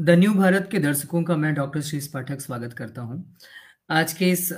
The 0.00 0.10
new 0.10 0.32
Bharat 0.34 0.68
के 0.72 0.78
दर्शकों 0.78 1.22
का 1.22 1.36
मैं 1.36 1.52
डॉक्टर 1.54 1.80
श्रीस 1.80 2.06
पाठक 2.08 2.40
स्वागत 2.40 2.72
करता 2.72 3.02
हूँ। 3.02 3.36
आज 3.90 4.12
के 4.12 4.30
इस 4.30 4.48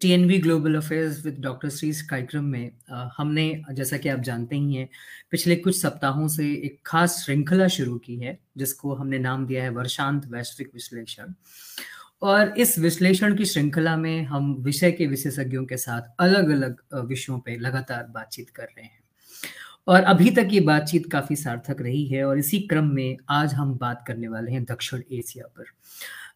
T 0.00 0.10
N 0.10 0.24
V 0.28 0.38
global 0.38 0.74
affairs 0.74 1.24
with 1.26 1.36
doctor 1.40 1.68
Shreesh 1.68 2.02
कार्यक्रम 2.02 2.44
में 2.44 2.70
uh, 2.70 3.08
हमने 3.16 3.62
जैसा 3.72 3.96
कि 3.96 4.08
आप 4.08 4.20
जानते 4.20 4.56
ही 4.56 4.74
हैं 4.74 4.88
पिछले 5.30 5.56
कुछ 5.56 5.80
सप्ताहों 5.80 6.26
से 6.28 6.46
एक 6.66 6.80
खास 6.86 7.22
श्रृंखला 7.24 7.68
शुरू 7.68 7.96
की 7.98 8.16
है 8.16 8.38
जिसको 8.56 8.94
हमने 8.94 9.18
नाम 9.18 9.46
दिया 9.46 9.62
है 9.62 9.70
वर्षांत 9.70 10.26
वैश्विक 10.26 10.70
विश्लेषण। 10.74 11.32
और 12.22 12.58
इस 12.58 12.78
विश्लेषण 12.78 13.36
की 13.36 13.44
श्रृंखला 13.44 13.96
में 13.96 14.24
हम 14.24 14.54
विषय 14.60 14.92
के 14.92 15.06
विशेषज्ञों 15.06 15.64
के 15.64 15.76
साथ 15.76 16.14
अलग 16.18 16.50
अलग 16.50 16.82
विषयों 17.08 17.38
पर 17.38 17.60
लगातार 17.60 18.06
बातचीत 18.10 18.50
कर 18.50 18.62
रहे 18.62 18.84
हैं। 18.84 18.98
और 19.90 20.02
अभी 20.02 20.30
तक 20.30 20.48
ये 20.52 20.60
बातचीत 20.60 21.10
काफ़ी 21.12 21.36
सार्थक 21.36 21.80
रही 21.82 22.04
है 22.06 22.24
और 22.24 22.38
इसी 22.38 22.58
क्रम 22.60 22.90
में 22.94 23.16
आज 23.30 23.54
हम 23.54 23.72
बात 23.78 24.04
करने 24.06 24.28
वाले 24.28 24.52
हैं 24.52 24.64
दक्षिण 24.64 25.02
एशिया 25.12 25.46
पर। 25.48 25.64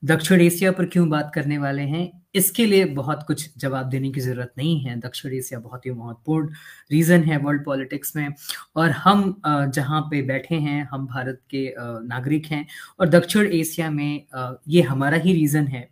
दक्षिण 0.05 0.41
एशिया 0.41 0.73
पर 0.73 0.85
क्यों 0.85 1.09
बात 1.11 1.31
करने 1.35 1.59
वाले 1.59 1.83
हैं? 1.83 2.11
इसके 2.35 2.67
लिए 2.67 2.85
बहुत 2.95 3.23
कुछ 3.27 3.59
जवाब 3.59 3.89
देने 3.91 4.11
की 4.13 4.21
ज़रूरत 4.21 4.53
नहीं 4.59 4.81
है। 4.81 4.99
दक्षिण 5.01 5.33
एशिया 5.33 5.61
बहुत 5.61 5.87
ही 5.87 5.91
महत्वपूर्ण 5.91 6.49
रीजन 6.91 7.25
है 7.25 7.37
वर्ल्ड 7.39 7.65
पॉलिटिक्स 7.65 8.15
में 8.17 8.29
और 8.77 8.91
हम 8.91 9.41
जहाँ 9.47 10.01
पे 10.11 10.23
बैठे 10.23 10.55
हैं, 10.57 10.89
हम 10.91 11.07
भारत 11.07 11.41
के 11.51 11.75
नागरिक 11.79 12.47
हैं 12.47 12.67
और 13.01 13.09
दक्षिण 13.09 13.53
एशिया 13.53 13.91
में 13.91 14.25
ये 14.69 14.83
हमारा 14.83 15.17
ही 15.17 15.33
रीजन 15.33 15.67
है। 15.67 15.89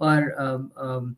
और 0.00 1.16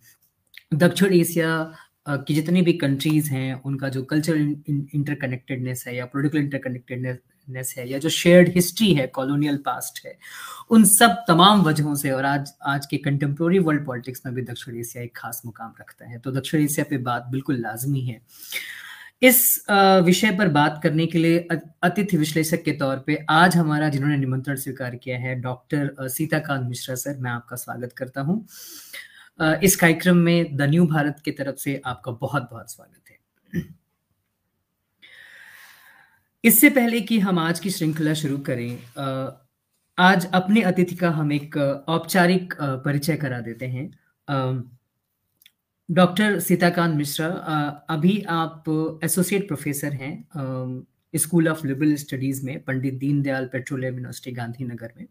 दक्षिण 0.75 1.13
एशिया 1.15 1.73
की 2.09 2.35
जितनी 2.35 2.63
भी 2.63 2.73
कंट्रीज़ 2.75 3.31
हैं, 3.31 3.63
उनका 3.63 3.89
जो 3.89 4.03
कल्चरल 4.05 4.55
इंटरकनेक्टेडनेस 4.69 5.85
है 5.87 5.97
या 5.97 6.05
पोलिटिकल 6.07 6.39
इंटरकनेक्टेडनेस 6.39 7.75
है 7.79 7.89
या 7.91 7.99
जो 7.99 8.09
शेयर्ड 8.09 8.49
हिस्ट्री 8.55 8.93
है 8.95 9.07
कॉलोनियल 9.09 9.57
पास्ट 9.67 10.05
है, 10.07 10.17
उन 10.71 10.85
सब 10.87 11.25
तमाम 11.29 11.63
वजहों 11.63 11.95
से 11.95 12.11
और 12.11 12.25
आज 12.25 12.53
आज 12.67 12.87
के 12.87 12.97
कंटेम्प्रोरी 12.99 13.59
वर्ल्ड 13.61 13.85
पॉलिटिक्स 13.87 14.23
में 14.27 14.35
भी 14.35 14.43
दक्षिण 14.43 14.79
एशिया 14.81 15.05
एक 15.05 15.17
खास 15.17 15.43
मुकाम 15.47 15.73
रखता 15.81 16.11
है। 16.11 16.19
तो 16.19 16.33
दक्षिण 16.33 16.63
एशिया 16.63 16.85
पे 16.91 16.99
बात 17.05 17.27
बिल्कुल 17.31 17.61
लाजमी 17.61 18.01
है। 18.01 18.21
इस 19.23 19.65
विषय 20.05 20.31
पर 20.31 20.49
बात 20.51 20.81
करने 20.83 21.07
के 21.07 21.19
लिए 21.19 21.39
अतिथि 21.83 22.17
विश्लेषक 22.17 22.63
के 22.65 22.73
तौर 22.73 22.99
पे 23.07 23.17
आज 23.31 23.57
हमारा 23.57 23.89
जिन्होंने 23.89 24.17
निमंत्रण 24.17 24.57
स्वीकार 24.57 24.95
किया 24.97 25.19
है 25.19 25.35
डॉक्टर 25.41 26.09
सीताकांत 26.09 26.69
मिश्रा 26.69 26.95
सर, 26.95 27.17
मैं 27.19 27.31
आपका 27.31 27.57
स्वागत 27.57 27.93
करता 27.93 28.21
हूँ। 28.21 28.47
इस 29.39 29.77
कार्यक्रम 29.77 30.17
में 30.17 30.57
द 30.57 30.63
न्यू 30.63 30.87
भारत 30.87 31.21
की 31.25 31.31
तरफ़ 31.31 31.57
से 31.57 31.81
आपका 31.87 32.13
बहुत 32.13 32.49
बहुत 32.51 32.73
स्वागत 32.73 33.11
है। 33.11 33.65
इससे 36.45 36.71
पहले 36.71 37.01
कि 37.01 37.19
हम 37.19 37.39
आज 37.39 37.61
की 37.61 37.71
श्रृंखला 37.71 38.15
शुरू 38.15 38.39
करें 38.49 38.79
आज 39.99 40.27
अपने 40.35 40.63
अतिथि 40.63 40.97
का 40.97 41.11
हम 41.11 41.33
एक 41.33 41.57
औपचारिक 41.57 42.55
परिचय 42.85 43.17
करा 43.17 43.41
देते 43.41 43.67
हैं। 43.67 43.91
डॉक्टर 45.89 46.39
सीताकांत 46.41 46.97
मिश्रा 46.97 47.27
अभी 47.91 48.21
आप 48.29 48.65
एसोसिएट 49.05 49.47
प्रोफेसर 49.49 49.93
हैं 49.93 50.85
स्कूल 51.15 51.49
ऑफ़ 51.49 51.67
लिबरल 51.67 51.95
स्टडीज़ 51.97 52.45
में, 52.47 52.61
पंडित 52.65 52.95
दीनदयाल 52.95 53.47
पेट्रोलियम 53.53 53.95
यूनिवर्सिटी, 53.95 54.33
गांधीनगर 54.33 54.93
में। 54.97 55.07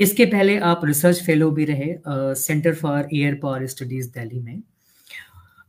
इसके 0.00 0.24
पहले 0.26 0.56
आप 0.60 0.80
रिसर्च 0.84 1.22
फेलो 1.22 1.50
भी 1.50 1.64
रहे 1.64 1.94
centre 2.36 2.74
for 2.74 3.08
air 3.14 3.34
power 3.42 3.66
studies 3.66 4.08
Delhi 4.12 4.40
में। 4.40 4.62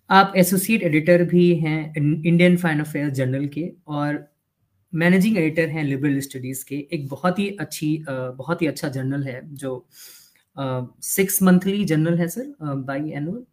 आप 0.10 0.34
एसोसिएट 0.38 0.84
एडिटर 0.84 1.24
भी 1.26 1.54
हैं 1.56 1.94
इंडियन 1.98 2.58
फाइन 2.58 2.80
अफेयर 2.80 3.10
जर्नल 3.12 3.46
के, 3.48 3.72
और 3.88 4.26
मैनेजिंग 4.94 5.38
एडिटर 5.38 5.70
हैं 5.70 5.84
लिबरल 5.84 6.20
स्टडीज़ 6.20 6.64
के। 6.66 6.76
एक 6.94 7.08
बहुत 7.10 7.40
ही 7.40 7.50
अच्छी 7.60 7.98
बहुत 8.10 8.62
ही 8.62 8.68
अच्छा 8.68 8.90
जर्नल 8.90 9.24
है, 9.24 9.42
जो 9.46 9.86
सिक्स 11.04 11.42
मंथली 11.44 11.84
जर्नल 11.86 12.18
है 12.18 12.28
सर 12.28 12.54
बाई 12.62 13.12
एनुअल 13.12 13.44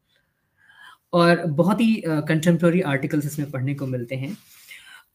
और 1.13 1.45
बहुत 1.47 1.81
ही 1.81 2.03
कंटेम्प्रोरी 2.07 2.81
आर्टिकल्स 2.83 3.27
इसमें 3.27 3.51
पढ़ने 3.51 3.75
को 3.75 3.87
मिलते 3.87 4.15
हैं। 4.17 4.37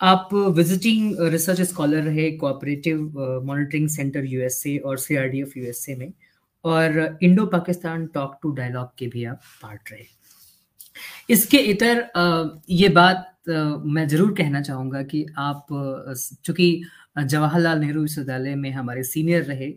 आप 0.01 0.29
विजिटिंग 0.33 1.15
रिसर्च 1.31 1.61
स्कॉलर 1.61 2.01
रहे 2.03 2.31
कोऑपरेटिव 2.31 2.99
मॉनिटरिंग 3.45 3.87
सेंटर 3.89 4.25
यूएसए 4.25 4.77
और 4.77 4.97
सीआरडीएफ 4.97 5.57
यूएसए 5.57 5.95
में 5.95 6.11
और 6.63 7.17
Indo 7.21 7.45
Pakistan 7.45 8.05
track 8.07 8.37
two 8.43 8.51
dialogue 8.51 8.89
के 8.97 9.07
भी 9.07 9.23
आप 9.25 9.41
पार्ट 9.63 9.91
रहे। 9.91 10.05
इसके 11.29 11.57
इतर 11.57 12.01
uh, 12.17 12.61
ये 12.69 12.89
बात 12.89 13.25
uh, 13.49 13.81
मैं 13.85 14.07
ज़रूर 14.07 14.33
कहना 14.37 14.61
चाहूँगा 14.61 15.01
कि 15.03 15.25
आप 15.37 15.67
चूँकि 16.43 16.81
जवाहरलाल 17.23 17.79
नेहरू 17.79 18.01
विश्वविद्यालय 18.01 18.55
में 18.55 18.71
हमारे 18.71 19.03
सीनियर 19.03 19.43
रहे 19.43 19.73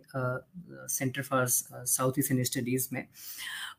centre 0.88 1.22
for 1.22 1.46
south 1.48 2.18
eastern 2.18 2.42
studies 2.44 2.88
में 2.92 3.06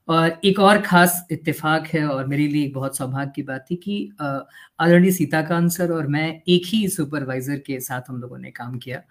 और 0.07 0.39
एक 0.45 0.59
और 0.59 0.81
खास 0.81 1.25
इत्तेफाक 1.31 1.87
है 1.87 2.05
और 2.05 2.25
मेरे 2.27 2.47
लिए 2.47 2.65
एक 2.65 2.73
बहुत 2.73 2.97
सौभाग्य 2.97 3.31
की 3.35 3.43
बात 3.43 3.65
थी 3.71 3.75
कि 3.75 3.97
आदरणीय 4.21 5.11
सीताकांत 5.11 5.71
सर 5.71 5.91
और 5.91 6.07
मैं 6.07 6.27
एक 6.47 6.65
ही 6.65 6.87
सुपरवाइजर 6.89 7.57
के 7.67 7.79
साथ 7.79 8.09
हम 8.09 8.21
लोगों 8.21 8.37
ने 8.37 8.51
काम 8.51 8.77
किया। 8.77 9.01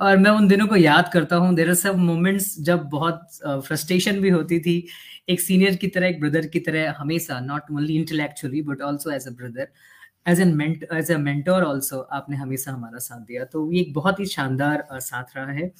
और 0.00 0.16
मैं 0.16 0.30
उन 0.30 0.48
दिनों 0.48 0.66
को 0.66 0.76
याद 0.76 1.10
करता 1.12 1.36
हूँ 1.36 1.54
देर 1.54 1.68
आर 1.68 1.74
सब 1.74 1.96
मोमेंट्स 1.98 2.54
जब 2.60 2.84
बहुत 2.90 3.28
फ्रस्ट्रेशन 3.44 4.20
भी 4.20 4.28
होती 4.30 4.58
थी, 4.60 4.86
एक 5.28 5.40
सीनियर 5.40 5.76
की 5.76 5.88
तरह, 5.88 6.06
एक 6.06 6.20
ब्रदर 6.20 6.46
की 6.46 6.60
तरह 6.60 6.94
हमेशा, 6.98 7.40
not 7.40 7.70
only 7.72 7.96
intellectually, 7.96 8.62
but 8.62 8.82
also 8.82 9.10
as 9.10 9.26
a 9.26 9.30
brother, 9.32 9.68
as 10.26 10.40
an 10.40 10.60
as 10.92 11.10
a 11.12 11.18
mentor 11.18 11.62
also 11.64 11.98
आपने 12.12 12.36
हमेशा 12.36 12.72
हमारा 12.72 12.98
साथ 13.00 13.20
दिया। 13.20 13.44
तो 13.44 13.70
ये 13.72 13.80
एक 13.80 13.92
बहुत 13.94 14.20
ही 14.20 14.26
शानदार 14.26 14.86
साथ 14.92 15.36
रहा 15.36 15.52
है। 15.52 15.70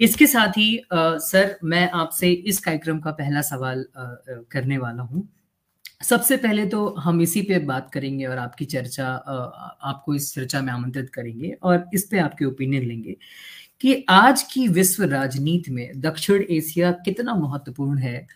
इसके 0.00 0.26
साथ 0.26 0.58
ही 0.58 0.80
सर, 0.92 1.56
मैं 1.64 1.90
आपसे 1.92 2.30
इस 2.30 2.60
कार्यक्रम 2.60 2.98
का 3.00 3.10
पहला 3.12 3.40
सवाल 3.42 3.84
करने 4.52 4.78
वाला 4.78 5.02
हूँ। 5.02 5.28
सबसे 6.02 6.36
पहले 6.36 6.64
तो 6.66 6.86
हम 6.98 7.20
इसी 7.22 7.42
पे 7.42 7.58
बात 7.60 7.90
करेंगे 7.92 8.26
और 8.26 8.38
आपकी 8.38 8.64
चर्चा 8.64 9.06
आपको 9.06 10.14
इस 10.14 10.34
चर्चा 10.34 10.60
में 10.62 10.72
आमंत्रित 10.72 11.08
करेंगे 11.10 11.50
और 11.62 11.84
इस 11.94 12.06
पे 12.10 12.18
आपके 12.18 12.44
ओपिनियन 12.44 12.84
लेंगे 12.84 13.16
कि 13.80 14.04
आज 14.10 14.42
की 14.52 14.66
विश्व 14.70 15.04
राजनीति 15.04 15.70
में 15.70 16.00
दक्षिण 16.00 16.44
एशिया 16.50 16.90
कितना 17.04 17.34
महत्वपूर्ण 17.34 17.98
है। 17.98 18.26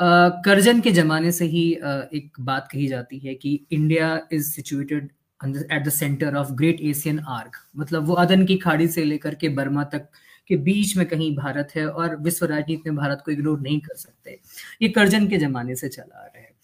करजन 0.00 0.80
के 0.80 0.90
जमाने 0.92 1.32
से 1.32 1.44
ही 1.46 1.70
एक 2.14 2.36
बात 2.40 2.68
कही 2.72 2.86
जाती 2.88 3.18
है 3.18 3.34
कि 3.34 3.58
India 3.72 4.20
is 4.32 4.50
situated 4.50 5.10
at 5.40 5.84
the 5.84 5.88
centre 5.90 6.36
of 6.36 6.52
great 6.52 6.80
Asian 6.82 7.18
arc 7.18 7.56
मतलब 7.76 8.06
वो 8.06 8.14
अदन 8.16 8.44
की 8.46 8.56
खाड़ी 8.58 8.88
से 8.88 9.04
लेकर 9.04 9.34
के 9.34 9.48
बर्मा 9.50 9.84
तक 9.94 10.08
के 10.48 10.56
बीच 10.56 10.96
में 10.96 11.06
कहीं 11.06 11.36
भारत 11.36 11.68
है 11.76 11.86
और 11.88 12.16
विश्व 12.16 12.46
राजनीति 12.46 12.90
में 12.90 12.96
भारत 12.96 13.22
को 13.24 13.30
इग्नोर 13.30 13.60
नहीं 13.60 13.80
कर 13.80 13.94
सकते। 13.94 14.40
ये 14.82 14.88
कर्जन 14.88 15.28
के 15.28 15.36
जमाने 15.36 15.76
से 15.76 15.88
चला 15.88 16.18
आ 16.18 16.24
रहा 16.24 16.38
है। 16.38 16.54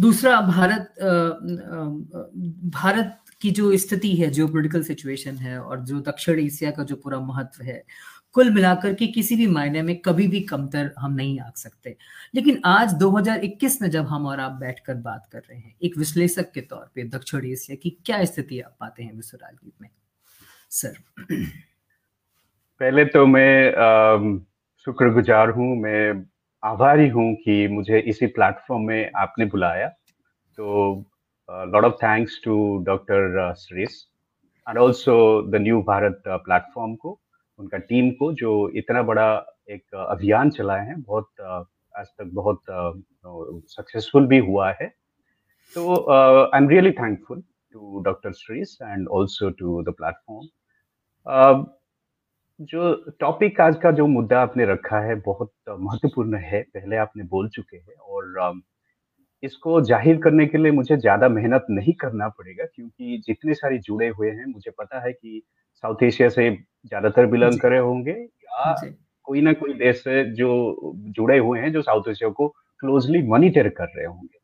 दूसरा, 0.00 0.40
भारत 0.40 0.94
भारत 2.64 3.20
की 3.40 3.50
जो 3.50 3.76
स्थिति 3.76 4.14
है 4.16 4.30
जो 4.30 4.48
पोलिटिकल 4.48 4.82
सिचुएशन 4.82 5.36
है 5.36 5.58
और 5.60 5.80
जो 5.80 6.00
दक्षिण 6.00 6.38
एशिया 6.38 6.70
का 6.70 6.84
जो 6.84 6.96
पूरा 6.96 7.20
महत्व 7.20 7.62
है, 7.62 7.84
कुल 8.32 8.50
मिलाकर 8.50 8.94
के 8.94 9.06
किसी 9.06 9.36
भी 9.36 9.46
मायने 9.46 9.82
में 9.82 9.96
कभी 9.96 10.26
भी 10.28 10.40
कमतर 10.40 10.92
हम 10.98 11.12
नहीं 11.12 11.40
आ 11.40 11.50
सकते। 11.56 11.96
लेकिन 12.34 12.60
आज 12.64 12.92
2021 12.92 13.82
में 13.82 13.90
जब 13.90 14.06
हम 14.06 14.26
और 14.26 14.40
आप 14.40 14.52
बैठकर 14.52 14.94
बात 14.94 15.28
कर 15.32 15.38
रहे 15.38 15.58
हैं, 15.58 15.74
एक 15.82 15.98
विश्लेषक 15.98 16.50
के 16.52 16.60
तौर 16.60 16.90
पे 16.94 17.04
दक्षिण 17.04 17.44
एशिया 17.46 17.76
की 17.76 17.90
क्या 18.06 18.24
स्थिति 18.24 18.60
आप 18.60 18.76
पाते 18.80 19.02
हैं 19.02 19.14
विश्व 19.14 19.38
राजनीति 19.42 19.76
में? 19.80 19.90
सर। 20.70 20.98
पहले 22.80 23.04
तो 23.04 23.24
मैं 23.26 23.72
शुक्रगुजार 24.86 25.50
हूँ, 25.50 25.74
मैं 25.76 26.24
आभारी 26.62 27.08
हूँ 27.08 27.34
कि 27.34 27.66
मुझे 27.68 27.98
इसी 28.00 28.26
प्लेटफॉर्म 28.28 28.82
में 28.86 29.10
आपने 29.16 29.44
बुलाया। 29.46 29.88
तो 30.58 31.04
lot 31.48 31.84
of 31.84 31.94
thanks 32.02 32.40
to 32.44 32.56
doctor 32.86 33.54
Shreesh 33.58 33.94
and 34.66 34.78
also 34.78 35.16
the 35.50 35.60
new 35.62 35.80
Bharat 35.82 36.22
platform 36.26 36.94
को, 36.94 37.18
उनका 37.58 37.78
टीम 37.78 38.10
को, 38.10 38.32
जो 38.32 38.68
इतना 38.76 39.02
बड़ा 39.02 39.28
एक 39.70 39.94
अभियान 39.94 40.50
चलाए 40.50 40.86
हैं। 40.86 41.00
बहुत 41.02 41.40
आज 41.94 42.06
तक 42.08 42.30
बहुत 42.34 42.60
सक्सेसफुल 43.68 44.26
भी 44.26 44.38
हुआ 44.48 44.70
है। 44.80 44.88
तो 45.76 45.94
I 46.10 46.58
am 46.58 46.68
really 46.68 46.90
thankful 46.92 47.42
to 47.74 48.02
doctor 48.04 48.32
Shreesh 48.34 48.76
and 48.82 49.08
also 49.10 49.50
to 49.52 49.82
the 49.82 49.94
platform 49.98 51.64
जो 52.60 52.94
टॉपिक 53.20 53.60
आज 53.60 53.76
का 53.76 53.90
जो 53.90 54.06
मुद्दा 54.06 54.40
आपने 54.40 54.64
रखा 54.64 54.98
है 55.00 55.14
बहुत 55.14 55.52
महत्वपूर्ण 55.68 56.36
है 56.36 56.62
पहले 56.62 56.96
आपने 56.96 57.24
बोल 57.24 57.48
चुके 57.48 57.76
हैं 57.76 57.94
और 57.94 58.62
इसको 59.42 59.80
ज़ाहिर 59.80 60.16
करने 60.16 60.46
के 60.46 60.58
लिए 60.58 60.72
मुझे 60.72 60.96
ज़्यादा 60.96 61.28
मेहनत 61.28 61.66
नहीं 61.70 61.92
करना 61.92 62.28
पड़ेगा 62.28 62.64
क्योंकि 62.64 63.22
जितने 63.26 63.54
सारे 63.54 63.78
जुड़े 63.78 64.08
हुए 64.08 64.30
हैं 64.30 64.46
मुझे 64.46 64.70
पता 64.70 65.04
है 65.06 65.12
कि 65.12 65.42
साउथ 65.74 66.02
एशिया 66.02 66.28
से 66.28 66.50
ज़्यादातर 66.50 67.26
बिलोंग 67.26 67.60
करे 67.60 67.78
होंगे 67.78 68.12
या 68.12 68.74
कोई 69.22 69.40
ना 69.40 69.52
कोई 69.52 69.74
देश 69.74 69.96
से 69.96 70.24
जो 70.34 70.50
जुड़े 70.96 71.38
हुए 71.38 71.60
हैं 71.60 71.72
जो 71.72 71.82
साउथ 71.82 72.08
एशिया 72.08 72.30
को 72.30 72.48
क्लोजली 72.80 73.22
मॉनिटर 73.22 73.68
कर 73.68 73.84
रहे 73.84 74.06
होंगे। 74.06 74.38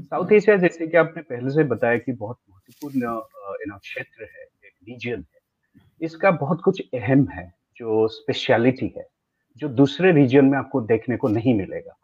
साउथ 0.00 0.24
हम्म। 0.24 0.34
एशिया 0.34 0.56
जैसे 0.56 0.86
कि 0.86 0.96
आपने 0.96 1.22
पहले 1.22 1.50
से 1.50 1.64
बताया 1.64 1.98
कि 1.98 2.12
बहुत 2.12 2.38
महत्वपूर्ण 2.50 3.78
क्षेत्र 3.78 4.22
है 4.22 4.42
एक 4.42 4.72
रीजन 4.88 5.10
है। 5.10 5.39
इसका 6.00 6.30
बहुत 6.30 6.60
कुछ 6.62 6.82
अहम 6.94 7.26
है, 7.28 7.52
जो 7.76 8.08
स्पेशलिटी 8.08 8.92
है, 8.96 9.06
जो 9.56 9.68
दूसरे 9.68 10.12
रीजन 10.12 10.44
में 10.44 10.58
आपको 10.58 10.80
देखने 10.80 11.16
को 11.16 11.28
नहीं 11.28 11.54
मिलेगा। 11.54 11.96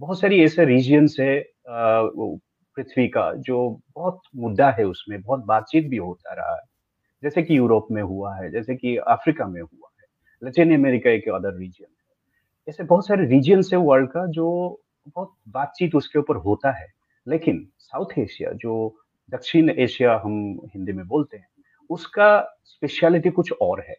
बहुत 0.00 0.20
सारी 0.20 0.42
ऐसे 0.44 0.64
रीजन्स 0.64 1.16
है 1.20 1.44
पृथ्वी 1.68 3.08
का, 3.08 3.32
जो 3.32 3.80
बहुत 3.94 4.20
मुद्दा 4.36 4.70
है 4.70 4.84
उसमें, 4.84 5.20
बहुत 5.22 5.44
बातचीत 5.44 5.86
भी 5.88 5.96
होता 5.96 6.34
रहा 6.34 6.54
है। 6.54 6.62
जैसे 7.22 7.42
कि 7.42 7.56
यूरोप 7.56 7.88
में 7.90 8.02
हुआ 8.02 8.34
है, 8.36 8.50
जैसे 8.50 8.74
कि 8.76 8.96
अफ्रीका 8.96 9.46
में 9.46 9.60
हुआ 9.62 9.88
है 10.00 10.06
लैटिन 10.42 10.74
अमेरिका 10.74 11.10
एक 11.10 11.28
अदर 11.28 11.54
रीजन 11.58 11.84
है। 11.84 12.68
ऐसे 12.68 12.84
बहुत 12.84 13.06
सारे 13.06 13.26
रीजन्स 13.26 13.72
है 13.72 13.78
वर्ल्ड 13.78 14.10
का, 14.10 14.26
जो 14.26 14.80
बहुत 15.08 15.34
बातचीत 15.48 15.94
उसके 15.94 16.18
ऊपर 16.18 16.36
होता 16.36 16.72
है। 16.72 16.86
लेकिन 17.26 17.66
साउथ 17.78 18.18
एशिया 18.18 18.52
जो 18.52 18.74
दक्षिण 19.30 19.70
एशिया 19.70 20.20
हम 20.24 20.60
हिंदी 20.74 20.92
में 20.92 21.06
बोलते 21.06 21.36
हैं 21.36 21.46
उसका 21.90 22.58
स्पेशलिटी 22.64 23.30
कुछ 23.30 23.52
और 23.52 23.80
है। 23.80 23.96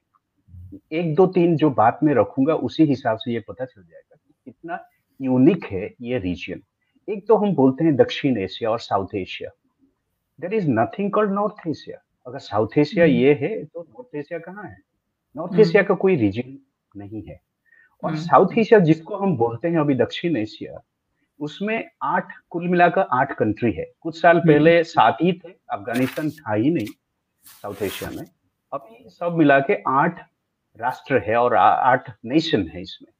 एक 0.91 1.13
दो 1.15 1.25
तीन 1.27 1.55
जो 1.55 1.69
बात 1.69 1.99
में 2.03 2.13
रखूँगा 2.13 2.53
उसी 2.55 2.83
हिसाब 2.83 3.17
से 3.17 3.33
ये 3.33 3.39
पता 3.39 3.65
चल 3.65 3.81
जाएगा 3.81 4.15
कि 4.15 4.33
कितना 4.45 4.79
यूनिक 5.21 5.65
है 5.65 5.93
ये 6.01 6.17
रीजन 6.17 6.61
एक 7.07 7.27
तो 7.27 7.35
हम 7.35 7.53
बोलते 7.55 7.83
हैं 7.83 7.95
दक्षिण 7.95 8.37
एशिया 8.37 8.69
और 8.69 8.79
South 8.79 9.15
Asia 9.15 9.49
there 10.39 10.53
is 10.53 10.69
nothing 10.69 11.11
called 11.11 11.31
North 11.31 11.67
Asia 11.67 11.97
अगर 12.27 12.39
साउथ 12.39 12.77
एशिया 12.77 13.05
हम्म। 13.05 13.15
ये 13.15 13.33
है 13.41 13.63
तो 13.63 13.81
नॉर्थ 13.81 14.15
एशिया 14.15 14.39
कहाँ 14.39 14.63
है? 14.63 14.77
नॉर्थ 15.35 15.51
हम्म। 15.51 15.61
एशिया 15.61 15.83
का 15.83 15.95
कोई 15.95 16.15
रीजन 16.15 16.57
नहीं 16.95 17.21
है। 17.23 17.39
और 18.03 18.15
साउथ 18.15 18.47
हम्म। 18.47 18.59
एशिया 18.59 18.79
जिसको 18.79 19.15
हम 19.15 19.37
बोलते 19.37 19.67
हैं 19.67 19.79
अभी 19.79 19.95
दक्षिण 19.95 20.37
एशिया 20.37 20.81
उसमें 21.39 21.89
आठ 22.03 22.31
कुल 22.49 22.67
मिलाकर 22.67 23.07
आठ 23.11 23.35
कंट्री 23.37 23.71
है। 23.71 23.85
कुछ 24.01 24.21
साल 24.21 24.39
पहले 24.39 24.83
सात 24.83 25.17
ही 25.21 25.33
थे 25.33 25.49
अफ़गानिस्तान 25.71 26.29
था 26.29 26.53
ही 26.53 26.69
नहीं। 26.69 26.87
साउथ 27.45 27.81
एशिया 27.83 28.09
में। 28.11 28.25
अभी 28.73 29.09
सब 29.09 29.35
मिला 29.37 29.59
के 29.59 29.81
आठ 29.87 30.19
राष्ट्र 30.79 31.21
है 31.27 31.35
और 31.35 31.55
आठ 31.55 32.09
नेशन 32.25 32.67
है 32.67 32.81
इसमें। 32.81 33.11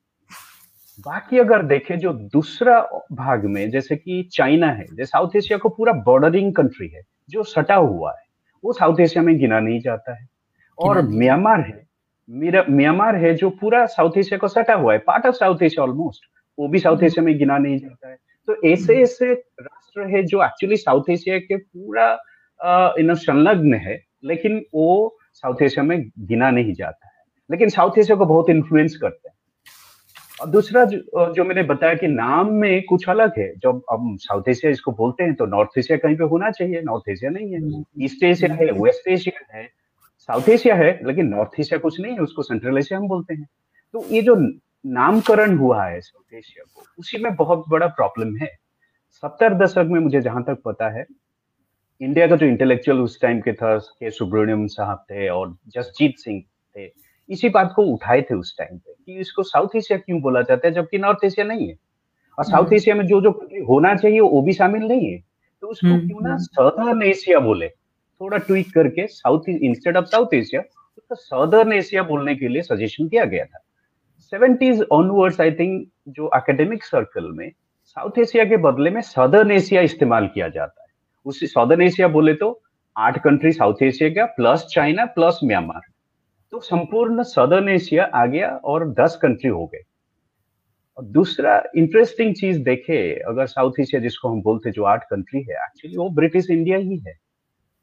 बाकी 1.00 1.40
अगर 1.40 1.64
देखें 1.64 1.98
जो 2.00 2.14
दूसरा 2.14 2.80
भाग 3.12 3.46
में 3.46 3.70
जैसे 3.72 3.96
कि 3.96 4.22
चाइना 4.34 4.68
है 4.68 4.86
जैसे 4.86 5.06
साउथ 5.06 5.36
एशिया 5.36 5.58
को 5.58 5.70
पूरा 5.70 5.94
बॉर्डरिंग 6.06 6.54
कंट्री 6.56 6.88
है 6.88 7.02
जो 7.30 7.44
सटा 7.44 7.76
हुआ 7.76 8.12
है 8.12 8.24
वो 8.64 8.74
साउथ 8.74 9.00
एशिया 9.00 9.24
में 9.24 9.38
गिना 9.40 9.60
नहीं 9.60 9.80
जाता 9.80 10.16
है। 10.16 10.28
और 10.78 11.02
म्यांमार 11.02 11.60
है 11.62 11.84
म्यांमार 12.70 13.16
है 13.16 13.34
जो 13.36 13.50
पूरा 13.52 13.86
साउथ 13.86 14.18
एशिया 14.18 14.38
को 14.38 14.48
सटा 14.48 14.74
हुआ 14.74 14.94
है 14.94 15.00
part 15.00 15.26
of 15.26 15.36
South 15.36 15.62
Asia 15.64 15.84
almost 15.84 16.24
वो 16.58 16.68
भी 16.68 16.80
साउथ 16.80 17.04
एशिया 17.04 17.24
में 17.26 17.38
गिना 17.38 17.58
नहीं 17.58 17.78
जाता 17.80 18.10
है। 18.10 18.18
तो 18.48 18.56
ऐसे 18.64 18.94
हम्म। 18.94 19.04
ऐसे 19.04 19.34
राष्ट्र 19.34 20.08
है 20.08 20.24
जो 20.24 20.44
एक्चुअली 20.44 20.78
साउथ 20.78 21.10
एशिया 21.10 21.38
के 21.40 21.58
पूरा 21.58 22.12
इन 23.00 23.14
संलग्न 23.16 23.74
है 23.74 24.04
लेकिन 24.26 24.62
वो 24.74 25.18
साउथ 25.34 25.62
एशिया 25.62 25.84
में 25.84 26.12
गिना 26.20 26.50
नहीं 26.52 26.74
जाता 26.74 27.08
है। 27.08 27.24
लेकिन 27.50 27.70
साउथ 27.70 27.98
एशिया 28.00 28.18
को 28.18 28.26
बहुत 28.26 28.50
इन्फ्लुएंस 28.50 28.98
करते 28.98 29.28
हैं। 29.30 29.34
और 30.42 30.48
दूसरा 30.50 30.84
जो, 30.86 30.98
जो 31.34 31.44
मैंने 31.44 31.64
बताया 31.64 31.94
कि 31.94 32.08
नाम 32.08 32.52
में 32.54 32.84
कुछ 32.84 33.08
अलग 33.10 33.40
है 33.40 33.48
जब 33.58 33.82
हम 33.92 34.16
साउथ 34.18 34.50
एशिया 34.50 34.72
इसको 34.72 34.92
बोलते 34.92 35.24
हैं 35.24 35.34
तो 35.34 35.46
नॉर्थ 35.46 35.78
एशिया 35.78 35.98
कहीं 35.98 36.16
पे 36.16 36.24
होना 36.24 36.50
चाहिए 36.52 36.82
नॉर्थ 36.82 37.10
एशिया 37.10 37.32
नहीं 37.32 37.54
है। 37.54 37.84
ईस्ट 38.06 38.24
एशिया 38.24 38.54
है 38.54 38.72
वेस्ट 38.74 39.08
एशिया 39.08 39.58
है 39.58 39.68
साउथ 40.30 40.50
एशिया 40.50 40.76
है 40.76 41.00
लेकिन 41.06 41.28
नॉर्थ 41.28 41.60
एशिया 41.60 41.80
कुछ 41.80 42.00
नहीं 42.00 42.14
है 42.14 42.20
उसको 42.20 42.42
सेंट्रल 42.42 42.78
एशिया 42.78 43.00
हम 43.00 43.08
बोलते 43.08 43.34
हैं। 43.34 43.48
तो 43.94 44.06
ये 44.12 44.22
जो 44.22 44.36
नामकरण 44.36 45.58
हुआ 45.58 45.86
है 45.86 46.00
साउथ 46.02 46.38
एशिया 46.38 46.64
को 46.76 46.84
उसी 47.00 47.18
में 47.18 47.36
बहुत 47.36 47.64
बड़ा 47.70 47.88
प्रॉब्लम 47.88 48.36
है। 48.38 48.50
सत्तर 49.14 49.54
दशक 49.54 49.88
में 49.90 50.00
मुझे 50.00 50.22
जहाँ 50.22 50.44
तक 50.44 50.62
पता 50.66 50.90
है 50.90 51.06
इंडिया 52.02 52.28
का 52.28 52.36
जो 52.36 52.46
इंटेलेक्चुअल 52.46 53.00
उस 53.00 53.22
टाइम 53.22 53.40
के 53.42 53.54
था 53.54 53.78
के 53.78 54.12
सुब्रमण्यम 54.12 54.68
साहब 54.68 54.98
थे 54.98 55.30
और 55.30 55.58
जसजीत 55.68 56.18
सिंह 56.18 56.44
थे 56.78 56.92
इसी 57.30 57.50
बात 57.50 57.74
को 57.76 57.84
उठाए 57.84 58.22
थे 58.22 58.36
उस 58.36 58.58
टाइम 58.58 58.78
पे 58.78 58.94
कि 59.06 59.20
इसको 59.20 59.44
साउथ 59.44 59.68
एशिया 59.76 59.98
क्यों 59.98 60.22
बोला 60.22 60.42
जाता 60.42 60.68
है 60.68 60.74
जबकि 60.74 60.98
नॉर्थ 60.98 61.26
एशिया 61.26 61.46
नहीं 61.46 61.68
है। 61.70 61.76
और 62.40 62.46
साउथ 62.46 62.64
हम्म। 62.64 62.76
एशिया 62.76 62.96
में 62.96 63.08
जो 63.08 63.22
जो 63.22 63.30
होना 63.68 63.96
चाहिए 63.96 64.20
वो 64.20 64.42
भी 64.42 64.54
शामिल 64.54 64.84
नहीं 64.84 65.12
है। 65.14 65.24
तो 65.62 65.68
उसको 65.68 65.88
हम्म, 65.88 66.08
क्यों 66.08 66.22
ना 66.22 66.38
सदर्न 66.38 66.88
हम्म। 66.88 67.04
एशिया 67.04 67.40
बोले? 67.40 67.68
थोड़ा 68.22 68.38
ट्वीक 68.38 68.74
करके 68.74 69.08
South 69.08 69.50
instead 69.50 69.98
of 69.98 70.06
South 70.06 70.34
Asia 70.34 70.62
तो 71.10 71.16
सदर्न 71.16 71.74
एशिया 71.74 72.04
बोलने 72.04 72.36
के 72.36 72.48
लिए 72.48 72.62
सजेशन 72.62 73.08
किया 73.08 73.26
गया 73.26 73.46
था। 73.46 73.60
सेवेंटीज 74.20 74.82
ऑनवर्ड्स 74.92 75.42
आई 75.42 75.52
थिंक 75.52 75.88
जो 76.10 76.32
एकेडमिक 76.36 76.84
सर्कल 76.84 77.32
में 77.32 77.52
साउथ 77.84 78.20
एशिया 78.20 78.46
के 78.46 78.58
बदले 78.58 78.90
में 78.90 79.02
सदर्न 79.02 79.52
एशिया 79.52 79.82
इस्तेमाल 79.82 80.28
किया 80.28 80.50
जाता 80.50 80.82
है। 80.82 80.85
उसी 81.26 81.48
सदर्न 81.48 81.82
एशिया 81.82 82.08
बोले 82.08 82.34
तो 82.34 82.62
आठ 82.98 83.24
कंट्री 83.24 83.52
साउथ 83.52 83.84
एशिया 83.84 84.10
का 84.10 84.26
प्लस 84.26 84.66
चाइना 84.72 85.06
प्लस 85.06 85.40
म्यांमार 85.44 85.82
तो 86.52 86.60
संपूर्ण 86.60 87.24
सदर्न 87.24 87.70
एशिया 87.70 88.04
आ 88.16 88.26
गया 88.26 88.50
और 88.50 88.90
दस 88.90 89.20
कंट्री 89.22 89.50
हो 89.50 89.66
गए। 89.66 89.82
और 90.98 91.04
दूसरा 91.04 91.64
इंटरेस्टिंग 91.76 92.36
चीज़ 92.36 92.60
देखे 92.64 92.98
अगर 93.20 93.46
साउथ 93.46 93.80
एशिया 93.80 94.02
जिसको 94.02 94.30
हम 94.30 94.42
बोलते 94.42 94.72
जो 94.72 94.84
आठ 94.84 95.04
कंट्री 95.04 95.42
है 95.42 95.56
एक्चुअली 95.56 95.98
वो 95.98 96.10
ब्रिटिश 96.10 96.50
इंडिया 96.50 96.78
ही 96.78 96.98
है। 96.98 97.18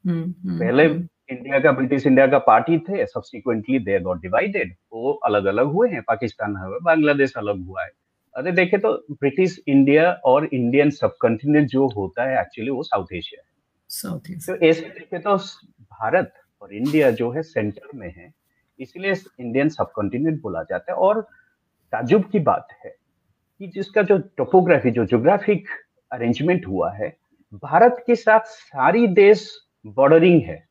हम्म, 0.05 0.21
हम्म, 0.21 0.59
पहले 0.59 0.83
इंडिया 0.83 1.55
हम्म। 1.55 1.63
का 1.63 1.71
ब्रिटिश 1.71 2.07
इंडिया 2.07 2.27
का 2.27 2.37
पार्टी 2.37 2.77
थे 2.79 3.05
सब्सिक्वेंटली 3.05 3.79
दे 3.79 3.99
गॉट 3.99 4.21
डिवाइडेड 4.21 4.75
वो 4.93 5.11
अलग 5.11 5.45
अलग 5.45 5.65
हुए 5.65 5.89
हैं 5.89 6.01
पाकिस्तान 6.01 6.55
हुआ 6.55 6.77
बांग्लादेश 6.83 7.33
अलग 7.37 7.65
हुआ 7.65 7.83
है। 7.83 7.89
अरे 8.35 8.51
देखे 8.51 8.77
तो 8.77 9.05
ब्रिटिश 9.11 9.59
इंडिया 9.67 10.11
और 10.11 10.45
इंडियन 10.45 10.89
सब 10.89 11.15
कंटिनेंट 11.21 11.67
जो 11.67 11.87
होता 11.87 12.23
है 12.23 12.41
एक्चुअली 12.41 12.71
वो 12.71 12.83
साउथ 12.83 13.05
एशिया 13.13 13.41
है। 13.41 13.47
South 13.89 14.19
Asia. 14.31 14.55
तो 14.55 14.65
ऐसे 14.65 14.81
देखे 14.81 15.19
तो 15.19 15.37
भारत 15.81 16.33
और 16.61 16.73
इंडिया 16.73 17.11
जो 17.11 17.31
है 17.31 17.43
सेंटर 17.43 17.87
में 17.95 18.13
है 18.13 18.33
इसलिए 18.79 19.13
इंडियन 19.39 19.69
सब 19.69 19.91
कॉन्टिनेंट 19.91 20.41
बोला 20.41 20.63
जाता 20.63 20.91
है। 20.91 20.97
और 20.97 21.21
ताजुब 21.91 22.23
की 22.31 22.39
बात 22.39 22.67
है 22.85 22.95
कि 23.59 23.67
जिसका 23.67 24.01
जो 24.01 24.17
टोपोग्राफी 24.17 24.91
जो 24.91 25.05
जोग्राफिक 25.05 25.67
अरेंजमेंट 26.11 26.67
हुआ 26.67 26.91
है 26.93 27.17
भारत 27.53 28.03
के 28.07 28.15
साथ 28.15 28.39
सारी 28.39 29.07
देश 29.07 29.57
बॉर्डरिंग 29.85 30.41
है 30.41 30.67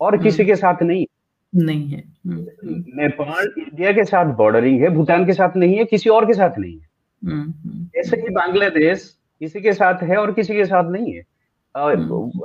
और 0.00 0.16
किसी 0.22 0.42
हम्म। 0.42 0.52
के 0.52 0.56
साथ 0.56 0.82
नहीं 0.82 1.06
नहीं 1.54 1.88
है। 1.88 2.04
हम्म। 2.26 2.46
नेपाल 2.96 3.54
इंडिया 3.58 3.92
के 3.92 4.04
साथ 4.04 4.24
बॉर्डरिंग 4.24 4.82
है 4.82 4.88
भूटान 4.88 5.26
के 5.26 5.32
साथ 5.32 5.56
नहीं 5.56 5.78
है 5.78 5.84
किसी 5.84 6.10
और 6.10 6.26
के 6.26 6.32
साथ 6.32 6.58
नहीं 6.58 6.78
है। 6.80 6.93
जैसे 7.96 8.16
कि 8.16 8.28
बांग्लादेश 8.28 9.18
किसी 9.40 9.60
के 9.60 9.72
साथ 9.72 10.02
है 10.02 10.16
और 10.16 10.32
किसी 10.32 10.54
के 10.54 10.64
साथ 10.64 10.90
नहीं 10.90 11.12
है। 11.12 11.20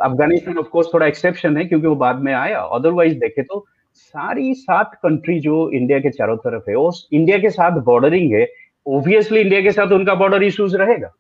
अफ़गानिस्तान 0.02 0.58
ऑफ़ 0.58 0.68
कोर्स 0.68 0.88
थोड़ा 0.94 1.08
एक्सेप्शन 1.08 1.58
है 1.58 1.66
क्योंकि 1.66 1.88
वो 1.88 1.96
बाद 1.96 2.20
में 2.20 2.34
आया। 2.34 2.60
अदरवाइज़ 2.60 3.20
देखे 3.20 3.44
तो 3.44 3.66
सारी 3.94 4.54
सात 4.54 4.96
कंट्री 4.96 5.40
जो 5.40 5.70
इंडिया 5.70 6.00
के 6.00 6.10
चारों 6.10 6.38
तरफ़ 6.38 6.70
है 6.70 6.76
वो 6.76 6.92
इंडिया 7.14 7.38
के 7.38 7.50
साथ 7.50 7.72
बॉर्डरिंग 7.72 8.34
है 8.34 8.48
ऑब्वियसली 8.88 9.40
इंडिया 9.40 9.62
के 9.62 9.72
साथ 9.72 9.92
उनका 9.92 10.16
बॉर्डर 10.16 10.44
इश्यूज़ 10.44 10.78
रहेगा। 10.78 11.14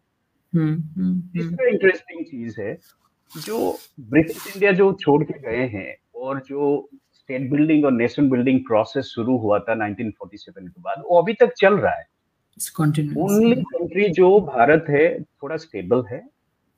हम्म, 0.56 1.02
हम्म, 1.02 1.40
इंटरेस्टिंग 1.68 2.26
चीज़ 2.26 2.62
है 2.62 2.78
जो 3.46 3.78
ब्रिटिश 4.00 4.56
इंडिया 4.56 4.72
जो 4.72 4.94
छोड़ 4.94 5.24
के 5.24 5.40
गए 5.40 5.66
हैं 5.68 5.96
और 6.16 6.42
जो 6.48 6.90
स्टेट 7.14 7.50
बिल्डिंग 7.52 7.86
और 7.86 7.92
नेशन 7.92 8.30
बिल्डिंग 8.30 8.60
प्रोसेस 8.60 9.06
शुरू 9.06 9.38
हुआ 9.38 9.60
था 9.60 9.74
1947 9.74 10.68
के 10.68 10.82
बाद 10.82 11.04
वो 11.10 11.22
अभी 11.22 11.34
तक 11.34 11.54
चल 11.58 11.74
रहा 11.78 11.94
है। 11.94 12.19
ओनली 13.18 13.56
कंट्री 13.56 14.10
जो 14.10 14.40
भारत 14.40 14.86
है 14.90 15.22
थोड़ा 15.22 15.58
स्टेबल 15.58 16.04
है। 16.12 16.22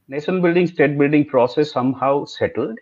Nation 0.10 0.42
building 0.42 0.68
state 0.68 0.98
building 0.98 1.24
process 1.26 1.74
somehow 1.74 2.24
settled 2.26 2.80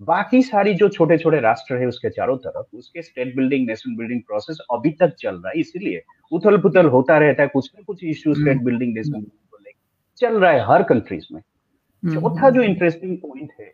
बाकी 0.00 0.42
सारी 0.42 0.74
जो 0.74 0.88
छोटे 0.88 1.16
छोटे 1.18 1.40
राष्ट्र 1.40 1.76
है 1.76 1.86
उसके 1.86 2.10
चारों 2.10 2.36
तरफ़ 2.36 2.76
उसके 2.76 3.02
state 3.02 3.34
building 3.36 3.66
nation 3.66 3.96
building 3.96 4.20
process 4.20 4.58
अभी 4.70 4.90
तक 4.90 5.14
चल 5.18 5.34
रहा 5.34 5.48
है। 5.48 5.60
इसीलिए 5.60 6.02
उथल 6.32 6.58
पुथल 6.58 6.86
होता 6.86 7.18
रहता 7.18 7.42
है 7.42 7.48
कुछ 7.48 7.70
ना 7.74 7.82
कुछ 7.82 8.04
issue 8.04 8.34
state 8.34 8.62
building 8.62 8.94
nation 8.94 9.12
building 9.12 9.74
चल 10.18 10.38
रहा 10.40 10.50
है 10.50 10.64
हर 10.66 10.82
कंट्रीज़ 10.82 11.26
में। 11.32 11.40
हम्म, 11.40 12.14
चौथा। 12.14 12.50
जो 12.50 12.62
इंटरेस्टिंग 12.62 13.16
पॉइंट 13.18 13.52
है 13.60 13.72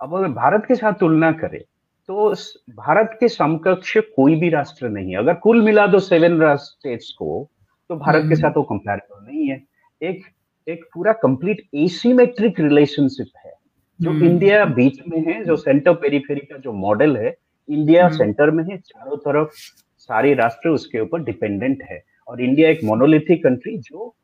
अब 0.00 0.14
अगर 0.14 0.28
भारत 0.28 0.64
के 0.68 0.74
साथ 0.74 0.92
तुलना 0.92 1.30
करें 1.32 1.60
तो 2.08 2.32
भारत 2.76 3.16
के 3.20 3.28
समकक्ष 3.28 3.96
कोई 4.16 4.34
भी 4.36 4.48
राष्ट्र 4.48 4.88
नहीं 4.88 5.10
है। 5.10 5.18
अगर 5.18 5.34
कुल 5.34 5.62
मिला 5.62 5.86
दो 5.86 5.98
सेवन 6.00 6.56
स्टेट्स 6.56 7.10
को 7.12 7.48
तो 7.88 7.96
भारत 7.96 8.20
के 8.20 8.24
हम्म, 8.24 8.34
साथ 8.34 8.56
वो 8.56 8.62
कंपेरेबल 8.62 9.26
नहीं 9.26 9.48
है। 9.48 9.62
एक 10.02 10.22
एक 10.68 10.84
पूरा 10.94 11.12
कंप्लीट 11.12 11.62
एसीमेट्रिक 11.74 12.60
रिलेशनशिप 12.60 13.28
है। 13.46 13.52
जो 14.00 14.12
इंडिया 14.12 14.62
हम्म। 14.62 14.74
बीच 14.74 14.98
में 15.08 15.20
है 15.26 15.44
जो 15.44 15.56
सेंटर 15.56 15.92
पेरीफेरी 15.92 16.40
का 16.40 16.56
जो 16.56 16.72
मॉडल 16.72 17.16
है 17.16 17.36
इंडिया 17.68 18.08
सेंटर 18.08 18.48
हम्म। 18.48 18.56
में 18.56 18.64
है 18.64 18.76
चारों 18.78 19.16
तरफ़ 19.16 19.50
सारे 19.98 20.34
राष्ट्र 20.34 20.68
उसके 20.68 21.00
ऊपर 21.00 21.22
डिपेंडेंट 21.24 21.82
है। 21.82 22.02
और 22.28 22.40
इंडिया 22.40 22.70
एक 22.70 22.84
मोनोलिथिक 22.84 23.42
कंट्री 23.44 23.78
जो 23.78 24.14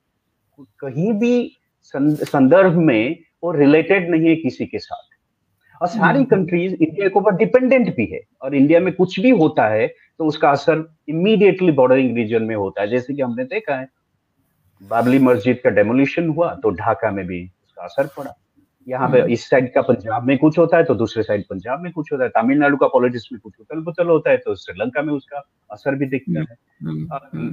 कहीं 0.60 1.12
भी 1.12 1.56
संदर्भ 1.80 2.76
में 2.76 3.18
वो 3.44 3.52
रिलेटेड 3.52 4.10
नहीं 4.10 4.28
है 4.28 4.36
किसी 4.36 4.66
के 4.66 4.78
साथ। 4.78 5.13
और 5.80 5.88
सारी 5.88 6.24
कंट्रीज़ 6.26 6.72
हम्म। 6.72 6.84
इंडिया 6.84 7.08
के 7.08 7.18
ऊपर 7.18 7.36
डिपेंडेंट 7.36 7.94
भी 7.96 8.06
है। 8.06 8.20
और 8.42 8.54
इंडिया 8.54 8.80
में 8.80 8.92
कुछ 8.94 9.18
भी 9.20 9.30
होता 9.32 9.68
है 9.68 9.86
तो 10.18 10.26
उसका 10.26 10.50
असर 10.50 10.84
इमीडिएटली 11.08 11.72
बॉर्डरिंग 11.72 12.16
रीजन 12.16 12.42
में 12.42 12.54
होता 12.56 12.82
है। 12.82 12.88
जैसे 12.88 13.14
कि 13.14 13.22
हमने 13.22 13.44
देखा 13.46 13.76
है 13.76 13.88
बाबली 14.82 15.18
मस्जिद 15.20 15.60
का 15.64 15.70
डेमोलिशन 15.72 16.28
हुआ 16.28 16.54
तो 16.54 16.70
ढाका 16.72 17.10
में 17.10 17.26
भी 17.26 17.44
उसका 17.44 17.84
असर 17.84 18.06
पड़ा। 18.16 18.34
यहाँ 18.86 19.08
पे 19.10 19.20
इस 19.32 19.48
साइड 19.50 19.72
का 19.74 19.82
पंजाब 19.82 20.26
में 20.26 20.36
कुछ 20.38 20.58
होता 20.58 20.76
है 20.76 20.84
तो 20.84 20.94
दूसरे 20.94 21.22
साइड 21.22 21.44
पंजाब 21.50 21.80
में 21.80 21.90
कुछ 21.92 22.12
होता 22.12 22.24
है। 22.24 22.30
तमिलनाडु 22.30 22.76
का 22.76 22.86
पॉलिटिक्स 22.86 23.28
में 23.32 23.40
कुछ 23.40 23.52
उथल 23.60 23.82
पुथल 23.84 24.08
होता 24.08 24.30
है 24.30 24.36
तो 24.36 24.54
श्रीलंका 24.54 25.02
में 25.02 25.12
उसका 25.12 25.42
असर 25.70 25.94
भी 25.94 26.06
दिखता 26.06 26.40
है। 26.40 26.56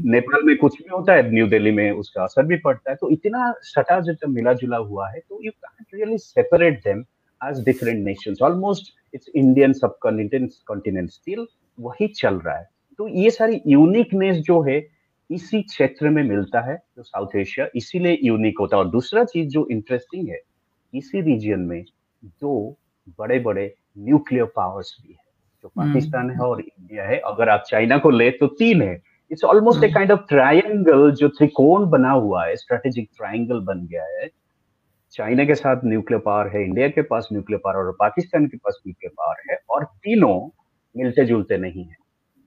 नेपाल 0.07 0.43
में 0.45 0.55
कुछ 0.57 0.77
भी 0.77 0.89
होता 0.89 1.13
है 1.13 1.31
न्यू 1.31 1.47
दिल्ली 1.47 1.71
में 1.71 1.91
उसका 1.91 2.23
असर 2.23 2.45
भी 2.45 2.57
पड़ता 2.57 2.89
है। 2.91 2.95
तो 2.95 3.09
इतना 3.09 3.53
सटा 3.63 3.99
जब 4.01 4.27
मिला 4.29 4.53
जुला 4.53 4.77
हुआ 4.79 5.09
है 5.09 5.19
तो 5.19 5.39
you 5.43 5.51
can 5.51 5.85
really 5.93 6.17
separate 6.17 6.79
them 6.79 7.03
as 7.41 7.63
different 7.65 8.03
nations 8.05 8.41
almost 8.43 8.93
it's 9.15 9.29
Indian 9.36 9.74
subcontinent 10.01 11.10
still 11.10 11.45
वही 11.77 12.07
चल 12.07 12.36
रहा 12.36 12.57
है। 12.57 12.67
तो 13.00 13.07
ये 13.07 13.29
सारी 13.31 13.62
यूनिकनेस 13.67 14.38
जो 14.38 14.62
है 14.62 14.81
इसी 15.29 15.62
क्षेत्र 15.62 16.10
में 16.10 16.24
मिलता 16.24 16.60
है 16.62 16.75
जो 16.98 17.03
साउथ 17.03 17.36
एशिया 17.36 17.67
इसीलिए 17.75 18.17
यूनिक 18.24 18.60
होता 18.60 18.77
है। 18.77 18.83
और 18.83 18.89
दूसरा 18.89 19.24
चीज़ 19.24 19.48
जो 19.50 19.67
इंटरेस्टिंग 19.71 20.27
है 20.29 20.39
इसी 20.93 21.21
रीजन 21.21 21.60
में 21.60 21.83
दो 22.24 22.77
बड़े 23.19 23.39
बड़े 23.39 23.74
न्यूक्लियर 24.00 24.45
पावर्स 24.55 24.95
भी 25.01 25.13
है 25.13 25.24
जो 25.63 25.69
पाकिस्तान 25.69 26.29
है 26.29 26.38
और 26.39 26.62
इंडिया 26.62 27.03
है। 27.03 27.17
अगर 27.25 27.50
आप 27.50 27.63
चाइना 27.67 27.98
को 27.98 28.10
ले 28.10 28.29
तो 28.31 28.48
तीन 28.60 28.81
है। 28.81 29.01
It's 29.31 29.43
almost 29.43 29.83
a 29.83 29.88
kind 29.91 30.12
of 30.12 30.21
triangle 30.29 31.12
जो 31.12 31.27
त्रिकोण 31.29 31.89
बना 31.89 32.12
हुआ 32.12 32.45
है 32.45 32.55
स्ट्रेटेजिक 32.55 33.10
ट्रायंगल 33.17 33.60
बन 33.65 33.86
गया 33.88 34.03
है। 34.03 34.29
चाइना 35.13 35.46
के 35.46 35.56
साथ 35.56 35.84
न्यूक्लियर 35.86 36.22
पावर 36.22 36.48
है 36.48 36.63
इंडिया 36.63 36.88
के 36.89 37.01
पास 37.03 37.27
न्यूक्लियर 37.34 37.62
पावर 37.63 37.77
और 37.77 37.91
पाकिस्तान 38.00 38.46
के 38.48 38.58
पास 38.58 38.82
न्यूक्लियर 38.88 39.13
पावर 39.18 39.51
है 39.51 39.58
और 39.70 39.84
तीनों 39.86 40.38
मिलते 40.96 41.25
जुलते 41.25 41.58
नहीं 41.58 41.84
है। 41.84 41.96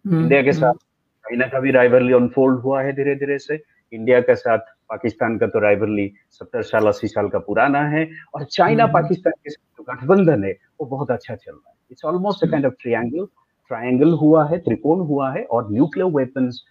इंडिया 0.05 0.43
के 0.43 0.53
साथ 0.53 0.75
चाइना 0.75 1.47
का 1.47 1.61
भी 1.61 1.71
राइवरली 1.71 2.13
अनफोल्ड 2.13 2.61
हुआ 2.61 2.83
है 2.83 2.93
धीरे 2.93 3.15
धीरे 3.17 3.39
से। 3.39 3.63
इंडिया 3.93 4.21
के 4.21 4.35
साथ 4.37 4.59
पाकिस्तान 4.89 5.37
का 5.39 5.47
तो 5.47 5.59
राइवरली 5.59 6.11
सत्तर 6.31 6.63
साल 6.63 6.87
अस्सी 6.87 7.09
साल 7.09 7.29
का 7.29 7.39
पुराना 7.41 7.83
है 7.89 8.09
और 8.35 8.45
चाइना 8.47 8.87
पाकिस्तान 8.89 9.33
के 9.45 9.51
साथ 9.51 9.79
जो 9.79 9.93
गठबंधन 9.93 10.45
है 10.45 10.53
वो 10.81 10.87
बहुत 10.87 11.11
अच्छा 11.11 11.35
चल 11.35 11.53
रहा 11.53 11.71
है। 11.71 11.77
It's 11.91 12.05
almost 12.05 12.45
a 12.45 12.51
kind 12.51 12.67
of 12.67 12.75
triangle 12.83 13.27
triangle 13.71 14.13
हुआ 14.21 14.49
है 14.49 14.59
त्रिकोण 14.59 15.07
हुआ 15.07 15.33
है 15.33 15.45
और 15.45 15.73
न्यूक्लियर 15.73 16.11
वेपन्स 16.17 16.65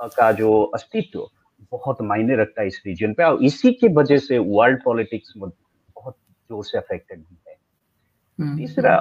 का 0.00 0.30
जो 0.32 0.62
अस्तित्व 0.74 1.20
बहुत 1.72 2.02
मायने 2.02 2.36
रखता 2.36 2.60
है 2.62 2.66
इस 2.66 2.82
रीजन 2.86 3.12
पे। 3.12 3.24
और 3.24 3.42
इसी 3.44 3.72
की 3.72 3.88
वजह 3.94 4.18
से 4.18 4.38
वर्ल्ड 4.38 4.82
पॉलिटिक्स 4.84 5.32
में 5.36 5.48
बहुत 5.48 6.14
ज़ोर 6.50 6.64
से 6.64 6.78
अफेक्टेड 6.78 7.18
भी 7.18 7.36
है। 7.48 7.56
हम्म। 8.38 8.56
तीसरा 8.58 8.94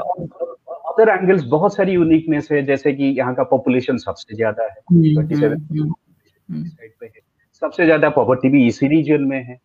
अदर 0.90 1.10
एंगल्स 1.10 1.44
बहुत 1.46 1.76
सारी 1.76 1.92
यूनिकनेस 1.92 2.48
है 2.52 2.62
जैसे 2.66 2.94
कि 2.94 3.04
यहाँ 3.18 3.34
का 3.36 3.44
पॉपुलेशन 3.44 3.98
सबसे 3.98 4.36
ज़्यादा 4.36 4.64
है। 4.64 4.70
ट्वेंटी 4.70 5.14
हम्म, 5.16 5.40
सेवन 5.40 5.92
हम्म, 6.50 6.64
पे 7.00 7.06
है। 7.06 7.22
सबसे 7.62 7.86
ज़्यादा 7.86 8.10
पॉवर्टी 8.10 8.50
भी 8.50 8.66
इसी 8.68 8.88
रीजन 8.88 9.22
में 9.24 9.44
है। 9.44 9.56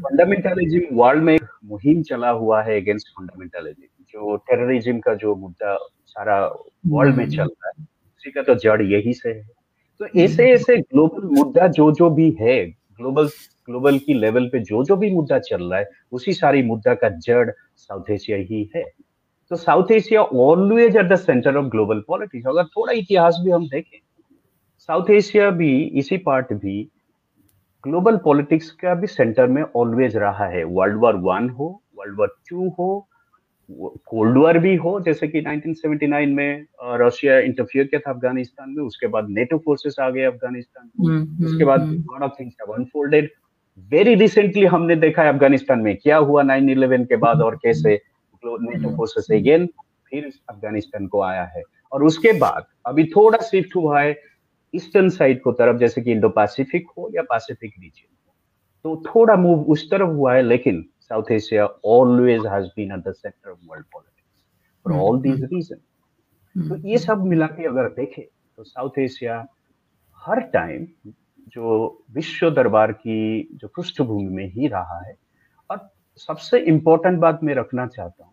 फंडामेंटलिज्म 0.00 0.96
वर्ल्ड 0.96 1.22
में 1.22 1.38
मुहिम 1.64 2.02
चला 2.02 2.30
हुआ 2.30 2.62
है 2.62 2.80
अगेंस्ट 2.80 3.08
फंडामेंटलिज्म 3.08 3.82
जो 4.14 4.36
टेररिज्म 4.48 4.98
का 5.00 5.14
जो 5.14 5.34
मुद्दा 5.34 5.76
सारा 6.06 6.38
वर्ल्ड 6.86 7.16
में 7.16 7.28
चल 7.30 7.42
रहा 7.42 7.68
है 7.68 7.84
उसी 7.84 8.30
का 8.30 8.42
तो 8.42 8.54
जड़ 8.54 8.82
यही 8.82 9.12
से 9.12 9.28
है। 9.28 9.44
तो 10.00 10.06
ऐसे 10.20 10.50
ऐसे 10.52 10.76
ग्लोबल 10.76 11.28
मुद्दा 11.28 11.66
जो 11.68 11.90
जो 11.92 12.08
भी 12.10 12.30
है 12.40 12.64
ग्लोबल 12.66 13.28
ग्लोबल 13.68 13.98
की 13.98 14.14
लेवल 14.14 14.48
पे 14.48 14.58
जो 14.60 14.82
जो 14.84 14.96
भी 14.96 15.10
मुद्दा 15.10 15.38
चल 15.38 15.62
रहा 15.62 15.78
है 15.78 15.88
उसी 16.12 16.32
सारी 16.32 16.62
मुद्दा 16.62 16.94
का 16.94 17.08
जड़ 17.18 17.50
साउथ 17.76 18.10
एशिया 18.10 18.38
ही 18.40 18.70
है। 18.76 18.82
तो 19.50 19.56
south 19.56 19.90
Asia 19.92 20.22
always 20.22 20.96
at 20.96 21.08
the 21.08 21.16
centre 21.16 21.56
of 21.56 21.66
global 21.66 22.00
politics 22.08 22.46
अगर 22.46 22.64
थोड़ा 22.66 22.92
इतिहास 22.92 23.38
भी 23.44 23.50
हम 23.50 23.66
देखें 23.68 23.98
साउथ 24.88 25.10
एशिया 25.10 25.50
भी 25.50 25.72
इसी 25.98 26.16
पार्ट 26.18 26.52
भी 26.54 26.82
ग्लोबल 27.84 28.16
पॉलिटिक्स 28.16 28.70
का 28.72 28.94
भी 28.94 29.06
सेंटर 29.06 29.46
में 29.46 29.62
ऑलवेज 29.76 30.16
रहा 30.16 30.46
है। 30.46 30.64
वर्ल्ड 30.64 31.00
वॉर 31.00 31.16
वन 31.22 31.48
हो 31.50 31.68
वर्ल्ड 31.98 32.18
वॉर 32.18 32.34
टू 32.50 32.68
हो 32.78 33.06
कोल्ड 33.70 34.38
वॉर 34.38 34.58
भी 34.58 34.76
हो 34.76 35.00
जैसे 35.00 35.28
कि 35.28 35.42
1979 35.42 36.26
में 36.26 36.66
रशिया 36.82 37.38
इंटरफियर 37.38 37.86
किया 37.86 38.00
था 38.00 38.10
अफ़गानिस्तान 38.10 38.70
में 38.70 38.82
उसके 38.82 39.06
बाद 39.06 39.28
नेटो 39.28 39.58
फोर्सेस 39.58 39.96
आ 40.00 40.10
गए 40.10 40.22
अफ़गानिस्तान 40.22 40.90
में। 41.00 41.08
हम्म, 41.08 41.28
हम्म, 41.30 41.46
उसके 41.46 41.64
बाद 41.64 41.80
lot 41.80 42.22
of 42.22 42.32
things 42.40 42.54
have 42.60 42.74
unfolded 42.74 43.30
very 43.78 44.14
recently 44.14 44.66
हमने 44.66 44.96
देखा 44.96 45.22
है 45.22 45.28
अफ़गानिस्तान 45.28 45.78
में 45.78 45.96
क्या 45.96 46.16
हुआ 46.16 46.42
9/11 46.42 47.04
के 47.04 47.16
बाद 47.16 47.40
और 47.40 47.56
कैसे 47.56 48.00
नेटो 48.46 48.96
फोर्सेस 48.96 49.26
अगेन 49.32 49.66
फिर 50.10 50.32
अफ़गानिस्तान 50.50 51.06
को 51.06 51.22
आया 51.22 51.44
है। 51.44 51.62
और 51.92 52.04
उसके 52.04 52.32
बाद 52.32 52.64
अभी 52.86 53.04
थोड़ा 53.04 53.38
शिफ्ट 53.38 53.76
हुआ 53.76 54.00
है 54.00 54.20
ईस्टर्न 54.74 55.08
साइड 55.08 55.40
को 55.40 55.52
तरफ़ 55.52 55.76
जैसे 55.76 56.02
कि 56.02 56.12
इंडो 56.12 56.28
पैसिफिक 56.28 56.86
हो 56.98 57.10
या 57.14 57.22
पैसिफिक 57.22 57.72
रीजन 57.80 58.10
तो 58.84 59.02
थोड़ा 59.06 59.36
मूव 59.36 59.62
उस 59.62 59.90
तरफ़ 59.90 60.08
हुआ 60.08 60.34
है 60.34 60.42
लेकिन 60.42 60.84
south 61.10 61.30
Asia 61.32 61.66
always 61.84 62.46
has 62.46 62.66
been 62.66 62.92
at 62.92 62.98
the 62.98 63.12
centre 63.12 63.50
of 63.50 63.58
world 63.66 63.86
politics 63.92 64.42
for 64.84 64.92
all 64.98 65.20
these 65.20 65.44
reason 65.44 65.76
तो 66.68 66.76
ये 66.88 66.98
सब 66.98 67.24
मिला 67.24 67.46
के 67.46 67.66
अगर 67.66 67.88
देखें 67.88 68.24
तो 68.56 68.64
साउथ 68.64 68.98
एशिया 68.98 69.46
हर 70.26 70.40
टाइम 70.40 70.86
जो 71.48 72.04
विश्व 72.10 72.50
दरबार 72.50 72.92
की 72.92 73.48
जो 73.54 73.68
पृष्ठभूमि 73.68 74.28
में 74.28 74.46
ही 74.46 74.66
रहा 74.66 75.06
है 75.06 75.16
और 75.70 75.90
सबसे 76.16 76.58
इंपॉर्टेंट 76.58 77.18
बात 77.18 77.40
मैं 77.42 77.54
रखना 77.54 77.86
चाहता 77.86 78.24
हूँ 78.24 78.32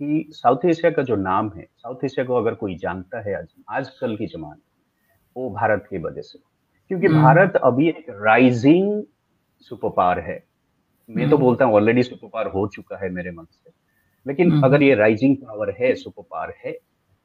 कि 0.00 0.28
साउथ 0.32 0.64
एशिया 0.64 0.90
का 0.90 1.02
जो 1.02 1.16
नाम 1.16 1.52
है 1.56 1.66
साउथ 1.76 1.96
एशिया 2.04 2.26
को 2.26 2.34
अगर 2.34 2.54
कोई 2.54 2.74
जानता 2.74 3.20
है 3.20 3.38
आज 3.38 3.46
आजकल 3.68 4.16
की 4.16 4.26
जमाने 4.26 4.62
वो 5.36 5.50
भारत 5.50 5.86
की 5.90 5.98
वजह 5.98 6.20
से। 6.20 6.38
क्योंकि। 6.88 7.08
भारत 7.08 7.56
अभी 7.56 7.88
एक 7.88 8.06
राइजिंग 8.10 9.04
सुपर 9.60 9.90
पावर 9.90 10.18
है। 10.18 10.55
मैं 11.08 11.28
तो 11.30 11.36
हम्म। 11.36 11.44
बोलता 11.44 11.64
हूँ 11.64 11.74
ऑलरेडी 11.74 12.02
सुपर 12.02 12.28
पावर 12.28 12.50
हो 12.50 12.66
चुका 12.66 12.96
है 12.96 13.10
मेरे 13.10 13.30
मन 13.30 13.44
से। 13.44 13.70
लेकिन 14.26 14.50
हम्म। 14.52 14.64
अगर 14.64 14.82
ये 14.82 14.94
राइजिंग 14.94 15.36
पावर 15.36 15.74
है 15.80 15.94
सुपर 15.94 16.22
पावर 16.22 16.54
है 16.64 16.78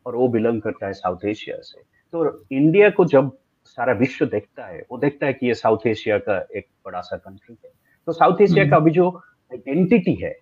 और 0.06 0.16
वो 0.16 0.28
बिलोंग 0.28 0.62
करता 0.62 0.86
है 0.86 0.94
साउथ 0.94 1.26
एशिया 1.26 1.58
से 1.62 1.82
तो 2.14 2.46
इंडिया 2.52 2.90
को 2.90 3.06
जब 3.06 3.38
सारा 3.66 3.94
विश्व 3.94 4.26
देखता 4.26 4.66
है 4.66 4.86
वो 4.92 4.98
देखता 4.98 5.26
है 5.26 5.34
कि 5.34 5.48
ये 5.48 5.54
साउथ 5.54 5.88
एशिया 5.88 6.18
का 6.18 6.38
एक 6.56 6.68
बड़ा 6.86 7.02
सा 7.02 7.18
कंट्री 7.18 7.58
है। 7.66 7.72
तो 8.08 8.14
साउथ 8.14 8.42
एशिया 8.42 8.70
का 8.70 8.76
अभी 8.76 8.92
जो 8.92 9.10
आइडेंटिटी 9.52 10.14
है 10.14 10.36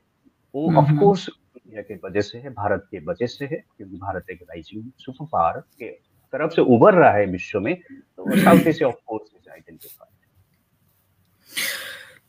वो 0.55 0.71
ऑफकोर्स 0.77 1.27
इंडिया 1.29 1.81
के 1.81 1.95
वजह 2.03 2.21
से 2.21 2.37
है 2.37 2.49
भारत 2.49 2.87
के 2.91 2.99
वजह 3.05 3.25
से 3.27 3.45
है 3.45 3.63
क्योंकि 3.77 3.97
भारत 3.97 4.29
एक 4.29 4.41
राइजिंग 4.41 4.83
सुपर 4.97 5.25
पावर 5.25 5.59
के 5.79 5.89
तरफ़ 6.33 6.51
से 6.51 6.61
उभर 6.75 6.93
रहा 6.93 7.11
है 7.11 7.25
विश्व 7.25 7.59
में 7.59 7.75
तो 7.75 8.39
south 8.39 8.67
Asia 8.67 8.89
of course 8.89 9.31
is 9.35 9.49
identified 9.49 10.17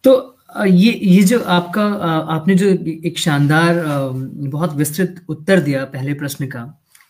तो 0.05 0.13
ये 0.59 0.93
ये 0.93 1.23
जो 1.23 1.41
आपका 1.49 1.83
आपने 2.35 2.55
जो 2.55 2.69
एक 3.07 3.19
शानदार 3.19 3.83
बहुत 4.15 4.75
विस्तृत 4.77 5.25
उत्तर 5.29 5.61
दिया 5.61 5.85
पहले 5.87 6.15
प्रश्न 6.15 6.47
का, 6.47 6.63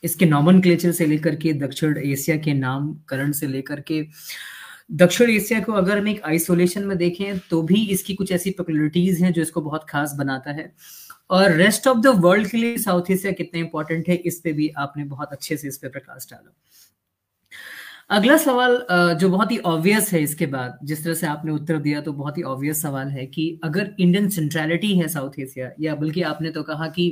इसके 0.03 0.27
नॉमन 0.27 0.61
क्लेचर 0.61 0.93
से 0.93 1.07
लेकर 1.07 1.35
के 1.37 1.53
दक्षिण 1.55 1.97
एशिया 2.01 2.37
के 2.37 2.55
नामकरण 2.55 3.33
से 3.33 3.47
लेकर 3.47 3.81
के, 3.81 4.07
दक्षिण 4.93 5.31
एशिया 5.31 5.61
को 5.61 5.73
अगर 5.73 5.99
हम 5.99 6.09
एक 6.09 6.23
आइसोलेशन 6.27 6.85
में 6.85 6.97
देखें 6.99 7.39
तो 7.51 7.63
भी 7.63 7.85
इसकी 7.87 8.15
कुछ 8.15 8.33
ऐसी 8.33 8.51
पॉपुलरिटीज 8.51 9.23
हैं 9.23 9.33
जो 9.33 9.43
इसको 9.43 9.61
बहुत 9.61 9.87
खास 9.89 10.15
बनाता 10.19 10.53
है। 10.53 10.73
और 11.31 11.53
रेस्ट 11.53 11.87
ऑफ़ 11.89 11.99
द 11.99 12.13
वर्ल्ड 12.19 12.49
के 12.51 12.59
लिए 12.59 12.77
साउथ 12.79 13.11
एशिया 13.11 13.33
कितना 13.33 13.61
इंपॉर्टेंट 13.61 14.09
है, 14.09 14.15
इस 14.17 14.41
पे 14.45 14.53
भी 14.53 14.69
आपने 14.79 15.05
बहुत 15.07 15.33
अच्छे 15.33 15.57
से 15.57 15.69
इस 15.69 15.77
पे 15.79 15.89
प्रकाश 15.89 16.27
डाला। 16.31 16.57
अगला 18.11 18.37
सवाल 18.37 18.73
जो 19.21 19.29
बहुत 19.29 19.51
ही 19.53 19.57
ऑब्वियस 19.67 20.13
है 20.13 20.23
इसके 20.23 20.47
बाद, 20.47 20.79
जिस 20.85 21.05
तरह 21.05 21.15
से 21.15 21.27
आपने 21.27 21.53
उत्तर 21.53 21.77
दिया 21.79 22.01
तो 22.01 22.13
बहुत 22.13 22.39
ही 22.39 22.43
ऑब्वियस 22.45 22.83
सवाल 22.83 23.09
है 23.09 23.27
कि 23.27 23.45
अगर 23.65 23.95
इंडियन 24.01 24.29
सेंट्रलिटी 24.29 24.93
है 24.99 25.09
साउथ 25.09 25.39
एशिया 25.41 25.71
या 25.81 25.95
बल्कि 25.95 26.23
आपने 26.25 26.51
तो 26.51 26.63
कहा 26.63 26.89
कि 26.89 27.07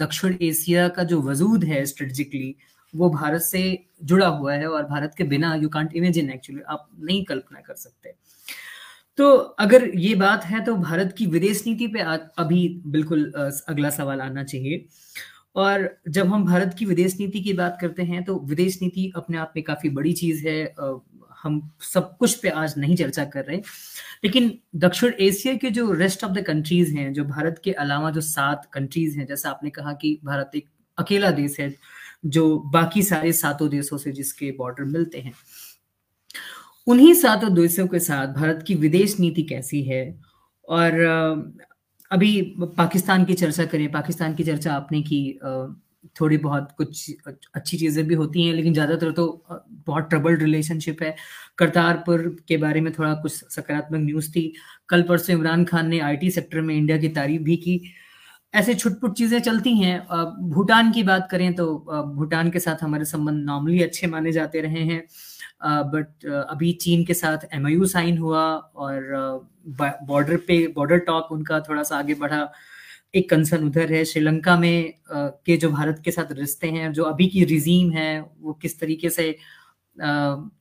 दक्षिण 0.00 0.36
एशिया 0.42 0.88
का 0.88 1.04
जो 1.04 1.20
वजूद 1.22 1.64
है 1.64 1.84
स्ट्रेटजिकली 1.86 2.54
वो 2.94 3.10
भारत 3.10 3.42
से 3.42 3.62
जुड़ा 4.04 4.26
हुआ 4.28 4.54
है 4.54 4.68
और 4.68 4.82
भारत 4.86 5.14
के 5.18 5.24
बिना 5.26 5.54
यू 5.54 5.68
कांट 5.68 5.96
इमेजिन 5.96 6.30
एक्चुअली 6.30 6.62
आप 6.68 6.88
नहीं 7.00 7.24
कल्पना 7.24 7.60
कर 7.60 7.74
सकते। 7.74 8.14
तो 9.18 9.30
अगर 9.60 9.88
ये 9.96 10.14
बात 10.16 10.44
है 10.44 10.64
तो 10.64 10.74
भारत 10.78 11.14
की 11.18 11.26
विदेश 11.28 11.62
नीति 11.66 11.86
पे 11.86 12.00
अभी 12.38 12.68
बिल्कुल 12.86 13.30
अगला 13.68 13.90
सवाल 13.90 14.20
आना 14.20 14.44
चाहिए। 14.44 14.84
और 15.56 15.98
जब 16.08 16.26
हम 16.26 16.44
भारत 16.44 16.76
की 16.78 16.84
विदेश 16.84 17.20
नीति 17.20 17.40
की 17.40 17.52
बात 17.52 17.78
करते 17.80 18.02
हैं 18.02 18.24
तो 18.24 18.40
विदेश 18.44 18.78
नीति 18.82 19.12
अपने 19.16 19.38
आप 19.38 19.52
में 19.56 19.64
काफ़ी 19.64 19.88
बड़ी 19.88 20.12
चीज़ 20.12 20.48
है। 20.48 20.74
हम 21.42 21.70
सब 21.80 22.16
कुछ 22.16 22.34
पे 22.34 22.48
आज 22.48 22.74
नहीं 22.78 22.96
चर्चा 22.96 23.24
कर 23.24 23.44
रहे। 23.44 23.56
लेकिन 24.24 24.58
दक्षिण 24.76 25.12
एशिया 25.20 25.54
के 25.54 25.70
जो 25.70 25.92
रेस्ट 25.92 26.24
ऑफ़ 26.24 26.32
द 26.32 26.42
कंट्रीज़ 26.42 26.94
हैं, 26.96 27.12
जो 27.12 27.24
भारत 27.24 27.60
के 27.64 27.72
अलावा 27.72 28.10
जो 28.10 28.20
सात 28.20 28.70
कंट्रीज़ 28.72 29.18
हैं, 29.18 29.26
जैसा 29.26 29.50
आपने 29.50 29.70
कहा 29.70 29.92
कि 29.92 30.20
भारत 30.24 30.50
एक 30.54 30.66
अकेला 30.98 31.30
देश 31.30 31.60
है, 31.60 31.74
जो 32.26 32.58
बाकी 32.58 33.02
सारे 33.02 33.32
सातों 33.32 33.68
देशों 33.68 33.98
से 33.98 34.12
जिसके 34.12 34.50
बॉर्डर 34.50 34.84
मिलते 34.84 35.18
हैं। 35.18 35.32
उन्हीं 36.86 37.14
सातों 37.14 37.54
देशों 37.54 37.86
के 37.86 37.98
साथ 37.98 38.26
भारत 38.26 38.64
की 38.66 38.74
विदेश 38.74 39.20
नीति 39.20 39.42
कैसी 39.42 39.82
है? 39.82 40.20
और 40.68 40.92
अभी 42.12 42.30
पाकिस्तान 42.78 43.24
की 43.24 43.34
चर्चा 43.34 43.64
करें, 43.64 43.90
पाकिस्तान 43.92 44.34
की 44.34 44.44
चर्चा 44.44 44.72
आपने 44.74 45.00
की 45.02 45.38
थोड़ी 46.16 46.36
बहुत 46.38 46.68
कुछ 46.78 47.10
अच्छी 47.54 47.76
चीज़ें 47.78 48.06
भी 48.06 48.14
होती 48.14 48.46
हैं, 48.46 48.54
लेकिन 48.54 48.72
ज़्यादातर 48.74 49.10
तो 49.12 49.26
बहुत 49.86 50.08
ट्रबल्ड 50.10 50.42
रिलेशनशिप 50.42 51.02
है। 51.02 51.14
करतारपुर 51.58 52.22
के 52.48 52.56
बारे 52.56 52.80
में 52.80 52.92
थोड़ा 52.92 53.12
कुछ 53.22 53.32
सकारात्मक 53.54 54.00
न्यूज़ 54.00 54.30
थी। 54.30 54.52
कल 54.88 55.02
परसों 55.08 55.36
इमरान 55.36 55.64
खान 55.64 55.88
ने 55.88 56.00
आईटी 56.00 56.30
सेक्टर 56.30 56.60
में 56.60 56.74
इंडिया 56.76 56.98
की 56.98 57.08
तारीफ़ 57.10 57.42
भी 57.42 57.56
की। 57.58 57.80
ऐसे 58.54 58.74
छुटपुट 58.74 59.14
चीज़ें 59.16 59.38
चलती 59.40 59.74
हैं। 59.76 59.98
भूटान 60.50 60.90
की 60.92 61.02
बात 61.02 61.28
करें 61.30 61.52
तो 61.54 61.66
भूटान 62.16 62.50
के 62.50 62.60
साथ 62.60 62.82
हमारे 62.82 63.04
संबंध 63.06 63.44
नॉर्मली 63.44 63.82
अच्छे 63.82 64.06
माने 64.06 64.32
जाते 64.32 64.60
रहे 64.60 64.82
हैं। 64.84 65.02
बट 65.64 66.26
अभी 66.26 66.72
चीन 66.82 67.04
के 67.04 67.14
साथ 67.14 67.48
एम 67.54 67.84
साइन 67.86 68.18
हुआ 68.18 68.44
और 68.76 69.48
बॉर्डर 69.68 70.36
पे 70.46 70.66
बॉर्डर 70.76 70.98
टॉक 71.00 71.32
उनका 71.32 71.60
थोड़ा 71.60 71.82
सा 71.82 71.98
आगे 71.98 72.14
बढ़ा। 72.14 72.48
एक 73.14 73.28
कंसर्न 73.30 73.66
उधर 73.66 73.92
है, 73.92 74.04
श्रीलंका 74.04 74.56
में 74.58 74.94
के 75.10 75.56
जो 75.56 75.70
भारत 75.70 76.00
के 76.04 76.10
साथ 76.10 76.32
रिश्ते 76.32 76.68
हैं, 76.68 76.92
जो 76.92 77.04
अभी 77.04 77.26
की 77.28 77.44
रिजीम 77.44 77.90
है, 77.92 78.20
वो 78.40 78.52
किस 78.52 78.78
तरीके 78.80 79.10
से 79.10 79.30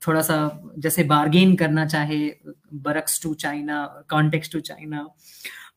थोड़ा 0.07 0.21
सा 0.21 0.73
जैसे 0.77 1.03
बार्गेन 1.05 1.55
करना 1.55 1.85
चाहे 1.85 2.19
बरक्स 2.83 3.21
to 3.23 3.33
China 3.35 3.83
context 4.09 4.51
to 4.51 4.59
China 4.61 5.07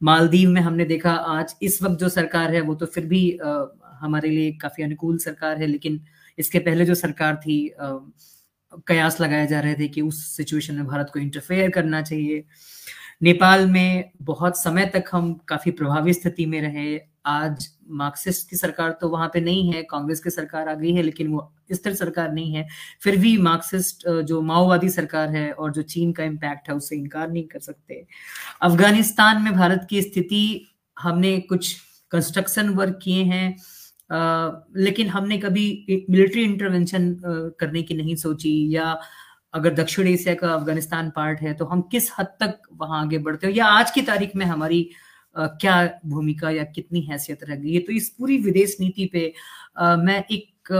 Maldives 0.02 0.50
में 0.50 0.60
हमने 0.60 0.84
देखा, 0.84 1.12
आज 1.12 1.54
इस 1.62 1.82
वक्त 1.82 2.00
जो 2.00 2.08
सरकार 2.08 2.54
है, 2.54 2.60
वो 2.60 2.74
तो 2.74 2.86
फिर 2.86 3.06
भी 3.06 3.38
हमारे 4.00 4.30
लिए 4.30 4.52
काफ़ी 4.62 4.84
अनुकूल 4.84 5.18
सरकार 5.18 5.60
है, 5.60 5.66
लेकिन 5.66 6.00
इसके 6.38 6.58
पहले 6.58 6.84
जो 6.84 6.94
सरकार 6.96 7.36
थी 7.36 7.58
कयास 8.88 9.20
लगाए 9.20 9.46
जा 9.46 9.60
रहे 9.60 9.74
थे 9.74 9.88
कि 9.88 10.00
उस 10.00 10.24
सिचुएशन 10.36 10.74
में 10.74 10.86
भारत 10.86 11.10
को 11.12 11.18
इंटरफेयर 11.18 11.70
करना 11.70 12.02
चाहिए। 12.02 12.44
नेपाल 13.22 13.66
में 13.66 14.10
बहुत 14.22 14.58
समय 14.58 14.86
तक 14.86 15.04
हम 15.12 15.32
काफ़ी 15.48 15.70
प्रभावी 15.70 16.12
स्थिति 16.12 16.46
में 16.46 16.60
रहे। 16.60 17.00
आज 17.26 17.68
मार्क्सिस्ट 17.90 18.48
की 18.50 18.56
सरकार 18.56 18.90
तो 19.00 19.08
वहाँ 19.08 19.28
पे 19.34 19.40
नहीं 19.40 19.72
है, 19.72 19.82
कांग्रेस 19.82 20.20
की 20.20 20.30
सरकार 20.30 20.68
आ 20.68 20.74
गई 20.74 20.92
है, 20.94 21.02
लेकिन 21.02 21.28
वो 21.28 21.52
स्थिर 21.72 21.94
सरकार 21.94 22.32
नहीं 22.32 22.54
है। 22.54 22.66
फिर 23.02 23.16
भी 23.16 23.36
मार्क्सिस्ट 23.38 24.08
जो 24.08 24.40
माओवादी 24.42 24.88
सरकार 24.88 25.30
है 25.30 25.50
और 25.52 25.72
जो 25.72 25.82
चीन 25.82 26.12
का 26.12 26.24
इम्पैक्ट 26.24 26.68
है, 26.68 26.74
उससे 26.74 26.96
इनकार 26.96 27.30
नहीं 27.30 27.44
कर 27.44 27.60
सकते। 27.60 28.04
अफ़गानिस्तान 28.62 29.42
में 29.42 29.52
भारत 29.52 29.86
की 29.90 30.02
स्थिति, 30.02 30.66
हमने 30.96 31.38
कुछ 31.38 31.74
कंस्ट्रक्शन 32.10 32.68
वर्क 32.68 32.98
किए 33.02 33.22
हैं। 33.24 33.56
लेकिन 34.76 35.08
हमने 35.08 35.38
कभी 35.38 36.06
मिलिट्री 36.10 36.42
इंटरवेंशन 36.44 37.14
करने 37.60 37.82
की 37.82 37.94
नहीं 37.94 38.16
सोची 38.16 38.54
या 38.74 38.96
अगर 39.54 39.74
दक्षिण 39.74 40.06
एशिया 40.08 40.34
का 40.34 40.52
अफ़गानिस्तान 40.54 41.10
पार्ट 41.16 41.40
है 41.40 41.54
तो 41.54 41.64
हम 41.64 41.80
किस 41.92 42.10
हद 42.18 42.26
तक 42.42 42.60
वहाँ 42.72 43.00
आगे 43.02 43.18
बढ़ते 43.18 43.46
हो? 43.46 43.52
या 43.52 43.66
आज 43.66 43.90
की 43.90 44.02
तारीख 44.02 44.36
में 44.36 44.46
हमारी 44.46 44.88
क्या 45.36 45.76
भूमिका 46.06 46.50
या 46.50 46.64
कितनी 46.64 47.00
हैसियत 47.02 47.44
रह 47.44 47.56
गई 47.56 47.74
है? 47.74 47.80
तो 47.80 47.92
इस 47.92 48.08
पूरी 48.18 48.38
विदेश 48.38 48.76
नीति 48.80 49.06
पे 49.12 49.32
मैं 50.04 50.22
एक 50.32 50.72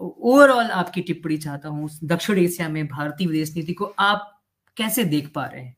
ओवरऑल 0.00 0.66
आपकी 0.66 1.00
टिप्पणी 1.00 1.36
चाहता 1.38 1.68
हूँ 1.68 1.88
दक्षिण 2.04 2.38
एशिया 2.38 2.68
में 2.68 2.86
भारतीय 2.88 3.26
विदेश 3.26 3.54
नीति 3.56 3.72
को 3.72 3.84
आप 3.98 4.28
कैसे 4.76 5.04
देख 5.04 5.30
पा 5.34 5.44
रहे 5.46 5.62
हैं? 5.62 5.76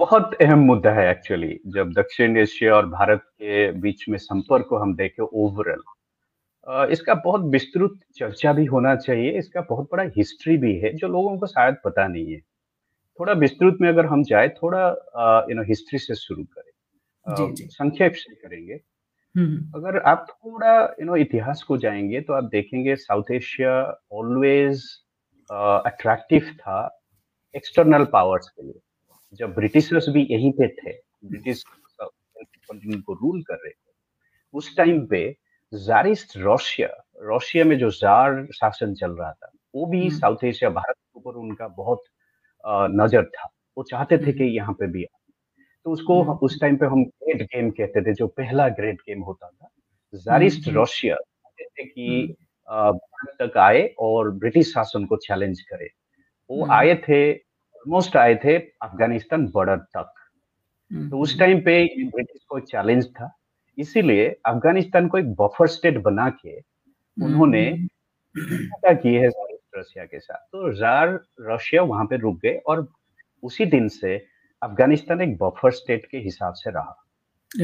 बहुत 0.00 0.34
अहम 0.34 0.58
मुद्दा 0.58 0.90
है 0.90 1.10
एक्चुअली 1.10 1.60
जब 1.66 1.92
दक्षिण 1.92 2.36
एशिया 2.36 2.74
और 2.74 2.86
भारत 2.86 3.20
के 3.22 3.72
बीच 3.72 4.08
में 4.08 4.18
संपर्क 4.18 4.66
को 4.66 4.76
हम 4.76 4.96
देखें 4.96 5.24
ओवरऑल 5.24 6.88
इसका 6.90 7.14
बहुत 7.14 7.40
विस्तृत 7.40 7.90
चर्चा 8.16 8.52
भी 8.52 8.64
होना 8.64 8.96
चाहिए 8.96 9.38
इसका 9.38 9.60
बहुत 9.60 9.88
बड़ा 9.92 10.02
हिस्ट्री 10.02 10.56
भी 10.56 10.78
है 10.78 10.94
जो 10.94 11.08
लोगों 11.08 11.38
को 11.38 11.46
शायद 11.46 11.76
पता 11.84 12.06
नहीं 12.08 12.32
है। 12.32 12.40
थोड़ा 13.20 13.32
विस्तृत 13.32 13.78
में 13.80 13.88
अगर 13.88 14.06
हम 14.06 14.22
जाए 14.22 14.48
थोड़ा 14.48 14.88
यू 15.50 15.54
नो 15.54 15.62
हिस्ट्री 15.62 15.98
से 15.98 16.14
शुरू 16.14 16.44
करें। 16.44 16.70
संक्षेप 17.54 18.12
से 18.14 18.34
करेंगे। 18.34 18.74
हम्म, 19.36 19.46
हम्म। 19.46 19.72
अगर 19.74 19.98
आप 19.98 20.26
थोड़ा 20.30 20.82
यू 20.84 21.04
नो 21.04 21.16
इतिहास 21.16 21.62
को 21.62 21.76
जाएँगे 21.78 22.20
तो 22.20 22.32
आप 22.32 22.44
देखेंगे 22.44 22.96
साउथ 22.96 23.30
एशिया 23.32 23.98
ऑलवेज 24.12 24.84
अट्रैक्टिव 25.86 26.40
था 26.40 27.02
एक्सटर्नल 27.56 28.04
पावर्स 28.04 28.48
के 28.48 28.62
लिए। 28.62 28.80
जब 29.34 29.54
ब्रिटिशर्स 29.54 30.08
भी 30.08 30.26
यहीं 30.30 30.52
पे 30.52 30.68
थे 30.68 30.92
ब्रिटिश 31.24 31.62
को 32.72 33.12
रूल 33.12 33.42
कर 33.42 33.54
रहे 33.54 33.70
थे 33.70 33.92
उस 34.54 34.76
टाइम 34.76 35.06
पे 35.06 35.36
जारिस्ट 35.72 36.32
रशिया 36.36 36.88
रशिया 37.22 37.64
में 37.64 37.78
जो 37.78 37.90
जार 37.90 38.46
शासन 38.54 38.94
चल 38.94 39.10
रहा 39.10 39.32
था 39.32 39.50
वो 39.74 39.86
भी 39.86 40.10
साउथ 40.10 40.36
हम्म। 40.36 40.48
एशिया 40.48 40.70
भारत 40.70 40.96
के 40.96 41.18
ऊपर 41.18 41.38
उनका 41.38 41.68
बहुत 41.68 42.02
नज़र 42.66 43.24
था। 43.24 43.48
वो 43.76 43.84
चाहते 43.84 44.18
थे 44.18 44.32
कि 44.32 44.42
हम्म। 44.44 44.54
यहाँ 44.54 44.72
पे 44.72 44.86
भी 44.86 45.04
आए। 45.04 45.18
तो 45.84 45.90
उसको 45.90 46.22
हम्म। 46.22 46.38
उस 46.42 46.60
टाइम 46.60 46.76
पे 46.76 46.86
हम 46.86 47.04
ग्रेट 47.04 47.42
गेम 47.42 47.70
कहते 47.70 48.02
थे 48.02 48.12
जो 48.14 48.26
पहला 48.26 48.68
ग्रेट 48.68 49.00
गेम 49.00 49.22
होता 49.22 49.48
था। 49.48 49.68
जारिस्ट 50.14 50.68
रशिया 50.68 51.14
कहते 51.14 51.84
कि 51.84 52.34
भारत 52.68 53.36
तक 53.42 53.58
आए 53.58 53.86
और 53.98 54.30
ब्रिटिश 54.30 54.72
शासन 54.74 55.04
को 55.06 55.16
चैलेंज 55.16 55.60
करे। 55.60 55.88
वो 56.50 56.66
आए 56.72 56.94
थे 56.94 57.43
ऑलमोस्ट 57.84 58.16
आए 58.16 58.34
थे 58.34 58.58
अफ़गानिस्तान 58.58 59.46
बॉर्डर 59.46 59.76
तक। 59.76 60.14
तो 61.10 61.18
उस 61.18 61.38
टाइम 61.38 61.60
पे 61.60 62.04
ब्रिटिश 62.04 62.44
को 62.48 62.60
चैलेंज 62.60 63.06
था। 63.06 63.36
इसीलिए 63.78 64.28
अफ़गानिस्तान 64.46 65.08
को 65.08 65.18
एक 65.18 65.34
बफर 65.34 65.66
स्टेट 65.66 65.98
बना 65.98 66.30
के 66.30 66.56
उन्होंने 67.24 67.70
हम्म। 67.70 68.94
की 68.94 69.14
है 69.14 69.28
रशिया 69.76 70.04
के 70.04 70.20
साथ। 70.20 70.36
तो 70.36 70.72
जार 70.72 71.20
रशिया 71.40 71.82
वहाँ 71.82 72.04
पे 72.04 72.16
रुक 72.16 72.40
गए 72.40 72.56
और 72.66 72.88
उसी 73.42 73.66
दिन 73.66 73.88
से 73.88 74.26
अफ़गानिस्तान 74.62 75.20
एक 75.20 75.36
बफर 75.36 75.70
स्टेट 75.70 76.06
के 76.10 76.18
हिसाब 76.18 76.52
से 76.52 76.70
रहा। 76.70 76.96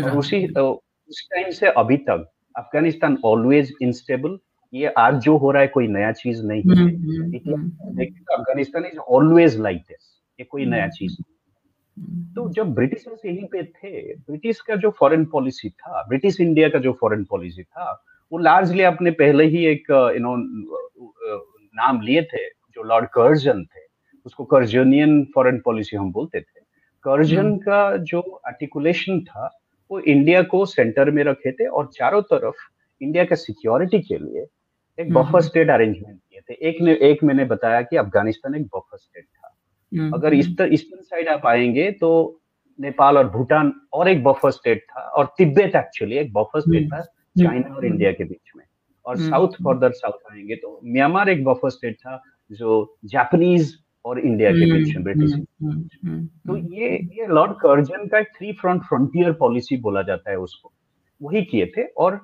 और 0.05 0.19
उसी 0.19 0.49
तो 0.49 0.83
उस 1.09 1.29
टाइम 1.31 1.51
से 1.51 1.67
अभी 1.67 1.97
तक 1.97 2.31
अफ़गानिस्तान 2.57 3.19
ऑलवेज 3.25 3.75
इनस्टेबल 3.83 4.39
ये 4.75 4.87
आज 4.87 5.15
जो 5.15 5.37
हो 5.37 5.51
रहा 5.51 5.63
है 5.63 5.69
कोई 5.69 5.89
नया 5.89 6.13
चीज़ 6.13 6.43
नहीं 6.43 6.63
है। 6.63 6.77
हम्म, 6.77 6.89
हम्म, 6.89 8.05
Afghanistan 8.35 8.85
is 8.85 8.99
always 8.99 9.61
like 9.61 9.79
this 9.79 10.10
ये 10.41 10.45
कोई 10.45 10.65
नया 10.67 10.89
चीज़। 10.89 11.17
नहीं 11.21 12.33
तो 12.35 12.49
जब 12.53 12.75
ब्रिटिशर्स 12.75 13.25
यहीं 13.27 13.47
पे 13.47 13.63
थे 13.63 14.15
ब्रिटिश 14.15 14.61
का 14.61 14.77
जो 14.77 14.91
फॉरेन 14.91 15.25
पॉलिसी 15.25 15.71
था 15.71 16.03
ब्रिटिश 16.09 16.41
इंडिया 16.41 16.69
का 16.69 16.79
जो 16.79 16.93
फॉरेन 17.01 17.25
पॉलिसी 17.25 17.63
था 17.63 17.91
वो 18.33 18.39
लार्जली 18.39 18.83
अपने 18.83 19.11
पहले 19.11 19.45
ही 19.45 19.65
एक 19.67 19.91
यू 19.91 20.21
नो 20.21 20.37
नाम 21.75 22.01
लिए 22.01 22.23
थे 22.23 22.45
जो 22.75 22.83
लॉर्ड 22.83 23.07
कर्जन 23.07 23.65
थे। 23.65 23.81
उसको 24.27 24.45
कर्जनियन 24.45 25.25
फॉरेन 25.35 25.61
पॉलिसी 25.65 25.97
हम 25.97 26.13
बोलते 26.13 26.41
थे। 26.41 26.61
कर्जन 27.05 27.39
हम्म। 27.39 27.57
का 27.59 27.97
जो 27.97 28.21
आर्टिकुलेशन 28.47 29.21
था 29.21 29.49
वो 29.91 30.01
इंडिया 30.01 30.43
को 30.43 30.65
सेंटर 30.67 31.11
में 31.11 31.23
रखे 31.25 31.53
थे 31.53 31.67
और 31.67 31.91
चारों 31.95 32.23
तरफ़ 32.23 32.57
इंडिया 33.01 33.25
के 33.25 33.37
सिक्योरिटी 33.37 34.01
के 34.01 34.19
लिए 34.19 34.47
एक 34.99 35.13
बफर 35.13 35.41
स्टेट 35.41 35.71
अरेंजमेंट 35.71 36.19
किए 36.19 36.41
थे। 36.41 36.55
एक 36.69 36.81
ने 36.83 36.95
एक 37.03 37.23
मैंने 37.25 37.45
बताया 37.45 37.83
कि 37.83 37.97
अफ़गानिस्तान 37.97 38.55
एक 38.55 38.67
बफर 38.67 38.97
स्टेट 38.97 39.25
था 39.25 39.39
हम्म, 39.39 39.40
अगर 39.93 40.35
ईस्टर्न 40.35 40.73
ईस्टर्न 40.75 41.03
साइड 41.03 41.29
आप 41.29 41.47
आएँगे 41.47 41.91
तो 42.01 42.11
नेपाल 42.79 43.19
और 43.19 43.29
भूटान 43.31 43.73
और 43.93 44.09
एक 44.09 44.23
बफर 44.25 44.51
स्टेट 44.51 44.83
था 44.83 45.01
और 45.01 45.27
तिब्बत 45.39 45.77
एक्चुअली 45.77 46.17
एक 46.19 46.33
बफर 46.33 46.61
स्टेट 46.61 46.87
था 46.93 47.01
चाइना 47.37 47.75
और 47.75 47.87
इंडिया 47.87 48.13
के 48.13 48.25
बीच 48.25 48.53
में। 48.57 48.65
और 49.07 49.17
साउथ 49.19 49.63
फर्दर 49.65 49.91
साउथ 49.93 50.33
आएँगे 50.33 50.57
तो 50.57 50.81
म्यांमार 50.85 51.29
एक 51.29 51.45
बफर 51.45 51.71
स्टेट 51.71 51.97
था 51.97 52.23
जो 52.51 52.97
जापानीज 53.05 53.75
और 54.05 54.21
इंडिया 54.21 54.51
के 54.51 54.73
बीच 54.73 54.95
में 54.97 55.03
ब्रिटिश 55.05 55.33
तो 56.47 56.57
ये 56.57 56.95
ये 57.15 57.27
लॉर्ड 57.27 57.53
कर्जन 57.53 58.07
का 58.07 58.23
थ्री 58.23 58.53
फ्रंट 58.53 58.83
फ्रंटियर 58.83 59.33
पॉलिसी 59.33 59.77
बोला 59.77 60.03
जाता 60.03 60.31
है 60.31 60.37
उसको। 60.39 60.73
वही 61.21 61.43
किए 61.43 61.67
थे 61.77 61.85
और 61.97 62.21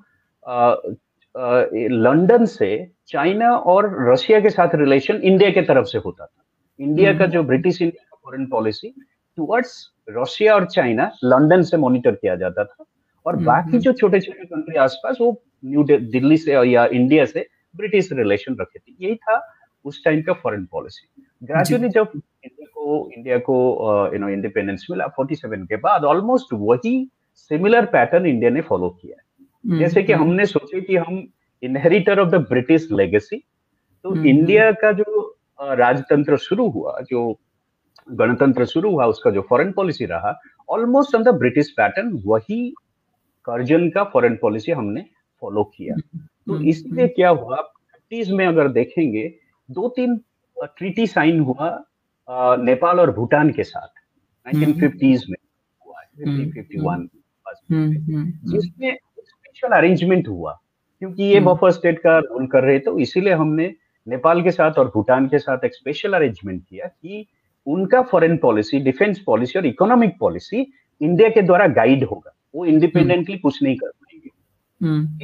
लंदन 1.90 2.44
से 2.46 2.70
चाइना 3.08 3.50
और 3.50 3.90
रशिया 4.10 4.40
के 4.40 4.50
साथ 4.50 4.74
रिलेशन 4.74 5.16
इंडिया 5.16 5.50
के 5.50 5.62
तरफ़ 5.62 5.86
से 5.86 5.98
होता 5.98 6.26
था। 6.26 6.42
इंडिया 6.80 7.12
का। 7.18 7.26
जो 7.26 7.42
ब्रिटिश 7.42 7.80
इंडिया 7.82 8.04
का 8.04 8.16
फॉरेन 8.24 8.46
पॉलिसी 8.46 8.94
टुवर्ड्स 9.38 9.74
रशिया 10.08 10.54
और 10.54 10.66
चाइना 10.66 11.10
लंदन 11.24 11.62
से 11.62 11.76
मॉनिटर 11.76 12.14
किया 12.14 12.36
जाता 12.36 12.64
था 12.64 12.84
और 13.26 13.36
बाकी। 13.36 13.78
जो 13.78 13.92
छोटे 13.92 14.20
छोटे 14.20 14.44
कंट्री 14.44 14.76
आसपास 14.76 15.16
वो 15.20 15.30
न्यू 15.64 15.82
दिल्ली 15.84 16.36
से 16.36 16.52
या 16.52 16.86
इंडिया 16.86 17.24
से 17.24 17.46
ब्रिटिश 17.76 18.08
रिलेशन 18.12 18.56
रखे 18.60 18.78
थे 18.78 19.04
यही 19.06 19.14
था 19.14 19.40
उस 19.84 20.04
टाइम 20.04 20.22
का 20.22 20.32
फॉरेन 20.32 20.64
पॉलिसी 20.64 21.24
ग्रेजुअली 21.42 21.88
जब 21.88 22.10
इंडिया 22.44 22.66
को 22.66 23.10
इंडिया 23.16 23.38
को 23.38 23.56
यू 24.12 24.18
नो 24.18 24.28
इंडिपेंडेंस 24.28 24.86
मिला 24.90 25.06
47 25.20 25.66
के 25.66 25.76
बाद 25.76 26.04
ऑलमोस्ट 26.04 26.52
वही 26.52 26.94
सिमिलर 27.50 27.86
पैटर्न 27.86 28.26
इंडिया 28.26 28.50
ने 28.50 28.60
फॉलो 28.60 28.88
किया 28.90 29.78
जैसे 29.78 30.02
कि 30.02 30.12
हमने 30.12 30.46
सोचे 30.46 30.80
कि 30.80 30.96
हम 30.96 31.26
inheritor 31.62 32.20
of 32.20 32.28
the 32.28 32.34
British 32.48 32.88
legacy 32.92 33.36
तो 34.04 34.14
इंडिया 34.24 34.70
का 34.72 34.92
जो 34.92 35.25
राजतंत्र 35.60 36.36
शुरू 36.36 36.68
हुआ 36.68 36.98
जो 37.10 37.32
गणतंत्र 38.08 38.64
शुरू 38.64 38.90
हुआ 38.90 39.06
उसका 39.06 39.30
जो 39.30 39.46
फॉरेन 39.50 39.72
पॉलिसी 39.72 40.04
रहा 40.04 40.38
almost 40.68 41.14
on 41.14 41.22
the 41.22 41.34
British 41.34 41.70
pattern 41.76 42.12
वही 42.26 42.68
कर्जन 43.46 43.88
का 43.90 44.04
फॉरेन 44.04 44.36
पॉलिसी 44.36 44.72
हमने 44.72 45.04
फॉलो 45.42 45.64
किया। 45.64 45.96
तो 45.96 46.52
हम्म, 46.52 46.64
इसलिए 46.68 47.04
हम्म। 47.04 47.14
क्या 47.14 47.28
हुआ 47.28 47.56
फिफ्टीज 47.56 48.30
में 48.32 48.46
अगर 48.46 48.68
देखेंगे 48.68 49.28
दो 49.68 49.88
तीन 49.88 50.16
ट्रीटी 50.56 51.06
साइन 51.06 51.40
हुआ 51.40 51.70
नेपाल 52.58 53.00
और 53.00 53.10
भूटान 53.10 53.50
के 53.50 53.64
साथ 53.64 53.88
नाइनटीन 54.46 54.80
फिफ्टीज 54.80 55.24
में 55.30 55.36
हुआ 55.86 56.00
फिफ्टी 56.00 56.50
फिफ्टी 56.52 56.80
वन 56.80 57.08
जिसमें 57.70 58.96
स्पेशल 59.18 59.76
अरेंजमेंट 59.76 60.28
हुआ 60.28 60.58
क्योंकि 61.02 61.22
ये 61.22 61.40
बफर 61.40 61.70
स्टेट 61.70 61.98
का 61.98 62.18
रोल 62.18 62.46
कर 62.46 62.62
रहे 62.62 62.78
तो 62.78 62.98
इसीलिए 62.98 63.32
हमने 63.32 63.74
नेपाल 64.08 64.42
के 64.42 64.50
साथ 64.50 64.72
और 64.72 64.88
भूटान 64.88 65.26
के 65.28 65.38
साथ 65.38 65.64
एक 65.64 65.74
स्पेशल 65.74 66.12
अरेंजमेंट 66.12 66.62
किया 66.68 66.86
कि 66.86 67.26
उनका 67.66 68.02
फॉरेन 68.02 68.36
पॉलिसी 68.36 68.78
डिफेंस 68.78 69.18
पॉलिसी 69.18 69.58
और 69.58 69.66
इकोनॉमिक 69.66 70.16
पॉलिसी 70.20 70.72
इंडिया 71.00 71.28
के 71.28 71.42
द्वारा 71.42 71.66
गाइड 71.66 72.04
होगा। 72.04 72.34
वो 72.54 72.64
इंडिपेंडेंटली 72.64 73.38
कुछ 73.38 73.62
नहीं 73.62 73.76
कर 73.76 73.88
पाएँगे। 73.88 74.28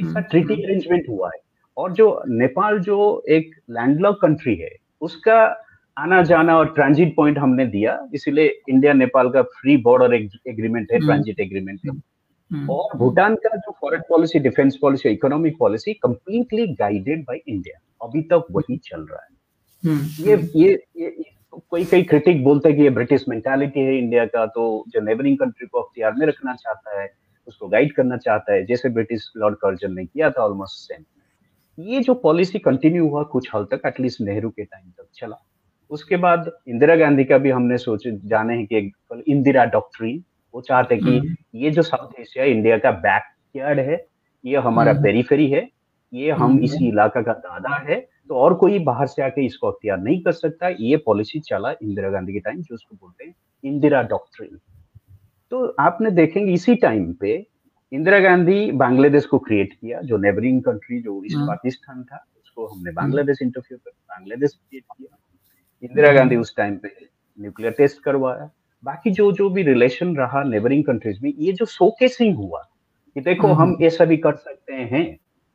इसका 0.01 0.19
ट्रीटी 0.19 0.53
अरेंजमेंट 0.53 1.09
हुआ 1.09 1.27
है। 1.27 1.41
और 1.77 1.93
जो 1.93 2.23
नेपाल 2.27 2.79
जो 2.79 3.23
एक 3.29 3.51
लैंडलॉक 3.69 4.21
कंट्री 4.21 4.55
है 4.55 4.69
उसका 5.01 5.37
आना 5.97 6.21
जाना 6.23 6.57
और 6.57 6.73
ट्रांजिट 6.73 7.15
पॉइंट 7.15 7.37
हमने 7.37 7.65
दिया। 7.65 8.07
इसीलिए 8.13 8.61
इंडिया 8.69 8.93
नेपाल 8.93 9.29
का 9.29 9.41
फ्री 9.41 9.77
बॉर्डर 9.77 10.13
एग्रीमेंट 10.13 10.91
है 10.91 10.99
ट्रांजिट 10.99 11.39
एग्रीमेंट 11.39 11.79
है। 11.85 11.91
और 12.69 12.97
भूटान 12.97 13.35
का 13.35 13.55
जो 13.57 13.71
foreign 13.81 14.01
policy 14.09 14.39
defence 14.39 14.77
policy 14.81 15.09
economic 15.09 15.57
policy 15.59 15.93
completely 15.93 16.67
guided 16.75 17.23
by 17.23 17.39
India 17.47 17.79
अभी 18.01 18.21
तक 18.33 18.45
वही 18.51 18.77
चल 18.83 19.01
रहा 19.01 19.21
है। 19.21 19.97
ये 20.19 20.35
ये 20.55 20.71
ये 20.97 21.25
कोई 21.69 21.85
कई 21.85 22.03
क्रिटिक 22.03 22.43
बोलते 22.43 22.69
हैं 22.69 22.77
कि 22.77 22.83
ये 22.83 22.89
ब्रिटिश 22.89 23.25
मेंटालिटी 23.29 23.79
है 23.79 23.97
इंडिया 23.97 24.25
का 24.25 24.45
तो 24.45 24.63
जो 24.89 25.01
नेबरिंग 25.01 25.37
कंट्री 25.37 25.67
को 25.67 25.81
अख्तियार 25.81 26.13
में 26.13 26.25
रखना 26.27 26.53
चाहता 26.55 26.99
है 27.01 27.09
उसको 27.47 27.67
गाइड 27.67 27.93
करना 27.95 28.17
चाहता 28.17 28.53
है 28.53 28.65
जैसे 28.65 28.89
ब्रिटिश 28.89 29.31
लॉर्ड 29.37 29.55
कर्जन 29.55 29.93
ने 29.93 30.05
किया 30.05 30.29
था 30.29 30.43
ऑलमोस्ट 30.43 30.87
सेम 30.87 31.03
ये 31.77 31.99
जो 31.99 32.13
पॉलिसी 32.13 32.59
कंटिन्यू 32.59 33.07
हुआ 33.07 33.23
कुछ 33.31 33.49
हद 33.55 33.67
तक 33.71 33.81
एटलीस्ट 33.85 34.21
नेहरू 34.21 34.49
के 34.49 34.63
टाइम 34.63 34.89
तक 34.89 35.07
चला। 35.13 35.35
उसके 35.91 36.17
बाद 36.17 36.51
इंदिरा 36.67 36.95
गांधी 36.95 37.23
का 37.23 37.37
भी 37.37 37.49
हमने 37.49 37.77
सोचे 37.77 38.11
जाने 38.25 38.55
हैं 38.57 38.65
कि 38.65 38.91
इंदिरा 39.27 39.65
डॉक्ट्रिन 39.65 40.23
वो 40.53 40.61
चाहते 40.61 40.97
कि 40.97 41.17
हम्म। 41.17 41.35
ये 41.59 41.71
जो 41.71 41.81
साउथ 41.81 42.19
एशिया 42.19 42.45
इंडिया 42.45 42.77
का 42.77 42.91
बैकयार्ड 43.03 43.79
है 43.79 44.05
ये 44.43 44.57
हमारा 44.59 44.93
पेरीफेरी 45.03 45.45
हम्म। 45.45 45.55
है 45.55 45.69
ये 46.13 46.31
हम 46.31 46.41
हम्म। 46.43 46.63
इसी 46.63 46.87
इलाका 46.87 47.21
का 47.21 47.33
दादा 47.33 47.75
है 47.87 47.99
तो 48.29 48.35
और 48.35 48.53
कोई 48.53 48.79
बाहर 48.81 49.07
से 49.07 49.21
आके 49.21 49.45
इसको 49.45 49.67
अख्तियार 49.67 49.97
नहीं 49.99 50.21
कर 50.23 50.31
सकता। 50.31 50.67
ये 50.69 50.97
पॉलिसी 51.05 51.39
चला 51.39 51.71
इंदिरा 51.71 52.09
गांधी 52.09 52.33
के 52.33 52.39
टाइम 52.39 52.61
जो 52.61 52.75
उसको 52.75 52.95
बोलते 52.95 53.25
हैं 53.25 53.33
इंदिरा 53.63 54.01
डॉक्ट्रिन 54.11 54.59
तो 55.51 55.65
आपने 55.79 56.11
देखेंगे 56.11 56.53
इसी 56.53 56.75
टाइम 56.75 57.11
पे 57.13 57.33
इंदिरा 57.91 58.19
गांधी 58.19 58.71
बांग्लादेश 58.73 59.25
को 59.25 59.39
क्रिएट 59.39 59.73
किया 59.73 60.01
जो 60.01 60.17
नेबरिंग 60.17 60.61
कंट्री 60.63 60.99
जो 61.01 61.23
इस 61.23 61.33
पाकिस्तान 61.37 62.03
था 62.03 62.23
उसको 62.37 62.65
हमने 62.67 62.91
बांग्लादेश 62.91 63.41
इंटरफ्यूर 63.41 63.79
कर 63.79 63.91
बांग्लादेश 63.91 64.51
क्रिएट 64.53 64.83
किया। 64.97 65.17
इंदिरा 65.83 66.11
गांधी 66.13 66.35
उस 66.35 66.55
टाइम 66.57 66.77
पे 66.77 66.89
न्यूक्लियर 67.37 67.73
टेस्ट 67.73 68.03
करवाया। 68.03 68.49
बाकी 68.83 69.11
जो 69.11 69.31
जो 69.31 69.49
भी 69.49 69.63
रिलेशन 69.63 70.15
रहा 70.15 70.43
नेबरिंग 70.43 70.83
कंट्रीज़ 70.83 71.19
में 71.23 71.33
ये 71.37 71.51
जो 71.53 71.65
शोकेसिंग 71.65 72.35
हुआ 72.35 72.61
कि 73.15 73.21
देखो 73.21 73.47
हम 73.47 73.61
हम्म। 73.61 73.85
ऐसा 73.85 74.05
भी 74.05 74.17
कर 74.17 74.35
सकते 74.35 74.73
हैं 74.73 75.05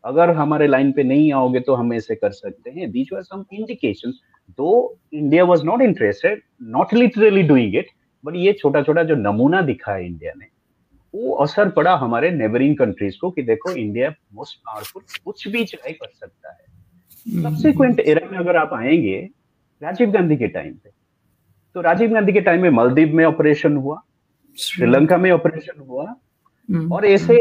अगर 0.04 0.30
हमारे 0.30 0.66
लाइन 0.66 0.92
पे 0.92 1.02
नहीं 1.02 1.32
आओगे 1.32 1.60
तो 1.60 1.74
हम 1.74 1.92
ऐसे 1.94 2.14
कर 2.14 2.30
सकते 2.32 2.70
हैं 2.70 2.90
these 2.90 3.08
were 3.12 3.22
some 3.22 3.44
indication 3.52 4.12
though 4.58 4.98
India 5.12 5.44
was 5.44 5.64
not 5.64 5.82
interested 5.82 6.42
not 6.68 6.94
literally 6.94 7.42
doing 7.42 7.74
it 7.76 7.90
but 8.24 8.36
ये 8.36 8.52
छोटा 8.52 8.82
छोटा 8.82 9.02
जो 9.02 9.16
नमूना 9.16 9.60
दिखा 9.62 9.92
है 9.92 10.06
इंडिया 10.06 10.32
ने 10.36 10.46
वो 11.14 11.34
असर 11.42 11.68
पड़ा 11.70 11.94
हमारे 11.96 12.30
नेबरिंग 12.30 12.76
कंट्रीज़ 12.76 13.16
को 13.20 13.30
कि 13.30 13.42
देखो 13.42 13.72
इंडिया 13.74 14.14
मोस्ट 14.34 14.58
पावरफुल 14.58 15.02
कुछ 15.24 15.46
भी 15.48 15.64
चाहे 15.64 15.92
कर 15.92 16.08
सकता 16.08 16.52
है 16.52 17.42
सब्सिक्वेंट 17.42 18.00
हम्म। 18.00 18.10
एरा 18.10 18.28
में 18.30 18.38
अगर 18.38 18.56
आप 18.56 18.74
आएँगे 18.74 19.18
राजीव 19.82 20.10
गांधी 20.10 20.36
के 20.36 20.48
टाइम 20.48 20.72
पे 20.74 20.90
तो 21.78 21.82
राजीव 21.82 22.12
गांधी 22.12 22.32
के 22.32 22.40
टाइम 22.40 22.62
में 22.62 22.70
मालदीव 22.70 23.14
में 23.16 23.24
ऑपरेशन 23.24 23.76
हुआ 23.76 23.96
श्रीलंका 24.58 25.16
में 25.16 25.30
ऑपरेशन 25.30 25.80
हुआ। 25.80 26.04
हम्म। 26.04 26.92
और 26.92 27.04
ऐसे 27.06 27.34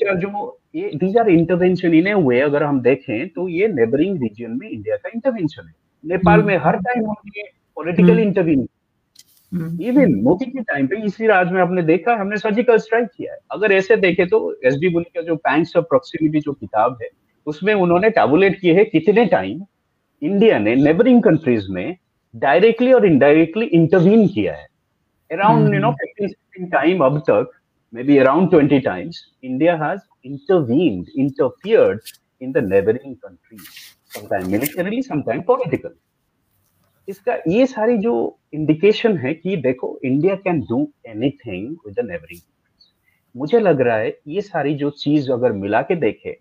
जो 0.00 0.58
ये 0.74 0.90
these 0.94 1.18
are 1.18 1.28
intervention 1.30 1.94
in 1.94 2.06
a 2.06 2.14
way 2.24 2.40
अगर 2.40 2.62
हम 2.62 2.80
देखें 2.82 3.28
तो 3.28 3.48
ये 3.48 3.68
नेबरिंग 3.68 4.16
रीजन 4.22 4.58
में 4.60 4.68
इंडिया 4.68 4.96
का 4.96 5.10
इंटरवेंशन 5.14 5.66
है। 5.66 5.72
नेपाल 6.04 6.40
हम्म। 6.40 6.48
में 6.48 6.56
हर 6.64 6.76
टाइम 6.78 7.04
हमने 7.04 7.42
पॉलिटिकल 7.76 8.18
इंटरवीन 8.18 8.66
इवन 9.82 10.20
मोदी 10.22 10.50
के 10.50 10.62
टाइम 10.62 10.86
पे 10.86 11.02
इसी 11.06 11.26
राज 11.26 11.52
में 11.52 11.60
आपने 11.62 11.82
देखा 11.84 12.16
हमने 12.20 12.36
सर्जिकल 12.38 12.78
स्ट्राइक 12.78 13.08
किया 13.16 13.32
है। 13.32 13.38
अगर 13.52 13.72
ऐसे 13.72 13.96
देखे 13.98 14.26
तो 14.26 14.40
एस 14.64 14.78
डी 14.80 14.88
बुनी 14.88 15.10
का 15.14 15.22
जो 15.22 15.36
पैंक्स 15.48 15.76
ऑफ़ 15.76 15.84
प्रोक्सिमिटी 15.84 16.40
जो 16.40 16.52
किताब 16.52 16.98
है 17.02 17.08
उसमें 17.46 17.74
उन्होंने 17.74 18.10
टैबुलेट 18.12 18.60
किए 18.60 18.74
हैं 18.74 18.90
कितने 18.90 19.26
टाइम 19.26 19.62
इंडिया 20.22 20.58
ने 20.58 20.74
नेबरिंग 20.76 21.22
कंट्रीज़ 21.22 21.70
में 21.70 21.96
डायरेक्टली 22.34 22.92
और 22.92 23.06
इनडायरेक्टली 23.06 23.66
इंटरवीन 23.72 24.26
किया 24.28 24.54
है 24.54 24.66
around 25.30 25.74
you 25.74 25.80
know 25.80 25.90
fifteen 25.92 26.68
time 26.68 27.04
अब 27.04 27.18
तक 27.20 27.50
maybe 28.02 28.18
around 28.18 28.50
twenty 28.50 28.78
times 28.80 29.24
India 29.44 29.76
has 29.84 30.00
intervened 30.24 31.08
interfered 31.18 32.00
in 32.42 32.52
the 32.52 32.64
neighbouring 32.64 33.14
countries 33.16 33.68
sometime 34.14 34.50
militarily 34.50 35.02
sometime 35.02 35.42
political 35.42 35.94
इसका 37.08 37.36
ये 37.48 37.66
सारी 37.66 37.96
जो 37.98 38.14
इंडिकेशन 38.54 39.16
है 39.18 39.34
कि 39.34 39.56
देखो 39.62 39.98
India 40.04 40.34
can 40.36 40.60
do 40.60 40.88
anything 41.06 41.76
with 41.86 41.94
the 41.94 42.06
neighbouring 42.06 42.40
मुझे 43.34 43.60
लग 43.60 43.80
रहा 43.80 43.96
है 43.96 44.16
ये 44.28 44.40
सारी 44.42 44.74
जो 44.74 44.90
चीज़ 44.98 45.30
अगर 45.32 45.52
मिला 45.52 45.80
के 45.82 45.96
देखे 45.96 46.32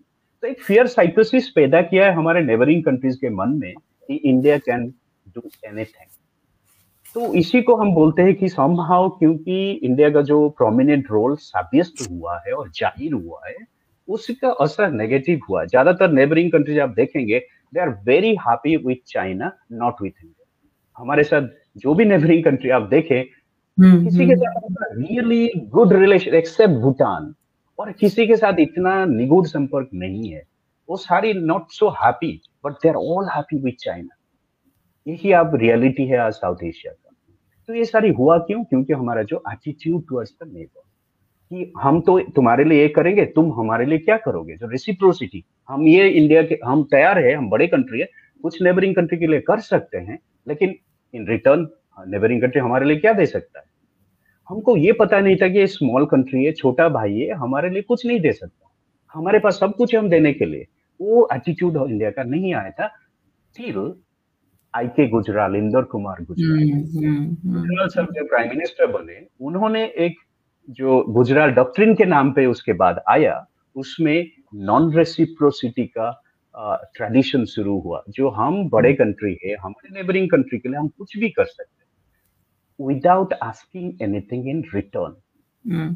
तो 0.44 0.48
एक 0.48 0.62
फियर 0.62 0.88
साइकोसिस 0.88 1.50
पैदा 1.50 1.82
किया 1.82 2.06
है 2.06 2.14
हमारे 2.14 2.42
नेबरिंग 2.42 2.84
कंट्रीज़ 2.84 3.18
के 3.18 3.30
मन 3.30 3.58
में 3.60 3.74
कि 3.74 4.16
इंडिया 4.16 4.58
कैन 4.58 4.92
डू 5.36 5.42
एनीथिंग 5.66 6.10
तो 7.16 7.34
इसी 7.34 7.62
को 7.62 7.76
हम 7.76 7.94
बोलते 7.94 8.22
हैं 8.22 8.34
कि 8.36 8.50
समहाउ 8.50 9.10
क्योंकि 9.10 9.72
इंडिया 9.72 10.10
का 10.10 10.22
जो 10.22 10.50
प्रोमिनेंट 10.50 11.12
रोल 11.12 11.36
साबियस्त 11.36 12.08
हुआ 12.12 12.38
है 12.48 12.54
और 12.54 12.70
ज़ाहिर 12.70 13.14
हुआ 13.14 13.42
है 13.48 13.56
उसका 14.08 14.50
असर 14.62 14.92
नेगेटिव 14.92 15.40
हुआ 15.50 15.66
ज़्यादातर 15.66 16.12
नेबरिंग 16.12 16.52
कंट्रीज़ 16.52 16.80
आप 16.80 16.90
देखेंगे 16.90 17.40
they 17.74 17.80
are 17.80 17.90
very 17.90 18.36
happy 18.48 18.76
with 18.78 18.96
China 19.08 19.52
not 19.72 20.02
with 20.02 20.12
India 20.24 21.02
हमारे 21.02 21.24
साथ 21.24 21.48
जो 21.78 21.94
भी 21.94 22.06
नेबरिंग 22.06 22.44
कंट्री 22.44 22.70
आप 22.70 22.82
देखें 22.90 23.24
हम्म, 23.78 24.04
किसी 24.04 24.26
के 24.26 24.34
हम्म। 24.34 24.44
साथ 24.44 24.98
really 24.98 25.48
good 25.70 25.94
relation 25.94 26.34
except 26.36 26.74
Bhutan. 26.74 27.34
और 27.80 27.92
किसी 27.92 28.28
के 28.28 28.36
साथ 28.36 28.60
इतना 28.60 29.06
निगुड़ 29.06 29.46
संपर्क 29.48 29.90
नहीं 29.94 30.30
है। 30.30 30.44
वो 30.90 30.98
सारी 30.98 31.34
not 31.34 31.72
so 31.72 31.90
happy 32.04 32.42
but 32.66 32.74
they 32.74 32.90
are 32.90 32.96
all 32.96 33.30
happy 33.30 33.58
with 33.58 33.74
China 33.80 34.16
यही 35.08 35.32
अब 35.32 35.56
रियलिटी 35.56 36.06
है 36.08 36.18
आज 36.18 36.34
साउथ 36.34 36.64
एशिया 36.64 36.94
का। 36.94 37.10
तो 37.70 37.74
ये 37.74 37.86
सारी 37.86 38.10
हुआ 38.10 38.38
क्यों? 38.38 38.64
क्योंकि 38.64 38.94
हमारा 38.94 39.24
जो 39.24 39.44
एटीट्यूड 39.52 40.04
टुवर्ड्स 40.10 40.36
द 40.44 40.48
नेबर 40.54 40.82
कि 41.52 41.72
हम 41.78 42.00
तो 42.02 42.20
तुम्हारे 42.36 42.64
लिए 42.64 42.82
ये 42.82 42.88
करेंगे, 42.88 43.26
तुम 43.26 43.52
हमारे 43.54 43.86
लिए 43.86 43.98
क्या 43.98 44.18
करोगे? 44.18 44.56
जो 44.56 44.68
रेसिप्रोसिटी 44.68 45.44
हम 45.70 45.88
ये 45.88 46.08
इंडिया 46.10 46.44
के, 46.44 46.60
हम 46.66 46.84
तैयार 46.84 47.20
है, 47.20 47.34
हम 47.34 47.50
बड़े 47.50 47.68
कंट्री 47.68 48.00
है, 48.00 48.08
कुछ 48.44 48.62
नेबरिंग 48.62 48.96
कंट्री 48.96 49.18
के 49.18 49.28
लिए 49.28 49.40
कर 49.40 49.60
सकते 49.60 49.98
हैं, 49.98 50.18
लेकिन 50.48 50.76
इन 51.14 51.28
रिटर्न 51.28 51.68
नेबरिंग 52.08 52.42
कंट्री 52.42 52.62
हमारे 52.62 52.86
लिए 52.86 52.98
क्या 52.98 53.14
दे 53.14 53.26
सकता 53.26 53.60
है? 53.60 53.66
हमको 54.50 54.78
ये 54.78 54.92
पता 54.92 55.20
नहीं 55.20 55.36
था 55.36 55.48
कि 55.48 55.60
ये 55.60 55.68
स्मॉल 55.68 56.06
कंट्री 56.06 56.44
है, 56.46 56.52
छोटा 56.52 56.88
भाई 56.90 57.20
है, 57.20 57.30
हमारे 57.32 57.70
लिए 57.70 57.82
कुछ 57.82 58.06
नहीं 58.06 58.20
दे 58.20 58.32
सकता। 58.32 58.72
हमारे 59.14 59.40
पास 59.40 59.60
सब 59.60 59.76
कुछ 59.76 59.96
हम 59.96 60.10
देने 60.10 60.34
के 60.34 60.46
लिए। 60.46 60.68
वो 61.00 61.28
एटीट्यूड 61.34 61.78
इंडिया 61.90 62.12
का 62.12 62.24
नहीं 62.24 62.54
आया 62.54 62.72
था 62.72 62.88
फिर 63.56 63.78
आई 64.76 64.88
के 64.88 65.08
गुजराल 65.08 65.56
इंदर 65.56 65.82
कुमार 65.82 66.24
गुजराल 66.24 66.70
हम्म, 66.70 67.08
हम्म, 67.08 67.26
हम्म। 67.26 67.60
गुजराल 67.60 67.88
साहब 67.88 68.08
जब 68.16 68.30
प्राइम 68.30 68.50
मिनिस्टर 68.50 68.88
बने 68.88 69.28
उन्होंने 69.42 69.86
एक 69.86 70.16
जो 70.70 71.06
गुजराल 71.10 71.52
डॉक्ट्रिन 71.52 71.96
के 71.96 72.06
नाम 72.06 72.32
पे 72.32 72.46
उसके 72.46 72.74
बाद 72.74 73.02
आया 73.10 73.48
उसमें 73.76 74.30
नॉन 74.56 74.94
रेसिप्रोसिटी 74.94 75.86
का 75.86 76.20
ट्रेडिशन 76.96 77.46
शुरू 77.46 77.80
हुआ। 77.80 78.04
जो 78.10 78.30
हम 78.30 78.70
बड़े 78.70 78.94
कंट्री 78.94 79.38
है 79.46 79.56
हमारे 79.56 79.90
नेबरिंग 79.94 80.30
कंट्री 80.30 80.60
के 80.60 80.70
लिए 80.70 80.78
हम 80.78 80.88
कुछ 80.88 81.18
भी 81.18 81.30
कर 81.30 81.46
सकते 81.46 81.84
हैं। 81.84 81.84
Without 82.88 83.34
asking 83.34 83.94
anything 84.02 84.48
in 84.48 84.64
return 84.76 85.16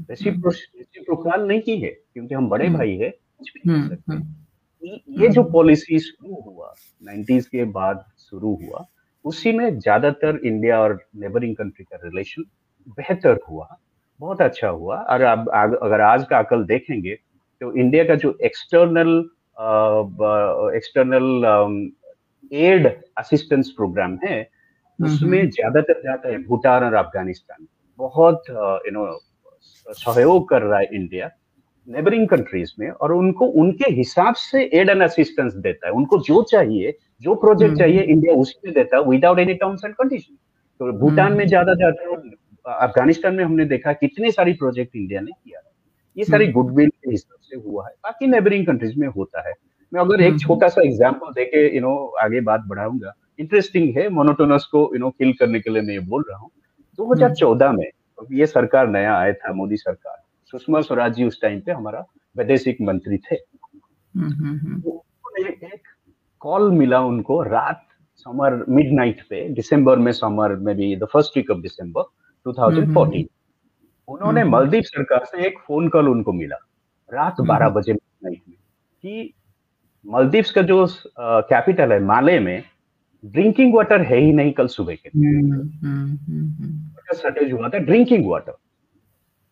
reciprocal 0.10 1.48
नहीं 1.48 1.62
की 1.62 1.78
है 1.78 1.90
क्योंकि 1.90 2.36
हम 2.36 2.50
बड़े 2.50 2.70
भाई 2.70 2.96
है 2.96 3.10
कुछ 3.10 3.54
भी 3.54 3.60
कर 3.60 3.96
सकते 3.96 4.14
हैं। 4.14 4.47
ये 4.88 5.28
जो 5.30 5.44
पॉलिसी 5.52 6.00
शुरू 6.00 6.42
हुआ 6.42 6.74
90s 7.04 7.46
के 7.48 7.64
बाद 7.72 8.04
शुरू 8.22 8.54
हुआ 8.64 8.86
उसी 9.26 9.52
में 9.52 9.80
ज़्यादातर 9.80 10.40
इंडिया 10.46 10.80
और 10.82 10.98
नेबरिंग 11.16 11.56
कंट्री 11.56 11.84
का 11.86 11.98
रिलेशन 12.04 12.44
बेहतर 12.98 13.40
हुआ 13.50 13.68
बहुत 14.20 14.42
अच्छा 14.42 14.68
हुआ। 14.70 14.98
और 14.98 15.22
अब 15.24 15.50
अगर 15.84 16.02
आज 16.02 16.26
का 16.30 16.38
अकल 16.40 16.64
देखेंगे 16.66 17.16
तो 17.62 17.74
इंडिया 17.76 18.04
का 18.04 18.16
जो 18.16 18.38
external 18.46 19.18
external 20.78 21.92
aid 22.54 22.88
assistance 23.18 23.70
programme 23.78 24.18
है 24.24 24.40
उसमें 25.00 25.50
ज़्यादातर 25.50 26.02
जाता 26.04 26.30
है 26.30 26.38
भूटान 26.44 26.84
और 26.84 26.94
अफ़गानिस्तान। 26.96 27.68
बहुत 28.00 28.50
यू 28.50 28.92
नो 28.92 29.20
सहयोग 29.88 30.48
कर 30.50 30.62
रहा 30.62 30.80
है 30.80 30.88
इंडिया 30.94 31.30
नेबरिंग 31.88 32.28
कंट्रीज़ 32.28 32.72
में 32.80 32.90
और 32.90 33.12
उनको 33.14 33.46
उनके 33.62 33.92
हिसाब 33.94 34.36
से 34.36 34.64
एड 34.74 34.90
एंड 34.90 35.02
असिस्टेंस 35.04 35.54
देता 35.56 35.88
है। 35.88 35.94
उनको 35.94 36.18
जो 36.20 36.42
चाहिए 36.52 36.98
जो 37.22 37.36
प्रोजेक्ट 37.36 37.72
हम्म। 37.72 37.80
चाहिए 37.80 38.02
इंडिया 38.02 38.34
उसी 38.36 38.60
में 38.66 38.74
देता 38.74 38.98
है 38.98 39.04
without 39.04 39.40
any 39.40 39.54
terms 39.54 39.86
and 39.86 39.94
condition 39.94 40.36
तो 40.80 40.92
भूटान 41.00 41.32
में 41.32 41.40
हम्म। 41.40 41.48
ज़्यादा 41.48 41.74
जाता 41.74 42.10
है 42.10 42.18
अफ़गानिस्तान 42.80 43.36
में 43.36 43.44
हमने 43.44 43.66
देखा 43.66 43.94
कितने 43.94 44.32
सारी 44.32 44.54
प्रोजेक्ट 44.54 44.96
इंडिया 44.96 45.22
ने 45.22 45.32
किया 45.32 45.60
ये 46.18 46.26
सारी 46.26 46.48
गुडविल 46.48 46.86
हम्म। 46.86 47.00
के 47.04 47.12
हिसाब 47.12 47.40
से 47.42 47.56
हुआ 47.56 47.88
है। 47.88 47.94
बाकी 48.04 48.28
नेबरिंग 48.28 48.66
कंट्रीज़ 48.68 49.00
में 49.00 49.08
होता 49.08 49.48
है। 49.48 49.54
मैं 49.94 50.02
अगर 50.02 50.22
एक 50.22 50.40
छोटा 50.40 50.68
सा 50.68 50.82
एग्ज़ाम्पल 50.82 51.34
देके 51.34 51.66
यू 51.76 51.82
नो 51.82 51.96
आगे 52.22 52.42
बात 52.42 52.64
बढ़ाऊँगा। 52.68 53.14
इंटरेस्टिंग 53.40 53.98
है 53.98 54.08
मोनोटोनस 54.10 54.66
को 54.72 54.90
यू 54.94 55.00
नो 55.00 55.10
किल 55.10 55.34
करने 55.34 55.60
के 55.60 55.70
लिए 55.70 55.82
मैं 55.82 55.94
ये 55.94 56.00
बोल 56.00 56.26
रहा 56.30 56.38
हूँ। 56.38 56.50
2014 57.00 57.72
में 57.72 57.90
ये 58.32 58.46
सरकार 58.46 58.88
नया 58.88 59.18
आया 59.18 59.34
था 59.34 59.54
मोदी 59.54 59.78
सरकार। 59.78 60.16
सुषमा 60.52 60.82
स्वराज 60.82 61.16
जी 61.16 61.24
उस 61.24 61.42
टाइम 61.42 61.60
पे 61.60 61.72
हमारा 61.72 62.06
वैदेशिक 62.38 62.78
मंत्री 62.82 63.18
थे। 63.18 63.36
तो 63.36 65.04
एक 65.38 65.82
कॉल 66.42 66.72
मिला 66.72 67.00
उनको 67.02 67.42
रात 67.44 67.84
समर 68.26 68.64
मिडनाइट 68.70 69.22
पे 69.30 69.48
दिसंबर 69.50 70.00
में 70.00 70.12
समर 70.12 70.56
में 70.56 70.76
भी 70.76 70.96
the 70.96 71.08
first 71.14 71.38
week 71.38 71.50
of 71.52 71.60
December 71.60 72.04
2014 72.46 73.26
उन्होंने 74.08 74.44
मालदीव 74.44 74.82
सरकार 74.82 75.26
से 75.26 75.46
एक 75.48 75.60
फ़ोन 75.60 75.90
कॉल 75.90 76.10
उनको 76.10 76.34
मिला 76.34 76.56
रात 77.10 77.42
12 77.42 77.70
बजे 77.76 77.94
मिडनाइट 77.94 78.42
में 78.50 78.58
कि 79.02 79.34
मालदीव्स 80.06 80.52
का 80.52 80.62
जो 80.62 80.86
कैपिटल 81.22 81.94
है 81.94 82.00
माले 82.04 82.40
में 82.40 82.64
ड्रिंकिंग 83.24 83.74
वाटर 83.76 84.02
है 84.02 84.18
ही 84.18 84.32
नहीं 84.34 84.52
कल 84.52 84.68
सुबह 84.68 84.96
के 84.96 85.10
शॉर्टेज 87.18 87.52
हुआ 87.52 87.70
था 87.70 87.78
ड्रिंकिंग 87.78 88.26
वाटर 88.30 88.58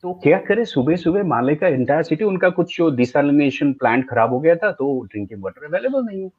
तो 0.05 0.11
क्या 0.23 0.37
करे, 0.47 0.63
सुबह 0.65 0.95
सुबह 0.95 1.23
माले 1.23 1.53
का 1.55 1.67
इंटायर 1.67 2.03
सिटी 2.03 2.23
उनका 2.23 2.49
कुछ 2.57 2.75
जो 2.77 2.89
डिसालिनेशन 2.95 3.71
प्लांट 3.73 4.07
खराब 4.09 4.33
हो 4.33 4.39
गया 4.39 4.55
था 4.55 4.71
तो 4.71 4.89
ड्रिंकिंग 5.03 5.43
वाटर 5.43 5.65
अवेलेबल 5.65 6.03
नहीं 6.05 6.21
है। 6.23 6.29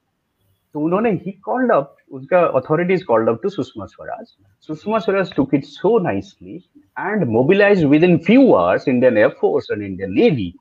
तो 0.75 0.81
उन्होंने 0.81 1.11
ही 1.25 1.31
कॉल्ड 1.45 1.73
अप 1.73 1.97
उसका 2.13 2.41
authorities 2.59 3.03
called 3.05 3.29
up 3.29 3.41
to 3.43 3.49
Sushma 3.49 3.87
Swaraj 3.87 4.27
Sushma 4.69 4.99
Swaraj 4.99 5.35
took 5.37 5.55
it 5.55 5.65
so 5.65 5.99
nicely 5.99 6.55
and 6.99 7.25
mobilize 7.31 7.85
within 8.05 8.17
few 8.27 8.53
hours 8.53 8.89
Indian 8.89 9.19
air force 9.19 9.71
and 9.73 9.83
Indian 9.83 10.13
navy 10.13 10.53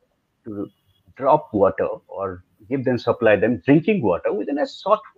to 0.46 0.66
drop 1.20 1.50
water 1.56 1.98
और 2.10 2.36
give 2.72 2.80
them 2.80 2.98
supply 3.06 3.38
them 3.38 3.56
drinking 3.58 4.04
water 4.06 4.38
within 4.50 4.64
short 4.66 5.14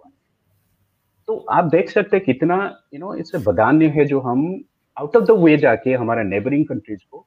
तो 1.28 1.38
आप 1.52 1.71
देख 1.71 1.89
सकते 1.89 2.19
कितना 2.19 2.60
you 2.93 3.00
know 3.00 3.15
इससे 3.15 3.43
बदान्य 3.47 3.88
है 3.95 4.06
जो 4.06 4.19
हम 4.19 4.45
आउट 4.97 5.15
ऑफ़ 5.15 5.23
द 5.23 5.39
वे 5.39 5.58
जाके 5.58 5.93
हमारे 5.95 6.23
नेबरिंग 6.26 6.65
कंट्रीज़ 6.65 7.02
को 7.12 7.26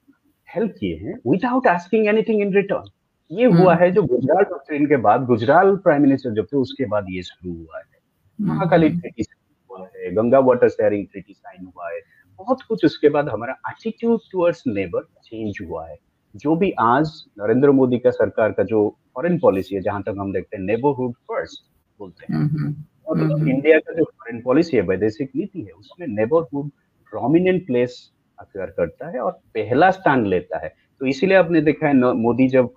हेल्प 0.55 0.75
किए 0.81 0.97
हैं 0.97 1.15
without 1.27 1.67
asking 1.67 2.07
anything 2.09 2.41
in 2.43 2.53
return 2.55 2.91
ये 3.31 3.47
हम्म। 3.47 3.59
हुआ 3.59 3.75
है 3.77 3.91
जो 3.93 4.03
गुजरात 4.03 4.49
डॉक्ट्रिन 4.51 4.87
के 4.87 4.97
बाद 5.07 5.25
गुजरात 5.27 5.67
प्राइम 5.83 6.03
मिनिस्टर 6.03 6.31
जब 6.35 6.47
थे 6.53 6.57
उसके 6.57 6.87
बाद 6.87 7.07
ये 7.11 7.23
शुरू 7.23 7.53
हुआ 7.53 7.79
है। 7.79 7.85
हम्म। 7.85 8.49
महाकाली 8.49 8.89
ट्रीटी 8.91 9.25
हुआ 9.71 9.87
है 9.87 10.15
Ganga 10.15 10.39
water 10.49 10.69
sharing 10.69 11.07
treaty 11.07 11.33
sign 11.33 11.65
हुआ 11.67 11.91
है 11.91 12.01
बहुत 12.39 12.63
कुछ 12.69 12.85
उसके 12.85 13.09
बाद 13.09 13.29
हमारा 13.29 13.57
एटीट्यूड 13.71 14.21
टुवर्ड्स 14.33 14.63
नेबर 14.67 15.07
चेंज 15.25 15.59
हुआ 15.63 15.87
है। 15.89 15.97
जो 16.35 16.55
भी 16.57 16.71
आज 16.81 17.11
नरेंद्र 17.39 17.71
मोदी 17.73 17.99
का 17.99 18.11
सरकार 18.11 18.53
का 18.53 18.63
जो 18.65 18.89
फॉरेन 19.15 19.39
पॉलिसी 19.39 19.75
है 19.75 19.81
जहाँ 19.83 20.03
तक 20.03 20.15
हम 20.19 20.33
देखते 20.33 20.57
हैं 20.57 20.65
नेबरहुड 20.65 21.13
फ़र्स्ट 21.29 21.65
बोलते 22.01 22.33
हैं। 22.33 22.41
हम्म, 22.41 22.75
और 23.07 23.49
इंडिया 23.49 23.79
का 23.79 23.93
जो 23.93 24.05
फॉरेन 24.05 24.41
पॉलिसी 24.43 24.77
है 24.77 24.83
वैदेशिक 24.83 25.31
नीति 25.37 25.63
है 25.63 25.73
उसमें 25.73 26.07
नेबरहुड 26.07 26.71
प्रोमिनेंट 27.13 27.67
प्लेस 27.67 27.97
अक्वायर 28.41 28.71
करता 28.77 29.09
है 29.09 29.21
और 29.21 29.33
पहला 29.55 29.91
स्थान 29.91 30.27
लेता 30.27 30.59
है। 30.59 30.75
तो 31.01 31.07
इसीलिए 31.07 31.37
आपने 31.37 31.61
देखा 31.63 31.87
है 31.87 32.13
मोदी 32.17 32.49
जब 32.49 32.71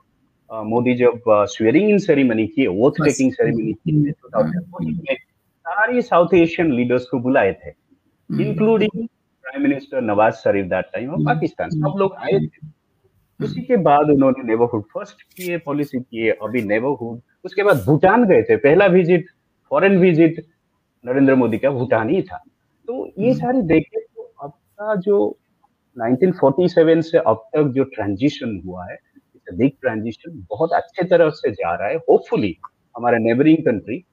मोदी 0.49 0.93
जब 0.95 1.21
स्वेरिंग 1.27 1.89
इन 1.89 1.97
सेरेमनी 1.99 2.45
की 2.47 2.67
वोट 2.69 2.97
टेकिंग 2.97 3.31
सेरेमनी 3.33 3.73
की 3.73 3.91
में 3.93 4.11
सारी 5.65 6.01
साउथ 6.03 6.33
एशियन 6.35 6.71
लीडर्स 6.73 7.05
को 7.05 7.19
बुलाए 7.19 7.53
थे 7.55 7.69
including 8.29 8.91
prime 8.95 9.63
minister 9.63 10.01
Nawaz 10.03 10.33
Sharif 10.35 10.65
that 10.67 10.85
time 10.93 11.13
of 11.13 11.21
Pakistan 11.25 11.69
सब 11.71 11.95
लोग 11.99 12.15
आए 12.15 12.39
थे। 12.39 12.67
उसी 13.39 13.61
के 13.61 13.77
बाद 13.85 14.09
उन्होंने 14.09 14.43
नेबरहुड 14.43 14.83
फ़र्स्ट 14.93 15.21
किए 15.21 15.57
पॉलिसी 15.65 15.99
किए 15.99 16.31
अभी 16.43 16.61
नेबरहुड 16.63 17.21
उसके 17.45 17.63
बाद 17.63 17.83
भूटान 17.85 18.25
गए 18.27 18.41
थे। 18.43 18.55
पहला 18.57 18.85
visit 18.87 19.25
foreign 19.71 19.97
visit 19.99 20.43
Narendra 21.05 21.35
Modi 21.35 21.57
का 21.57 21.69
भूटान 21.71 22.09
ही 22.09 22.21
था। 22.21 22.37
तो 22.87 23.05
ये 23.07 23.29
हम्म। 23.29 23.39
सारी 23.39 23.61
देखे 23.63 23.99
तो 23.99 24.31
आपका 24.43 24.95
जो 25.01 25.17
1947 25.97 27.11
से 27.11 27.17
अब 27.17 27.43
तक 27.55 27.71
जो 27.75 27.83
ट्रांजिशन 27.83 28.61
हुआ 28.65 28.85
है 28.85 28.97
बिग 29.53 29.71
ट्रांजिशन 29.81 30.45
बहुत 30.49 30.73
अच्छे 30.73 31.03
तरह 31.03 31.29
से 31.29 31.51
जा 31.51 31.73
रहा 31.75 31.87
है। 31.87 31.95
होपफुली 32.09 32.55
हमारे 32.97 33.17
नेबरिंग 33.19 33.57
कंट्री 33.57 34.03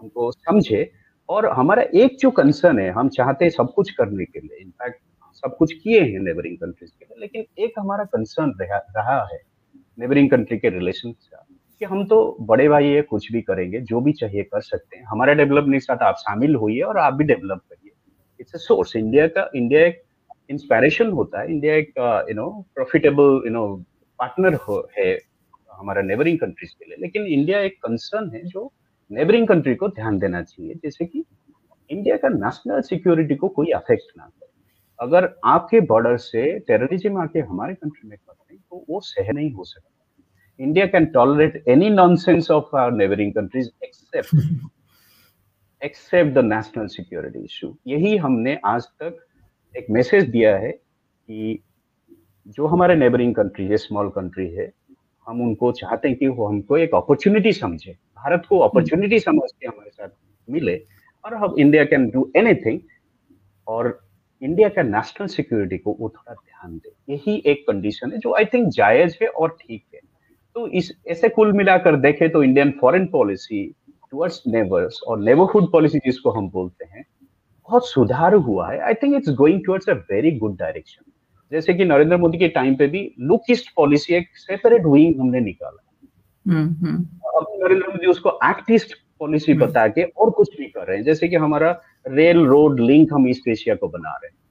हमको 0.00 0.30
समझे। 0.32 0.90
और 1.28 1.46
हमारा 1.48 1.82
एक 1.94 2.16
जो 2.20 2.30
कंसर्न 2.30 2.78
है 2.78 2.90
हम 2.90 3.08
चाहते 3.08 3.44
हैं 3.44 3.50
सब 3.50 3.72
कुछ 3.76 3.90
करने 3.90 4.24
के 4.24 4.40
लिए 4.40 4.60
इनफैक्ट 4.62 5.00
सब 5.34 5.56
कुछ 5.56 5.72
किए 5.72 6.00
हैं 6.00 6.20
नेबरिंग 6.20 6.56
कंट्रीज़ 6.56 6.90
के 6.90 7.04
लिए 7.04 7.20
लेकिन 7.20 7.64
एक 7.64 7.72
हमारा 7.78 8.04
कंसर्न 8.04 8.52
रहा, 8.60 9.18
है 9.32 9.40
नेबरिंग 9.98 10.30
कंट्री 10.30 10.58
के 10.58 10.70
रिलेशन 10.70 11.12
का 11.12 11.44
कि 11.80 11.84
हम 11.84 12.04
तो 12.04 12.36
बड़े 12.40 12.68
भाई 12.68 12.86
है 12.86 13.02
कुछ 13.02 13.32
भी 13.32 13.40
करेंगे 13.42 13.80
जो 13.80 14.00
भी 14.00 14.12
चाहिए 14.12 14.42
कर 14.42 14.60
सकते 14.60 14.96
हैं। 14.96 15.04
हमारे 15.04 15.34
डेवलपमेंट 15.34 15.74
के 15.74 15.80
साथ 15.80 16.02
आप 16.02 16.14
शामिल 16.14 16.54
होइए 16.54 16.80
और 16.80 16.98
आप 16.98 17.14
भी 17.14 17.24
डेवलप 17.24 17.60
करिए। 17.70 17.92
इट्स 18.40 18.54
अ 18.54 18.58
सोर्स 18.58 18.96
इंडिया 18.96 19.26
का 19.26 19.50
इंडिया 19.56 19.86
एक 19.86 20.02
इंस्पायरेशन 20.50 21.10
होता 21.10 21.40
है। 21.40 21.50
इंडिया 21.50 21.74
एक 21.74 21.92
you 22.28 22.34
know 22.34 22.66
profitable 22.74 23.42
you 23.46 23.50
know 23.50 23.76
partner 24.18 24.58
है 24.98 25.18
हमारा 25.72 26.02
नेबरिंग 26.02 26.38
कंट्रीज़ 26.38 26.72
के 26.72 26.84
लिए। 26.84 26.96
लेकिन 27.00 27.26
इंडिया 27.26 27.60
एक 27.60 27.78
कंसर्न 27.78 28.30
है 28.30 28.44
जो 28.44 28.72
नेबरिंग 29.12 29.48
कंट्री 29.48 29.74
को 29.74 29.88
ध्यान 29.88 30.18
देना 30.18 30.42
चाहिए 30.42 30.74
जैसे 30.74 31.04
कि 31.04 31.24
इंडिया 31.90 32.16
का 32.16 32.28
नेशनल 32.28 32.80
सिक्योरिटी 32.80 33.34
को 33.34 33.48
कोई 33.48 33.66
अफेक्ट 33.66 34.18
ना 34.18 34.24
करे। 34.24 34.48
अगर 35.00 35.34
आपके 35.44 35.80
बॉर्डर 35.80 36.16
से 36.16 36.58
टेररिज्म 36.58 37.18
आके 37.18 37.40
हमारे 37.40 37.74
कंट्री 37.74 38.08
में 38.08 38.18
करते 38.18 38.54
हैं 38.54 38.64
तो 38.70 38.84
वो 38.90 39.00
सह 39.00 39.32
नहीं 39.32 39.52
हो 39.52 39.64
सकता। 39.64 39.90
India 40.60 40.86
can 40.86 41.04
tolerate 41.04 41.54
any 41.68 41.88
nonsense 41.90 42.46
of 42.50 42.62
our 42.74 42.92
neighboring 42.92 43.30
countries 43.38 43.66
except 43.86 44.28
except 45.84 46.34
the 46.34 46.42
national 46.52 46.86
security 46.86 47.44
issue. 47.44 47.72
यही 47.86 48.16
हमने 48.16 48.58
आज 48.64 48.82
तक 48.82 49.26
एक 49.74 49.86
मैसेज 49.90 50.28
दिया 50.30 50.56
है 50.56 50.70
कि 50.70 51.58
जो 52.46 52.66
हमारे 52.66 52.94
नेबरिंग 52.96 53.34
कंट्री 53.34 53.66
है 53.66 53.76
स्मॉल 53.76 54.08
कंट्री 54.08 54.48
है 54.48 54.70
हम 55.26 55.40
उनको 55.42 55.70
चाहते 55.72 56.08
हैं 56.08 56.16
कि 56.16 56.28
वो 56.28 56.46
हमको 56.46 56.76
एक 56.76 56.94
अपॉर्चुनिटी 56.94 57.52
समझे। 57.52 57.92
भारत 57.92 58.42
को 58.48 58.58
अपॉर्चुनिटी 58.58 59.18
समझ 59.18 59.50
के 59.52 59.66
हमारे 59.66 59.90
साथ 59.90 60.08
मिले 60.48 60.76
और 61.24 61.34
हम 61.34 61.54
इंडिया 61.58 61.84
कैन 61.84 62.08
डू 62.10 62.30
एनीथिंग 62.36 62.80
और 63.66 63.98
इंडिया 64.42 64.68
का 64.68 64.82
नेशनल 64.82 65.26
सिक्योरिटी 65.26 65.78
को 65.78 65.96
वो 66.00 66.08
थोड़ा 66.08 66.34
ध्यान 66.34 66.76
दे। 66.76 67.14
यही 67.14 67.42
एक 67.46 67.64
कंडीशन 67.68 68.12
है 68.12 68.18
जो 68.18 68.34
आई 68.36 68.44
थिंक 68.44 68.68
जायज़ 68.68 69.16
है 69.22 69.28
और 69.28 69.56
ठीक 69.60 69.84
है। 69.94 70.00
तो 70.56 70.66
इस 70.68 70.92
ऐसे 71.08 71.28
कुल 71.28 71.52
मिलाकर 71.52 71.96
देखें 71.96 72.28
तो 72.30 72.42
Indian 72.42 72.70
foreign 72.80 73.06
policy 73.06 73.64
towards 74.10 74.42
neighbours 74.46 75.00
और 75.02 75.18
नेबरहुड 75.20 75.70
पॉलिसी 75.72 75.98
जिसको 75.98 76.30
हम 76.30 76.48
बोलते 76.50 76.84
हैं 76.84 77.04
बहुत 77.68 77.88
सुधार 77.88 78.34
हुआ 78.34 78.72
है। 78.72 78.78
I 78.78 78.94
think 78.94 79.14
it's 79.16 79.28
going 79.28 79.64
towards 79.64 79.88
a 79.88 79.92
very 79.92 80.30
good 80.30 80.56
direction 80.58 81.10
जैसे 81.52 81.74
कि 81.74 81.84
नरेंद्र 81.84 82.16
मोदी 82.16 82.38
के 82.38 82.48
टाइम 82.48 82.76
पे 82.76 82.86
भी 82.86 83.14
लुक 83.20 83.42
ईस्ट 83.50 83.74
पॉलिसी 83.76 84.14
एक 84.14 84.28
सेपरेट 84.36 84.86
विंग 84.86 85.20
हमने 85.20 85.40
निकाला। 85.40 85.84
हम्म, 86.52 86.86
हम्म। 86.86 87.04
अब 87.38 87.46
नरेंद्र 87.64 87.88
मोदी 87.88 88.06
उसको 88.06 88.38
एक्ट 88.44 88.70
ईस्ट 88.70 88.94
पॉलिसी 89.18 89.54
बता 89.54 89.88
के 89.88 90.02
और 90.02 90.30
कुछ 90.30 90.56
भी 90.58 90.66
कर 90.66 90.86
रहे 90.86 90.96
हैं। 90.96 91.04
जैसे 91.04 91.28
कि 91.28 91.36
हमारा 91.36 91.80
रेल 92.08 92.46
रोड 92.46 92.80
लिंक 92.80 93.12
हम 93.12 93.28
ईस्ट 93.28 93.48
एशिया 93.48 93.74
को 93.74 93.88
बना 93.88 94.10
रहे 94.10 94.26
हैं। 94.26 94.44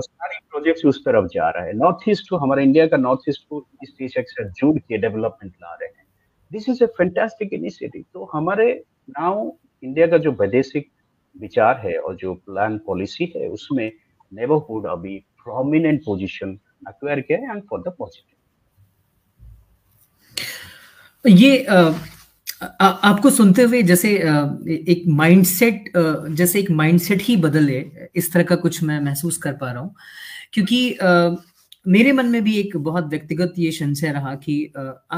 सारी 0.00 0.38
प्रोजेक्ट्स 0.50 0.86
उस 0.86 1.04
तरफ़ 1.04 1.26
जा 1.26 1.48
रहा 1.50 1.64
है। 1.64 1.72
नॉर्थ 1.72 2.08
ईस्ट 2.08 2.30
को 2.30 2.36
हमारा 2.36 2.62
इंडिया 2.62 2.86
का 2.86 2.96
नॉर्थ 2.96 3.20
ईस्ट 3.28 3.48
को 3.50 3.66
ईस्ट 3.84 4.02
एशिया 4.02 4.24
साथ 4.28 4.50
जोड़ 4.50 4.78
के 4.78 4.98
डेवलपमेंट 4.98 5.52
ला 5.62 5.74
रहे 5.74 5.88
हैं। 5.88 6.04
This 6.52 6.68
is 6.68 6.84
a 6.84 6.86
fantastic 6.86 7.52
initiative 7.52 8.04
तो 8.12 8.30
हमारे 8.32 8.84
नाउ 9.10 9.50
इंडिया 9.82 10.06
का 10.06 10.18
जो 10.18 10.32
वैदेशिक 10.32 10.88
विचार 11.40 11.80
है 11.86 11.98
और 11.98 12.16
जो 12.16 12.34
प्लान 12.34 12.78
पॉलिसी 12.78 13.32
है 13.36 13.48
उसमें 13.48 13.92
नेबरहुड 14.32 14.86
अभी 14.86 15.18
प्रोमिनेंट 15.18 16.00
पोजीशन 16.04 16.58
एक्वायर 16.88 17.20
किया 17.20 17.38
है 17.38 17.44
एंड 17.44 17.62
फॉर 17.62 17.80
द 17.80 17.94
पॉजिटिव 17.98 18.36
ये 21.28 21.64
आ, 21.64 22.86
आपको 22.86 23.30
सुनते 23.30 23.62
हुए 23.62 23.82
जैसे 23.82 24.10
एक 24.68 25.04
माइंडसेट 25.08 25.84
जैसे 26.36 26.60
एक 26.60 26.70
माइंडसेट 26.70 27.22
ही 27.22 27.36
बदले 27.36 27.90
इस 28.16 28.32
तरह 28.32 28.42
का 28.42 28.56
कुछ 28.56 28.82
मैं 28.82 29.00
महसूस 29.00 29.36
कर 29.36 29.52
पा 29.52 29.72
रहा 29.72 29.82
हूँ। 29.82 29.94
क्योंकि 30.52 30.96
मेरे 31.86 32.10
मन 32.12 32.26
में 32.26 32.42
भी 32.44 32.54
एक 32.56 32.76
बहुत 32.76 33.06
व्यक्तिगत 33.10 33.54
ये 33.58 33.70
संशय 33.72 34.10
रहा 34.12 34.34
कि 34.34 34.72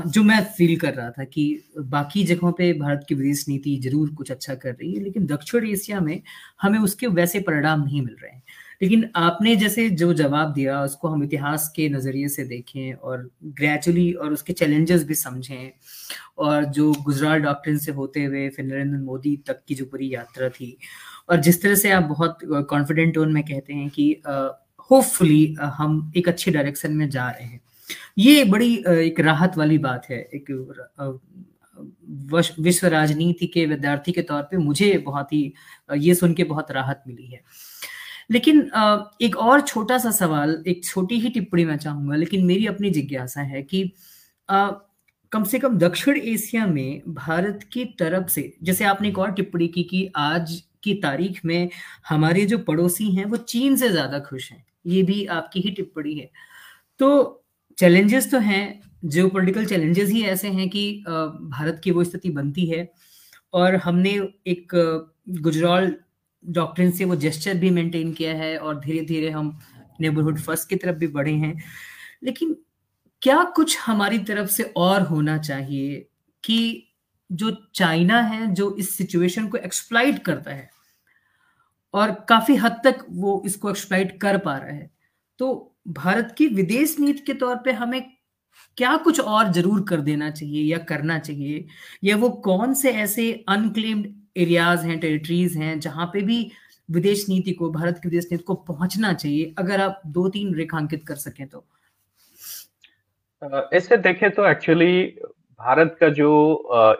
जो 0.07 0.23
मैं 0.23 0.41
फील 0.57 0.77
कर 0.81 0.95
रहा 0.95 1.11
था 1.11 1.25
कि 1.25 1.45
बाकी 1.79 2.23
जगहों 2.25 2.53
पे 2.53 2.73
भारत 2.73 3.05
की 3.09 3.15
विदेश 3.15 3.45
नीति 3.49 3.77
ज़रूर 3.85 4.15
कुछ 4.15 4.31
अच्छा 4.31 4.55
कर 4.55 4.71
रही 4.71 4.93
है, 4.95 5.03
लेकिन 5.03 5.27
दक्षिण 5.27 5.67
एशिया 5.69 6.01
में 6.01 6.21
हमें 6.63 6.79
उसके 6.79 7.07
वैसे 7.09 7.41
परिणाम 7.41 7.83
नहीं 7.85 8.01
मिल 8.03 8.17
रहे 8.23 8.33
हैं। 8.33 8.43
लेकिन 8.83 9.09
आपने 9.17 9.55
जैसे 9.57 9.89
जो 9.91 10.13
जवाब 10.15 10.53
दिया, 10.53 10.81
उसको 10.83 11.09
हम 11.09 11.25
इतिहास 11.25 11.69
के 11.77 11.89
नज़रिए 11.89 12.29
से 12.29 12.45
देखें 12.45 12.93
और 12.95 13.31
ग्रेजुअली 13.45 14.13
और 14.13 14.33
उसके 14.33 14.53
चैलेंजेस 14.53 15.05
भी 15.05 15.15
समझें 15.15 15.71
और 16.39 16.65
जो 16.65 16.93
गुजरात 17.05 17.43
डॉक्टर 17.43 17.77
से 17.79 17.93
होते 17.93 18.25
हुए 18.25 18.49
फिर 18.49 18.65
नरेंद्र 18.65 18.99
मोदी 18.99 19.37
तक 19.47 19.63
की 19.69 19.75
जो 19.75 19.85
पूरी 19.85 20.15
यात्रा 20.15 20.49
थी 20.49 20.77
और 21.31 21.41
जिस 21.41 21.63
तरह 21.63 21.75
से 21.75 21.91
आप 21.91 22.03
बहुत 22.05 22.39
कॉन्फिडेंट 22.71 23.15
टोन 23.15 23.33
में 23.33 23.43
कहते 23.43 23.73
हैं 23.73 23.89
कि 23.91 24.15
होपफुली 24.91 25.55
हम 25.59 26.13
एक 26.17 26.29
अच्छे 26.29 26.51
डायरेक्शन 26.51 26.93
में 26.93 27.09
जा 27.11 27.29
रहे 27.29 27.45
हैं। 27.45 27.61
ये 28.19 28.45
बड़ी 28.47 28.75
एक 28.89 29.21
राहत 29.21 29.57
वाली 29.59 29.79
बात 29.81 30.07
है। 30.11 30.19
एक 30.35 30.51
विश्व 32.61 32.87
राजनीति 32.87 33.47
के 33.47 33.65
विद्यार्थी 33.67 34.13
के 34.13 34.23
तौर 34.23 34.43
पे 34.43 34.57
मुझे 34.57 34.97
बहुत 34.99 35.33
ही 35.33 35.53
ये 35.91 36.15
सुन 36.15 36.35
के 36.35 36.45
बहुत 36.45 36.71
राहत 36.73 37.03
मिली 37.09 37.27
है। 37.27 37.41
लेकिन 38.31 38.61
एक 39.23 39.37
और 39.37 39.61
छोटा 39.61 39.99
सा 39.99 40.11
सवाल, 40.11 40.63
एक 40.67 40.85
छोटी 40.85 41.19
ही 41.21 41.31
टिप्पणी 41.31 41.65
मैं 41.65 41.77
चाहूँगा, 41.77 42.17
लेकिन 42.17 42.45
मेरी 42.47 42.67
अपनी 42.67 42.91
जिज्ञासा 42.91 43.41
है 43.43 43.63
कि 43.65 43.91
कम 44.49 45.45
से 45.45 45.59
कम 45.59 45.79
दक्षिण 45.79 46.17
एशिया 46.19 46.67
में 46.67 47.03
भारत 47.09 47.69
की 47.73 47.85
तरफ़ 47.99 48.29
से, 48.29 48.53
जैसे 48.63 48.85
आपने 48.85 49.09
एक 49.09 49.19
और 49.19 49.33
टिप्पणी 49.33 49.69
की 49.69 49.83
कि 49.85 50.09
आज 50.17 50.63
की 50.83 50.95
तारीख 50.95 51.45
में 51.45 51.69
हमारे 52.09 52.45
जो 52.47 52.59
पड़ोसी 52.61 53.11
हैं, 53.11 53.25
वो 53.25 53.37
चीन 53.37 53.77
से 53.77 53.89
ज़्यादा 53.89 54.19
खुश 54.21 54.51
हैं। 54.53 54.65
ये 54.87 55.03
भी 55.03 55.25
आपकी 55.29 55.61
ही 55.61 55.71
टिप्पणी 55.71 56.15
है। 56.15 56.31
तो 57.01 57.45
चैलेंजेस 57.79 58.31
तो 58.33 58.39
हैं 58.41 58.81
जियो 59.05 59.29
पोलिटिकल 59.29 59.67
चैलेंजेस 59.67 60.11
ही 60.11 60.23
ऐसे 60.25 60.49
हैं 60.49 60.69
कि 60.71 61.05
भारत 61.09 61.81
की 61.85 61.91
वो 61.91 62.05
स्थिति 62.05 62.31
बनती 62.31 62.67
है 62.67 62.89
और 63.55 63.77
हमने 63.77 64.11
एक 64.47 64.73
गुजराल 65.41 65.95
डॉक्ट्रिन 66.45 66.91
से 66.91 67.05
वो 67.05 67.17
जेस्चर 67.17 67.55
भी 67.55 67.71
मेंटेन 67.71 68.13
किया 68.13 68.35
है 68.35 68.57
और 68.59 68.81
धीरे 68.81 69.05
धीरे 69.05 69.31
हम 69.31 69.59
नेबरहुड 70.01 70.39
फ़र्स्ट 70.41 70.69
की 70.69 70.77
तरफ़ 70.77 70.97
भी 70.97 71.07
बढ़े 71.09 71.33
हैं। 71.33 71.55
लेकिन 72.25 72.57
क्या 73.23 73.43
कुछ 73.57 73.79
हमारी 73.81 74.19
तरफ़ 74.21 74.51
से 74.51 74.63
और 74.77 75.03
होना 75.03 75.39
चाहिए 75.39 75.95
कि 76.45 76.89
जो 77.31 77.51
चाइना 77.75 78.21
है, 78.23 78.47
जो 78.55 78.77
इस 78.79 78.97
सिचुएशन 78.97 79.49
को 79.49 79.57
एक्सप्लाइट 79.59 80.19
करता 80.19 80.51
है 80.51 80.69
और 81.95 82.11
काफ़ी 82.29 82.55
हद 82.57 82.81
तक 82.85 83.05
वो 83.11 83.43
इसको 83.47 83.71
एक्सप्लाइट 83.71 84.19
कर 84.21 84.39
पा 84.39 84.57
रहा 84.57 84.69
है। 84.69 84.91
तो 85.41 85.77
भारत 85.89 86.35
की 86.39 86.47
विदेश 86.47 86.97
नीति 87.01 87.23
के 87.23 87.35
तौर 87.35 87.57
पे 87.57 87.73
हमें 87.73 88.03
क्या 88.79 88.97
कुछ 88.97 89.21
और 89.21 89.53
ज़रूर 89.53 89.85
कर 89.89 90.01
देना 90.01 90.31
चाहिए 90.31 90.63
या 90.65 90.79
करना 90.85 91.19
चाहिए? 91.19 91.67
या 92.05 92.17
वो 92.17 92.29
कौन 92.45 92.75
से 92.75 92.91
ऐसे 92.93 93.33
अनक्लेम्ड 93.49 94.13
एरियाज़ 94.37 94.87
हैं 94.87 94.99
टेरिटरीज 95.01 95.57
हैं, 95.57 95.79
जहाँ 95.81 96.07
पे 96.07 96.21
भी 96.21 96.51
विदेश 96.89 97.25
नीति 97.29 97.53
को, 97.53 97.71
भारत 97.71 98.01
की 98.03 98.09
विदेश 98.09 98.29
नीति 98.33 98.45
को 98.45 98.55
पहुँचना 98.55 99.13
चाहिए, 99.13 99.55
अगर 99.59 99.81
आप 99.81 100.01
दो 100.07 100.29
तीन 100.29 100.55
रेखांकित 100.55 101.07
कर 101.07 101.17
सकें 101.17 101.47
तो? 101.47 101.65
ऐसे 103.73 103.97
देखें 103.97 104.31
तो 104.31 104.47
एक्चुअली 104.47 105.19
भारत 105.59 105.97
का 106.01 106.09
जो 106.09 106.29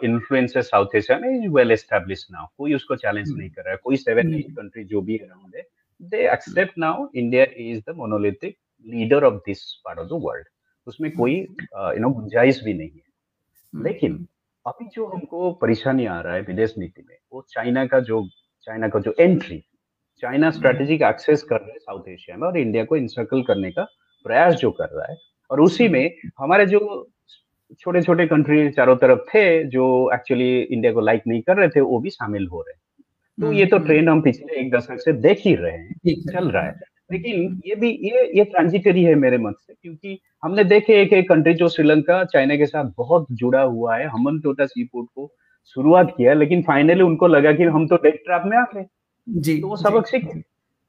इन्फ्लुएंस 0.03 0.53
है 0.55 0.61
साउथ 0.61 0.95
एशिया 0.95 1.17
में 1.19 1.29
इज़ 1.29 1.47
वेल 1.53 1.71
एस्टेब्लिश 1.71 2.25
नाउ 2.31 2.47
कोई 2.57 2.73
उसको 2.73 2.95
चैलेंज 2.95 3.29
नहीं 3.29 3.49
कर 3.49 3.61
रहा 3.61 3.71
है। 3.71 3.77
कोई 3.83 3.97
सेवन 3.97 4.33
एट 4.35 4.51
कंट्री 4.51 4.83
जो 4.83 5.01
भी 5.01 5.17
अराउंड 5.17 5.55
है 5.55 5.63
they 6.01 6.27
accept 6.31 6.77
now 6.77 7.07
India 7.15 7.45
is 7.57 7.81
the 7.89 7.95
monolithic 7.97 8.57
leader 8.85 9.23
of 9.23 9.35
this 9.45 9.63
part 9.85 9.99
of 9.99 10.07
the 10.07 10.21
world 10.23 10.47
उसमें 10.87 11.11
कोई 11.11 11.35
यू 11.35 11.99
नो 11.99 12.09
गुंजाइश 12.09 12.61
भी 12.63 12.73
नहीं 12.73 12.89
है। 12.89 13.83
लेकिन 13.83 14.25
अभी 14.65 14.85
जो 14.95 15.05
हमको 15.05 15.51
परेशानी 15.61 16.05
आ 16.05 16.19
रहा 16.21 16.33
है 16.33 16.41
विदेश 16.41 16.73
नीति 16.77 17.03
में 17.09 17.17
वो 17.33 17.45
चाइना 17.49 17.85
का 17.85 17.99
जो 17.99 18.27
चाइना 18.67 18.87
का 18.87 18.99
जो 18.99 19.13
एंट्री 19.19 19.63
चाइना 20.23 20.49
स्ट्रेटेजिक 20.51 21.01
एक्सेस 21.01 21.43
कर 21.43 21.59
रहा 21.61 21.71
है 21.71 21.79
साउथ 21.79 22.07
एशिया 22.09 22.37
में 22.37 22.47
और 22.47 22.57
इंडिया 22.57 22.83
को 22.85 22.95
इंसर्कल 22.97 23.41
करने 23.43 23.71
का 23.71 23.83
प्रयास 24.25 24.53
जो 24.55 24.71
कर 24.71 24.89
रहा 24.89 25.11
है 25.11 25.17
और 25.49 25.61
उसी 25.61 25.87
में 25.87 26.15
हमारे 26.39 26.65
जो 26.65 26.79
छोटे 27.79 28.01
छोटे 28.01 28.25
कंट्री 28.27 28.69
चारों 28.71 28.95
तरफ़ 28.95 29.19
थे 29.29 29.63
जो 29.63 29.85
एक्चुअली 30.13 30.59
इंडिया 30.61 30.93
को 30.93 31.01
लाइक 31.01 31.21
नहीं 31.27 31.41
कर 31.41 31.57
रहे 31.57 31.69
थे 31.69 31.81
वो 31.81 31.99
भी 31.99 32.09
शामिल 32.09 32.47
हो 32.47 32.61
रहे 32.61 32.73
हैं। 32.73 32.81
तो 33.37 33.53
ये 33.53 33.65
तो 33.65 33.77
ट्रेंड 33.77 34.09
हम 34.09 34.21
पिछले 34.21 34.59
एक 34.59 34.71
दशक 34.71 34.99
से 34.99 35.13
देख 35.13 35.41
ही 35.45 35.55
रहे 35.55 35.71
हैं 35.71 36.21
चल 36.31 36.49
रहा 36.49 36.63
है। 36.63 36.79
लेकिन 37.11 37.61
ये 37.65 37.75
भी 37.75 37.89
ये 38.03 38.23
ये 38.35 38.43
ट्रांजिटरी 38.43 39.03
है 39.03 39.15
मेरे 39.15 39.37
मत 39.37 39.55
से 39.61 39.73
क्योंकि 39.73 40.19
हमने 40.43 40.63
देखे 40.63 41.01
एक 41.01 41.13
एक 41.13 41.29
कंट्री 41.29 41.53
जो 41.53 41.69
श्रीलंका 41.69 42.23
चाइना 42.23 42.55
के 42.55 42.65
साथ 42.65 42.91
बहुत 42.97 43.27
जुड़ा 43.31 43.61
हुआ 43.61 43.97
है 43.97 44.07
हमन 44.07 44.39
टोटा 44.39 44.65
सी 44.65 44.83
पोर्ट 44.83 45.09
को 45.15 45.31
शुरुआत 45.75 46.13
किया 46.17 46.33
लेकिन 46.33 46.61
फाइनली 46.61 47.01
उनको 47.01 47.27
लगा 47.27 47.51
कि 47.51 47.63
हम 47.63 47.87
तो 47.87 47.95
डेट 47.95 48.21
ट्रैप 48.25 48.43
में 48.45 48.57
आ 48.57 48.63
गए। 48.75 48.85
जी 49.27 49.57
तो 49.61 49.67
वो 49.67 49.75
सबक 49.75 50.07
सीख 50.07 50.25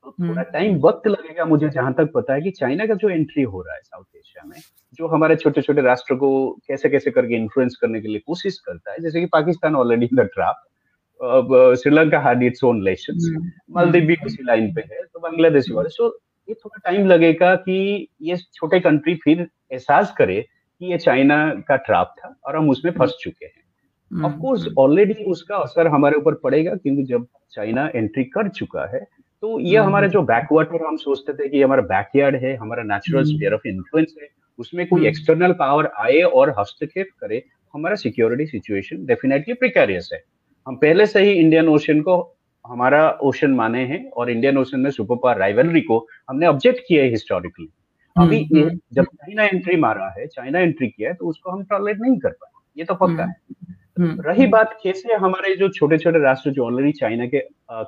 तो 0.06 0.12
थोड़ा 0.18 0.42
टाइम 0.42 0.72
हम्म। 0.72 0.80
वक्त 0.82 1.06
लगेगा 1.08 1.44
मुझे 1.44 1.68
जहाँ 1.68 1.92
तक 1.94 2.10
पता 2.14 2.34
है 2.34 2.40
कि 2.42 2.50
चाइना 2.50 2.86
का 2.86 2.94
जो 2.94 3.08
एंट्री 3.10 3.42
हो 3.44 3.60
रहा 3.62 3.74
है 3.74 3.80
साउथ 3.80 4.04
एशिया 4.16 4.44
में 4.46 4.56
जो 4.98 5.06
हमारे 5.06 5.36
छोटे 5.36 5.62
छोटे 5.62 5.82
राष्ट्र 5.82 6.14
को 6.14 6.28
कैसे 6.68 6.88
कैसे 6.88 7.10
करके 7.10 7.36
इन्फ्लुएंस 7.36 7.76
करने 7.80 8.00
के 8.00 8.08
लिए 8.08 8.18
कोशिश 8.26 8.58
करता 8.66 8.92
है 8.92 9.02
जैसे 9.02 9.20
कि 9.20 9.26
Pakistan 9.32 9.76
already 9.76 10.06
in 10.06 10.16
the 10.16 10.28
trap 10.34 11.78
Sri Lanka 11.80 12.20
had 12.20 12.42
its 12.42 12.64
own 12.64 12.82
lessons 12.82 13.30
Maldives 13.70 14.06
भी 14.06 14.16
उसी 14.26 14.44
लाइन 14.44 14.72
पे 14.74 14.80
है 14.92 15.02
तो 15.02 15.20
बांग्लादेश 15.20 15.70
वाले 15.70 15.88
सो 15.88 16.08
ये 16.48 16.54
थोड़ा 16.54 16.80
टाइम 16.84 17.06
लगेगा 17.06 17.54
कि 17.56 18.08
ये 18.22 18.36
छोटे 18.54 18.80
कंट्री 18.80 19.14
फिर 19.14 19.40
एहसास 19.72 20.14
करे 20.18 20.40
कि 20.40 20.92
ये 20.92 20.98
चाइना 20.98 21.38
का 21.68 21.76
ट्रैप 21.82 22.14
था 22.18 22.34
और 22.46 22.56
हम 22.56 22.70
उसमें 22.70 22.92
फंस 22.92 23.16
चुके 23.20 23.46
हैं। 23.46 24.24
ऑफ़ 24.24 24.38
कोर्स 24.40 24.66
ऑलरेडी 24.78 25.24
उसका 25.24 25.56
असर 25.56 25.86
हमारे 25.86 26.16
ऊपर 26.16 26.34
पड़ेगा 26.34 26.74
क्योंकि 26.74 27.04
जब 27.04 27.26
चाइना 27.50 27.90
एंट्री 27.94 28.24
कर 28.24 28.48
चुका 28.48 28.84
है 28.86 29.06
तो 29.42 29.58
ये 29.60 29.76
हम्म। 29.76 29.88
हमारे 29.88 30.08
जो 30.08 30.22
बैकवाटर 30.22 30.84
हम 30.86 30.96
सोचते 30.96 31.32
थे 31.32 31.48
कि 31.48 31.62
हमारा 31.62 31.82
बैकयार्ड 31.84 32.36
है 32.36 32.54
हमारा 32.56 32.82
नेचुरल 32.84 33.24
स्पेयर 33.24 33.54
ऑफ़ 33.54 33.68
इन्फ्लुएंस 33.68 34.14
है 34.22 34.28
उसमें 34.58 34.86
कोई 34.88 35.06
एक्सटर्नल 35.06 35.44
हम्म। 35.44 35.58
पावर 35.58 35.90
आए 36.00 36.20
और 36.32 36.54
हस्तक्षेप 36.58 37.08
करे 37.20 37.42
हमारा 37.74 37.96
सिक्योरिटी 37.96 38.46
सिचुएशन 38.46 39.04
डेफिनेटली 39.06 39.54
प्रिकेरियस 39.54 40.10
है 40.12 40.22
हम 40.66 40.76
पहले 40.76 41.06
से 41.06 41.22
ही 41.22 41.32
इंडियन 41.34 41.68
ओशन 41.68 42.00
को 42.00 42.16
हमारा 42.64 43.08
ओशन 43.22 43.50
माने 43.52 43.84
हैं 43.86 44.04
और 44.10 44.30
इंडियन 44.30 44.58
ओशन 44.58 44.80
में 44.80 44.90
सुपर 44.90 45.16
पावर 45.16 45.38
राइवलरी 45.38 45.80
को 45.82 46.06
हमने 46.28 46.46
ऑब्जेक्ट 46.46 46.80
किया 46.88 47.02
है 47.02 47.10
हिस्टोरिकली 47.10 47.68
अभी 48.16 48.42
हम्म, 48.44 48.78
जब 48.92 49.04
चाइना 49.04 49.44
एंट्री 49.44 49.76
मारा 49.76 50.08
है 50.18 50.26
चाइना 50.26 50.58
एंट्री 50.60 50.88
किया 50.88 51.10
है 51.10 51.14
तो 51.14 51.26
उसको 51.26 51.50
हम 51.50 51.62
टॉलरेट 51.64 51.98
नहीं 52.00 52.18
कर 52.18 52.30
पाए 52.32 52.52
ये 52.76 52.84
तो 52.84 52.94
पक्का 52.96 53.22
है 53.22 53.28
हम्म। 53.28 53.74
रही 53.96 54.46
बात 54.46 54.78
कैसे 54.82 55.14
हमारे 55.14 55.54
जो 55.56 55.68
छोटे 55.68 55.98
छोटे 55.98 56.18
राष्ट्र 56.18 56.50
जो 56.50 56.64
ऑलरेडी 56.66 56.92
चाइना 56.92 57.26
के 57.26 57.40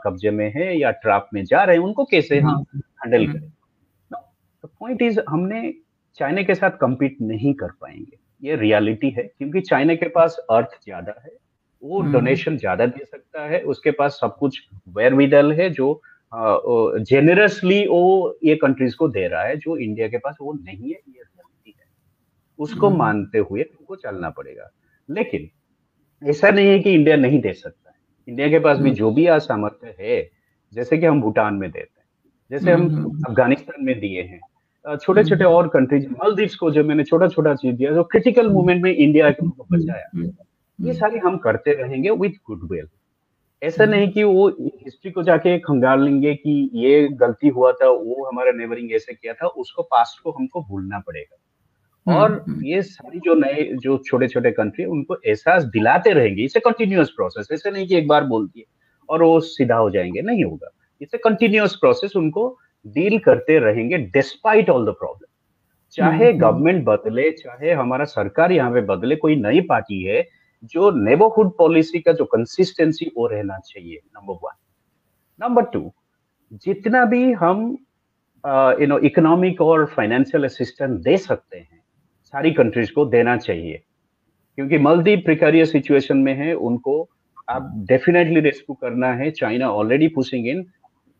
कब्जे 0.04 0.30
में 0.30 0.50
है 0.54 0.78
या 0.78 0.90
ट्रैप 1.02 1.28
में 1.34 1.44
जा 1.44 1.62
रहे 1.64 1.76
हैं 1.76 1.82
उनको 1.84 2.04
कैसे 2.04 2.38
हम 2.38 2.64
हैंडल 2.74 3.24
हम्म। 3.24 3.32
करें? 3.32 3.50
पॉइंट 4.64 5.02
इज़ 5.02 5.20
हमने 5.28 5.72
चाइना 6.18 6.42
के 6.42 6.54
साथ 6.54 6.78
कम्पीट 6.80 7.16
नहीं 7.20 7.52
कर 7.54 7.70
पाएँगे। 7.80 8.16
ये 8.42 8.56
रियलिटी 8.56 9.10
है 9.10 9.22
क्योंकि 9.24 9.60
चाइना 9.60 9.94
के 9.94 10.08
पास 10.08 10.36
अर्थ 10.50 10.78
ज़्यादा 10.84 11.14
है 11.24 11.30
वो 11.82 12.00
डोनेशन 12.02 12.50
हम्म। 12.50 12.58
ज़्यादा 12.58 12.86
दे 12.86 13.04
सकता 13.04 13.44
है 13.44 13.60
उसके 13.64 13.90
पास 13.90 14.18
सब 14.20 14.36
कुछ 14.38 14.60
वेयर 14.96 15.14
विदल 15.14 15.52
है 15.52 15.68
जो 15.70 16.00
जेनरसली 16.32 17.86
वो 17.86 18.38
ये 18.44 18.54
कंट्रीज़ 18.56 18.96
को 18.96 19.08
दे 19.08 19.26
रहा 19.28 19.42
है 19.42 19.56
जो 19.56 19.76
इंडिया 19.76 20.08
के 20.08 20.18
पास 20.18 20.36
वो 20.40 20.52
नहीं 20.54 20.82
है 20.82 20.88
ये 20.88 21.20
रियलिटी 21.20 21.74
है। 21.78 21.86
उसको 22.58 22.90
मानते 22.90 23.38
हुए 23.40 23.62
उनको 23.62 23.96
चलना 23.96 24.30
पड़ेगा। 24.30 24.70
लेकिन 25.08 25.48
ऐसा 26.22 26.50
नहीं 26.50 26.68
है 26.68 26.78
कि 26.78 26.92
इंडिया 26.92 27.16
नहीं 27.16 27.40
दे 27.40 27.52
सकता 27.52 27.90
है। 27.90 27.96
इंडिया 28.28 28.48
के 28.48 28.58
पास 28.58 28.78
भी 28.78 28.84
हम्म। 28.84 28.94
जो 28.94 29.10
भी 29.10 29.26
आज 29.26 29.40
सामर्थ्य 29.40 29.94
है 30.00 30.30
जैसे 30.74 30.98
कि 30.98 31.06
हम 31.06 31.20
भूटान 31.20 31.54
में 31.54 31.70
देते 31.70 32.00
हैं 32.00 32.06
जैसे 32.50 32.72
हम 32.72 32.82
हम्म, 32.82 32.96
हम्म, 32.96 33.22
अफ़गानिस्तान 33.26 33.84
में 33.84 34.00
दिए 34.00 34.22
हैं 34.22 34.40
छोटे 34.96 35.24
छोटे 35.24 35.44
और 35.44 35.68
कंट्रीज़ 35.68 36.08
मालदीव्स 36.08 36.54
को 36.54 36.70
जो 36.70 36.84
मैंने 36.84 37.04
छोटा 37.04 37.28
छोटा 37.28 37.54
चीज़ 37.54 37.76
दिया 37.76 37.92
जो 37.92 38.04
क्रिटिकल 38.04 38.48
मूवमेंट 38.48 38.82
में 38.82 38.94
इंडिया 38.94 39.30
को 39.30 39.66
बचाया। 39.72 40.10
ये 40.80 40.92
सारी 40.92 41.18
हम 41.18 41.36
करते 41.36 41.72
रहेंगे 41.72 42.10
विथ 42.10 42.30
गुडविल 42.30 42.88
ऐसा 43.62 43.84
नहीं 43.84 44.10
कि 44.10 44.22
वो 44.22 44.48
हिस्ट्री 44.64 45.10
को 45.10 45.22
जाके 45.22 45.58
खंगाल 45.58 46.02
लेंगे 46.04 46.34
कि 46.34 46.70
ये 46.74 47.08
गलती 47.08 47.48
हुआ 47.48 47.72
था 47.72 47.88
वो 47.88 48.28
हमारा 48.32 48.52
नेबरिंग 48.52 48.92
ऐसे 48.92 49.14
किया 49.14 49.32
था 49.32 49.46
उसको 49.46 49.82
पास्ट 49.82 50.22
को 50.22 50.30
हमको 50.30 50.62
भूलना 50.62 50.98
पड़ेगा। 50.98 51.36
और 52.06 52.32
हम्म। 52.48 52.64
ये 52.64 52.82
सारी 52.82 53.20
जो 53.20 53.34
नए 53.34 53.64
जो 53.74 53.96
छोटे 54.06 54.28
छोटे 54.28 54.50
कंट्री 54.50 54.84
उनको 54.84 55.16
एहसास 55.26 55.64
दिलाते 55.64 56.12
रहेंगे। 56.12 56.42
इसे 56.42 56.60
कंटिन्यूस 56.60 57.10
प्रोसेस 57.10 57.48
ऐसे 57.52 57.70
नहीं 57.70 57.86
कि 57.88 57.96
एक 57.96 58.08
बार 58.08 58.24
बोल 58.24 58.46
दिए 58.46 58.64
और 59.08 59.22
वो 59.22 59.40
सीधा 59.40 59.76
हो 59.76 59.90
जाएँगे। 59.90 60.22
नहीं 60.22 60.44
होगा। 60.44 60.70
इसे 61.00 61.18
कंटिन्यूस 61.18 61.76
प्रोसेस 61.76 62.16
उनको 62.16 62.58
डील 62.86 63.18
करते 63.18 63.58
रहेंगे 63.58 63.98
डिस्पाइट 63.98 64.70
ऑल 64.70 64.86
द 64.86 64.88
प्रॉब्लम 64.88 65.26
चाहे 65.90 66.32
गवर्नमेंट 66.32 66.76
हम्म, 66.76 66.96
बदले 66.96 67.30
चाहे 67.30 67.72
हमारा 67.72 68.04
सरकार 68.04 68.52
यहाँ 68.52 68.72
पे 68.72 68.80
बदले 68.80 69.16
कोई 69.16 69.36
नई 69.36 69.60
पार्टी 69.60 70.02
है 70.02 70.26
जो 70.64 70.90
नेबरहुड 70.90 71.56
पॉलिसी 71.58 72.00
का 72.00 72.12
जो 72.12 72.24
कंसिस्टेंसी 72.24 73.10
वो 73.16 73.26
रहना 73.26 73.58
चाहिए 73.58 74.00
नंबर 74.16 74.34
वन 74.34 74.56
नंबर 75.40 75.62
टू 75.62 75.92
जितना 76.64 77.04
भी 77.04 77.32
हम 77.32 77.60
यू 78.80 78.86
नो 78.86 78.98
इकोनॉमिक 78.98 79.60
और 79.60 79.84
फाइनेंशियल 79.86 80.44
असिस्टेंस 80.44 81.00
दे 81.00 81.16
सकते 81.16 81.58
हैं 81.58 81.77
सारी 82.32 82.50
कंट्रीज़ 82.50 82.92
को 82.92 83.04
देना 83.06 83.36
चाहिए। 83.36 83.82
क्योंकि 84.58 84.78
मल्टी 84.78 85.16
प्रिकारियस 85.16 85.72
सिचुएशन 85.72 86.16
में 86.16 86.34
है 86.34 86.52
उनको 86.54 87.08
आप 87.48 87.70
डेफिनेटली 87.88 88.40
रेस्क्यू 88.40 88.74
करना 88.74 89.12
है। 89.14 89.30
China 89.30 89.70
already 89.70 90.08
pushing 90.08 90.46
in 90.46 90.64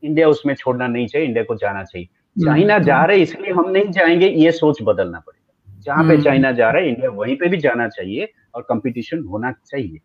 India 0.02 0.28
उसमें 0.28 0.54
छोड़ना 0.54 0.86
नहीं 0.86 1.06
चाहिए 1.06 1.26
इंडिया 1.26 1.44
को 1.44 1.54
जाना 1.54 1.82
चाहिए। 1.84 2.06
चाइना 2.36 2.74
हम्म, 2.74 2.84
जा 2.84 3.04
रहे 3.04 3.22
इसलिए 3.22 3.52
हम 3.52 3.70
नहीं 3.70 3.90
जाएँगे 3.90 4.28
ये 4.28 4.50
सोच 4.52 4.82
बदलना 4.82 5.18
पड़ेगा। 5.18 5.82
जहाँ 5.82 6.04
पे 6.08 6.20
चाइना 6.22 6.48
हम्म। 6.48 6.58
जा 6.58 6.70
रहा 6.70 6.82
है 6.82 6.88
इंडिया 6.88 7.10
वहीं 7.10 7.36
पे 7.36 7.48
भी 7.48 7.56
जाना 7.58 7.88
चाहिए 7.88 8.28
और 8.54 8.62
कंपटीशन 8.68 9.22
होना 9.24 9.52
चाहिए। 9.66 9.98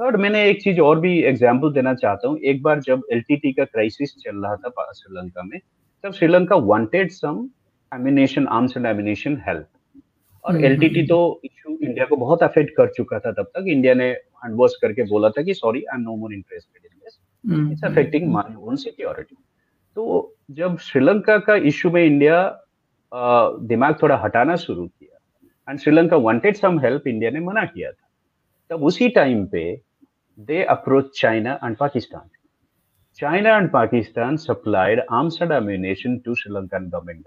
थर्ड 0.00 0.16
मैंने 0.16 0.44
एक 0.50 0.62
चीज़ 0.62 0.80
और 0.80 1.00
भी 1.00 1.18
एग्ज़ाम्पल 1.22 1.72
देना 1.72 1.94
चाहता 1.94 2.28
हूँ। 2.28 2.38
एक 2.38 2.62
बार 2.62 2.80
जब 2.80 3.02
एलटीटी 3.12 3.52
का 3.52 3.64
क्राइसिस 3.64 4.14
चल 4.16 4.36
रहा 4.36 4.56
था 4.56 4.90
श्रीलंका 4.92 5.42
में 5.42 5.58
तब 6.04 6.12
Sri Lanka 6.12 6.56
wanted 6.56 7.10
some 7.10 7.48
ammunition 7.92 8.46
arms 8.48 8.76
and 8.76 8.86
ammunition 8.86 9.40
help 9.48 9.66
और 10.44 10.56
एल 10.56 10.72
हम्म, 10.74 11.06
तो 11.06 11.40
इशू 11.44 11.76
इंडिया 11.76 12.04
को 12.04 12.16
बहुत 12.16 12.42
अफेक्ट 12.42 12.70
कर 12.76 12.88
चुका 12.96 13.18
था 13.18 13.32
तब 13.32 13.50
तक। 13.54 13.64
इंडिया 13.68 13.94
ने 13.94 14.08
हैंड 14.08 14.54
वॉश 14.56 14.76
करके 14.82 15.02
बोला 15.10 15.28
था 15.30 15.42
कि 15.42 15.54
sorry 15.54 15.82
I 15.82 15.96
am 15.96 16.02
no 16.02 16.16
more 16.16 16.32
interested 16.34 16.82
in 16.84 16.98
this 16.98 17.72
it's 17.72 17.84
affecting 17.84 18.30
my 18.32 18.54
own 18.58 18.76
security 18.76 19.36
तो 19.96 20.34
जब 20.50 20.76
श्रीलंका 20.78 21.38
का 21.38 21.54
इशू 21.70 21.90
में 21.90 22.04
इंडिया 22.04 22.38
दिमाग 23.68 23.96
थोड़ा 24.02 24.16
हटाना 24.16 24.56
शुरू 24.56 24.86
किया 24.86 25.70
and 25.70 25.78
Sri Lanka 25.78 26.16
wanted 26.18 26.56
some 26.56 26.78
help 26.80 27.06
India 27.06 27.30
ने 27.30 27.40
मना 27.40 27.64
किया 27.64 27.90
था। 27.92 28.08
तब 28.70 28.84
उसी 28.84 29.08
टाइम 29.08 29.44
पे 29.46 29.64
they 30.38 30.62
approach 30.64 31.20
China 31.20 31.58
and 31.64 31.76
Pakistan 31.76 32.28
China 33.18 33.56
and 33.56 33.70
Pakistan 33.70 34.36
supplied 34.36 35.00
arms 35.12 35.38
and 35.42 35.52
ammunition 35.52 36.16
to 36.18 36.34
Sri Lankan 36.34 36.88
government 36.88 37.24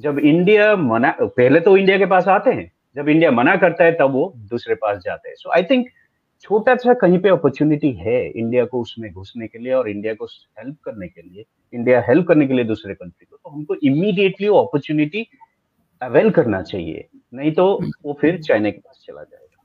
जब 0.00 0.18
इंडिया 0.18 0.74
मना, 0.76 1.16
पहले 1.20 1.60
तो 1.60 1.76
इंडिया 1.76 1.98
के 1.98 2.06
पास 2.06 2.28
आते 2.28 2.50
हैं। 2.50 2.70
जब 2.96 3.08
इंडिया 3.08 3.30
मना 3.30 3.56
करता 3.56 3.84
है, 3.84 3.92
तब 3.92 4.12
वो 4.12 4.32
दूसरे 4.50 4.74
पास 4.74 4.98
जाते 4.98 5.28
हैं। 5.28 5.36
सो 5.36 5.50
आई 5.50 5.62
थिंक 5.62 5.88
छोटा 6.42 6.74
सा 6.76 6.94
कहीं 6.94 7.18
पे 7.18 7.28
अपॉर्चुनिटी 7.28 7.90
है 7.92 8.18
इंडिया 8.30 8.64
को 8.64 8.80
उसमें 8.80 9.10
घुसने 9.12 9.46
के 9.46 9.58
लिए 9.58 9.72
और 9.72 9.88
इंडिया 9.88 10.14
को 10.14 10.24
हेल्प 10.24 10.76
करने 10.84 11.08
के 11.08 11.22
लिए, 11.22 11.44
इंडिया 11.72 12.00
हेल्प 12.00 12.26
करने 12.26 12.46
के 12.46 12.54
लिए 12.54 12.64
दूसरे 12.64 12.94
कंट्री 12.94 13.26
को। 13.26 13.36
तो 13.36 13.50
हमको 13.50 13.74
इमीडिएटली 13.74 14.48
वो 14.48 14.58
अपॉर्चुनिटी 14.58 15.26
अवेल 16.02 16.30
करना 16.30 16.62
चाहिए। 16.62 17.06
नहीं 17.34 17.52
तो 17.52 17.64
वो 18.04 18.18
फिर 18.20 18.40
चाइना 18.42 18.70
के 18.70 18.78
पास 18.78 19.04
चला 19.06 19.22
जाएगा। 19.22 19.64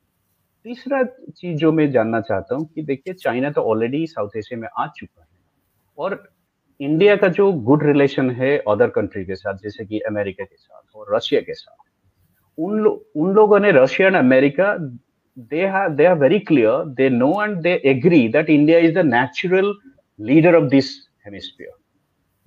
तीसरा 0.66 1.04
चीज़ 1.04 1.58
जो 1.58 1.72
मैं 1.72 1.90
जानना 1.92 2.22
चाहता 2.22 2.56
हूँ 2.56 2.66
कि 2.66 2.82
देखिए 2.82 3.14
चाइना 3.14 3.52
तो 3.52 3.62
ऑलरेडी 3.62 4.06
साउथ 4.08 4.38
एशिया 4.38 4.60
में 4.60 4.68
आ 4.80 4.88
चुका 4.88 5.22
है। 5.22 5.28
और 5.98 6.33
इंडिया 6.82 7.16
का 7.16 7.28
जो 7.28 7.52
गुड 7.52 7.84
रिलेशन 7.84 8.32
है 8.32 8.58
अदर 8.58 8.88
कंट्री 8.88 9.26
के 9.26 9.36
साथ 9.36 9.54
जैसे 9.54 9.86
कि 9.86 10.00
अमेरिका 10.00 10.44
के 10.44 10.56
साथ 10.56 10.96
और 10.96 11.16
रशिया 11.16 11.42
के 11.42 11.54
साथ 11.54 11.90
उन 12.58 12.80
लो, 12.80 13.06
उन 13.16 13.34
लोगों 13.34 13.60
ने 13.60 13.72
Russia 13.72 14.08
and 14.08 14.18
America 14.18 14.78
they 15.40 15.90
they 15.96 16.06
are 16.06 16.18
very 16.18 16.40
clear 16.40 16.86
they 16.86 17.10
know 17.10 17.44
and 17.44 17.58
they 17.58 17.82
agree 17.86 18.28
that 18.28 18.50
India 18.50 18.80
is 18.80 18.94
the 18.94 18.98
natural 18.98 19.74
leader 20.22 20.56
of 20.56 20.64
this 20.64 20.86
hemisphere 21.26 21.72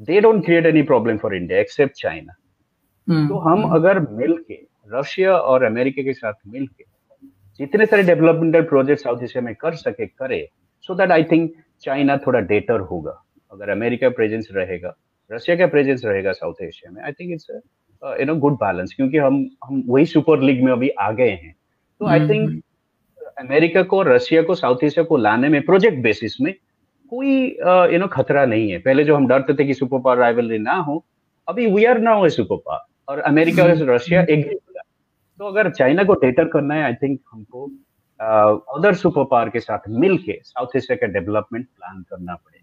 they 0.05 0.21
don't 0.21 0.45
create 0.45 0.67
any 0.67 0.83
problem 0.83 1.17
for 1.17 1.37
India 1.37 1.59
except 1.59 1.95
China 1.95 2.33
तो 3.29 3.39
हम 3.39 3.63
hmm. 3.63 3.75
अगर 3.75 3.99
मिलके 3.99 4.67
Russia 4.93 5.37
और 5.37 5.63
America 5.63 6.03
के 6.03 6.13
साथ 6.13 6.33
मिलके 6.47 6.85
जितने 7.59 7.87
सारे 7.87 8.03
डेवलपमेंटल 8.03 8.63
प्रोजेक्ट 8.63 9.03
साउथ 9.03 9.23
एशिया 9.23 9.43
में 9.43 9.55
कर 9.55 9.75
सके 9.75 10.07
करे 10.07 10.51
so 10.81 10.95
that 10.95 11.11
I 11.11 11.25
think 11.25 11.55
China 11.81 12.17
थोड़ा 12.17 12.41
डेटर 12.41 12.81
होगा। 12.81 13.23
अगर 13.57 13.71
अमेरिका 13.71 14.09
प्रेजेंस 14.11 14.49
रहेगा 14.53 14.95
रशिया 15.31 15.57
का 15.57 15.67
प्रेजेंस 15.67 16.05
रहेगा 16.05 16.33
साउथ 16.33 16.63
एशिया 16.63 16.91
में 16.93 17.03
I 17.03 17.13
think 17.13 17.33
it's 17.33 17.51
you 17.51 18.25
know 18.27 18.35
good 18.41 18.55
balance 18.57 18.93
क्योंकि 18.97 19.19
हम 19.19 19.45
हम 19.65 19.83
वही 19.87 20.07
सुपर 20.07 20.41
लीग 20.41 20.63
में 20.65 20.73
अभी 20.73 20.89
आ 20.91 21.11
गए 21.13 21.31
हैं। 21.31 21.55
तो 22.01 22.07
आई 22.07 22.29
थिंक 22.29 22.63
अमेरिका 23.39 23.83
को 23.85 24.03
रशिया 24.03 24.43
को 24.43 24.55
साउथ 24.55 24.85
एशिया 24.85 25.05
को 25.05 25.17
लाने 25.17 25.49
में 25.49 25.61
प्रोजेक्ट 25.65 25.99
बेसिस 26.03 26.41
में 26.41 26.53
कोई 27.13 27.31
यू 27.93 27.99
नो 27.99 28.07
खतरा 28.07 28.45
नहीं 28.47 28.71
है। 28.71 28.79
पहले 28.79 29.05
जो 29.05 29.17
हम 29.17 29.27
डरते 29.29 29.55
थे 29.55 29.65
कि 29.65 29.75
सुपर 29.75 30.01
पावर 30.01 30.19
राइवलरी 30.19 30.59
ना 30.59 30.75
हो 30.75 31.05
अभी 31.49 31.67
we 31.73 31.85
are 31.85 31.99
now 32.01 32.27
a 32.27 32.31
super 32.31 32.57
power 32.57 33.13
और 33.13 33.19
अमेरिका 33.23 33.63
और 33.63 33.91
रशिया 33.91 34.21
एग्री 34.21 34.55
होगा। 34.55 34.83
तो 35.41 35.47
अगर 35.47 35.71
चाइना 35.71 36.05
को 36.05 36.15
टेटर 36.15 36.49
करना 36.49 36.75
है 36.75 36.83
आई 36.85 36.95
थिंक 36.95 37.21
हमको 37.33 37.67
अदर 38.77 38.95
सुपर 38.95 39.25
पावर 39.31 39.49
के 39.49 39.61
साथ 39.61 39.89
मिलके 39.89 40.39
साउथ 40.45 40.77
एशिया 40.77 40.97
का 40.97 41.07
डेवलपमेंट 41.13 41.67
प्लान 41.67 42.03
करना 42.11 42.35
पड़ेगा। 42.35 42.56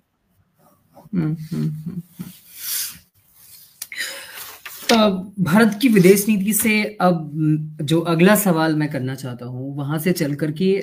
भारत 5.39 5.77
की 5.81 5.87
विदेश 5.89 6.27
नीति 6.27 6.53
से 6.53 6.83
अब 7.01 7.77
जो 7.81 7.99
अगला 8.01 8.35
सवाल 8.35 8.75
मैं 8.75 8.89
करना 8.91 9.15
चाहता 9.15 9.45
हूँ, 9.45 9.75
वहाँ 9.77 9.99
से 9.99 10.11
चल 10.13 10.35
करके 10.35 10.79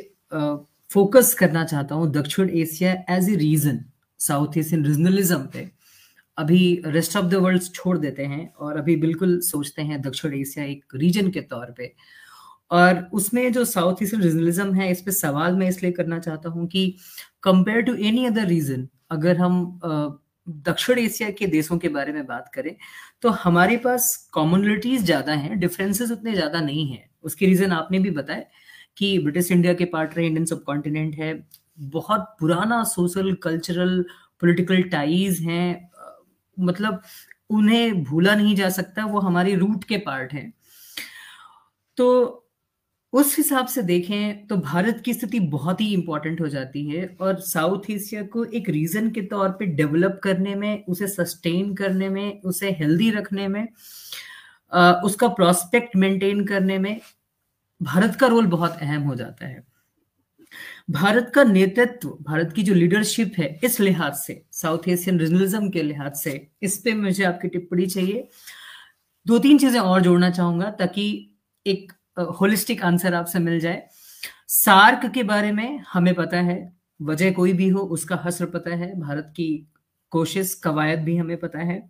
फोकस 0.91 1.35
करना 1.35 1.64
चाहता 1.64 1.95
हूँ 1.95 2.11
दक्षिण 2.12 2.51
Asia 2.51 2.93
as 3.11 3.28
a 3.31 3.35
region 3.37 3.78
south 4.20 4.57
Asian 4.59 4.85
regionalism 4.87 5.39
पे। 5.53 5.70
अभी 6.39 6.83
रेस्ट 6.87 7.16
ऑफ़ 7.16 7.26
द 7.26 7.35
वर्ल्ड 7.35 7.62
छोड़ 7.74 7.97
देते 7.99 8.24
हैं 8.24 8.53
और 8.55 8.76
अभी 8.78 8.97
बिल्कुल 8.97 9.39
सोचते 9.45 9.83
हैं 9.83 10.01
दक्षिण 10.03 10.35
एशिया 10.35 10.64
एक 10.64 10.85
रीजन 10.97 11.31
के 11.31 11.41
तौर 11.43 11.74
पे। 11.78 11.93
और 12.70 13.09
उसमें 13.12 13.53
जो 13.53 13.64
साउथ 13.64 14.03
ईस्टर्न 14.03 14.22
रीजनलिज्म 14.22 14.72
है, 14.74 14.91
इस 14.91 15.01
पे 15.03 15.12
सवाल 15.12 15.55
मैं 15.57 15.68
इसलिए 15.68 15.93
करना 15.93 16.18
चाहता 16.18 16.49
हूँ 16.49 16.66
कि 16.68 16.95
compare 17.43 17.81
to 17.83 17.95
any 17.95 18.24
other 18.26 18.47
region 18.47 18.89
अगर 19.11 19.36
हम 19.36 19.80
दक्षिण 20.46 20.98
एशिया 20.98 21.30
के 21.30 21.46
देशों 21.46 21.78
के 21.78 21.88
बारे 21.88 22.12
में 22.12 22.26
बात 22.26 22.50
करें 22.54 22.74
तो 23.22 23.30
हमारे 23.38 23.76
पास 23.76 24.14
कॉमनलिटीज 24.32 25.04
ज़्यादा 25.04 25.32
हैं 25.34 25.58
डिफरेंसेस 25.61 26.11
उतने 26.11 26.32
ज़्यादा 26.34 26.61
नहीं 26.61 26.86
है। 26.88 27.08
उसके 27.24 27.46
रीजन 27.46 27.72
आपने 27.72 27.98
भी 27.98 28.11
बताया 28.11 28.44
कि 28.96 29.18
ब्रिटिश 29.18 29.50
इंडिया 29.52 29.74
के 29.74 29.84
पार्ट 29.86 30.16
रहे 30.16 30.26
इंडियन 30.26 30.44
सब 30.46 30.62
कॉन्टिनेंट 30.64 31.14
है। 31.16 31.32
बहुत 31.78 32.36
पुराना 32.40 32.82
सोशल 32.84 33.32
कल्चरल 33.42 34.02
पॉलिटिकल 34.42 34.82
टाइज 34.90 35.40
हैं। 35.40 35.90
मतलब 36.56 37.02
उन्हें 37.50 38.02
भूला 38.04 38.34
नहीं 38.34 38.54
जा 38.56 38.68
सकता, 38.70 39.04
वो 39.04 39.20
हमारी 39.20 39.54
रूट 39.54 39.84
के 39.84 39.96
पार्ट 39.98 40.32
हैं। 40.32 40.52
तो 41.98 42.46
उस 43.12 43.36
हिसाब 43.38 43.66
से 43.66 43.82
देखें 43.82 44.46
तो 44.46 44.56
भारत 44.56 45.00
की 45.04 45.12
स्थिति 45.14 45.38
बहुत 45.52 45.80
ही 45.80 45.92
इंपॉर्टेंट 45.94 46.40
हो 46.40 46.48
जाती 46.48 46.84
है 46.88 47.04
और 47.20 47.40
साउथ 47.40 47.90
एशिया 47.90 48.22
को 48.24 48.44
एक 48.44 48.68
रीजन 48.68 49.11
के 49.11 49.22
तौर 49.22 49.48
पे 49.50 49.66
डेवलप 49.66 50.20
करने 50.24 50.54
में, 50.54 50.84
उसे 50.84 51.06
सस्टेन 51.08 51.74
करने 51.74 52.08
में, 52.08 52.40
उसे 52.42 52.70
हेल्दी 52.70 53.11
रखने 53.11 53.48
में 53.48 53.66
उसका 55.04 55.28
प्रोस्पेक्ट 55.28 55.96
मेंटेन 55.96 56.44
करने 56.46 56.78
में 56.78 57.00
भारत 57.80 58.16
का 58.20 58.26
रोल 58.26 58.46
बहुत 58.46 58.76
अहम 58.82 59.02
हो 59.02 59.14
जाता 59.14 59.46
है। 59.46 59.62
भारत 60.90 61.30
का 61.34 61.42
नेतृत्व, 61.44 62.08
भारत 62.22 62.52
की 62.52 62.62
जो 62.62 62.74
लीडरशिप 62.74 63.32
है, 63.38 63.58
इस 63.64 63.78
लिहाज 63.80 64.14
से 64.16 64.42
साउथ 64.52 64.88
एशियन 64.88 65.18
रीजनलिज्म 65.20 65.70
के 65.70 65.82
लिहाज 65.82 66.14
से, 66.14 66.46
इस 66.62 66.78
पे 66.78 66.94
मुझे 66.94 67.24
आपकी 67.24 67.48
टिप्पणी 67.48 67.86
चाहिए। 67.86 68.28
दो 69.26 69.38
तीन 69.38 69.58
चीज़ें 69.58 69.80
और 69.80 70.00
जोड़ना 70.02 70.30
चाहूँगा 70.30 70.70
ताकि 70.70 71.06
एक 71.66 71.92
होलिस्टिक 72.40 72.82
आंसर 72.82 73.14
आपसे 73.14 73.38
मिल 73.38 73.58
जाए। 73.60 73.82
सार्क 74.48 75.10
के 75.14 75.22
बारे 75.22 75.52
में 75.52 75.80
हमें 75.92 76.14
पता 76.14 76.40
है, 76.40 76.72
वजह 77.00 77.32
कोई 77.32 77.52
भी 77.52 77.68
हो, 77.68 77.80
उसका 77.80 78.20
हसर 78.24 78.46
पता 78.46 78.76
है, 78.76 78.98
भारत 79.00 79.32
की 79.36 79.66
कोशिश, 80.12 80.54
कवायद 80.54 81.00
भी 81.00 81.16
हमें 81.16 81.36
पता 81.36 81.58
है। 81.58 81.82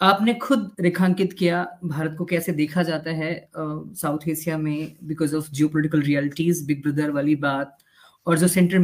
आपने 0.00 0.34
खुद 0.34 0.70
रेखांकित 0.80 1.32
किया, 1.32 1.66
भारत 1.84 2.14
को 2.18 2.24
कैसे 2.24 2.52
देखा 2.52 2.82
जाता 2.82 3.10
है 3.10 3.48
साउथ 3.56 4.28
एशिया 4.28 4.58
में 4.58 4.96
because 5.04 5.36
of 5.36 5.50
geopolitical 5.68 6.02
realities 6.02 6.64
big 6.66 6.82
brother 6.82 7.10
वाली 7.10 7.36
बात, 7.36 7.78
और 8.26 8.38
जो 8.38 8.48
सेंटर 8.48 8.78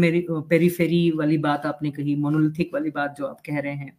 पेरीफेरी 0.48 1.10
वाली 1.10 1.38
बात 1.38 1.66
आपने 1.66 1.90
कही 1.90 2.14
मोनोलिथिक 2.16 2.70
वाली 2.74 2.90
बात 2.90 3.14
जो 3.18 3.26
आप 3.26 3.40
कह 3.46 3.58
रहे 3.58 3.74
हैं। 3.74 3.96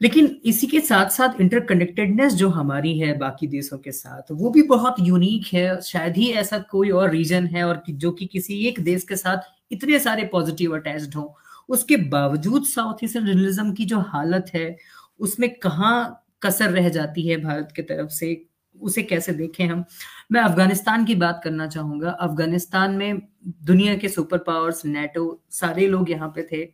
लेकिन 0.00 0.26
इसी 0.44 0.66
के 0.66 0.80
साथ 0.80 1.08
साथ 1.08 1.40
इंटरकनेक्टेडनेस 1.40 2.34
जो 2.34 2.48
हमारी 2.48 2.98
है 2.98 3.18
बाकी 3.18 3.46
देशों 3.46 3.78
के 3.78 3.92
साथ, 3.92 4.22
वो 4.32 4.50
भी 4.50 4.62
बहुत 4.62 4.96
यूनिक 5.00 5.46
है। 5.54 5.80
शायद 5.80 6.16
ही 6.16 6.30
ऐसा 6.32 6.58
कोई 6.58 6.90
और 6.90 7.10
रीजन 7.10 7.46
है 7.46 7.64
और 7.64 7.82
जो 7.90 8.10
कि 8.12 8.26
किसी 8.26 8.66
एक 8.68 8.80
देश 8.80 9.04
के 9.04 9.16
साथ 9.16 9.38
इतने 9.72 9.98
सारे 9.98 10.24
पॉजिटिव 10.24 10.76
अटैच्ड 10.76 11.14
हो, 11.14 11.36
उसके 11.68 11.96
बावजूद 11.96 12.64
साउथ 12.64 13.04
ईस्टर्न 13.04 13.26
जर्नलिज्म 13.26 13.72
की 13.72 13.84
जो 13.84 13.98
हालत 13.98 14.50
है, 14.54 14.76
उसमें 15.20 15.50
कहाँ 15.54 16.24
कसर 16.42 16.70
रह 16.70 16.88
जाती 16.88 17.28
है 17.28 17.36
भारत 17.36 17.72
की 17.76 17.82
तरफ़ 17.82 18.08
से, 18.08 18.46
उसे 18.80 19.02
कैसे 19.02 19.32
देखें 19.32 19.66
हम? 19.66 19.84
मैं 20.32 20.40
अफ़गानिस्तान 20.40 21.04
की 21.04 21.14
बात 21.14 21.40
करना 21.44 21.66
चाहूँगा। 21.66 22.10
अफ़गानिस्तान 22.10 22.92
में 22.92 23.22
दुनिया 23.64 23.94
के 23.96 24.08
सुपर 24.08 24.38
पावर्स 24.38 24.84
नेटो 24.86 25.42
सारे 25.50 25.86
लोग 25.88 26.10
यहाँ 26.10 26.28
पे 26.28 26.42
थे। 26.52 26.64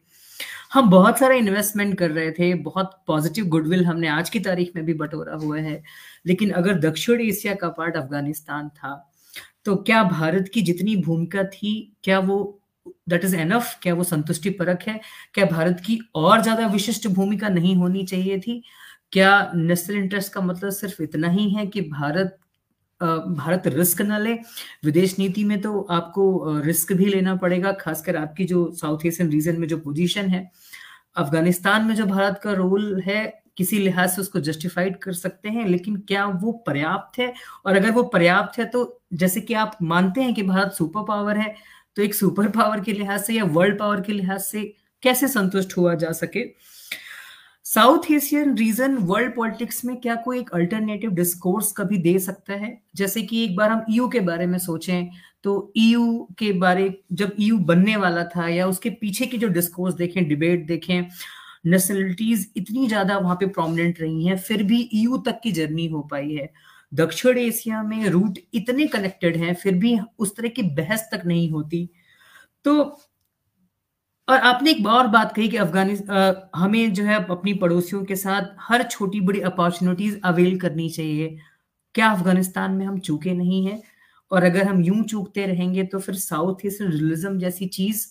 हम 0.72 0.90
बहुत 0.90 1.18
सारा 1.18 1.34
इन्वेस्टमेंट 1.34 1.96
कर 1.98 2.10
रहे 2.10 2.30
थे, 2.30 2.52
बहुत 2.54 2.98
पॉजिटिव 3.06 3.46
गुडविल 3.46 3.84
हमने 3.84 4.08
आज 4.08 4.30
की 4.30 4.40
तारीख 4.40 4.72
में 4.76 4.84
भी 4.84 4.94
बटोरा 4.94 5.34
हुआ 5.36 5.58
है। 5.58 5.82
लेकिन 6.26 6.50
अगर 6.52 6.78
दक्षिण 6.80 7.20
एशिया 7.20 7.54
का 7.54 7.68
पार्ट 7.70 7.96
अफ़गानिस्तान 7.96 8.68
था 8.70 8.94
तो 9.66 9.74
क्या 9.78 10.02
भारत 10.04 10.50
की 10.54 10.62
जितनी 10.62 10.96
भूमिका 10.98 11.42
थी, 11.44 11.96
क्या 12.04 12.18
वो 12.20 12.58
दैट 13.08 13.24
इज़ 13.24 13.36
एनफ 13.36 13.76
क्या 13.82 13.94
वो 13.94 14.04
संतुष्टि 14.04 14.50
परक 14.52 14.82
है? 14.88 15.00
क्या 15.34 15.44
भारत 15.46 15.82
की 15.86 15.98
और 16.14 16.42
ज़्यादा 16.42 16.66
विशिष्ट 16.68 17.06
भूमिका 17.08 17.48
नहीं 17.48 17.74
होनी 17.76 18.04
चाहिए 18.04 18.38
थी? 18.40 18.62
क्या 19.12 19.52
नेशनल 19.54 19.96
इंटरेस्ट 19.96 20.32
का 20.32 20.40
मतलब 20.40 20.70
सिर्फ़ 20.72 21.02
इतना 21.02 21.28
ही 21.30 21.48
है 21.50 21.66
कि 21.66 21.80
भारत 21.82 22.38
भारत 23.02 23.66
रिस्क 23.66 24.00
ना 24.02 24.18
ले। 24.18 24.34
विदेश 24.84 25.18
नीति 25.18 25.44
में 25.44 25.60
तो 25.60 25.80
आपको 25.90 26.60
रिस्क 26.60 26.92
भी 26.92 27.06
लेना 27.06 27.34
पड़ेगा, 27.36 27.72
खासकर 27.72 28.16
आपकी 28.16 28.44
जो 28.44 28.70
साउथ 28.72 29.06
एशियन 29.06 29.30
रीजन 29.30 29.60
में 29.60 29.68
जो 29.68 29.78
पोजीशन 29.78 30.26
है। 30.26 30.50
अफ़गानिस्तान 31.16 31.84
में 31.84 31.94
जो 31.94 32.06
भारत 32.06 32.40
का 32.44 32.52
रोल 32.54 33.00
है, 33.00 33.42
किसी 33.56 33.78
लिहाज 33.78 34.10
से 34.10 34.20
उसको 34.20 34.40
जस्टिफाइड 34.40 34.96
कर 34.98 35.12
सकते 35.12 35.48
हैं, 35.48 35.66
लेकिन 35.68 35.96
क्या 36.08 36.24
वो 36.26 36.52
पर्याप्त 36.66 37.18
है? 37.18 37.32
और 37.66 37.76
अगर 37.76 37.90
वो 37.90 38.02
पर्याप्त 38.04 38.58
है 38.58 38.64
तो 38.66 39.00
जैसे 39.14 39.40
कि 39.40 39.54
आप 39.54 39.76
मानते 39.82 40.20
हैं 40.20 40.34
कि 40.34 40.42
भारत 40.42 40.72
सुपर 40.72 41.04
पावर 41.04 41.38
है 41.38 41.54
तो 41.96 42.02
एक 42.02 42.14
सुपर 42.14 42.48
पावर 42.48 42.80
के 42.80 42.92
लिहाज 42.92 43.20
से 43.20 43.34
या 43.34 43.44
वर्ल्ड 43.46 43.78
पावर 43.78 44.00
के 44.00 44.12
लिहाज 44.12 44.40
से 44.40 44.62
कैसे 45.02 45.28
संतुष्ट 45.28 45.76
हुआ 45.76 45.94
जा 45.94 46.12
सके? 46.12 46.44
South 47.74 48.10
Asian 48.10 48.54
region 48.56 48.96
world 49.00 49.34
politics 49.34 49.84
में 49.84 49.96
क्या 50.00 50.14
कोई 50.14 50.38
एक 50.38 50.50
अल्टरनेटिव 50.54 51.10
डिस्कोर्स 51.10 51.70
कभी 51.72 51.98
दे 51.98 52.18
सकता 52.18 52.54
है? 52.54 52.78
जैसे 52.96 53.22
कि 53.22 53.42
एक 53.44 53.54
बार 53.56 53.70
हम 53.70 53.84
ईयू 53.90 54.08
के 54.08 54.20
बारे 54.20 54.46
में 54.46 54.58
सोचें 54.58 55.08
तो 55.44 55.72
ईयू 55.76 56.28
के 56.38 56.50
बारे, 56.52 57.02
जब 57.12 57.32
ईयू 57.40 57.58
बनने 57.60 57.94
वाला 57.96 58.24
था 58.26 58.48
या 58.48 58.66
उसके 58.66 58.90
पीछे 58.90 59.26
की 59.26 59.38
जो 59.38 59.48
डिस्कोर्स 59.48 59.94
देखें 59.94 60.28
डिबेट 60.28 60.66
देखें 60.66 61.08
नेशनलिटीज 61.66 62.46
इतनी 62.56 62.86
ज़्यादा 62.88 63.16
वहाँ 63.18 63.36
पे 63.36 63.46
प्रोमिनेंट 63.48 64.00
रही 64.00 64.26
हैं, 64.26 64.36
फिर 64.38 64.62
भी 64.62 64.88
ईयू 64.94 65.18
तक 65.26 65.40
की 65.42 65.52
जर्नी 65.52 65.86
हो 65.86 66.00
पाई 66.10 66.30
है। 66.32 66.52
दक्षिण 66.92 67.38
एशिया 67.38 67.82
में 67.82 68.08
रूट 68.08 68.38
इतने 68.54 68.86
कनेक्टेड 68.88 69.36
हैं, 69.36 69.54
फिर 69.54 69.74
भी 69.74 69.98
उस 70.18 70.36
तरह 70.36 70.48
की 70.48 70.62
बहस 70.76 71.08
तक 71.12 71.22
नहीं 71.26 71.50
होती। 71.50 71.88
तो 72.64 72.84
और 74.32 74.38
आपने 74.38 74.70
एक 74.70 74.86
और 74.86 75.06
बात 75.06 75.32
कही 75.36 75.48
कि 75.48 75.56
अफ़गानिस्तान 75.56 76.36
हमें 76.56 76.92
जो 76.92 77.04
है 77.04 77.16
अपनी 77.24 77.54
पड़ोसियों 77.54 78.04
के 78.04 78.16
साथ 78.16 78.42
हर 78.60 78.82
छोटी 78.82 79.20
बड़ी 79.20 79.40
अपॉर्चुनिटीज़ 79.40 80.18
अवेल 80.24 80.58
करनी 80.60 80.88
चाहिए। 80.88 81.36
क्या 81.94 82.10
अफ़गानिस्तान 82.10 82.72
में 82.72 82.86
हम 82.86 82.98
चूके 82.98 83.34
नहीं 83.34 83.66
हैं? 83.66 83.82
और 84.30 84.44
अगर 84.44 84.62
हम 84.62 84.80
यूँ 84.82 85.02
चूकते 85.04 85.46
रहेंगे 85.46 85.84
तो 85.84 85.98
फिर 85.98 86.14
साउथ 86.14 86.66
ईस्ट 86.66 86.82
रिलिज्म 86.82 87.38
जैसी 87.38 87.66
चीज़ 87.66 88.06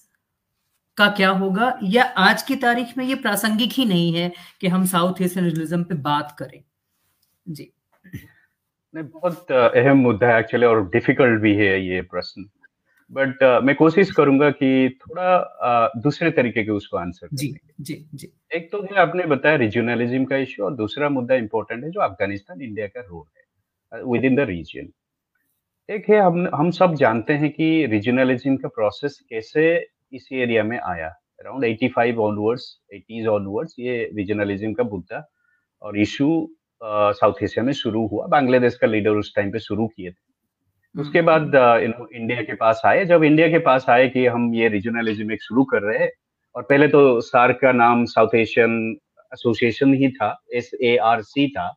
का 0.97 1.07
क्या 1.07 1.29
होगा? 1.29 1.79
या 1.83 2.03
आज 2.03 2.43
की 2.43 2.55
तारीख 2.55 2.97
में 2.97 3.05
ये 3.05 3.15
प्रासंगिक 3.15 3.71
ही 3.73 3.85
नहीं 3.85 4.13
है 4.13 4.31
कि 4.61 4.67
हम 4.67 4.85
साउथ 4.85 5.21
ईस्ट 5.21 5.37
रिलिज्म 5.37 5.83
पे 5.83 5.95
बात 5.95 6.35
करें। 6.39 6.61
जी। 7.47 7.71
नहीं, 8.93 9.05
बहुत 9.05 9.51
अहम 9.51 9.97
मुद्दा 9.97 10.27
है 10.27 10.39
एक्चुअली 10.39 10.65
और 10.65 10.89
डिफ़िकल्ट 10.89 11.41
भी 11.41 11.55
है 11.55 11.87
ये 11.87 12.01
प्रश्न। 12.01 12.49
बट 13.11 13.43
uh, 13.43 13.63
मैं 13.63 13.75
कोशिश 13.75 14.11
करूँगा 14.11 14.49
कि 14.49 14.99
थोड़ा 15.01 15.29
uh, 15.63 16.03
दूसरे 16.03 16.31
तरीके 16.31 16.63
के 16.63 16.71
उसको 16.71 16.97
आंसर 16.97 17.27
जी 17.33 17.55
जी 17.81 18.07
जी। 18.13 18.33
एक 18.55 18.71
तो 18.71 18.81
है 18.81 18.95
आपने 18.95 19.25
बताया 19.25 19.55
रीजनलिज्म 19.55 20.25
का 20.25 20.37
इश्यू 20.37 20.65
और 20.65 20.75
दूसरा 20.75 21.09
मुद्दा 21.09 21.35
इंपॉर्टेंट 21.35 21.83
है 21.83 21.91
जो 21.91 21.99
अफ़गानिस्तान 21.99 22.61
इंडिया 22.61 22.87
का 22.87 23.01
रोल 23.01 23.25
है 23.37 24.03
विद 24.03 24.25
इन 24.25 24.35
द 24.35 24.39
रीजन 24.39 24.89
एक 25.89 26.09
है 26.09 26.19
हम 26.19 26.49
हम 26.55 26.71
सब 26.71 26.93
जानते 26.93 27.33
हैं 27.33 27.49
कि 27.49 27.85
रीजनलिज्म 27.85 28.55
का 28.57 28.67
प्रोसेस 28.67 29.19
कैसे 29.29 29.87
इस 30.13 30.29
एरिया 30.33 30.63
में 30.63 30.79
आया। 30.79 31.07
अराउंड 31.39 31.65
85 31.65 32.17
ऑनवर्ड्स 32.17 32.79
80s 32.93 33.27
ऑनवर्ड्स 33.27 33.75
ये 33.79 34.11
रीजनलिज्म 34.15 34.73
का 34.73 34.83
मुद्दा 34.83 35.31
और 35.81 35.97
इशू 35.99 36.49
साउथ 36.83 37.43
एशिया 37.43 37.65
में 37.65 37.73
शुरू 37.73 38.07
हुआ। 38.07 38.27
बांग्लादेश 38.27 38.75
का 38.75 38.87
लीडर 38.87 39.09
उस 39.09 39.35
टाइम 39.35 39.51
पे 39.51 39.59
शुरू 39.59 39.87
किए 39.87 40.11
थे। 40.11 40.30
उसके 40.95 41.19
हम्म। 41.19 41.27
बाद 41.27 41.51
नो 41.89 42.07
इंडिया 42.07 42.41
के 42.41 42.53
पास 42.53 42.81
आए 42.85 43.05
जब 43.05 43.23
इंडिया 43.23 43.47
के 43.47 43.59
पास 43.59 43.85
आए 43.89 44.07
कि 44.09 44.25
हम 44.25 44.53
ये 44.53 44.67
रीजनलिज्म 44.69 45.31
एक 45.31 45.43
शुरू 45.43 45.63
कर 45.63 45.81
रहे 45.81 45.97
हैं 45.97 46.09
और 46.55 46.63
पहले 46.63 46.87
तो 46.87 47.21
सार्क 47.21 47.59
का 47.61 47.71
नाम 47.73 48.03
साउथ 48.05 48.35
एशियन 48.35 48.75
एसोसिएशन 49.31 49.93
ही 49.93 50.11
था 50.11 50.35
एस 50.53 50.71
ए 50.83 50.95
आर 51.03 51.21
सी 51.21 51.47
था 51.47 51.67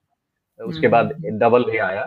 उसके 0.61 0.89
बाद 0.89 1.13
डबल 1.25 1.63
हम्म। 1.63 1.75
ए 1.75 1.79
आया 1.81 2.05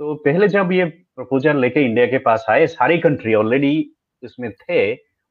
तो 0.00 0.14
पहले 0.24 0.48
जब 0.48 0.72
ये 0.72 0.84
प्रपोजल 1.16 1.60
लेके 1.60 1.84
इंडिया 1.84 2.06
के 2.06 2.18
पास 2.18 2.44
आए 2.50 2.66
सारी 2.68 2.98
कंट्री 2.98 3.34
ऑलरेडी 3.34 3.74
इसमें 4.22 4.50
थे 4.52 4.80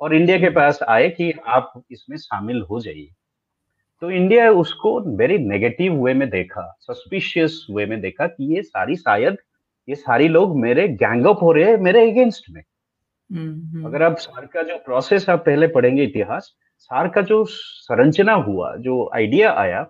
और 0.01 0.16
इंडिया 0.16 0.38
के 0.39 0.49
पास 0.49 0.80
आए 0.89 1.10
कि 1.10 1.32
आप 1.47 1.72
इसमें 1.91 2.18
शामिल 2.18 2.62
हो 2.62 2.80
जाइए 2.80 3.10
तो 4.01 4.10
इंडिया 4.12 4.51
उसको 4.51 4.99
वेरी 5.18 5.38
नेगेटिव 5.38 5.95
वे 6.03 6.14
में 6.14 6.30
देखा 6.30 6.64
सस्पिशियस 6.82 7.66
वे 7.72 7.86
में 7.86 7.99
देखा 8.01 8.28
कि 8.28 8.53
ये 8.55 8.62
सारी 8.62 8.95
शायद 8.95 9.38
ये 9.90 9.96
सारी 9.96 10.28
लोग 10.28 10.58
मेरे 10.60 10.88
गैंगअप 10.88 11.42
हो 11.42 11.52
रहे 11.52 11.70
हैं 11.70 11.78
मेरे 11.80 12.10
अगेंस्ट 12.12 12.50
में। 12.50 12.62
हम्म, 13.30 13.86
अगर 13.86 14.04
आप 14.04 14.16
सार 14.18 14.46
का 14.46 14.62
जो 14.62 14.78
प्रोसेस 14.86 15.30
आप 15.30 15.44
पहले 15.46 15.68
पढ़ेंगे 15.68 16.04
इतिहास 16.04 16.52
सार 16.78 17.08
का 17.08 17.22
जो 17.22 17.44
संरचना 17.48 18.34
हुआ 18.34 18.76
जो 18.78 19.10
आइडिया 19.16 19.52
आया 19.54 19.86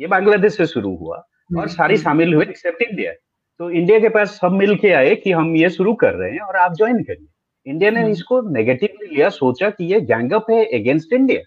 ये 0.00 0.06
बांग्लादेश 0.06 0.56
से 0.56 0.66
शुरू 0.66 0.94
हुआ 0.96 1.16
और 1.16 1.24
हम्म, 1.50 1.66
सारी। 1.66 1.96
शामिल 1.96 2.34
हुए 2.34 2.44
एक्सेप्ट 2.44 2.82
इंडिया 2.82 3.12
तो 3.60 3.70
इंडिया 3.70 3.98
के 4.00 4.08
पास 4.08 4.30
सब 4.34 4.52
मिल 4.52 4.74
के 4.76 4.92
आए 4.92 5.14
कि 5.14 5.32
हम 5.32 5.54
ये 5.56 5.70
शुरू 5.70 5.94
कर 5.94 6.14
रहे 6.14 6.30
हैं 6.30 6.40
और 6.40 6.56
आप 6.56 6.74
ज्वाइन 6.74 7.02
करिए। 7.02 7.26
इंडिया 7.66 7.90
ने 7.90 8.10
इसको 8.10 8.40
नेगेटिवली 8.50 9.14
लिया 9.14 9.28
सोचा 9.30 9.70
कि 9.70 9.84
ये 9.84 10.00
गैंगअप 10.02 10.50
है 10.50 10.64
अगेंस्ट 10.80 11.12
इंडिया 11.12 11.42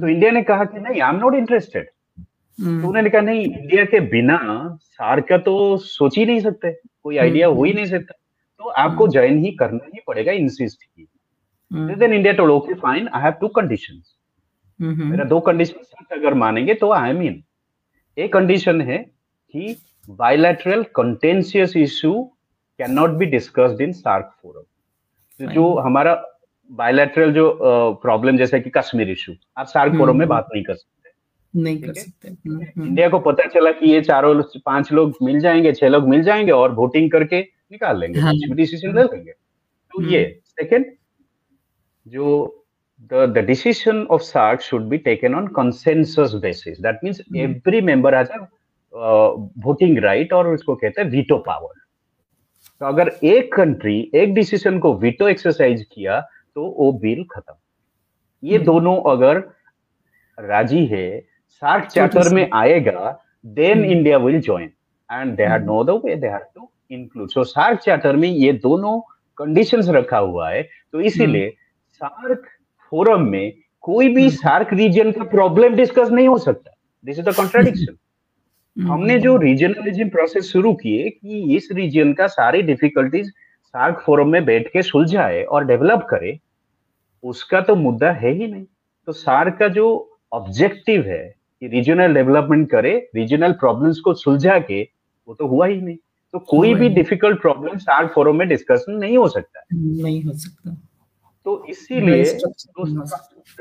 तो 0.00 0.08
इंडिया 0.08 0.30
ने 0.30 0.42
कहा 0.42 0.64
कि 0.64 0.78
नहीं 0.78 1.00
आई 1.00 1.10
एम 1.10 1.16
नॉट 1.16 1.34
इंटरेस्टेड 1.34 1.88
तो 2.58 2.88
उन्होंने 2.88 3.10
कहा 3.10 3.20
नहीं 3.20 3.44
इंडिया 3.44 3.84
के 3.84 4.00
बिना 4.00 4.38
सार 4.82 5.20
का 5.20 5.38
तो 5.38 5.76
सोच 5.76 6.18
ही 6.18 6.26
नहीं 6.26 6.40
सकते 6.40 6.72
कोई 7.02 7.16
आइडिया 7.16 7.46
हो 7.46 7.64
ही 7.64 7.72
नहीं 7.72 7.86
सकता। 7.86 8.14
तो 8.58 8.68
आपको 8.68 9.08
ज्वाइन 9.08 9.38
ही 9.38 9.52
करना 9.52 9.86
ही 9.94 10.00
पड़ेगा 10.06 10.32
इंसिस्ट 10.32 10.82
की 10.82 11.08
then 11.94 12.12
India 12.12 12.32
told 12.32 12.50
okay 12.50 12.74
fine 12.74 13.08
I 13.08 13.22
have 13.22 13.32
two 13.32 13.48
conditions 13.48 14.14
मेरा 14.80 15.24
दो 15.24 15.40
कंडीशन 15.40 16.16
अगर 16.16 16.34
मानेंगे 16.34 16.74
तो 16.74 16.90
आई 16.90 17.12
मीन 17.12 17.42
एक 18.18 18.32
कंडीशन 18.32 18.80
है 18.80 18.98
कि 19.54 19.76
bilateral 20.10 20.82
contentious 20.82 21.76
issue 21.76 22.22
can 22.78 22.92
not 22.92 23.10
be 23.10 23.26
discussed 23.26 23.80
in 23.80 23.92
SAARC 23.92 24.34
forum 24.42 25.46
जो 25.46 25.74
हमारा 25.74 26.24
बायलैटरल 26.70 27.32
जो 27.32 27.58
प्रॉब्लम 28.02 28.32
uh, 28.32 28.38
जैसे 28.38 28.60
कि 28.60 28.70
कश्मीर 28.70 29.10
इशू 29.10 29.32
आप 29.56 29.66
सार्क 29.66 29.92
फोरम 29.98 30.16
में 30.16 30.28
बात 30.28 30.48
नहीं 30.54 30.64
कर 30.64 30.74
सकते। 30.74 31.01
नहीं 31.56 31.80
कर 31.82 31.92
सकते 31.92 32.28
हम्म, 32.28 32.60
हम्म। 32.62 32.86
इंडिया 32.86 33.08
को 33.08 33.18
पता 33.20 33.46
चला 33.48 33.70
कि 33.72 33.90
ये 33.92 34.00
चारों 34.02 34.42
पाँच 34.66 34.92
लोग 34.92 35.14
मिल 35.22 35.40
जाएँगे 35.40 35.72
छह 35.72 35.88
लोग 35.88 36.08
मिल 36.08 36.22
जाएँगे 36.22 36.52
और 36.52 36.74
वोटिंग 36.74 37.10
करके 37.10 37.40
निकाल 37.40 38.00
लेंगे 38.00 38.20
हाँ। 38.20 38.34
डिसीज़न 38.54 38.96
ले 38.96 39.02
लेंगे 39.02 39.32
तो 39.32 40.00
हम्म। 40.00 40.10
ये 40.10 40.24
सेकंड 40.46 40.86
जो 42.06 42.58
the 43.10 43.26
the 43.26 43.42
decision 43.42 44.06
of 44.06 44.22
SARC 44.22 44.60
should 44.60 44.88
be 44.88 44.98
taken 44.98 45.34
on 45.34 45.48
consensus 45.48 46.34
basis. 46.34 46.78
That 46.78 47.02
means 47.02 47.20
mm. 47.20 47.40
every 47.40 47.80
member 47.80 48.14
has 48.14 48.28
a 48.30 48.48
uh, 48.94 49.30
voting 49.58 50.00
right 50.02 50.32
और 50.32 50.48
उसको 50.48 50.74
कहते 50.74 51.02
हैं 51.02 51.08
वीटो 51.10 51.38
पावर 51.38 51.80
तो 52.80 52.86
अगर 52.86 53.08
एक 53.24 53.52
कंट्री 53.54 53.98
एक 54.14 54.34
डिसीज़न 54.34 54.78
को 54.78 54.94
वीटो 54.98 55.28
एक्सरसाइज 55.28 55.84
किया 55.92 56.20
तो 56.54 56.64
वो 56.78 56.92
बिल 57.02 57.24
खत्म 57.24 57.54
ये 58.42 58.58
mm. 58.58 58.64
दोनों 58.64 58.96
अगर 59.10 59.42
राज़ी 60.38 60.84
है 60.86 61.06
सार्क 61.52 61.86
चार्टर 61.86 62.34
में 62.34 62.48
आएगा 62.54 63.18
then 63.46 63.84
India 63.84 64.18
will 64.18 64.40
join 64.40 64.70
and 65.10 65.36
they 65.36 65.44
had 65.44 65.64
no 65.64 65.82
the 65.84 65.90
way 66.04 66.16
they 66.16 66.26
had 66.26 66.42
to 66.54 66.70
include 66.90 67.30
so 67.30 67.44
SAARC 67.44 67.80
charter 67.80 68.16
में 68.16 68.28
ये 68.28 68.52
दोनों 68.52 69.00
कंडीशंस 69.38 69.88
रखा 69.88 70.18
हुआ 70.18 70.50
है। 70.50 70.62
तो 70.92 71.00
इसीलिए 71.00 71.50
सार्क 71.90 72.38
hmm. 72.38 72.88
फोरम 72.90 73.22
में 73.22 73.52
कोई 73.80 74.08
भी 74.08 74.30
सार्क 74.30 74.68
hmm. 74.68 74.78
रीजन 74.78 75.12
का 75.12 75.24
प्रॉब्लम 75.24 75.74
डिस्कस 75.74 76.08
नहीं 76.08 76.28
हो 76.28 76.38
सकता। 76.38 76.74
दिस 77.04 77.18
इज़ 77.18 77.26
द 77.26 77.34
कॉन्ट्राडिक्शन 77.34 77.96
हमने 78.76 79.18
जो 79.18 79.36
रीजनलिज्म 79.36 80.08
प्रोसेस 80.08 80.44
शुरू 80.44 80.72
किए 80.74 81.08
कि 81.10 81.56
इस 81.56 81.68
रीजन 81.72 82.12
का 82.12 82.26
सारी 82.26 82.62
डिफिकल्टीज 82.62 83.28
सार्क 83.28 84.02
फोरम 84.06 84.28
में 84.28 84.44
बैठ 84.44 84.68
के 84.68 84.82
सुलझाए 84.82 85.42
और 85.42 85.64
डेवलप 85.66 86.06
करे 86.10 86.38
उसका 87.22 87.60
तो 87.60 87.76
मुद्दा 87.76 88.10
है 88.12 88.30
ही 88.30 88.46
नहीं। 88.46 88.64
तो 89.06 89.12
सार्क 89.12 89.56
का 89.58 89.68
जो 89.68 89.86
ऑब्जेक्टिव 90.32 91.02
है 91.02 91.41
कि 91.62 91.68
रीजनल 91.68 92.14
डेवलपमेंट 92.14 92.70
करे 92.70 93.10
रीजनल 93.14 93.52
प्रॉब्लम्स 93.52 93.98
को 94.00 94.14
सुलझा 94.14 94.58
के 94.58 94.82
वो 95.28 95.34
तो 95.34 95.46
हुआ 95.46 95.66
ही 95.66 95.80
नहीं। 95.80 95.96
तो 96.34 96.38
कोई 96.38 96.74
भी 96.74 96.88
डिफ़िकल्ट 96.88 97.40
प्रॉब्लम 97.40 97.76
सार्क 97.78 98.12
फोरम 98.14 98.36
में 98.36 98.48
डिस्कशन 98.48 98.92
नहीं 98.92 99.18
हो 99.18 99.28
सकता। 99.28 99.62
नहीं 99.74 100.22
हो 100.22 100.32
सकता। 100.32 100.74
तो 101.44 101.64
इसीलिए 101.68 102.22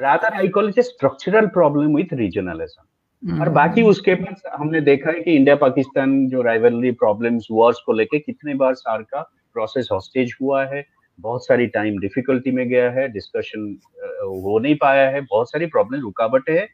rather 0.01 0.33
I 0.33 0.47
call 0.47 0.69
it 0.69 0.79
structural 0.79 1.47
problem 1.47 1.95
with 1.95 2.13
regionalism 2.13 3.39
और 3.41 3.49
बाकी 3.49 3.81
उसके 3.83 4.15
बाद 4.15 4.49
हमने 4.53 4.81
देखा 4.81 5.11
है 5.11 5.21
कि 5.21 5.35
इंडिया 5.35 5.55
पाकिस्तान 5.55 6.27
जो 6.27 6.41
राइवलरी 6.41 6.91
प्रॉब्लम्स 6.91 7.47
वॉर्स 7.51 7.83
को 7.85 7.93
लेके 7.93 8.19
कितने 8.19 8.55
बार 8.55 8.73
सार 8.73 9.01
का 9.01 9.21
प्रोसेस 9.53 9.89
हॉस्टेज 9.91 10.35
हुआ 10.41 10.65
है 10.65 10.85
बहुत 11.19 11.45
सारी 11.45 11.67
टाइम 11.67 11.97
डिफिकल्टी 11.99 12.51
में 12.51 12.67
गया 12.69 12.91
है 12.91 13.07
डिस्कशन 13.07 13.77
हो 14.21 14.59
नहीं 14.59 14.75
पाया 14.75 15.09
है 15.09 15.21
बहुत 15.21 15.51
सारी 15.51 15.65
प्रॉब्लम 15.65 16.01
रुकावट 16.01 16.49
है। 16.49 16.67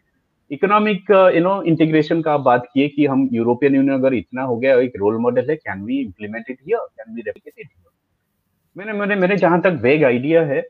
इकोनॉमिक 0.51 1.11
यू 1.35 1.41
नो 1.41 1.61
इंटीग्रेशन 1.61 2.21
का 2.21 2.33
आप 2.33 2.39
बात 2.39 2.69
किए 2.73 2.87
कि 2.87 3.05
हम 3.05 3.29
यूरोपियन 3.33 3.75
यूनियन 3.75 3.99
अगर 3.99 4.13
इतना 4.13 4.43
हो 4.43 4.57
गया 4.57 4.79
एक 4.79 4.93
रोल 4.97 5.17
मॉडल 5.17 5.49
है 5.49 5.55
can 5.55 5.81
we 5.81 5.99
implement 5.99 6.45
it 6.49 6.57
here 6.61 6.79
can 6.79 7.15
we 7.15 7.21
replicate 7.21 7.53
it 7.57 7.67
here 7.67 7.91
मैंने 8.77 8.99
मैंने 8.99 9.15
मेरे 9.15 9.37
जहाँ 9.37 9.61
तक 9.61 9.79
वेग 9.81 10.03
आइडिया 10.03 10.41
है 10.41 10.69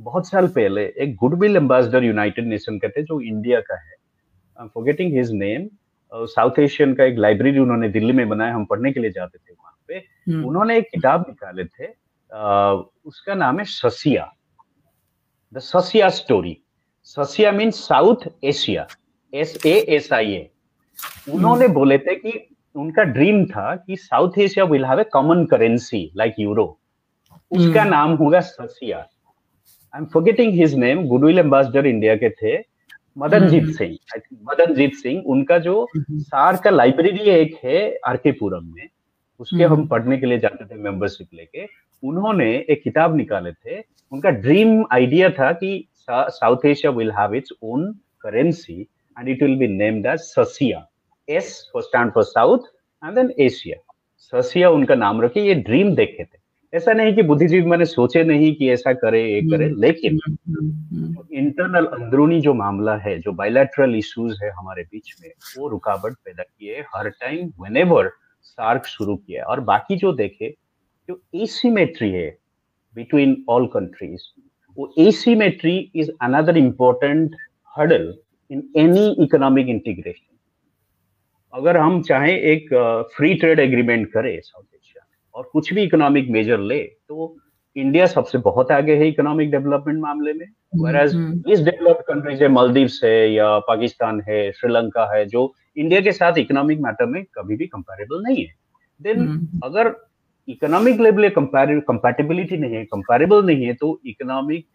बहुत 0.00 0.28
साल 0.28 0.46
पहले 0.46 0.84
एक 0.98 1.14
गुडविल 1.16 1.56
एम्बेसडर 1.56 2.04
यूनाइटेड 2.04 2.46
नेशन 2.46 2.78
का 2.78 2.88
थे 2.88 3.02
जो 3.02 3.20
इंडिया 3.20 3.60
का 3.60 3.74
है। 3.74 4.66
Forgetting 4.66 5.12
his 5.12 5.30
name 5.32 5.68
South 6.12 6.58
Asian 6.58 6.94
का 6.94 7.04
एक 7.04 7.18
लाइब्रेरी 7.18 7.58
उन्होंने 7.58 7.88
दिल्ली 7.88 8.12
में 8.12 8.28
बनाया 8.28 8.54
हम 8.54 8.64
पढ़ने 8.64 8.92
के 8.92 9.00
लिए 9.00 9.10
जाते 9.10 9.38
थे 9.38 9.52
वहाँ 9.52 9.76
पे। 9.88 10.00
hmm. 10.00 10.44
उन्होंने 10.46 10.78
एक 10.78 10.84
किताब 10.84 11.24
निकाले 11.28 11.64
थे 11.64 11.86
uh, 11.86 12.84
उसका 13.04 13.34
नाम 13.34 13.58
है 13.58 13.64
Sasia 13.64 14.32
the 15.54 15.58
Sasia 15.58 16.08
story 16.08 16.61
Sasia 17.16 17.52
mean 17.52 17.70
South 17.70 18.16
Asia 18.44 18.86
S 19.32 19.58
A 19.66 19.72
S 19.96 20.12
I 20.12 20.26
A 20.26 20.50
उन्होंने 21.32 21.66
hmm. 21.66 21.74
बोले 21.74 21.98
थे 21.98 22.14
कि 22.14 22.32
उनका 22.74 23.02
ड्रीम 23.02 23.44
था 23.46 23.74
कि 23.76 23.96
South 23.96 24.38
Asia 24.38 24.64
will 24.64 24.84
have 24.84 25.00
a 25.00 25.04
common 25.04 25.44
currency 25.44 26.12
like 26.16 26.34
euro 26.38 26.64
उसका 27.50 27.80
hmm. 27.80 27.90
नाम 27.90 28.14
होगा 28.14 28.40
Sasia. 28.40 28.98
I 28.98 30.00
am 30.00 30.06
forgetting 30.06 30.54
his 30.54 30.74
name 30.74 31.06
goodwill 31.08 31.38
ambassador 31.38 31.86
India 31.86 32.16
के 32.16 32.30
थे 32.30 32.56
मदनजीत 33.18 33.68
सिंह. 33.76 33.90
आई 33.90 34.18
थिंक 34.18 34.40
मदनजीत 34.50 34.94
सिंह 34.94 35.22
उनका 35.26 35.58
जो 35.58 35.86
सार 35.98 36.56
का 36.56 36.70
लाइब्रेरी 36.70 37.30
एक 37.30 37.58
है 37.64 37.98
आरकेपुरम 38.06 38.74
में 38.74 38.88
उसके 39.40 39.64
हम 39.64 39.86
पढ़ने 39.86 40.18
के 40.18 40.26
लिए 40.26 40.38
जाते 40.38 40.64
थे 40.64 40.82
मेंबरशिप 40.82 41.28
लेके. 41.34 41.66
उन्होंने 42.02 42.52
एक 42.70 42.82
किताब 42.84 43.16
निकाले 43.16 43.52
थे. 43.52 43.80
उनका 44.12 44.30
ड्रीम 44.30 44.84
आइडिया 44.92 45.30
था 45.30 45.52
कि 45.52 45.88
South 46.10 46.66
Asia 46.66 46.92
will 46.92 47.10
have 47.10 47.34
its 47.34 47.52
own 47.62 47.92
currency 48.20 48.80
and 49.18 49.28
it 49.28 49.42
will 49.42 49.56
be 49.56 49.68
named 49.68 50.06
as 50.06 50.18
Sasia 50.18 50.86
S 51.28 51.70
for 51.72 51.82
stand 51.82 52.12
for 52.12 52.24
South 52.24 52.58
and 53.04 53.14
then 53.14 53.32
Asia 53.38 53.76
Sasia 54.20 54.70
उनका 54.70 54.94
नाम 54.94 55.22
रखे 55.22 55.40
ये 55.40 55.54
ड्रीम 55.54 55.94
देखे 55.94 56.24
थे। 56.24 56.76
ऐसा 56.76 56.92
नहीं 56.92 57.14
कि 57.14 57.22
बुद्धिजीवी 57.22 57.66
मैंने 57.66 57.84
सोचे 57.84 58.22
नहीं 58.24 58.54
कि 58.54 58.70
ऐसा 58.70 58.92
करे 58.92 59.22
ये 59.24 59.40
करे 59.50 59.64
हम्म, 59.64 59.80
लेकिन 59.80 60.12
इंटरनल 60.12 61.76
हम्म, 61.76 61.94
हम्म, 61.94 62.04
अंदरूनी 62.04 62.40
जो 62.40 62.54
मामला 62.54 62.96
है 62.96 63.18
जो 63.18 63.32
बायोलैटरल 63.32 63.94
इश्यूज़ 63.94 64.44
है 64.44 64.50
हमारे 64.50 64.82
बीच 64.82 65.14
में 65.22 65.30
वो 65.58 65.68
रुकावट 65.68 66.12
पैदा 66.24 66.42
किए 66.42 66.80
हर 66.96 67.08
टाइम 67.08 67.48
वेन 67.60 68.10
सार्क 68.42 68.86
शुरू 68.86 69.16
किया 69.16 69.44
और 69.44 69.60
बाकी 69.60 69.96
जो 69.96 70.12
देखे 70.12 70.54
जो 71.08 71.20
एसीमेट्री 71.34 72.10
है 72.10 72.28
बिटवीन 72.96 73.44
ऑल 73.48 73.66
कंट्रीज़ 73.66 74.22
वो 74.78 74.92
asymmetry 74.98 75.90
is 75.94 76.10
another 76.22 76.56
important 76.56 77.36
hurdle 77.76 78.14
in 78.50 78.62
any 78.76 79.16
economic 79.24 79.68
integration 79.68 80.36
अगर 81.54 81.76
हम 81.76 82.02
चाहें 82.02 82.36
एक 82.38 82.68
फ्री 83.16 83.34
ट्रेड 83.34 83.60
एग्रीमेंट 83.60 84.12
करें 84.12 84.40
साउथ 84.40 84.64
एशिया 84.74 85.06
और 85.34 85.50
कुछ 85.52 85.72
भी 85.74 85.82
इकोनॉमिक 85.82 86.30
मेजर 86.30 86.58
ले 86.58 86.82
तो 86.82 87.36
इंडिया 87.76 88.06
सबसे 88.06 88.38
बहुत 88.38 88.70
आगे 88.72 88.96
है 88.96 89.08
इकोनॉमिक 89.08 89.50
डेवलपमेंट 89.50 90.00
मामले 90.00 90.32
में 90.32 90.46
वेराज 90.84 91.14
इस 91.48 91.60
डेवलप्ड 91.60 92.02
कंट्रीज़ 92.02 92.42
है 92.42 92.48
मालदीव्स 92.48 93.00
है 93.04 93.32
या 93.32 93.58
पाकिस्तान 93.58 94.20
है 94.28 94.52
श्रीलंका 94.52 95.16
है 95.16 95.24
जो 95.26 95.52
इंडिया 95.76 96.00
के 96.00 96.12
साथ 96.12 96.38
इकोनॉमिक 96.38 96.80
मैटर 96.80 97.06
में 97.06 97.24
कभी 97.24 97.56
भी 97.56 97.66
कंपेरेबल 97.66 98.22
नहीं 98.22 98.44
है। 98.44 98.54
Then 99.00 99.20
hmm. 99.20 99.60
अगर 99.64 99.88
इकोनॉमिक 100.48 101.00
लेवल 101.00 101.28
कंपैटिबिलिटी 101.28 102.56
नहीं 102.56 102.74
है 102.74 102.84
कंपेरेबल 102.84 103.44
नहीं 103.46 103.66
है 103.66 103.74
तो 103.74 104.00
इकोनॉमिक 104.06 104.66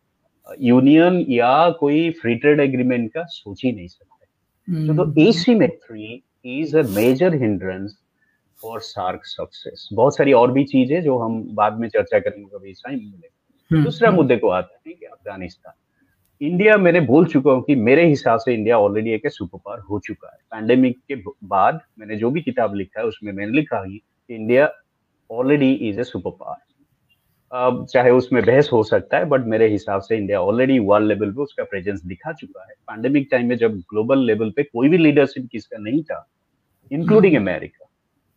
यूनियन 0.61 1.26
या 1.30 1.70
कोई 1.70 2.09
फ्री 2.09 2.36
ट्रेड 2.36 2.59
एग्रीमेंट 2.59 3.13
का 3.13 3.24
सोच 3.24 3.61
ही 3.65 3.72
नहीं 3.72 3.88
सकते। 3.88 4.88
तो, 4.88 5.05
तो 5.05 5.22
asymmetry 5.22 6.24
is 6.45 6.78
a 6.78 6.84
major 6.84 7.36
hindrance 7.36 7.97
for 8.61 8.80
SAARC 8.80 9.22
success 9.24 9.89
बहुत 9.93 10.18
सारी 10.18 10.34
और 10.34 10.51
भी 10.51 10.63
चीज़ें 10.63 11.03
जो 11.03 11.18
हम 11.18 11.43
बाद 11.51 11.80
में 11.80 11.89
चर्चा 11.89 12.20
करेंगे 12.20 12.57
कभी 12.57 12.74
टाइम 12.74 12.99
मिलेगा 12.99 13.30
हम्म, 13.72 13.84
दूसरा 13.84 14.09
हम्म। 14.09 14.18
मुद्दे 14.18 14.38
को 14.38 14.49
आते 14.49 14.89
हैं 14.89 14.97
कि 14.99 15.05
अफ़गानिस्तान। 15.05 15.74
इंडिया 16.45 16.78
मैंने 16.78 16.99
बोल 16.99 17.26
चुका 17.26 17.51
हूँ 17.51 17.63
कि 17.63 17.76
मेरे 17.76 18.05
हिसाब 18.05 18.39
से 18.39 18.53
इंडिया 18.53 18.80
ऑलरेडी 18.80 19.09
एक 19.09 19.28
सुपर 19.28 19.59
पावर 19.65 19.80
हो 19.80 19.99
चुका 19.99 20.32
है। 20.34 20.38
पैंडेमिक 20.51 20.97
के 21.11 21.15
बाद 21.43 21.82
मैंने 21.99 22.15
जो 22.15 22.32
भी 22.32 22.41
किताब 22.41 22.76
लिखा 22.76 22.99
है 22.99 23.05
उसमें 23.05 23.34
मैंने 23.34 23.51
लिखा 23.51 23.84
कि 23.84 24.01
India 24.30 24.65
already 25.30 25.71
is 25.89 25.99
a 25.99 26.03
super 26.03 26.32
power 26.32 26.65
अब 27.51 27.86
चाहे 27.86 28.11
उसमें 28.11 28.41
बहस 28.45 28.69
हो 28.73 28.82
सकता 28.84 29.17
है 29.17 29.25
बट 29.25 29.45
मेरे 29.47 29.67
हिसाब 29.67 30.01
से 30.01 30.17
इंडिया 30.17 30.41
ऑलरेडी 30.41 30.80
वर्ल्ड 30.80 31.07
लेवल 31.07 31.32
पे 31.32 31.41
उसका 31.41 31.63
प्रेजेंस 31.63 32.01
दिखा 32.03 32.32
चुका 32.32 32.63
है। 32.63 32.73
पैंडेमिक 32.88 33.28
टाइम 33.32 33.47
में 33.47 33.55
जब 33.57 33.78
ग्लोबल 33.91 34.25
लेवल 34.25 34.49
पे 34.51 34.63
कोई 34.63 34.89
भी 34.89 34.97
लीडरशिप 34.97 35.47
किसका 35.51 35.78
नहीं 35.78 36.01
था 36.03 36.25
इंक्लूडिंग 36.91 37.36
अमेरिका 37.36 37.86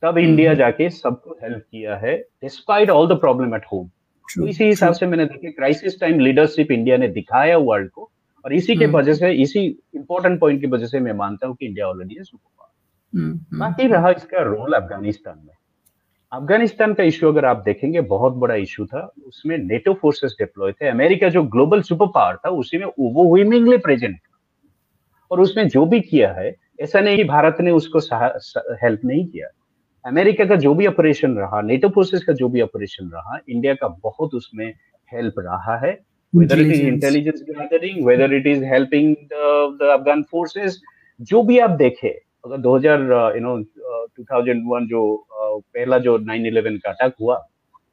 तब 0.03 0.19
इंडिया 0.19 0.55
जाके 0.55 0.89
सबको 0.91 1.39
हेल्प 1.43 1.65
किया 1.71 1.97
है 1.97 2.17
despite 2.43 2.91
all 2.91 3.09
the 3.09 3.19
problem 3.21 3.55
at 3.55 3.65
home 3.73 3.89
तो 4.29 4.47
इसी 4.47 4.65
हिसाब 4.65 4.93
से 4.93 5.07
मैंने 5.07 5.25
देखा 5.25 5.51
क्राइसिस 5.51 6.01
टाइम 6.01 6.21
लीडरशिप 6.21 6.71
इंडिया 6.73 6.97
ने 6.97 7.09
दिखाया 7.09 7.57
वर्ल्ड 7.59 7.91
को 7.91 8.11
और 8.45 8.53
इसी 8.55 8.77
के 8.77 8.87
वजह 8.87 9.15
से 9.15 9.33
इसी 9.33 9.61
इंपॉर्टेंट 9.95 10.41
पॉइंट 10.41 10.61
की 10.61 10.67
वजह 10.67 10.87
से 10.87 11.01
मैं 11.01 11.13
मानता 11.13 11.47
हूँ 11.47 11.57
कि 11.57 11.67
इंडिया 11.67 11.87
ऑलरेडी 11.87 12.15
है 12.15 12.23
सुपर 12.23 12.51
पावर 12.59 13.59
बाकी 13.59 13.87
रहा 13.87 14.11
इसका 14.11 14.43
रोल 14.43 14.73
अफ़गानिस्तान 14.73 15.39
में। 15.39 15.55
अफ़गानिस्तान 16.33 16.93
का 16.95 17.03
इश्यू 17.03 17.29
अगर 17.29 17.45
आप 17.45 17.63
देखेंगे 17.65 18.01
बहुत 18.11 18.33
बड़ा 18.43 18.55
इश्यू 18.55 18.85
था। 18.87 19.01
उसमें 19.27 19.57
नेटो 19.59 19.95
फोर्सेस 20.03 20.35
डिप्लॉय 20.39 20.73
थे। 20.73 20.89
अमेरिका 20.89 21.29
जो 21.29 21.43
ग्लोबल 21.55 21.83
सुपर 21.83 22.07
पावर 22.15 22.37
था 22.37 22.51
उसी 22.59 22.79
में 22.79 22.87
ओवरवेमिंगली 22.87 23.77
प्रेजेंट 23.79 24.19
और 25.31 25.41
उसने 25.41 25.65
जो 25.65 25.85
भी 25.87 26.01
किया 26.01 26.33
है 26.33 26.55
ऐसा 26.81 27.01
नहीं 27.01 27.17
कि 27.17 27.25
भारत 27.25 27.57
ने 27.61 27.71
उसको 27.71 27.99
हेल्प 28.83 29.01
नहीं 29.05 29.27
किया। 29.27 29.49
अमेरिका 30.05 30.45
का 30.45 30.57
जो 30.57 30.75
भी 30.75 30.87
ऑपरेशन 30.87 31.35
रहा 31.37 31.61
नेटो 31.63 31.89
फोर्सेस 31.89 32.25
का 32.25 32.33
जो 32.33 32.49
भी 32.49 32.61
ऑपरेशन 32.61 33.11
रहा 33.15 33.39
इंडिया 33.49 33.75
का 33.75 33.89
बहुत 34.03 34.35
उसमें 34.35 34.67
हेल्प 35.13 35.35
रहा 35.39 35.77
है। 35.87 35.99
Whether 36.33 36.57
it 36.63 36.69
is 36.73 36.81
intelligence 36.89 37.41
gathering 37.47 37.97
whether 38.07 38.27
it 38.35 38.45
is 38.49 38.61
helping 38.73 39.07
the 39.31 39.47
the 39.79 39.87
afghan 39.95 40.21
forces 40.35 40.77
जो 41.21 41.43
भी 41.43 41.59
आप 41.59 41.71
देखे 41.71 42.09
अगर 42.45 42.57
2000 42.57 43.01
यू 43.37 43.41
नो 43.41 43.57
2001 44.21 44.87
जो 44.91 45.03
uh, 45.41 45.63
पहला 45.75 45.99
जो 45.99 46.19
9/11 46.19 46.79
का 46.79 46.91
अटैक 46.91 47.15
हुआ 47.21 47.37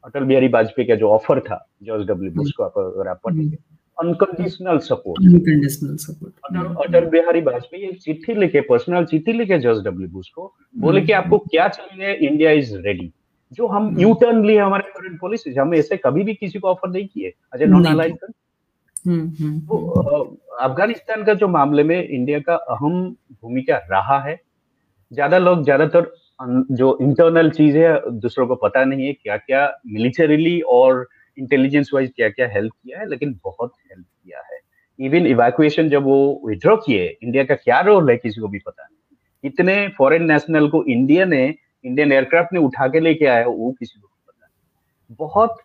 अटल 0.03 0.23
बिहारी 0.23 0.47
वाजपेयी 0.47 0.87
का 0.87 0.95
जो 0.95 1.09
ऑफ़र 1.09 1.39
था 1.39 1.65
जॉर्ज 1.83 2.07
डब्ल्यू 2.07 2.31
बुश 2.31 2.51
को 2.51 2.63
अगर 2.63 3.07
आप 3.07 3.19
पढ़ेंगे 3.23 3.57
unconditional 3.97 4.77
support 4.79 5.25
unconditional 5.25 5.95
support 5.95 6.87
Atal 6.87 7.05
Bihari 7.09 7.41
Vajpayee 7.41 7.83
एक 7.83 8.01
चिट्ठी 8.01 8.33
लिखे 8.33 8.61
पर्सनल 8.61 9.05
चिट्ठी 9.05 9.33
लिखे 9.33 9.59
जॉर्ज 9.59 9.85
डब्ल्यू 9.85 10.09
बुश 10.09 10.29
को 10.29 10.53
बोले 10.77 11.01
कि 11.01 11.11
आपको 11.11 11.37
क्या 11.37 11.67
चाहिए 11.67 12.13
इंडिया 12.13 12.51
इज़ 12.51 12.75
रेडी 12.77 13.11
जो 13.51 13.67
हम 13.67 13.95
यू 13.99 14.13
टर्न 14.13 14.45
लिए 14.45 14.57
हमारे 14.57 14.91
फॉरेन 14.93 15.17
पॉलिसी 15.17 15.53
हम 15.53 15.73
ऐसे 15.73 15.97
कभी 15.97 16.23
भी 16.23 16.33
किसी 16.33 16.59
को 16.59 16.67
ऑफ़र 16.67 16.89
नहीं 16.89 17.07
किए। 17.07 17.33
अजय 17.53 17.65
नॉन 17.65 17.85
अलाइंस 17.85 18.17
तो 19.07 19.77
अफ़गानिस्तान 20.61 21.23
का 21.23 21.33
जो 21.33 21.47
मामले 21.47 21.83
में 21.83 22.07
इंडिया 22.07 22.39
का 22.39 22.55
अहम 22.55 23.03
भूमिका 23.43 23.77
रहा 23.91 24.19
है 24.19 24.39
ज़्यादा 25.11 25.37
लोग 25.37 25.63
ज़्यादातर 25.63 26.11
जो 26.71 26.97
इंटरनल 27.01 27.49
चीज़ 27.49 27.77
है 27.77 27.99
दूसरों 28.11 28.47
को 28.47 28.55
पता 28.55 28.83
नहीं 28.85 29.05
है 29.07 29.13
क्या 29.13 29.37
क्या 29.37 29.67
मिलिटरीली 29.87 30.59
और 30.61 31.07
इंटेलिजेंस 31.37 31.89
वाइज 31.93 32.11
क्या 32.15 32.29
क्या 32.29 32.47
हेल्प 32.47 32.73
किया 32.73 32.99
है 32.99 33.09
लेकिन 33.09 33.39
बहुत 33.45 33.71
हेल्प 33.91 34.05
किया 34.05 34.39
है। 34.41 34.59
इवन 34.99 35.27
इवैक्यूएशन 35.27 35.89
जब 35.89 36.03
वो 36.03 36.41
विड्रॉ 36.45 36.75
किए 36.77 37.05
इंडिया 37.23 37.43
का 37.43 37.55
क्या 37.55 37.79
रोल 37.79 38.09
है 38.09 38.17
किसी 38.17 38.41
को 38.41 38.47
भी 38.47 38.59
पता 38.59 38.83
नहीं। 38.83 39.49
इतने 39.49 39.87
फॉरेन 39.97 40.23
नेशनल 40.31 40.67
को 40.69 40.83
इंडिया 40.85 41.25
ने 41.25 41.43
इंडियन 41.85 42.11
एयरक्राफ्ट 42.11 42.53
ने 42.53 42.59
उठा 42.59 42.87
के 42.87 42.99
लेके 42.99 43.25
आया 43.25 43.45
वो 43.47 43.71
किसी 43.79 43.99
को 43.99 44.07
पता 44.07 44.45
नहीं। 44.45 45.15
बहुत 45.19 45.57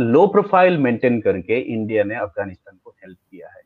लो 0.00 0.26
प्रोफ़ाइल 0.26 0.78
मेंटेन 0.78 1.20
करके 1.20 1.58
इंडिया 1.58 2.04
ने 2.04 2.14
अफ़गानिस्तान 2.14 2.78
को 2.84 2.90
हेल्प 2.90 3.18
किया 3.30 3.48
है। 3.48 3.62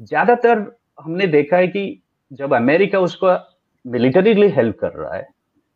ज़्यादातर 0.00 0.64
हमने 0.98 1.26
देखा 1.26 1.56
है 1.56 1.68
कि 1.68 2.02
जब 2.32 2.54
अमेरिका 2.54 3.00
उसको 3.00 3.36
मिलिटरीली 3.84 4.48
हेल्प 4.48 4.78
कर 4.80 4.92
रहा 4.92 5.14
है 5.14 5.26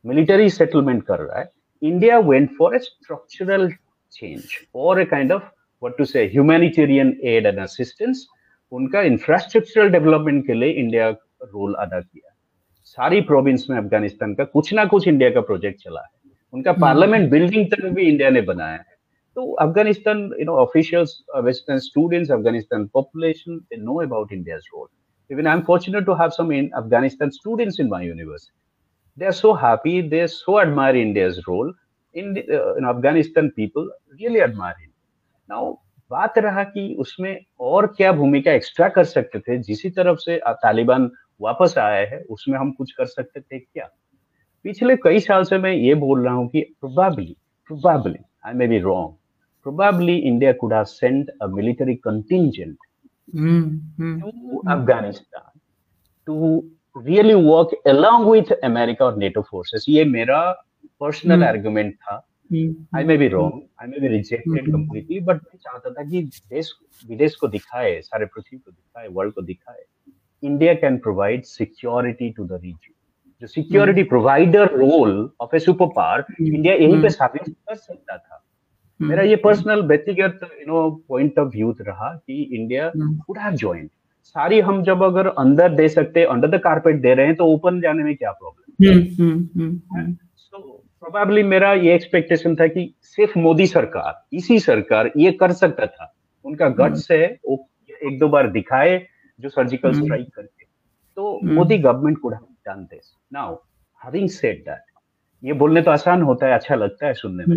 मिलिटरी 0.04 0.50
सेटलमेंट 0.50 1.02
कर 1.02 1.18
रहा 1.18 1.38
है 1.38 1.50
India 1.82 2.18
went 2.18 2.50
for 2.58 2.74
a 2.76 2.78
structural 2.78 3.70
change 4.12 4.42
और 4.74 5.00
a 5.00 5.04
kind 5.06 5.32
of 5.32 5.42
what 5.82 5.96
to 5.98 6.06
say 6.06 6.22
humanitarian 6.30 7.10
aid 7.32 7.46
and 7.50 7.60
assistance. 7.60 8.26
उनका 8.72 9.00
इंफ्रास्ट्रक्चरल 9.02 9.88
डेवलपमेंट 9.90 10.46
के 10.46 10.54
लिए 10.54 10.70
इंडिया 10.70 11.08
रोल 11.08 11.74
अदा 11.74 12.00
किया। 12.00 12.34
सारी 12.84 13.20
प्रोविंस 13.20 13.66
में 13.70 13.76
अफ़गानिस्तान 13.78 14.34
का 14.34 14.44
कुछ 14.44 14.72
ना 14.74 14.84
कुछ 14.84 15.08
इंडिया 15.08 15.30
का 15.30 15.40
प्रोजेक्ट 15.40 15.82
चला 15.82 16.00
है। 16.00 16.08
उनका 16.52 16.72
पार्लियामेंट 16.72 17.30
बिल्डिंग 17.30 17.66
तक 17.66 17.84
भी 17.86 18.02
इंडिया 18.02 18.30
ने 18.30 18.40
बनाया 18.40 18.72
है। 18.72 18.96
तो 19.36 19.50
Afghanistan 19.52 20.18
you 20.40 20.44
know 20.44 20.56
officials 20.62 21.18
western 21.44 21.78
students 21.78 22.30
Afghanistan 22.30 22.86
population 22.94 23.58
they 23.58 23.76
know 23.76 24.00
about 24.06 24.32
India's 24.32 24.62
role 24.74 24.88
even 25.30 25.46
i'm 25.46 25.60
fortunate 25.66 26.04
to 26.06 26.14
have 26.14 26.32
some 26.34 26.48
in 26.54 26.68
afghanistan 26.78 27.30
students 27.30 27.78
in 27.78 27.88
my 27.88 28.02
university. 28.02 28.52
They 29.16 29.26
are 29.26 29.36
so 29.40 29.54
happy 29.54 30.00
they 30.00 30.26
so 30.26 30.60
admire 30.60 30.96
india's 30.96 31.38
role. 31.48 31.72
In, 32.14 32.34
the, 32.34 32.42
uh, 32.42 32.74
in 32.74 32.84
Afghanistan 32.84 33.50
people 33.52 33.88
really 34.20 34.40
admire 34.40 34.74
him. 34.80 34.90
Now 35.50 35.76
बात 36.10 36.38
रहा 36.38 36.62
कि 36.64 36.96
उसमें 36.98 37.44
और 37.60 37.86
क्या 37.86 38.12
भूमिका 38.12 38.52
extra 38.52 38.88
कर 38.88 39.04
सकते 39.04 39.38
थे? 39.38 39.58
जिसी 39.58 39.90
तरफ़ 39.90 40.18
से 40.18 40.40
तालिबान 40.48 41.10
वापस 41.40 41.74
आया 41.78 42.06
है 42.10 42.22
उसमें 42.30 42.58
हम 42.58 42.72
कुछ 42.72 42.92
कर 42.92 43.06
सकते 43.06 43.40
थे 43.40 43.58
क्या? 43.58 43.88
पिछले 44.62 44.96
कई 44.96 45.20
साल 45.20 45.44
से 45.44 45.58
मैं 45.58 45.72
ये 45.72 45.94
बोल 45.94 46.24
रहा 46.24 46.34
हूँ 46.34 46.48
कि 46.48 46.60
probably 46.80 47.36
probably 47.66 48.24
I 48.46 48.54
may 48.54 48.66
be 48.66 48.78
wrong 48.78 49.14
probably 49.66 50.18
India 50.18 50.54
could 50.54 50.72
have 50.72 50.88
sent 50.88 51.30
a 51.40 51.48
military 51.48 51.96
contingent 51.96 52.76
mm, 53.34 53.80
mm, 54.00 54.20
to 54.20 54.26
mm. 54.26 54.72
Afghanistan 54.72 55.60
to 56.26 56.62
really 57.06 57.34
work 57.34 57.68
along 57.86 58.26
with 58.26 58.52
America 58.62 59.04
or 59.04 59.16
NATO 59.16 59.42
forces. 59.42 59.86
ये 59.88 60.04
मेरा 60.04 60.66
पर्सनल 61.00 61.44
आर्गुमेंट 61.44 61.94
था। 61.94 62.26
I 62.96 63.04
may 63.04 63.16
be 63.16 63.28
wrong 63.28 63.62
I 63.82 63.88
may 63.88 64.00
be 64.00 64.08
rejected 64.08 64.72
completely 64.72 65.20
but 65.20 65.36
मैं 65.36 65.58
चाहता 65.58 65.90
था 65.90 66.10
कि 66.10 66.22
देश 66.22 66.72
विदेश 67.08 67.34
को 67.34 67.48
दिखाए 67.48 68.00
सारे 68.00 68.26
पृथ्वी 68.26 68.58
को 68.58 68.70
दिखाए 68.70 69.08
वर्ल्ड 69.08 69.34
को 69.34 69.42
दिखाए। 69.42 69.82
India 70.42 70.74
can 70.74 70.98
provide 70.98 71.42
security 71.42 72.30
to 72.30 72.44
the 72.44 72.52
region 72.52 72.94
जो 73.40 73.46
security 73.46 74.02
provider 74.02 74.66
role 74.66 75.30
of 75.40 75.56
a 75.56 75.58
super 75.58 75.86
power 75.86 76.24
India 76.40 76.74
यहीं 76.74 77.02
पे 77.02 77.10
साबित 77.10 77.42
कर 77.48 77.74
सकता 77.74 78.16
था। 78.16 78.42
hmm. 78.42 78.49
मेरा 79.02 79.22
ये 79.22 79.36
पर्सनल 79.36 79.82
व्यक्तिगत 79.82 80.40
you 80.42 80.66
know 80.66 80.90
point 81.08 81.38
of 81.38 81.48
view 81.48 81.76
रहा 81.80 82.14
कि 82.26 82.42
इंडिया 82.42 82.92
वुड 82.98 83.38
हैव 83.38 83.52
जॉइंड 83.52 83.90
सारी 84.22 84.60
हम 84.60 84.82
जब 84.82 85.02
अगर 85.02 85.26
अंदर 85.26 85.68
दे 85.68 85.88
सकते 85.88 86.24
अंडर 86.24 86.48
द 86.48 86.60
कारपेट 86.60 87.00
दे 87.00 87.14
रहे 87.14 87.26
हैं 87.26 87.34
तो 87.34 87.44
ओपन 87.44 87.80
जाने 87.80 88.02
में 88.02 88.16
क्या 88.16 88.32
प्रॉब्लम 88.32 88.64
सो 90.36 90.84
प्रोबेबली 91.00 91.42
मेरा 91.42 91.72
ये 91.72 91.94
एक्सपेक्टेशन 91.94 92.56
था 92.56 92.66
कि 92.66 92.94
सिर्फ़ 93.02 93.38
मोदी 93.38 93.66
सरकार 93.66 94.26
इसी 94.32 94.60
सरकार 94.60 95.10
ये 95.16 95.32
कर 95.32 95.52
सकता 95.52 95.86
था। 95.86 96.14
उनका 96.44 96.68
गट्स 96.68 97.10
है 97.10 97.38
वो 97.48 97.68
एक 98.06 98.18
दो 98.18 98.28
बार 98.28 98.50
दिखाए 98.50 99.06
जो 99.40 99.48
सर्जिकल 99.48 99.92
स्ट्राइक 99.92 100.28
करके 100.34 100.64
तो 101.16 101.40
Modi 101.44 101.78
government 101.78 102.18
could 102.18 102.34
have 102.34 102.72
done 102.72 102.84
this 102.84 103.16
now 103.32 103.54
having 104.04 104.28
said 104.28 104.60
that 104.60 104.89
ये 105.42 105.52
बोलने 105.52 105.82
तो 105.82 105.90
आसान 105.90 106.22
होता 106.22 106.46
है 106.46 106.54
अच्छा 106.54 106.74
लगता 106.74 107.06
है 107.06 107.14
सुनने 107.14 107.44
में। 107.46 107.56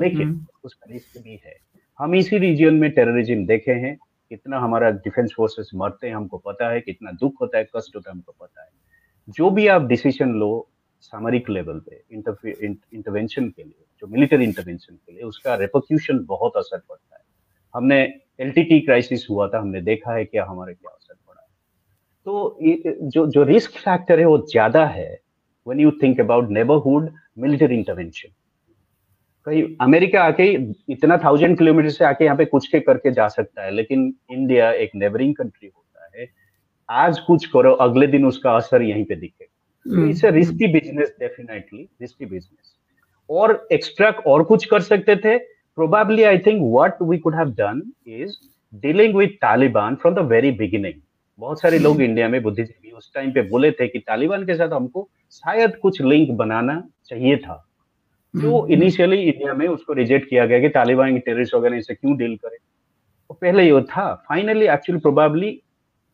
लेकिन 0.00 0.46
उसका 0.64 0.92
रिस्क 0.92 1.22
भी 1.22 1.40
है। 1.44 1.54
हम 2.00 2.14
इसी 2.14 2.38
रीजन 2.38 2.74
में 2.74 2.90
टेररिज्म 2.90 3.46
देखे 3.46 3.72
हैं 3.72 3.96
कितना 4.30 4.58
हमारा 4.58 4.90
डिफेंस 4.90 5.32
फोर्सेस 5.36 5.70
मरते 5.74 6.06
हैं 6.06 6.14
हमको 6.14 6.38
पता 6.38 6.70
है 6.70 6.80
कितना 6.80 7.10
दुख 7.12 7.40
होता 7.40 7.58
है 7.58 7.64
कष्ट 7.76 7.96
होता 7.96 8.10
है 8.10 8.14
हमको 8.14 8.32
पता 8.40 8.62
है। 8.62 8.68
जो 9.28 9.50
भी 9.50 9.66
आप 9.66 9.82
डिसीज़न 9.86 10.32
लो 10.34 10.68
सामरिक 11.02 11.50
लेवल 11.50 11.80
पे 11.80 12.02
इंटरवेंशन 12.12 13.48
के 13.48 13.62
लिए 13.62 13.84
जो 14.02 14.06
मिलिट्री 14.06 14.44
इंटरवेंशन 14.44 14.94
के 14.94 15.12
लिए 15.12 15.22
उसका 15.22 15.54
रेपोक्यूशन 15.54 16.24
बहुत 16.24 16.56
असर 16.56 16.78
पड़ता 16.78 17.16
है। 17.16 17.22
हमने 17.74 18.00
एल 18.40 18.52
क्राइसिस 18.56 19.26
हुआ 19.30 19.48
था 19.48 19.60
हमने 19.60 19.80
देखा 19.82 20.14
है 20.14 20.24
क्या 20.24 20.44
हमारे 20.44 20.74
क्या 20.74 20.90
असर 20.90 21.14
पड़ा 21.14 21.40
है। 21.40 21.48
तो 22.26 22.58
जो 23.10 23.26
जो 23.26 23.42
रिस्क 23.44 23.78
फैक्टर 23.78 24.18
है 24.20 24.26
वो 24.26 24.38
ज़्यादा 24.50 24.84
है। 24.86 25.08
When 25.66 25.80
you 25.80 25.90
think 26.02 26.20
about 26.20 26.50
neighbourhood 26.50 27.10
military 27.38 27.76
intervention 27.76 28.28
कहीं 29.46 29.62
अमेरिका 29.80 30.22
आके 30.22 30.44
इतना 30.92 31.16
थाउज़ेंड 31.24 31.56
किलोमीटर 31.58 31.90
से 31.90 32.04
आके 32.04 32.24
यहाँ 32.24 32.36
पे 32.36 32.44
कुछ 32.44 32.66
के 32.68 32.80
करके 32.80 33.10
जा 33.12 33.28
सकता 33.28 33.64
है 33.64 33.70
लेकिन 33.70 34.12
इंडिया 34.32 34.70
एक 34.84 34.90
नेबरिंग 34.94 35.34
कंट्री 35.34 35.68
होता 35.68 36.18
है। 36.18 36.28
आज 36.88 37.18
कुछ 37.26 37.46
करो 37.50 37.72
अगले 37.82 38.06
दिन 38.06 38.26
उसका 38.26 38.52
असर 38.56 38.82
यहीं 38.82 39.04
पे 39.04 39.16
दिखेगा 39.16 40.08
it's 40.08 40.24
a 40.24 40.30
risky 40.30 40.66
business 40.72 41.14
definitely 41.20 41.82
risky 42.00 42.26
business 42.26 42.74
और 43.30 43.66
एक्स्ट्रा 43.72 44.10
और 44.26 44.42
कुछ 44.44 44.64
कर 44.64 44.80
सकते 44.82 45.16
थे। 45.16 45.36
Probably 45.78 46.22
I 46.22 46.38
think 46.38 46.60
what 46.62 47.02
we 47.02 47.18
could 47.18 47.34
have 47.34 47.50
done 47.58 47.82
is 48.20 48.36
dealing 48.82 49.16
with 49.16 49.36
Taliban 49.42 49.94
from 49.94 50.14
the 50.14 50.26
very 50.30 50.50
beginning 50.58 51.00
बहुत 51.38 51.60
सारे 51.60 51.78
लोग 51.78 52.00
इंडिया 52.02 52.28
में 52.28 52.42
बुद्धिजीवी 52.42 52.90
उस 52.90 53.12
टाइम 53.14 53.32
पे 53.32 53.42
बोले 53.42 53.70
थे 53.70 53.88
कि 53.88 53.98
तालिबान 53.98 54.44
के 54.46 54.54
साथ 54.54 54.68
हमको 54.68 55.08
शायद 55.32 55.76
कुछ 55.76 56.00
लिंक 56.02 56.30
बनाना 56.36 56.82
चाहिए 57.04 57.36
था। 57.36 57.62
जो 58.34 58.66
इनिशियली 58.66 59.16
हम्म। 59.16 59.28
इंडिया 59.28 59.54
में 59.54 59.66
उसको 59.68 59.92
रिजेक्ट 59.92 60.28
किया 60.30 60.46
गया 60.46 60.60
कि 60.60 60.68
तालिबान 60.68 61.12
की 61.12 61.18
टेररिस्ट 61.18 61.54
ऑर्गेनाइज 61.54 61.86
से 61.86 61.94
क्यों 61.94 62.16
डील 62.16 62.36
करे। 62.36 62.56
तो 62.56 63.34
पहले 63.34 63.64
ये 63.64 63.82
था। 63.82 64.14
फाइनली 64.28 64.66
एक्चुअली 64.66 65.00
प्रोबेबली 65.00 65.60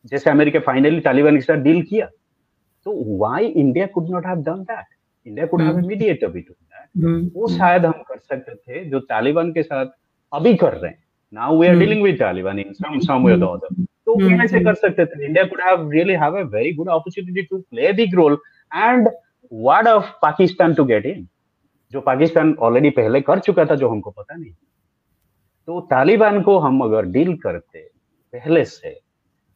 जैसे 0.05 0.29
अमेरिका 0.29 0.59
फाइनली 0.59 0.99
तालिबान 0.99 1.35
के 1.35 1.41
साथ 1.41 1.61
डील 1.63 1.81
किया 1.81 2.05
तो 2.85 3.17
why 3.17 3.45
India 3.45 3.85
could 3.85 4.09
not 4.09 4.25
have 4.25 4.43
done 4.43 4.63
that 4.63 4.85
India 5.25 5.45
could 5.45 5.61
have 5.61 5.79
immediate 5.79 6.23
अभी 6.23 6.41
टू 6.41 6.53
दैट 6.53 7.31
वो 7.35 7.47
शायद 7.47 7.85
हम 7.85 8.03
कर 8.07 8.17
सकते 8.19 8.55
थे 8.55 8.83
जो 8.85 8.99
तालिबान 8.99 9.51
के 9.53 9.63
साथ 9.63 9.85
अभी 10.33 10.55
कर 10.55 10.73
रहे 10.73 10.91
हैं। 10.91 11.03
Now 11.33 11.59
we 11.61 11.67
are 11.67 11.75
dealing 11.75 12.03
with 12.03 12.19
Taliban 12.19 12.59
in 12.59 12.73
some 12.73 12.99
some 12.99 13.25
way 13.25 13.33
और 13.33 13.57
अदर 13.57 13.85
तो 14.07 14.13
वो 14.13 14.37
कैसे 14.39 14.59
कर 14.59 14.73
सकते 14.73 15.05
थे? 15.05 15.25
India 15.25 15.43
could 15.43 15.61
have 15.61 15.89
really 15.91 16.13
have 16.13 16.37
a 16.37 16.41
very 16.49 16.73
good 16.73 16.89
opportunity 16.89 17.41
to 17.41 17.57
play 17.59 17.91
big 17.93 18.15
role 18.15 18.37
and 18.71 19.07
what 19.53 19.87
of 19.87 20.11
Pakistan 20.21 20.73
to 20.73 20.83
get 20.85 21.05
in 21.05 21.27
जो 21.91 22.01
Pakistan 22.01 22.53
already 22.59 22.89
पहले 22.89 23.21
कर 23.21 23.39
चुका 23.39 23.65
था 23.65 23.75
जो 23.75 23.89
हमको 23.89 24.11
पता 24.11 24.35
नहीं। 24.35 24.51
तो 25.67 25.79
तालिबान 25.81 26.41
को 26.41 26.57
हम 26.59 26.81
अगर 26.81 27.05
डील 27.05 27.35
करते 27.37 27.79
पहले 28.33 28.65
से 28.65 28.93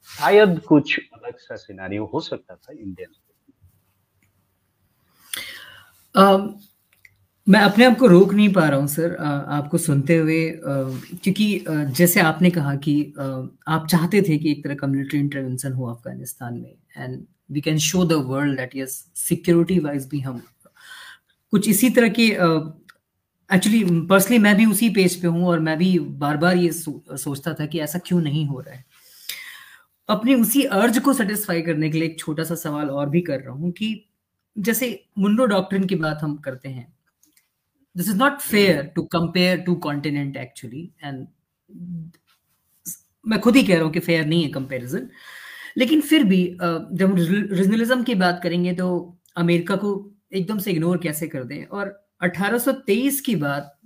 शायद 0.09 0.59
कुछ 0.67 0.99
अलग 1.13 1.37
सा 1.37 1.55
सिनारियो 1.55 2.05
हो 2.05 2.19
सकता 2.19 2.55
था 2.55 2.73
इंडियन 2.73 3.09
मैं 7.49 7.59
अपने 7.59 7.85
आप 7.85 7.97
को 7.97 8.07
रोक 8.07 8.33
नहीं 8.33 8.53
पा 8.53 8.69
रहा 8.69 8.79
हूँ 8.79 8.87
सर 8.87 9.15
आपको 9.49 9.77
सुनते 9.77 10.17
हुए 10.17 10.59
क्योंकि 11.23 11.65
जैसे 11.69 12.19
आपने 12.19 12.49
कहा 12.49 12.75
कि 12.75 13.13
आप 13.67 13.87
चाहते 13.89 14.21
थे 14.21 14.37
कि 14.37 14.51
एक 14.51 14.63
तरह 14.63 14.75
का 14.75 14.87
मिलिट्री 14.87 15.19
इंटरवेंशन 15.19 15.73
हो 15.73 15.85
अफ़गानिस्तान 15.85 16.53
में 16.53 16.75
and 16.97 17.25
we 17.51 17.61
can 17.61 17.77
show 17.77 18.05
the 18.05 18.13
world 18.13 18.57
that 18.57 18.75
yes 18.75 19.11
security 19.15 19.79
wise 19.79 20.07
भी 20.07 20.19
हम 20.19 20.41
कुछ 21.51 21.69
इसी 21.69 21.89
तरह 21.89 22.07
के 22.07 22.27
एक्चुअली 23.55 23.83
पर्सनली 24.07 24.39
मैं 24.39 24.55
भी 24.55 24.65
उसी 24.65 24.89
पेज 24.89 25.21
पे 25.21 25.27
हूँ 25.27 25.47
और 25.47 25.59
मैं 25.59 25.77
भी 25.77 25.99
बार 25.99 26.37
बार 26.37 26.57
ये 26.57 26.71
सो, 26.71 27.03
सोचता 27.11 27.53
था 27.53 27.65
कि 27.65 27.79
ऐसा 27.79 27.99
क्यों 27.99 28.21
नहीं 28.21 28.47
हो 28.47 28.59
रहा 28.59 28.75
है। 28.75 28.85
अपने 30.09 30.35
उसी 30.35 30.63
अर्ज़ 30.63 30.99
को 30.99 31.13
सेटिस्फाई 31.13 31.61
करने 31.61 31.89
के 31.89 31.97
लिए 31.97 32.07
एक 32.07 32.19
छोटा 32.19 32.43
सा 32.43 32.55
सवाल 32.55 32.89
और 32.89 33.09
भी 33.09 33.21
कर 33.21 33.39
रहा 33.39 33.53
हूँ 33.53 33.71
कि 33.71 34.09
जैसे 34.57 35.05
मुंडो 35.19 35.45
डॉक्ट्रिन 35.45 35.85
की 35.85 35.95
बात 35.95 36.19
हम 36.21 36.35
करते 36.35 36.69
हैं 36.69 36.96
this 37.97 38.09
is 38.09 38.17
not 38.17 38.39
fair 38.39 38.83
to 38.95 39.01
compare 39.01 39.57
to 39.57 39.75
continent 39.75 40.37
actually 40.37 40.89
and 41.03 41.27
मैं 43.25 43.39
खुद 43.39 43.55
ही 43.55 43.63
कह 43.63 43.75
रहा 43.75 43.83
हूँ 43.83 43.91
कि 43.93 43.99
फेयर 43.99 44.25
नहीं 44.25 44.43
है 44.43 44.49
कंपेरिजन 44.49 45.09
लेकिन 45.77 46.01
फिर 46.01 46.23
भी 46.23 46.43
जब 46.61 47.15
रीजनलिज्म 47.51 48.03
की 48.03 48.15
बात 48.15 48.39
करेंगे 48.43 48.73
तो 48.73 49.17
अमेरिका 49.37 49.75
को 49.75 49.89
एकदम 50.33 50.59
से 50.59 50.71
इग्नोर 50.71 50.97
कैसे 50.97 51.27
कर 51.27 51.43
दें? 51.43 51.65
और 51.65 52.07
1823 52.23 53.19
की 53.19 53.35
बात 53.35 53.77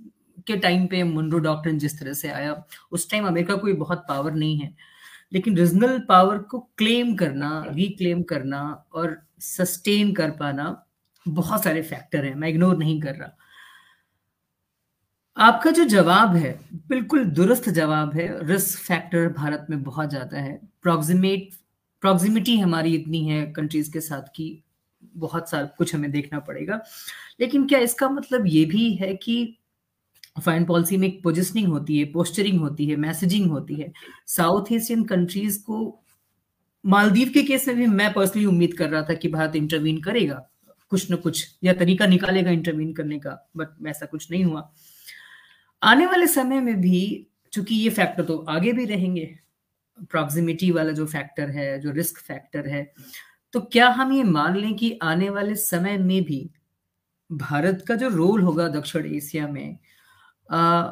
के 0.46 0.56
टाइम 0.56 0.86
पे 0.86 1.02
मुंडो 1.02 1.38
डॉक्टर 1.38 1.70
जिस 1.70 1.98
तरह 2.00 2.12
से 2.12 2.28
आया 2.28 2.64
उस 2.92 3.10
टाइम 3.10 3.26
अमेरिका 3.26 3.56
कोई 3.56 3.72
बहुत 3.72 4.04
पावर 4.08 4.32
नहीं 4.32 4.58
है. 4.58 4.74
लेकिन 5.32 5.56
रीजनल 5.56 5.98
पावर 6.08 6.38
को 6.38 6.58
क्लेम 6.78 7.14
करना 7.16 7.64
रिक्लेम 7.68 8.22
करना 8.22 8.62
और 8.92 9.16
सस्टेन 9.40 10.12
कर 10.12 10.30
पाना 10.30 10.86
बहुत 11.28 11.64
सारे 11.64 11.82
फैक्टर 11.82 12.24
हैं. 12.24 12.34
मैं 12.34 12.48
इग्नोर 12.48 12.76
नहीं 12.78 13.00
कर 13.00 13.14
रहा. 13.14 13.36
आपका 15.36 15.70
जो 15.70 15.84
जवाब 15.84 16.34
है, 16.36 16.52
बिल्कुल 16.88 17.24
दुरुस्त 17.26 17.68
जवाब 17.68 18.14
है 18.14 18.26
रिस्क 18.46 18.78
फैक्टर 18.78 19.28
भारत 19.28 19.66
में 19.70 19.82
बहुत 19.82 20.10
ज़्यादा 20.10 20.38
है। 20.38 20.52
प्रोक्सीमेट 20.82 21.48
प्रोक्सीमिटी 22.02 22.56
हमारी 22.58 22.94
इतनी 22.94 23.24
है 23.28 23.44
कंट्रीज़ 23.52 23.90
के 23.92 24.00
साथ 24.00 24.22
की 24.36 24.64
बहुत 25.16 25.50
सारा, 25.50 25.64
कुछ 25.68 25.94
हमें 25.94 26.10
देखना 26.10 26.38
पड़ेगा। 26.38 26.80
लेकिन 27.40 27.66
क्या 27.66 27.78
इसका 27.78 28.08
मतलब 28.08 28.46
ये 28.46 28.64
भी 28.64 28.90
है 28.94 29.14
कि 29.14 29.58
फॉरन 30.44 30.64
पॉलिसी 30.64 30.96
में 30.96 31.06
एक 31.08 31.22
पोजिशनिंग 31.22 31.68
होती 31.68 31.98
है 31.98 32.04
पोस्टरिंग 32.12 32.60
होती 32.60 32.86
है 32.86 32.96
मैसेजिंग 32.96 33.50
होती 33.50 33.74
है। 33.74 33.92
साउथ 34.28 34.72
एशियन 34.72 35.04
कंट्रीज़ 35.04 35.58
को 35.62 35.80
मालदीव 36.84 37.30
के 37.34 37.42
केस 37.42 37.68
में 37.68 37.76
भी 37.76 37.86
मैं 37.88 38.12
पर्सनली 38.12 38.44
उम्मीद 38.46 38.74
कर 38.74 38.88
रहा 38.90 39.02
था 39.02 39.14
कि 39.14 39.28
भारत 39.28 39.56
इंटरवीन 39.56 40.00
करेगा। 40.00 40.48
कुछ 40.92 41.10
न 41.12 41.16
कुछ, 41.16 41.46
या 41.64 41.72
तरीका 41.72 42.06
निकालेगा 42.06 42.50
इंटरवीन 42.50 42.92
करने 42.92 43.18
का 43.18 43.38
बट 43.56 43.86
ऐसा 43.88 44.06
कुछ 44.06 44.30
नहीं 44.30 44.44
हुआ। 44.44 44.70
आने 45.82 46.06
वाले 46.06 46.26
समय 46.26 46.60
में 46.60 46.80
भी 46.80 47.26
चूँकि 47.52 47.74
ये 47.74 47.90
फैक्टर 47.90 48.24
तो 48.24 48.38
आगे 48.38 48.72
भी 48.72 48.84
रहेंगे 48.84 49.38
प्रॉक्सिमिटी 50.10 50.70
वाला 50.70 50.92
जो 50.92 51.06
फैक्टर 51.06 51.50
है 51.50 51.80
जो 51.80 51.90
रिस्क 51.90 52.18
फैक्टर 52.18 52.68
है 52.68 52.92
तो 53.52 53.60
क्या 53.60 53.88
हम 53.88 54.12
ये 54.12 54.22
मान 54.22 54.56
लें 54.56 54.74
कि 54.74 54.98
आने 55.02 55.30
वाले 55.30 55.54
समय 55.54 55.98
में 55.98 56.24
भी 56.24 56.50
भारत 57.32 57.84
का 57.88 57.94
जो 57.94 58.08
रोल 58.08 58.40
होगा 58.40 58.68
दक्षिण 58.68 59.14
एशिया 59.14 59.48
में 59.48 59.78
आ, 60.50 60.82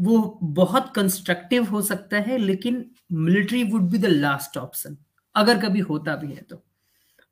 वो 0.00 0.38
बहुत 0.42 0.92
कंस्ट्रक्टिव 0.94 1.64
हो 1.64 1.82
सकता 1.82 2.16
है 2.16 2.38
लेकिन 2.38 2.90
military 3.12 3.64
would 3.64 3.82
be 3.82 3.98
the 3.98 4.04
last 4.04 4.56
option 4.56 4.96
अगर 5.34 5.58
कभी 5.58 5.80
होता 5.80 6.16
भी 6.16 6.32
है 6.32 6.42
तो। 6.42 6.64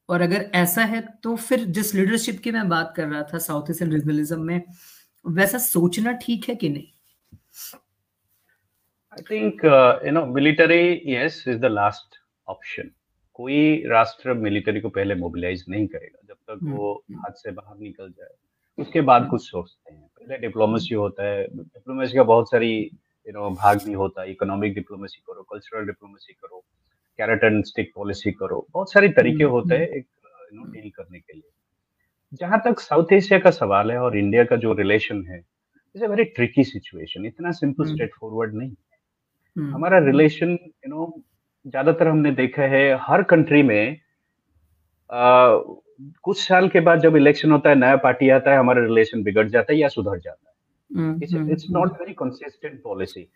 और 0.09 0.21
अगर 0.21 0.51
ऐसा 0.55 0.85
है 0.85 1.01
तो 1.23 1.37
फिर 1.37 1.65
जिस 1.65 1.95
लीडरशिप 1.95 2.41
की 2.41 2.51
मैं 2.51 2.69
बात 2.69 2.93
कर 2.97 3.07
रहा 3.07 3.23
था 3.23 3.39
साउथ 3.39 3.71
एशियन 3.71 3.93
रीजनलिज्म 3.93 4.41
में 4.41 4.63
वैसा 5.27 5.59
सोचना 5.59 6.13
ठीक 6.13 6.49
है 6.49 6.55
कि 6.55 6.69
नहीं? 6.69 6.98
I 9.13 9.23
think 9.31 9.65
you 10.07 10.13
know 10.13 10.27
military 10.27 11.03
yes 11.07 11.45
is 11.49 11.59
the 11.59 11.65
last 11.65 12.17
option 12.49 12.91
कोई 13.35 13.85
राष्ट्र 13.87 14.35
मिलिट्री 14.35 14.81
को 14.81 14.89
पहले 14.89 15.15
मोबिलाइज 15.15 15.65
नहीं 15.69 15.87
करेगा 15.87 16.19
जब 16.29 16.35
तक 16.35 16.59
हम्म, 16.63 16.73
वो 16.73 17.05
हम्म। 17.11 17.21
हाथ 17.21 17.33
से 17.33 17.51
बाहर 17.51 17.79
निकल 17.79 18.11
जाए। 18.11 18.35
उसके 18.79 19.01
बाद 19.01 19.29
कुछ 19.31 19.43
सोचते 19.51 19.95
हैं। 19.95 20.03
पहले 20.03 20.39
डिप्लोमेसी 20.39 20.95
होता 20.95 21.25
है 21.25 21.47
डिप्लोमेसी 21.49 22.15
का 22.15 22.23
बहुत 22.23 22.51
सारी 22.51 22.73
यू 23.27 23.33
नो 23.33 23.51
भाग 23.51 23.81
भी 23.85 23.93
होता 23.93 24.23
है। 24.23 24.31
इकोनॉमिक 24.31 24.75
डिप्लोमेसी 24.75 25.23
करो 25.27 25.43
कल्चरल 25.43 25.87
डिप्लोमेसी 25.87 26.33
करो 26.33 26.65
कैरेटन 27.19 27.63
स्टिक 27.63 27.93
पॉलिसी 27.95 28.33
करो। 28.33 28.67
बहुत 28.71 28.93
सारे 28.93 29.09
तरीके 29.09 29.45
हम्म, 29.45 29.53
होते 29.53 29.75
हैं 29.75 29.89
एक 29.89 30.07
यू 30.53 30.61
नो 30.61 30.71
डील 30.73 30.91
करने 30.91 31.19
के 31.19 31.33
लिए। 31.33 31.51
जहाँ 32.35 32.61
तक 32.65 32.81
साउथ 32.81 33.13
एशिया 33.13 33.39
का 33.39 33.51
सवाल 33.51 33.91
है 33.91 33.99
और 33.99 34.17
इंडिया 34.17 34.45
का 34.45 34.57
जो 34.57 34.73
रिलेशन 34.73 35.27
है 35.27 35.43
is 35.95 36.05
a 36.05 36.09
very 36.09 36.25
tricky 36.37 36.65
situation 36.65 37.27
इतना 37.27 37.51
सिंपल 37.53 37.85
स्ट्रेट 37.85 38.11
फॉरवर्ड 38.21 38.55
नहीं 38.55 38.71
हमारा 39.57 39.99
रिलेशन 39.99 40.51
यू 40.51 40.89
नो 40.89 41.13
ज़्यादातर 41.67 42.09
हमने 42.09 42.31
देखा 42.33 42.63
है 42.75 42.83
हर 43.01 43.23
कंट्री 43.31 43.63
में 43.63 43.99
आ, 45.11 45.59
कुछ 46.23 46.39
साल 46.41 46.69
के 46.69 46.81
बाद 46.81 47.01
जब 47.01 47.17
इलेक्शन 47.17 47.51
होता 47.53 47.71
है 47.71 47.77
नया 47.77 47.97
पार्टी 47.97 48.29
आता 48.31 48.51
है 48.51 48.59
हमारा 48.59 48.83
रिलेशन 48.83 49.23
बिगड़ 49.23 49.49
जाता 49.49 49.73
है 49.73 49.79
या 49.79 49.89
सुधर 49.89 50.19
जाता 50.19 50.49
है। 50.49 50.55
It's 51.53 51.67
not 51.71 51.93
very 52.01 52.13
consistent 52.15 52.81
policy 52.83 53.27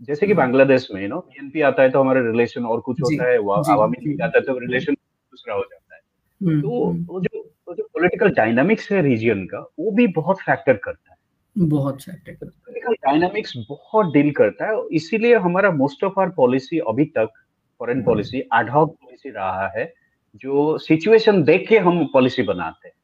जैसे 0.00 0.26
कि 0.26 0.34
बांग्लादेश 0.34 0.88
में 0.94 1.02
यू 1.02 1.08
नो 1.08 1.18
बीएनपी 1.20 1.60
आता 1.60 1.82
है 1.82 1.90
तो 1.90 2.00
हमारा 2.00 2.20
रिलेशन 2.20 2.66
और 2.66 2.80
कुछ 2.80 3.00
होता 3.02 3.30
है 3.30 3.36
आवामी 3.72 3.96
लीग 4.06 4.22
आता 4.22 4.38
है 4.38 4.44
तो 4.44 4.58
रिलेशन 4.58 4.94
दूसरा 4.94 5.54
हो 5.54 5.62
जाता 5.62 5.94
है। 5.94 6.00
हम्म, 6.40 6.60
तो 6.62 6.84
हम्म। 6.84 7.04
वो 7.08 7.20
जो 7.20 7.42
वो 7.68 7.74
जो 7.74 7.82
पॉलिटिकल 7.94 8.30
डायनामिक्स 8.34 8.90
है 8.92 9.02
रीजन 9.02 9.44
का 9.46 9.58
वो 9.78 9.90
भी 9.90 10.06
बहुत 10.12 10.40
फैक्टर 10.40 10.76
करता 10.84 11.10
है। 11.12 11.18
बहुत 11.60 11.98
डायनामिक्स 12.90 13.52
बहुत 13.68 14.12
डील 14.12 14.30
करता 14.30 14.66
है 14.66 14.86
इसीलिए 14.92 15.34
हमारा 15.34 15.70
मोस्ट 15.70 16.04
ऑफ़ 16.04 16.20
आर 16.20 16.28
पॉलिसी 16.28 16.78
अभी 16.78 17.04
तक 17.04 17.28
फॉरेन 17.78 18.04
पॉलिसी 18.04 18.38
एडहॉक 18.38 18.94
पॉलिसी 18.94 19.30
रहा 19.30 19.68
है 19.68 19.94
जो 20.36 20.78
सिचुएशन 20.78 21.42
देख 21.42 21.68
के 21.68 21.78
हम 21.78 22.06
पॉलिसी 22.06 22.42
बनाते 22.42 22.88
हैं। 22.88 22.94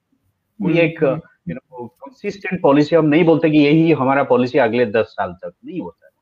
कोई 0.62 0.78
एक 0.78 1.02
यू 1.48 1.54
नो 1.54 1.86
कंसिस्टेंट 1.86 2.62
पॉलिसी 2.62 2.96
हम 2.96 3.04
नहीं 3.04 3.24
बोलते 3.24 3.50
कि 3.50 3.58
यही 3.58 3.92
हमारा 3.92 4.22
पॉलिसी 4.22 4.58
अगले 4.58 4.86
दस 4.86 5.04
साल 5.04 5.32
तक 5.32 5.52
नहीं 5.64 5.80
होता 5.80 6.06
है। 6.06 6.12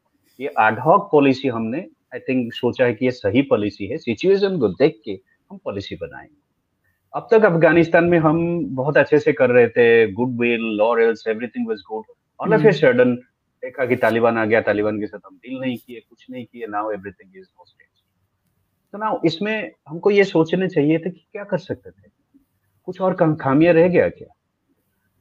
ये 0.40 0.68
एडहॉक 0.68 1.08
पॉलिसी 1.12 1.48
हमने 1.48 1.78
आई 2.14 2.18
थिंक 2.18 2.52
सोचा 2.52 2.84
है 2.84 2.94
कि 2.94 3.04
ये 3.04 3.10
सही 3.10 3.42
पॉलिसी 3.42 3.86
है। 3.86 3.98
सिचुएशन 3.98 4.58
को 4.58 4.68
देख 4.68 5.00
के 5.04 5.20
हम 5.50 5.58
पॉलिसी 5.64 5.94
बनाएँगे। 5.94 6.44
अब 7.14 7.28
तक 7.30 7.44
अफ़गानिस्तान 7.44 8.04
में 8.04 8.18
हम 8.18 8.66
बहुत 8.66 8.96
अच्छे 8.96 9.18
से 9.18 9.32
कर 9.32 9.50
रहे 9.50 9.68
थे 9.68 10.12
good 10.12 10.40
will 10.40 10.60
laurels 10.60 11.24
everything 11.28 11.68
was 11.68 11.78
good 11.78 12.04
all 12.40 12.54
of 12.54 12.66
a 12.66 12.72
sudden 12.72 13.14
देखा 13.62 13.86
कि 13.86 13.96
तालिबान 13.96 14.38
आ 14.38 14.44
गया 14.44 14.60
तालिबान 14.60 15.00
के 15.00 15.06
साथ 15.06 15.18
हम 15.26 15.36
डील 15.36 15.60
नहीं 15.60 15.76
किए 15.76 16.00
कुछ 16.00 16.26
नहीं 16.30 16.44
किए 16.44 16.66
नाउ 16.66 16.90
एवरीथिंग 16.90 17.36
इज़ 17.36 17.46
हॉस्टेज 17.58 17.88
तो 18.92 18.98
नाउ 18.98 19.20
इसमें 19.24 19.72
हमको 19.88 20.10
ये 20.10 20.24
सोचने 20.24 20.68
चाहिए 20.68 20.98
थे 20.98 21.10
कि 21.10 21.26
क्या 21.32 21.44
कर 21.44 21.58
सकते 21.58 21.90
थे? 21.90 22.08
कुछ 22.88 23.00
और 23.00 23.36
खामियाँ 23.40 23.74
रह 23.74 23.88
गया 23.88 24.08
क्या? 24.08 24.28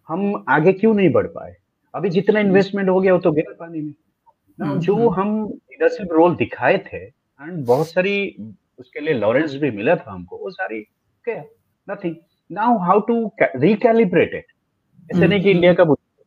हम 0.10 0.46
आगे 0.50 0.74
क्यों 0.74 0.94
नहीं 0.94 1.12
बढ़ 1.12 1.28
पाए? 1.28 1.56
अभी 1.94 2.10
जितना 2.10 2.40
इन्वेस्टमेंट 2.40 2.90
हो 2.90 3.00
गया 3.02 3.14
वो 3.14 3.20
तो 3.20 3.32
गया 3.32 3.54
पानी 3.60 3.82
में। 3.82 3.94
ना 4.60 4.66
हम्म, 4.66 4.80
जो 4.80 5.10
हम्म। 5.10 5.22
हम 5.22 5.48
लीडरशिप 5.50 6.12
रोल 6.12 6.36
दिखाए 6.36 6.78
थे 6.78 6.98
एंड 6.98 7.66
बहुत 7.66 7.88
सारी 7.88 8.36
उसके 8.80 9.00
लिए 9.00 9.14
लॉरेंस 9.14 9.56
भी 9.56 9.72
मिला 9.72 9.96
था 9.96 10.12
हमको 10.12 10.38
वो 10.38 10.50
सारी 10.52 10.80
क्या 11.26 11.44
nothing 11.88 12.16
now 12.52 12.78
how 12.78 13.00
to 13.00 13.32
recalibrate 13.42 14.34
it 14.34 14.46
ऐसे 15.10 15.28
नहीं 15.28 15.42
कि 15.44 15.52
इंडिया 15.52 15.72
हम्म, 15.72 15.78
का 15.78 15.84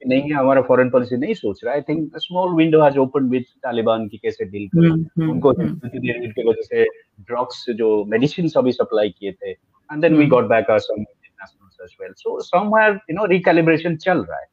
नहीं 0.07 0.22
है 0.22 0.36
हमारा 0.36 0.61
फॉरेन 0.61 0.89
पॉलिसी 0.89 1.17
नहीं 1.17 1.34
सोच 1.34 1.59
रहा 1.63 1.74
I 1.74 1.82
think 1.89 2.17
small 2.17 2.55
window 2.55 2.82
has 2.84 2.97
open 2.97 3.30
with 3.30 3.43
Taliban 3.63 4.07
की 4.07 4.17
कैसे 4.17 4.45
डील 4.45 4.67
करें 4.76 5.28
उनको 5.30 5.53
की 5.57 6.47
वजह 6.49 6.61
से 6.61 6.86
ड्रग्स 7.30 7.65
जो 7.78 8.03
मेडिसिन 8.13 8.49
अभी 8.57 8.72
सप्लाई 8.72 9.09
किए 9.09 9.32
थे 9.32 9.51
and 9.51 10.01
then 10.01 10.15
we 10.17 10.26
got 10.28 10.47
back 10.49 10.69
our 10.69 10.80
some 10.80 10.99
international 10.99 11.61
as 11.84 11.93
well 11.99 12.11
so 12.15 12.32
somewhere 12.47 12.89
you 13.09 13.15
know 13.17 13.28
recalibration 13.30 13.97
चल 13.97 14.19
रहा 14.24 14.39
है 14.39 14.45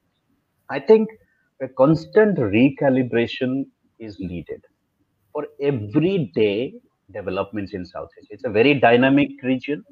I 0.71 0.81
think 0.81 1.09
a 1.61 1.69
constant 1.69 2.39
recalibration 2.39 3.65
is 3.99 4.19
needed 4.21 4.61
for 5.35 5.47
everyday 5.61 6.75
developments 7.13 7.75
in 7.75 7.85
South 7.85 8.11
Asia. 8.19 8.29
It's 8.31 8.45
a 8.45 8.51
very 8.51 8.75
dynamic 8.75 9.31
region. 9.43 9.85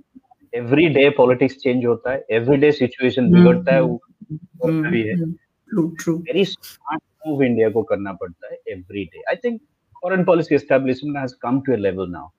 Every 0.52 0.88
day 0.88 1.10
politics 1.10 1.56
change 1.62 1.84
होता 1.84 2.12
है 2.12 2.24
every 2.30 2.58
day 2.58 2.70
situation 2.72 3.32
बिगड़ता 3.32 3.74
है 3.74 3.80
वो 3.82 4.00
भी 4.64 5.02
है 5.02 5.16
Very 5.73 6.45
smart 6.45 7.01
move 7.25 7.41
India 7.47 7.71
को 7.73 7.83
करना 7.83 8.13
पड़ता 8.21 8.51
है 8.51 8.57
every 8.73 9.05
day. 9.13 9.21
I 9.31 9.35
think 9.35 9.61
foreign 10.01 10.25
policy 10.25 10.55
establishment 10.55 11.17
has 11.17 11.33
come 11.45 11.61
to 11.63 11.75
a 11.75 11.77
level 11.77 12.07
now. 12.07 12.31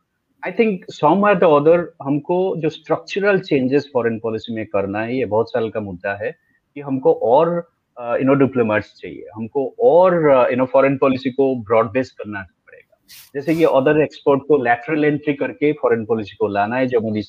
I 0.42 0.50
think 0.50 0.86
somewhere 0.90 1.38
the 1.38 1.48
other, 1.48 1.78
हमको 2.02 2.38
जो 2.62 2.70
structural 2.70 3.40
changes 3.50 3.90
foreign 3.96 4.18
policy 4.24 4.54
में 4.54 4.64
करना 4.66 5.00
है, 5.00 5.16
ये 5.16 5.24
बहुत 5.24 5.50
साल 5.50 5.70
का 5.70 5.80
मुद्दा 5.80 6.14
है 6.24 6.30
कि 6.30 6.80
हमको 6.80 7.12
और 7.12 7.48
यू 7.96 8.24
नो 8.26 8.34
डिप्लोमेट्स 8.34 8.94
चाहिए 9.00 9.26
हमको 9.34 9.66
और 9.82 10.14
यू 10.50 10.56
नो 10.56 10.64
फॉरेन 10.72 10.96
पॉलिसी 10.98 11.30
को 11.30 11.54
ब्रॉड 11.64 11.90
बेस 11.92 12.10
करना 12.18 12.40
पड़ेगा 12.40 12.96
जैसे 13.34 13.54
कि 13.54 13.64
अदर 13.64 14.00
एक्सपोर्ट 14.02 14.42
को 14.48 14.56
लैटरल 14.64 15.04
एंट्री 15.04 15.34
करके 15.34 15.72
फॉरेन 15.82 16.04
पॉलिसी 16.06 16.36
को 16.36 16.48
लाना 16.48 16.76
है, 16.76 16.86
जो 16.86 17.00
मोदी 17.00 17.22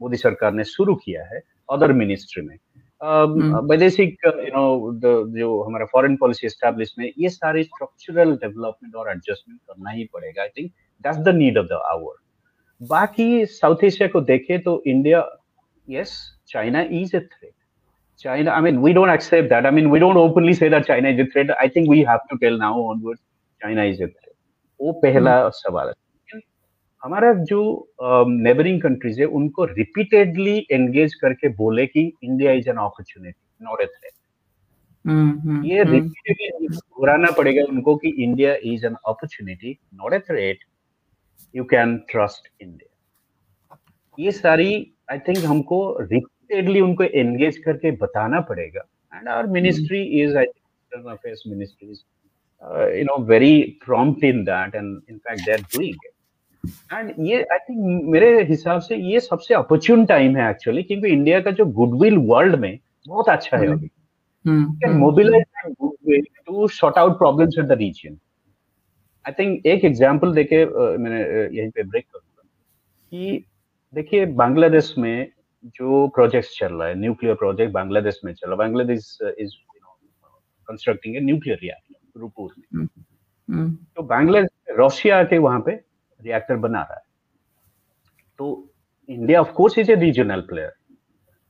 मोदी 0.00 0.16
सरकार 0.16 0.52
ने 0.52 0.64
शुरू 0.64 0.94
किया 0.94 1.24
है 1.34 1.40
अदर 1.72 1.92
मिनिस्ट्री 1.92 2.42
में। 2.42 2.56
वैदेशिक 3.02 4.16
यू 4.26 4.32
नो 4.54 4.92
जो 5.38 5.62
हमारा 5.62 5.84
फॉरेन 5.92 6.16
पॉलिसी 6.16 6.46
एस्टेब्लिश 6.46 6.94
में 6.98 7.10
ये 7.18 7.28
सारे 7.28 7.62
स्ट्रक्चरल 7.64 8.34
डेवलपमेंट 8.36 8.94
और 8.94 9.10
एडजस्टमेंट 9.10 9.60
करना 9.68 9.90
ही 9.90 10.04
पड़ेगा 10.14 10.42
I 10.42 10.48
think 10.58 10.70
that's 11.04 11.18
the 11.18 11.34
need 11.36 11.58
of 11.58 11.66
the 11.66 11.80
hour 11.92 12.16
बाकी 12.80 13.44
साउथ 13.46 13.84
एशिया 13.84 14.08
को 14.08 14.20
देखे 14.32 14.58
तो 14.66 14.82
India 14.86 15.28
yes 15.88 16.18
China 16.48 16.82
is 17.00 17.16
a 17.16 17.20
threat 17.20 17.52
China, 18.18 18.50
I 18.50 18.60
mean, 18.60 18.80
we 18.82 18.92
don't 18.92 19.10
accept 19.10 19.48
that. 19.50 19.64
I 19.64 19.70
mean, 19.70 19.90
we 19.90 19.98
don't 20.00 20.16
openly 20.16 20.52
say 20.52 20.68
that 20.68 20.86
China 20.86 21.08
is 21.08 21.20
a 21.20 21.26
threat. 21.26 21.50
I 21.58 21.68
think 21.68 21.88
we 21.88 22.02
have 22.02 22.20
to 22.30 22.38
tell 22.38 22.58
now 22.58 22.74
onwards, 22.80 23.20
China 23.60 23.84
is 23.84 24.00
a 24.00 24.08
threat. 24.08 24.34
वो 24.80 24.92
पहला 25.02 25.48
सवाल 25.50 25.88
है 25.88 25.94
हमारा 27.02 27.32
जो 27.48 27.60
neighbouring 28.28 28.80
countries 28.82 29.20
है 29.20 29.26
उनको 29.40 29.64
repeatedly 29.64 30.56
engage 30.72 31.14
करके 31.14 31.48
बोले 31.56 31.86
कि 31.86 32.00
India 32.24 32.52
is 32.52 32.68
an 32.70 32.76
opportunity 32.76 33.64
not 33.64 33.80
a 33.80 33.86
threat 33.86 34.12
ये 35.66 35.82
रिपीटेडली 35.84 36.68
दोहराना 36.68 37.30
पड़ेगा 37.38 37.64
उनको 37.68 37.96
कि 37.96 38.08
India 38.24 38.54
is 38.72 38.86
an 38.86 38.94
opportunity 39.06 39.78
not 39.94 40.14
a 40.14 40.18
threat 40.28 40.64
you 41.54 41.64
can 41.74 41.96
trust 42.10 42.50
India 42.62 43.76
ये 44.18 44.32
सारी 44.32 44.70
आई 45.10 45.18
थिंक 45.28 45.44
हमको 45.44 45.80
रिपीटेडली 46.00 46.80
उनको 46.80 47.04
एंगेज 47.04 47.58
करके 47.64 47.90
बताना 47.96 48.40
पड़ेगा। 48.50 48.80
And 49.12 49.28
our 49.28 49.46
ministry 49.52 50.02
is 50.22 50.36
I 50.38 50.46
think 50.46 51.06
affairs 51.06 51.42
ministry 51.46 51.90
is 51.90 52.00
you 52.98 53.04
know 53.04 53.18
very 53.26 53.60
prompt 53.84 54.24
in 54.24 54.44
that 54.44 54.74
and 54.74 55.00
in 55.10 55.18
fact 55.18 55.44
they 55.46 55.52
are 55.52 55.60
doing 55.74 56.07
and 56.64 57.12
ये 57.20 57.42
I 57.52 57.58
think 57.58 58.04
मेरे 58.12 58.42
हिसाब 58.44 58.80
से 58.80 58.96
ये 59.12 59.20
सबसे 59.20 59.54
अपॉर्चुन 59.54 60.04
टाइम 60.06 60.36
है 60.36 60.50
एक्चुअली 60.50 60.82
क्योंकि 60.82 61.08
इंडिया 61.08 61.40
का 61.40 61.50
जो 61.50 61.66
गुडविल 61.80 62.16
वर्ल्ड 62.28 62.56
में 62.60 62.78
बहुत 63.08 63.28
अच्छा 63.28 63.56
है 63.56 63.66
अभी। 63.66 63.88
Can 64.44 64.96
mobilise 64.96 65.72
goodwill 65.80 66.24
to 66.46 66.68
sort 66.68 66.98
out 66.98 67.18
problems 67.18 67.58
in 67.58 67.66
the 67.66 67.72
region 67.78 68.18
I 69.24 69.32
think 69.38 69.66
एक 69.66 69.84
एग्जांपल 69.84 70.32
देके 70.34 70.64
मैंने 70.98 71.20
यहीं 71.58 71.70
पे 71.70 71.82
ब्रेक 71.82 72.04
करूँगा 72.04 72.42
कि 73.12 73.44
देखिए 73.94 74.26
बांग्लादेश 74.42 74.94
में 74.98 75.28
जो 75.64 76.06
प्रोजेक्ट 76.08 76.48
चल 76.58 76.74
रहा 76.74 76.88
है 76.88 76.94
न्यूक्लियर 76.98 77.34
प्रोजेक्ट 77.34 77.72
बांग्लादेश 77.72 78.20
में 78.24 78.32
चल 78.32 78.46
रहा 78.46 78.52
है 78.52 78.58
Bangladesh 78.58 79.18
is 79.38 79.54
constructing 80.68 81.16
a 81.16 81.20
nuclear 81.20 81.58
reactor 81.62 82.20
Rooppur 82.20 82.50
में। 82.58 82.80
हम्म, 82.80 82.88
हम्म। 83.48 83.76
तो 83.96 84.02
बांग्लादेश 84.02 84.76
रशिया 84.80 85.22
के 85.24 85.38
वहाँ 85.38 85.60
पे 85.66 85.87
रिएक्टर 86.20 86.56
बना 86.56 86.80
रहा 86.80 86.94
है 86.94 87.06
तो 88.38 88.50
India 89.08 89.40
of 89.40 89.52
course 89.52 89.78
is 89.78 89.90
a 89.92 89.94
regional 89.94 90.40
player 90.40 90.72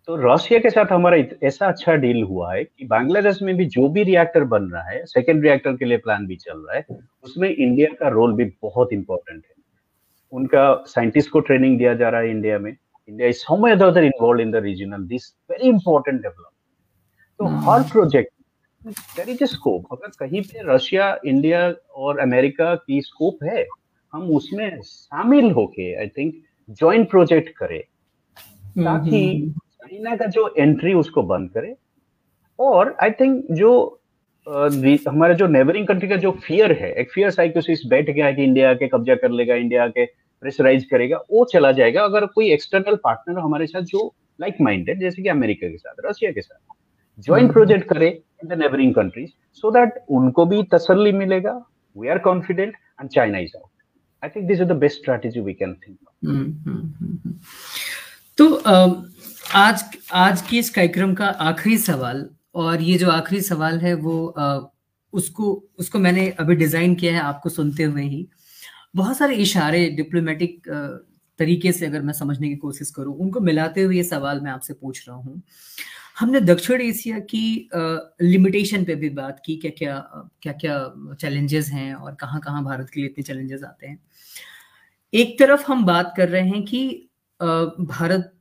तो 0.09 0.17
रशिया 0.17 0.59
के 0.59 0.71
साथ 0.71 0.93
हमारा 0.93 1.17
ऐसा 1.47 1.67
अच्छा 1.67 1.95
डील 2.03 2.23
हुआ 2.23 2.53
है 2.55 2.65
कि 2.65 2.85
बांग्लादेश 2.85 3.43
में 3.43 3.57
भी 3.57 3.65
जो 3.67 3.89
भी 3.89 4.03
रिएक्टर 4.03 4.45
बन 4.45 4.71
रहा 4.71 4.83
है 4.83 5.05
सेकेंड 5.07 5.43
रिएक्टर 5.43 5.77
के 5.77 5.85
लिए 5.85 5.99
प्लान 5.99 6.27
भी 6.27 6.37
चल 6.37 6.59
रहा 6.59 6.77
है 6.77 6.99
उसमें 7.25 7.49
इंडिया 7.49 7.89
का 8.01 8.09
रोल 8.09 8.33
भी 8.33 8.45
बहुत 8.63 8.93
इंपॉर्टेंट 8.93 9.43
है 9.47 9.55
उनका 10.33 10.63
साइंटिस्ट 10.87 11.31
को 11.31 11.41
ट्रेनिंग 11.41 11.79
दिया 11.79 11.95
जा 11.95 12.09
रहा 12.09 12.21
है 12.21 12.31
इंडिया 12.31 12.59
में 12.59 12.71
India 12.71 13.29
is 13.29 13.45
or 13.51 13.59
other 13.83 14.03
involved 14.03 14.41
in 14.41 14.51
the 14.51 14.63
regional. 14.63 15.05
This 15.13 15.29
very 15.51 15.69
important 15.69 16.23
development. 16.23 16.55
तो 17.41 17.45
hmm. 17.45 17.69
हर 17.69 17.83
प्रोजेक्ट 17.83 18.33
देर 19.17 19.29
इज़ 19.29 19.45
स्कोप 19.45 19.93
अगर 19.93 20.11
कहीं 20.19 20.43
पे 20.43 20.75
रशिया 20.75 21.17
इंडिया 21.25 21.75
और 21.97 22.19
अमेरिका 22.19 22.75
की 22.77 23.01
स्कोप 23.01 23.45
है 23.45 23.65
हम 24.13 24.31
उसमें 24.37 24.81
शामिल 24.83 25.51
होके 25.53 25.95
आई 26.01 26.09
थिंक 26.19 26.35
ज्वाइंट 26.69 27.09
प्रोजेक्ट 27.11 27.49
करें। 27.59 27.81
ताकि 28.79 29.21
चाइना 29.73 30.17
का 30.17 30.27
जो 30.27 30.55
एंट्री 30.59 30.95
उसको 30.95 31.23
बंद 31.23 31.51
करे। 31.51 31.75
और 32.59 32.97
आई 33.03 33.11
थिंक 33.21 33.45
जो 33.53 33.71
हमारे 34.47 35.35
जो 35.35 35.47
नेबरिंग 35.47 35.87
कंट्री 35.87 36.09
का 36.09 36.17
जो 36.17 36.31
फियर 36.47 36.73
है 36.73 36.93
एक 37.01 37.11
फियर 37.13 37.31
साइकोसिस 37.31 37.83
बैठ 37.87 38.11
गया 38.11 38.27
है 38.27 38.35
कि 38.35 38.45
इंडिया 38.45 38.73
के 38.75 38.89
कब्जा 38.89 39.15
कर 39.15 39.31
लेगा 39.31 39.55
इंडिया 39.55 39.87
के 39.89 40.05
प्रेशराइज 40.43 40.85
करेगा 40.91 41.17
वो 41.31 41.45
चला 41.53 41.73
जाएगा। 41.73 42.03
अगर 42.05 42.27
कोई 42.27 42.51
एक्सटर्नल 42.53 42.97
पार्टनर 43.05 43.39
हमारे 43.39 43.67
साथ 43.67 43.83
जो 43.83 44.07
लाइक 44.41 44.53
like 44.53 44.65
माइंडेड 44.65 45.01
जैसे 45.01 45.23
कि 45.23 45.29
अमेरिका 45.29 45.69
के 45.69 45.77
साथ 45.77 45.95
रशिया 46.07 46.31
के 46.33 46.41
साथ 46.41 47.23
ज्वाइंट 47.23 47.53
प्रोजेक्ट 47.53 47.89
करे 47.89 48.09
in 48.09 48.49
the 48.49 48.59
neighbouring 48.59 48.95
countries 48.95 49.31
so 49.61 49.71
that 49.71 49.99
उनको 50.11 50.45
भी 50.47 50.63
तसल्ली 50.75 51.13
मिलेगा 51.13 51.53
we 51.97 52.09
are 52.09 52.19
confident 52.19 52.75
and 53.01 53.11
China 53.11 53.39
is 53.39 53.57
out 53.57 53.71
I 54.23 54.29
think 54.29 54.47
this 54.49 54.61
is 54.61 54.69
the 54.69 54.73
best 54.77 54.99
strategy 54.99 55.41
we 55.41 55.53
can 55.55 55.75
think 55.83 55.99
तो 58.39 58.55
आज 59.57 59.85
आज 60.13 60.43
के 60.43 60.59
इस 60.59 60.71
कार्यक्रम 60.71 61.15
का 61.15 61.27
आखिरी 61.27 61.77
सवाल 61.79 62.29
और 62.55 62.83
ये 62.83 62.97
जो 62.99 63.11
आखिरी 63.11 63.41
सवाल 63.43 63.79
है 63.79 63.95
वो 63.97 64.17
उसको 65.13 65.53
उसको 65.79 65.99
मैंने 65.99 66.29
अभी 66.41 66.55
डिज़ाइन 66.57 66.95
किया 66.95 67.13
है 67.13 67.21
आपको 67.21 67.49
सुनते 67.49 67.83
हुए 67.83 68.03
ही। 68.05 68.27
बहुत 68.97 69.17
सारे 69.17 69.35
इशारे 69.37 69.89
डिप्लोमेटिक 69.97 70.69
तरीके 71.39 71.73
से 71.73 71.87
अगर 71.87 72.03
मैं 72.03 72.13
समझने 72.13 72.49
की 72.49 72.57
कोशिश 72.57 72.91
करूँ, 72.91 73.15
उनको 73.17 73.41
मिलाते 73.41 73.83
हुए 73.83 73.97
ये 73.97 74.05
सवाल 74.05 74.41
मैं 74.41 74.51
आपसे 74.51 74.75
पूछ 74.75 75.09
रहा 75.09 75.17
हूँ। 75.17 75.43
हमने 76.19 76.41
दक्षिण 76.41 76.81
एशिया 76.81 77.19
की 77.33 77.69
लिमिटेशन 78.23 78.85
पे 78.85 78.95
भी 78.95 79.09
बात 79.11 79.41
की 79.45 79.57
क्या 79.57 79.71
क्या 79.79 79.99
क्या 80.43 80.53
क्या 80.55 81.15
चैलेंजेस 81.21 81.69
हैं 81.73 81.93
और 81.95 82.15
कहाँ 82.21 82.41
कहाँ 82.41 82.65
भारत 82.65 82.91
के 82.91 83.01
लिए 83.01 83.09
इतने 83.11 83.23
चैलेंजेस 83.25 83.63
आते 83.65 83.87
हैं। 83.87 83.99
एक 85.13 85.39
तरफ़ 85.39 85.65
हम 85.67 85.85
बात 85.87 86.13
कर 86.17 86.29
रहे 86.29 86.49
हैं 86.49 86.63
कि 86.65 86.81
भारत 87.41 88.33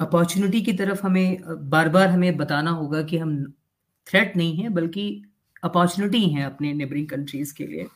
अपॉर्चुनिटी 0.00 0.60
की 0.62 0.72
तरफ़ 0.72 1.00
हमें 1.02 1.38
बार 1.70 1.88
बार 1.88 2.08
हमें 2.08 2.36
बताना 2.36 2.70
होगा 2.70 3.02
कि 3.02 3.18
हम 3.18 3.36
थ्रेट 4.06 4.36
नहीं 4.36 4.56
है, 4.56 4.68
बल्कि 4.70 5.22
अपॉर्चुनिटी 5.62 6.20
है 6.28 6.44
अपने 6.44 6.72
नेबरिंग 6.74 7.08
कंट्रीज़ 7.08 7.54
के 7.54 7.66
लिए। 7.66 7.86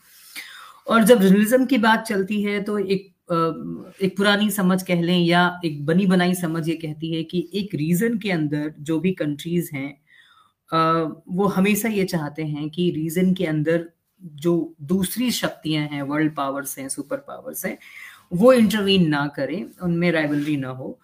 और 0.89 1.03
जब 1.05 1.21
जर्नलिज्म 1.23 1.67
की 1.67 1.79
बात 1.79 2.05
चलती 2.07 2.43
है 2.43 2.63
तो 2.63 2.79
एक 2.79 3.11
एक 4.03 4.17
पुरानी 4.17 4.51
समझ 4.51 4.83
कह 4.83 5.03
लें 5.03 5.19
या 5.19 5.43
एक 5.65 5.85
बनी 5.87 6.07
बनाई 6.07 6.35
समझ 6.35 6.69
ये 6.69 6.75
कहती 6.77 7.15
है 7.15 7.23
कि 7.25 7.49
एक 7.55 7.75
रीजन 7.75 8.19
के 8.19 8.31
अंदर 8.33 8.73
जो 8.81 8.99
भी 9.01 9.13
कंट्रीज़ 9.15 9.71
हैं 9.75 9.91
वो 11.37 11.47
हमेशा 11.49 11.89
ये 11.89 12.05
चाहते 12.07 12.45
हैं 12.45 12.69
कि 12.71 12.91
रीजन 12.91 13.33
के 13.35 13.47
अंदर 13.47 13.89
जो 14.25 14.75
दूसरी 14.83 15.31
शक्तियाँ 15.31 15.87
हैं 15.87 16.03
वर्ल्ड 16.03 16.35
पावर्स 16.35 16.79
हैं 16.79 16.89
सुपर 16.89 17.17
पावर्स 17.17 17.67
हैं, 17.67 17.79
वो 18.33 18.53
इंटरवीन 18.53 19.09
ना 19.09 19.27
करें, 19.27 19.67
उनमें 19.83 20.13
राइवलरी 20.13 20.57
ना 20.57 20.69
हो। 20.69 20.99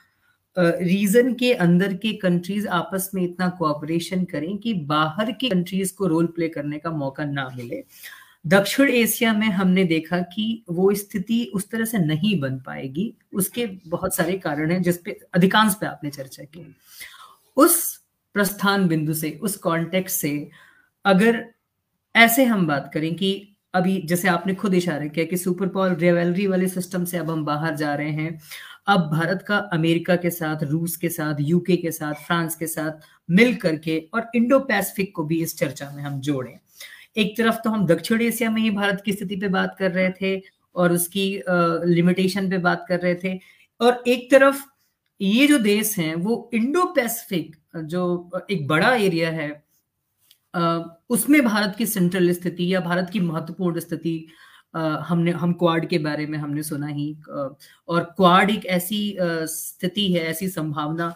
रीजन 0.58 1.34
के 1.34 1.52
अंदर 1.54 1.94
के 1.94 2.12
कंट्रीज़ 2.12 2.68
आपस 2.68 3.10
में 3.14 3.22
इतना 3.22 3.48
कोऑपरेशन 3.48 4.24
करें 4.24 4.58
कि 4.58 4.74
बाहर 4.74 5.32
के 5.32 5.48
कंट्रीज़ 5.48 5.94
को 5.94 6.06
रोल 6.06 6.26
प्ले 6.26 6.48
करने 6.48 6.78
का 6.78 6.90
मौका 6.90 7.24
ना 7.24 7.48
मिले। 7.56 7.84
दक्षिण 8.46 8.88
एशिया 8.88 9.32
में 9.32 9.46
हमने 9.46 9.84
देखा 9.84 10.18
कि 10.18 10.64
वो 10.70 10.94
स्थिति 10.94 11.50
उस 11.54 11.70
तरह 11.70 11.84
से 11.84 11.98
नहीं 11.98 12.40
बन 12.40 12.58
पाएगी। 12.58 13.14
उसके 13.32 13.66
बहुत 13.66 14.14
सारे 14.14 14.38
कारण 14.38 14.70
हैं 14.70 14.82
जिसपे 14.82 15.20
अधिकांश 15.34 15.74
पे 15.74 15.86
आपने 15.86 16.10
चर्चा 16.10 16.44
की। 16.44 16.76
उस 17.56 18.00
प्रस्थान 18.34 18.88
बिंदु 18.88 19.14
से, 19.14 19.38
उस 19.42 19.56
कॉन्टेक्स्ट 19.56 20.20
से 20.20 20.50
अगर 21.04 21.54
ऐसे 22.18 22.44
हम 22.44 22.66
बात 22.66 22.90
करें 22.94 23.14
कि 23.14 23.56
अभी 23.74 24.00
जैसे 24.02 24.28
आपने 24.28 24.54
खुद 24.54 24.74
इशारा 24.74 25.06
किया 25.06 25.24
कि 25.24 25.36
सुपर 25.36 25.68
पॉल 25.68 25.94
रेवेलरी 25.94 26.46
वाले 26.46 26.68
सिस्टम 26.68 27.04
से 27.04 27.18
अब 27.18 27.30
हम 27.30 27.44
बाहर 27.44 27.76
जा 27.76 27.94
रहे 27.94 28.10
हैं। 28.10 28.38
अब 28.86 29.00
भारत 29.12 29.44
का 29.48 29.56
अमेरिका 29.72 30.16
के 30.16 30.30
साथ, 30.30 30.62
रूस 30.62 30.96
के 30.96 31.08
साथ 31.08 31.34
यूके 31.40 31.76
के 31.76 31.90
साथ, 31.92 32.14
फ्रांस 32.14 32.54
के 32.56 32.66
साथ 32.66 33.06
मिल 33.30 33.54
करके 33.54 33.98
और 34.14 34.30
इंडो 34.34 34.58
पैसिफिक 34.60 35.14
को 35.16 35.24
भी 35.24 35.42
इस 35.42 35.56
चर्चा 35.58 35.90
में 35.90 36.02
हम 36.02 36.20
जोड़ें। 36.20 36.58
एक 37.16 37.36
तरफ़ 37.38 37.56
तो 37.64 37.70
हम 37.70 37.86
दक्षिण 37.86 38.22
एशिया 38.22 38.50
में 38.50 38.60
ही 38.62 38.70
भारत 38.70 39.02
की 39.04 39.12
स्थिति 39.12 39.36
पे 39.36 39.48
बात 39.48 39.76
कर 39.78 39.92
रहे 39.92 40.10
थे 40.20 40.42
और 40.74 40.92
उसकी 40.92 41.42
लिमिटेशन 41.94 42.50
पे 42.50 42.58
बात 42.58 42.84
कर 42.88 43.00
रहे 43.00 43.14
थे। 43.14 43.38
और 43.80 44.02
एक 44.08 44.30
तरफ़ 44.30 44.64
ये 45.20 45.46
जो 45.46 45.58
देश 45.58 45.98
हैं, 45.98 46.14
वो 46.14 46.50
इंडो 46.54 46.84
पैसिफिक 46.84 47.56
जो 47.76 48.30
एक 48.50 48.66
बड़ा 48.66 48.94
एरिया 48.94 49.30
है 49.30 49.67
उसमें 51.10 51.44
भारत 51.44 51.74
की 51.78 51.86
सेंट्रल 51.86 52.32
स्थिति 52.32 52.72
या 52.74 52.80
भारत 52.80 53.10
की 53.12 53.20
महत्वपूर्ण 53.20 53.80
स्थिति 53.80 54.26
हमने, 54.76 55.30
हम 55.30 55.52
क्वाड 55.52 55.88
के 55.88 55.98
बारे 55.98 56.26
में 56.26 56.38
हमने 56.38 56.62
सुना 56.62 56.86
ही 56.86 57.16
और 57.28 58.02
क्वाड 58.16 58.50
एक 58.50 58.66
ऐसी 58.66 59.16
स्थिति 59.20 60.12
है, 60.12 60.20
ऐसी 60.20 60.48
संभावना 60.48 61.14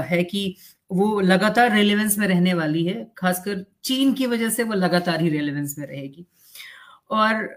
है 0.00 0.22
कि 0.24 0.54
वो 0.90 1.20
लगातार 1.20 1.72
रेलेवेंस 1.72 2.18
में 2.18 2.26
रहने 2.28 2.54
वाली 2.54 2.84
है, 2.84 3.12
खासकर 3.18 3.64
चीन 3.84 4.12
की 4.12 4.26
वजह 4.26 4.50
से 4.50 4.62
वो 4.62 4.74
लगातार 4.74 5.20
ही 5.22 5.28
रेलेवेंस 5.28 5.78
में 5.78 5.86
रहेगी। 5.86 6.26
और 7.10 7.48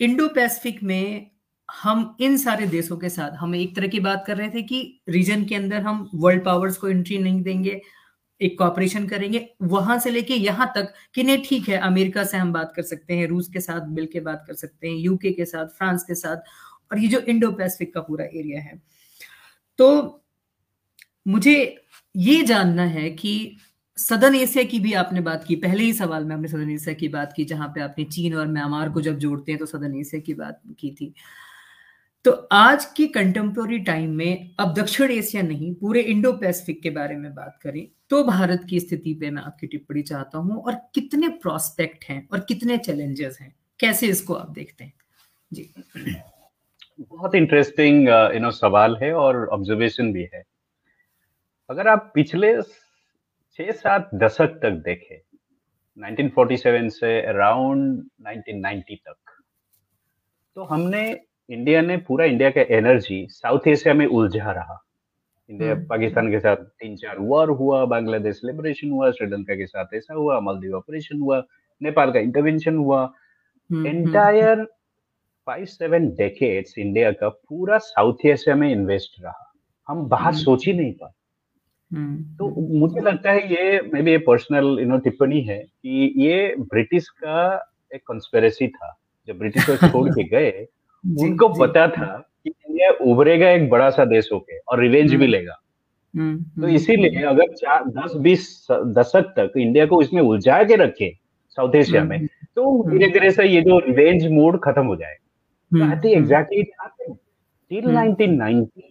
इंडो 0.00 0.28
पैसिफिक 0.28 0.82
में 0.82 1.30
हम 1.68 2.16
इन 2.20 2.36
सारे 2.38 2.66
देशों 2.66 2.96
के 2.96 3.08
साथ, 3.08 3.36
हम 3.36 3.54
एक 3.54 3.74
तरह 3.76 3.88
की 3.88 4.00
बात 4.00 4.24
कर 4.26 4.36
रहे 4.36 4.48
थे 4.50 4.62
कि 4.62 5.00
रीजन 5.08 5.44
के 5.44 5.54
अंदर 5.54 5.80
हम 5.80 6.08
वर्ल्ड 6.14 6.44
पावर्स 6.44 6.76
को 6.76 6.88
एंट्री 6.88 7.18
नहीं 7.18 7.42
देंगे 7.42 7.80
एक 8.40 8.58
कॉपरेशन 8.58 9.06
करेंगे, 9.08 9.48
वहाँ 9.62 9.98
से 9.98 10.10
लेके 10.10 10.34
यहाँ 10.34 10.70
तक 10.76 10.92
कि 11.14 11.22
नहीं, 11.22 11.42
ठीक 11.44 11.68
है, 11.68 11.78
अमेरिका 11.78 12.24
से 12.24 12.36
हम 12.36 12.52
बात 12.52 12.72
कर 12.76 12.82
सकते 12.82 13.14
हैं, 13.14 13.26
रूस 13.26 13.48
के 13.48 13.60
साथ 13.60 13.88
मिल 13.88 14.06
के 14.06 14.20
बात 14.20 14.44
कर 14.46 14.54
सकते 14.54 14.88
हैं 14.88 14.96
यूके 14.96 15.30
के 15.32 15.44
साथ 15.44 15.66
फ्रांस 15.68 16.04
के 16.04 16.14
साथ, 16.14 16.36
और 16.92 16.98
ये 16.98 17.08
जो 17.08 17.18
इंडो 17.20 17.50
पैसिफिक 17.52 17.92
का 17.94 18.00
पूरा 18.00 18.24
एरिया 18.24 18.60
है। 18.60 18.80
तो 19.78 20.22
मुझे 21.26 21.84
ये 22.14 22.42
जानना 22.42 22.84
है 22.84 23.08
कि 23.10 23.56
सदन 23.98 24.34
एशिया 24.34 24.64
की 24.64 24.78
भी 24.80 24.92
आपने 24.94 25.20
बात 25.20 25.44
की, 25.44 25.56
पहले 25.56 25.84
ही 25.84 25.92
सवाल 25.92 26.24
में 26.24 26.34
आपने 26.34 26.48
सदन 26.48 26.70
एशिया 26.70 26.94
की 26.94 27.08
बात 27.08 27.32
की, 27.32 27.44
जहाँ 27.44 27.68
पे 27.68 27.80
आपने 27.80 28.04
चीन 28.06 28.34
और 28.34 28.46
म्यांमार 28.48 28.90
को 28.90 29.00
जब 29.00 29.18
जोड़ते 29.18 29.52
हैं 29.52 29.58
तो 29.58 29.66
सदन 29.66 29.98
एशिया 30.00 30.20
की 30.20 30.34
बात 30.34 30.60
की 30.80 30.90
थी। 30.90 31.12
तो 32.24 32.30
आज 32.52 32.84
की 32.86 33.06
कंटेम्प्रोरी 33.08 33.78
टाइम 33.80 34.10
में 34.10 34.54
अब 34.60 34.74
दक्षिण 34.74 35.10
एशिया 35.10 35.42
नहीं, 35.42 35.74
पूरे 35.74 36.00
इंडो 36.02 36.32
पैसिफिक 36.32 36.82
के 36.82 36.90
बारे 36.90 37.16
में 37.16 37.34
बात 37.34 37.58
करें 37.62 37.86
तो 38.10 38.22
भारत 38.24 38.66
की 38.70 38.80
स्थिति 38.80 39.12
पे 39.14 39.30
मैं 39.30 39.42
आपकी 39.42 39.66
टिप्पणी 39.66 40.02
चाहता 40.02 40.38
हूँ 40.38 40.62
और 40.62 40.74
कितने 40.94 41.28
प्रोस्पेक्ट 41.42 42.04
हैं 42.04 42.26
और 42.32 42.40
कितने 42.40 42.78
चैलेंजेस 42.78 43.38
हैं? 43.40 43.54
कैसे 43.80 44.06
इसको 44.06 44.34
आप 44.34 44.50
देखते 44.50 44.84
हैं? 44.84 44.92
जी। 45.50 45.70
बहुत 47.00 47.34
इंटरेस्टिंग 47.34 48.08
यू 48.08 48.40
नो 48.40 48.50
सवाल 48.50 48.96
है 48.96 49.12
और 49.14 49.46
ऑब्जर्वेशन 49.48 50.12
भी 50.12 50.28
है। 50.34 50.42
अगर 51.70 51.88
आप 51.88 52.10
पिछले 52.14 52.52
छह 52.62 53.70
सात 53.72 54.10
दशक 54.14 54.58
तक 54.62 54.82
देखें 54.84 55.16
1947 55.98 56.90
से 56.90 57.20
अराउंड 57.26 58.02
1990 58.28 58.96
तक 58.96 59.16
तो 60.56 60.64
हमने 60.64 61.02
इंडिया 61.48 61.80
ने 61.82 61.96
पूरा 62.06 62.24
इंडिया 62.24 62.50
का 62.50 62.60
एनर्जी 62.76 63.26
साउथ 63.30 63.66
एशिया 63.68 63.94
में 63.94 64.06
उलझा 64.06 64.52
रहा। 64.52 64.82
इंडिया 65.50 65.72
हम्म। 65.72 65.86
पाकिस्तान 65.86 66.30
के 66.30 66.40
साथ 66.40 66.56
तीन 66.56 66.96
चार 66.96 67.18
वॉर 67.18 67.50
हुआ 67.50 67.84
बांग्लादेश 67.84 68.40
लिबरेशन 68.44 68.90
हुआ 68.90 69.10
श्रीलंका 69.10 69.54
के 69.54 69.66
साथ 69.66 69.86
ऐसा 69.94 70.14
हुआ 70.14 70.40
मालदीव 70.40 70.74
ऑपरेशन 70.74 71.20
हुआ 71.20 71.42
नेपाल 71.82 72.12
का 72.12 72.18
इंटरवेंशन 72.18 72.76
हुआ। 72.76 73.12
Entire 73.86 74.64
five 75.46 75.64
seven 75.64 76.08
decades 76.08 76.78
India 76.78 77.12
का 77.12 77.28
पूरा 77.28 77.78
साउथ 77.78 78.14
एशिया 78.26 78.56
में 78.56 78.72
इन्वेस्ट 78.72 79.22
रहा। 79.24 79.54
हम 79.88 80.02
बाहर 80.02 80.32
हम्म। 80.32 80.42
सोच 80.42 80.66
ही 80.66 80.72
नहीं 80.72 80.92
पाए। 80.92 81.10
हम्म, 81.96 82.22
तो 82.36 82.78
मुझे 82.78 83.00
लगता 83.00 83.30
है 83.30 83.52
ये 83.52 83.80
may 83.94 84.02
be 84.02 84.16
personal 84.16 84.80
you 84.80 84.86
know 84.86 84.98
टिप्पणी 84.98 85.40
है 85.40 85.58
कि 85.58 86.14
ये 86.16 86.54
ब्रिटिश 86.58 87.08
का 87.08 87.66
एक 87.94 88.02
कॉन्स्पेरेसी 88.06 88.68
था। 88.68 88.98
जब 89.26 89.38
ब्रिटिश 89.38 89.66
छोड़ 89.66 90.08
के 90.08 90.24
गए 90.34 90.66
उनको 91.20 91.48
पता 91.48 91.88
था 91.88 92.29
इंडिया 92.80 93.12
उभरेगा 93.12 93.48
एक 93.50 93.68
बड़ा 93.70 93.88
सा 93.90 94.04
देश 94.04 94.28
होके 94.32 94.58
और 94.58 94.80
रिवेंज 94.80 95.10
भी 95.10 95.16
हम्म। 95.16 95.26
लेगा 95.26 95.60
हम्म, 96.14 96.36
तो 96.36 96.62
हम्म। 96.62 96.74
इसीलिए 96.74 97.22
अगर 97.22 97.52
चार 97.54 97.84
दस 97.96 98.14
बीस 98.16 98.66
दशक 98.98 99.32
तक 99.36 99.52
इंडिया 99.56 99.86
को 99.86 100.00
इसमें 100.02 100.20
उलझा 100.22 100.62
के 100.64 100.76
रखे 100.76 101.12
साउथ 101.58 101.74
एशिया 101.74 102.04
में 102.04 102.26
तो 102.26 102.90
धीरे 102.90 103.08
धीरे 103.08 103.30
से 103.30 103.44
ये 103.44 103.60
जो 103.60 103.78
रिवेंज 103.78 104.26
मूड 104.32 104.60
खत्म 104.64 104.86
हो 104.86 104.96
जाए 104.96 105.16
एग्जैक्टली 106.14 106.62
टिल 107.70 107.84
1990 107.86 108.82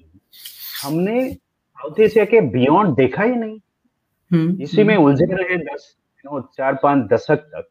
हमने 0.84 1.30
साउथ 1.32 2.00
एशिया 2.00 2.26
के 2.26 2.42
बियॉन्ड 2.52 2.96
देखा 2.96 3.24
ही 3.24 3.36
नहीं। 3.36 4.58
इसी 4.64 4.84
में 4.84 4.96
उलझे 4.96 5.26
रहे 5.32 5.58
दस 5.58 5.96
चार 6.26 6.80
पाँच 6.84 7.08
दशक 7.14 7.50
तक 7.56 7.68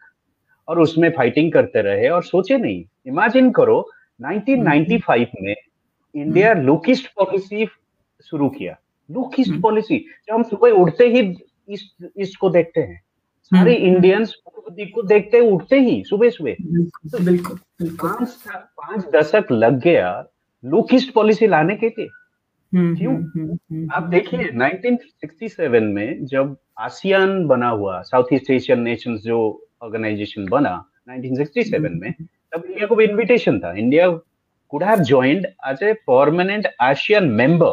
और 0.68 0.80
उसमें 0.80 1.10
फाइटिंग 1.10 1.52
करते 1.52 1.82
रहे 1.82 2.08
और 2.08 2.22
सोचे 2.22 2.56
नहीं। 2.58 2.84
इमेजिन 3.06 3.50
करो 3.50 3.78
1995 4.20 5.26
में 5.42 5.54
इंडिया 6.14 6.52
लुकिस्ट 6.54 7.06
पॉलिसी 7.14 7.66
शुरू 8.24 8.48
किया। 8.48 8.76
Look east 9.10 9.60
policy 9.62 9.94
hmm. 9.94 10.12
जब 10.28 10.34
हम 10.34 10.42
सुबह 10.42 10.70
उठते 10.70 11.04
ही 11.04 11.36
ईस्ट 11.70 12.06
ईस्ट 12.20 12.38
को 12.38 12.50
देखते 12.50 12.80
हैं 12.80 13.00
सारे 13.42 13.74
इंडियंस 13.74 14.36
हम्म। 14.48 14.84
को 14.86 15.02
देखते 15.02 15.40
उठते 15.40 15.80
ही 15.80 16.04
सुबह 16.04 16.30
सुबह 16.30 16.54
बिल्कुल 17.24 17.58
पाँच 17.82 18.36
पाँच 18.48 19.04
दशक 19.14 19.46
लग 19.52 19.80
गया 19.80 20.24
लुकिस्ट 20.64 21.12
पॉलिसी 21.12 21.46
लाने 21.46 21.76
के 21.76 21.86
लिए। 21.88 22.08
हम्म, 22.74 22.96
क्यों? 22.96 23.88
आप 23.92 24.02
देखिए 24.02 24.38
1967 24.38 25.82
में 25.82 26.26
जब 26.26 26.56
आसियान 26.78 27.46
बना 27.46 27.68
हुआ 27.68 28.02
साउथ 28.02 28.24
ईस्ट 28.32 28.50
एशियन 28.50 28.80
नेशंस 28.80 29.20
जो 29.20 29.68
ऑर्गेनाइजेशन 29.82 30.46
बना 30.48 30.84
1967 31.10 32.00
में 32.00 32.12
तब 32.52 32.64
इंडिया 32.64 32.86
को 32.86 32.94
भी 32.96 33.04
इनविटेशन 33.04 33.60
था। 33.60 33.72
India 33.72 34.08
could 34.72 34.82
have 34.82 35.02
joined 35.04 35.46
as 35.70 35.82
a 35.82 35.94
permanent 36.06 36.66
ASEAN 36.80 37.30
member 37.40 37.72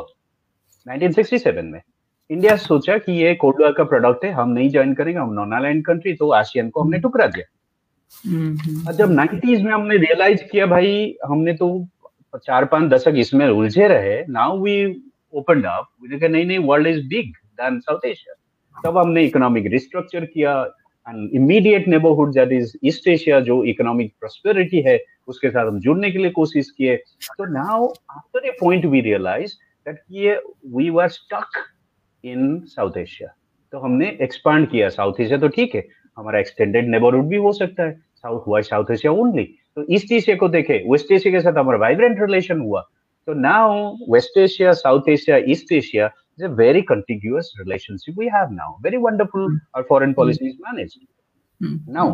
1967 0.87 1.71
में। 1.71 1.81
इंडिया 2.29 2.55
सोचा 2.57 2.97
कि 2.97 3.11
ये 3.13 3.33
कोल्ड 3.41 3.75
का 3.77 3.83
प्रोडक्ट 3.83 4.23
है 4.25 4.31
हम 4.33 4.49
नहीं 4.49 4.69
ज्वाइन 4.69 4.93
करेंगे 4.93 5.19
हम 5.19 5.33
नॉन 5.33 5.51
अलाइंड 5.55 5.85
कंट्री 5.85 6.13
तो 6.15 6.29
आसियन 6.33 6.69
को 6.69 6.81
हमने 6.81 6.99
टुकरा 6.99 7.27
दिया। 7.27 7.45
और 8.87 8.93
जब 8.93 9.11
नाइन्टीज 9.11 9.61
में 9.61 9.71
हमने 9.71 9.97
रियलाइज़ 9.97 10.43
किया 10.51 10.65
भाई 10.67 11.15
हमने 11.25 11.53
तो 11.53 11.67
चार 12.45 12.65
पाँच 12.71 12.89
दशक 12.91 13.13
इसमें 13.17 13.47
उलझे 13.47 13.87
रहे 13.87 14.17
नाउ 14.29 14.57
वी 14.61 14.77
ओपन 15.33 15.61
अप 15.63 15.87
नहीं 16.23 16.45
नहीं 16.45 16.57
world 16.59 16.87
is 16.87 17.01
big 17.09 17.31
than 17.61 17.79
South 17.79 18.05
Asia 18.05 18.35
तब 18.85 18.97
हमने 18.97 19.23
इकोनॉमिक 19.25 19.65
रिस्ट्रक्चर 19.71 20.25
किया 20.25 20.53
and 21.07 21.29
immediate 21.35 21.87
neighbourhood 21.87 22.33
that 22.33 22.51
is 22.51 22.75
East 22.85 23.07
Asia 23.07 23.39
जो 23.41 23.63
इकोनॉमिक 23.65 24.13
प्रॉस्पेरिटी 24.19 24.81
है, 24.81 24.99
उसके 25.27 25.49
साथ 25.49 25.67
हम 25.67 25.79
जुड़ने 25.79 26.11
के 26.11 26.17
लिए 26.17 26.31
कोशिश 26.31 26.69
किए। 26.71 26.95
तो 27.27 27.45
now 27.53 27.87
after 27.87 28.47
a 28.47 28.51
point 28.59 28.85
we 28.85 29.01
realise 29.01 29.53
that 29.87 30.01
ये 30.11 30.39
we 30.75 30.89
were 30.89 31.07
stuck 31.09 31.63
in 32.23 32.59
South 32.67 32.97
Asia 32.97 33.33
तो 33.73 33.79
हमने 33.79 34.17
एक्सपांड 34.21 34.69
किया 34.69 34.89
साउथ 34.89 35.19
एशिया 35.21 35.37
तो 35.39 35.47
ठीक 35.49 35.75
है, 35.75 35.83
हमारा 36.17 36.39
एक्सटेंडेड 36.39 36.89
नेबरहुड 36.89 37.27
भी 37.27 37.37
हो 37.37 37.51
सकता 37.53 37.83
है। 37.83 37.93
साउथ 38.15 38.45
हुआ 38.47 38.59
साउथ 38.63 38.91
एशिया 38.91 39.11
ओनली 39.13 39.43
तो 39.75 39.85
ईस्ट 39.93 40.11
एशिया 40.11 40.35
को 40.35 40.47
देखे 40.49 40.83
वेस्ट 40.89 41.11
एशिया 41.11 41.33
के 41.33 41.41
साथ 41.41 41.57
हमारा 41.57 41.77
वाइब्रेंट 41.79 42.21
रिलेशन 42.21 42.59
हुआ। 42.59 42.81
तो 43.27 43.33
now 43.33 43.95
West 44.09 44.37
Asia 44.37 44.71
South 44.73 45.09
Asia 45.09 45.37
East 45.51 45.71
Asia 45.73 46.07
is 46.38 46.44
a 46.44 46.48
very 46.48 46.82
contiguous 46.82 47.52
relationship 47.58 48.14
we 48.16 48.28
have 48.28 48.50
now. 48.50 48.76
Very 48.82 48.98
wonderful. 48.98 49.48
Mm. 49.48 49.60
Our 49.74 49.84
foreign 49.84 50.14
policy 50.14 50.48
is 50.48 50.56
managed. 50.60 50.98
Mm. 51.60 51.78
Now, 51.86 52.06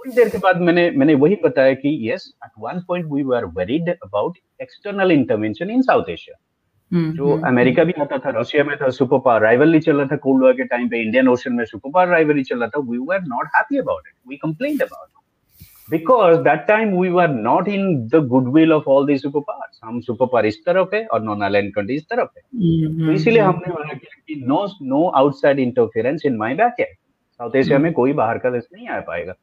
थोड़ी 0.00 0.12
देर 0.16 0.28
के 0.28 0.38
बाद 0.38 0.60
मैंने 0.60 0.90
मैंने 0.90 1.14
वही 1.14 1.36
बताया 1.44 1.72
कि 1.74 1.94
yes, 2.08 2.28
at 2.44 2.52
one 2.58 2.82
point 2.90 3.08
we 3.08 3.24
were 3.24 3.46
worried 3.48 3.88
about 4.02 4.36
external 4.60 5.10
intervention 5.10 5.70
in 5.70 5.82
South 5.82 6.08
Asia. 6.08 6.38
जो 6.92 7.36
America 7.46 7.82
भी 7.84 7.92
आता 8.00 8.18
था 8.18 8.30
रशिया 8.40 8.62
में 8.64 8.76
था 8.82 8.88
सुपर 8.90 9.18
पावर 9.24 9.42
राइवलरी 9.42 9.80
चल 9.80 9.96
रहा 9.96 10.06
था 10.06 10.16
कोल्ड 10.16 10.42
वॉर 10.42 10.52
के 10.56 10.64
टाइम 10.64 10.88
पे 10.88 11.00
इंडियन 11.02 11.28
ओशन 11.28 11.52
में 11.52 11.64
सुपर 11.64 11.90
पावर 11.90 12.08
राइवलरी 12.08 12.42
चल 12.44 12.58
रहा 12.60 12.68
था 12.68 12.80
we 12.90 12.98
were 12.98 13.20
not 13.22 13.48
happy 13.56 13.78
about 13.78 14.06
it 14.06 14.14
we 14.28 14.36
complained 14.36 14.82
about 14.82 15.08
it 15.91 15.93
because 15.93 16.37
that 16.43 16.67
time 16.67 16.91
we 16.97 17.09
were 17.09 17.27
not 17.27 17.67
in 17.67 18.07
the 18.11 18.19
goodwill 18.33 18.71
of 18.75 18.87
all 18.87 19.05
these 19.07 19.23
superpowers 19.25 19.79
हम 19.83 19.99
super 20.01 20.25
power 20.25 20.45
इस 20.45 20.57
तरफ़ 20.65 20.95
है 20.95 21.05
और 21.05 21.21
नॉन 21.23 21.41
अलाइंड 21.41 21.73
कंट्री 21.73 21.95
इस 21.95 22.03
तरफ़ 22.03 22.29
है। 22.37 22.41
तो 23.05 23.11
इसीलिए 23.11 23.41
हमने 23.41 23.73
मना 23.73 23.93
किया 23.93 24.21
कि 24.27 24.35
no 24.47 24.65
no 24.81 25.07
outside 25.09 25.59
interference 25.59 26.25
in 26.25 26.35
my 26.37 26.55
backyard 26.55 26.95
South 27.39 27.55
Asia 27.55 27.79
में 27.79 27.91
कोई 27.93 28.13
बाहर 28.13 28.37
का 28.37 28.49
देश 28.49 28.63
नहीं 28.73 28.87
आ 28.87 28.99
पाएगा। 28.99 29.33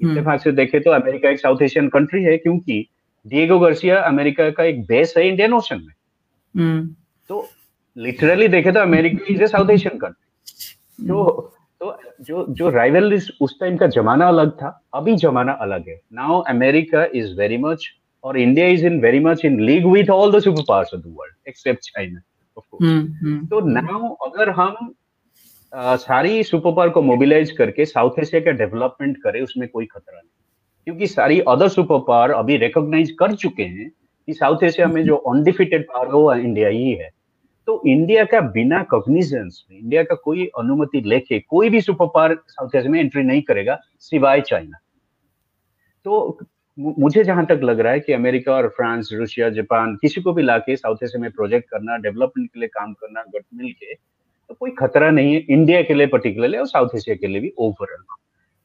इत्तेफाक 0.00 0.40
से 0.42 0.52
देखे 0.52 0.80
तो 0.80 0.90
अमेरिका 0.90 1.30
एक 1.30 1.40
साउथ 1.40 1.62
एशियन 1.62 1.88
कंट्री 1.88 2.22
है 2.22 2.36
क्योंकि 2.38 2.86
डिएगो 3.26 3.58
गर्सिया 3.58 4.00
अमेरिका 4.00 4.50
का 4.50 4.64
एक 4.64 4.80
बेस 4.86 5.14
है 5.16 5.28
इंडियन 5.28 5.52
ओशन 5.54 5.86
में। 5.86 6.86
तो 7.28 7.48
लिटरली 7.96 8.48
देखे 8.48 8.72
तो 8.72 8.80
America 8.80 9.32
is 9.34 9.42
a 9.42 9.46
South 9.46 9.70
Asian 9.70 9.98
country 9.98 11.06
तो 11.08 11.52
तो 11.80 11.96
जो 12.20 12.44
जो 12.50 12.68
राइवल 12.70 13.14
उस 13.40 13.58
टाइम 13.60 13.76
का 13.76 13.86
जमाना 13.86 14.28
अलग 14.28 14.50
था 14.52 14.68
अभी 14.94 15.14
जमाना 15.16 15.52
अलग 15.62 15.88
है। 15.88 16.00
Now 16.12 16.40
America 16.48 17.04
is 17.14 17.34
very 17.38 17.58
much 17.58 17.88
और 18.24 18.38
India 18.38 18.66
is 18.66 18.86
in 18.86 19.00
very 19.00 19.20
much 19.20 19.44
in 19.44 19.60
league 19.60 19.86
with 19.86 20.10
all 20.10 20.32
the 20.32 20.38
super 20.42 20.62
powers 20.68 20.94
of 20.94 21.00
the 21.00 21.14
world 21.18 21.34
except 21.48 21.80
China 21.82 22.20
तो 23.50 23.60
नाउ 23.60 24.14
अगर 24.26 24.50
हम 24.50 24.94
आ, 25.72 25.96
सारी 25.96 26.42
सुपर 26.42 26.72
पावर 26.72 26.88
को 26.88 27.02
मोबिलाइज 27.02 27.50
करके 27.50 27.84
साउथ 27.84 28.18
एशिया 28.20 28.40
का 28.40 28.50
डेवलपमेंट 28.58 29.16
करें 29.22 29.40
उसमें 29.42 29.68
कोई 29.68 29.86
खतरा 29.86 30.16
नहीं। 30.16 30.30
क्योंकि 30.86 31.06
सारी 31.06 31.40
अदर 31.48 31.68
सुपर 31.68 31.98
पावर 31.98 32.30
अभी 32.30 32.56
रिकॉग्नाइज 32.56 33.10
कर 33.18 33.34
चुके 33.34 33.62
हैं 33.62 33.88
कि 34.28 34.32
साउथ 34.32 34.62
एशिया 34.64 34.86
में 34.86 35.02
जो 35.04 35.16
अनडिफिटेड 35.30 35.84
पावर 35.84 36.06
है 36.06 36.12
वो 36.12 36.34
इंडिया 36.34 36.68
ही 36.68 36.90
है। 36.90 37.10
तो 37.66 37.82
इंडिया 37.86 38.24
का 38.24 38.40
बिना 38.40 38.82
कॉग्निजेंस 38.82 39.66
इंडिया 39.72 40.02
का 40.02 40.14
कोई 40.14 40.46
अनुमति 40.58 41.00
लेके 41.00 41.38
कोई 41.40 41.70
भी 41.70 41.80
सुपर 41.80 42.06
पावर 42.06 42.36
साउथ 42.48 42.74
एशिया 42.76 42.92
में 42.92 43.00
एंट्री 43.00 43.22
नहीं 43.22 43.42
करेगा, 43.42 43.78
सिवाय 44.00 44.40
चाइना 44.40 44.78
तो 46.04 46.38
मुझे 46.78 47.24
जहाँ 47.24 47.44
तक 47.46 47.60
लग 47.62 47.80
रहा 47.80 47.92
है 47.92 48.00
कि 48.00 48.12
अमेरिका 48.12 48.52
और 48.52 48.68
फ्रांस 48.68 49.10
रूसिया 49.12 49.48
जापान 49.50 49.96
किसी 49.96 50.20
को 50.22 50.32
भी 50.32 50.42
लाके 50.42 50.76
साउथ 50.76 50.96
एशिया 51.04 51.20
में 51.22 51.30
प्रोजेक्ट 51.30 51.68
करना 51.70 51.96
डेवलपमेंट 51.96 52.50
के 52.50 52.60
लिए 52.60 52.68
काम 52.68 52.92
करना 52.92 53.22
गट 53.22 53.44
मिल 53.54 53.72
के 53.72 53.94
तो 53.94 54.54
कोई 54.54 54.70
खतरा 54.70 55.10
नहीं 55.10 55.34
है 55.34 55.40
इंडिया 55.50 55.82
के 55.82 55.94
लिए 55.94 56.06
पर्टिकुलरली 56.06 56.58
और 56.58 56.66
साउथ 56.66 56.88
एशिया 56.96 57.16
के 57.16 57.26
लिए 57.26 57.40
भी 57.40 57.52
ओवरऑल 57.58 58.04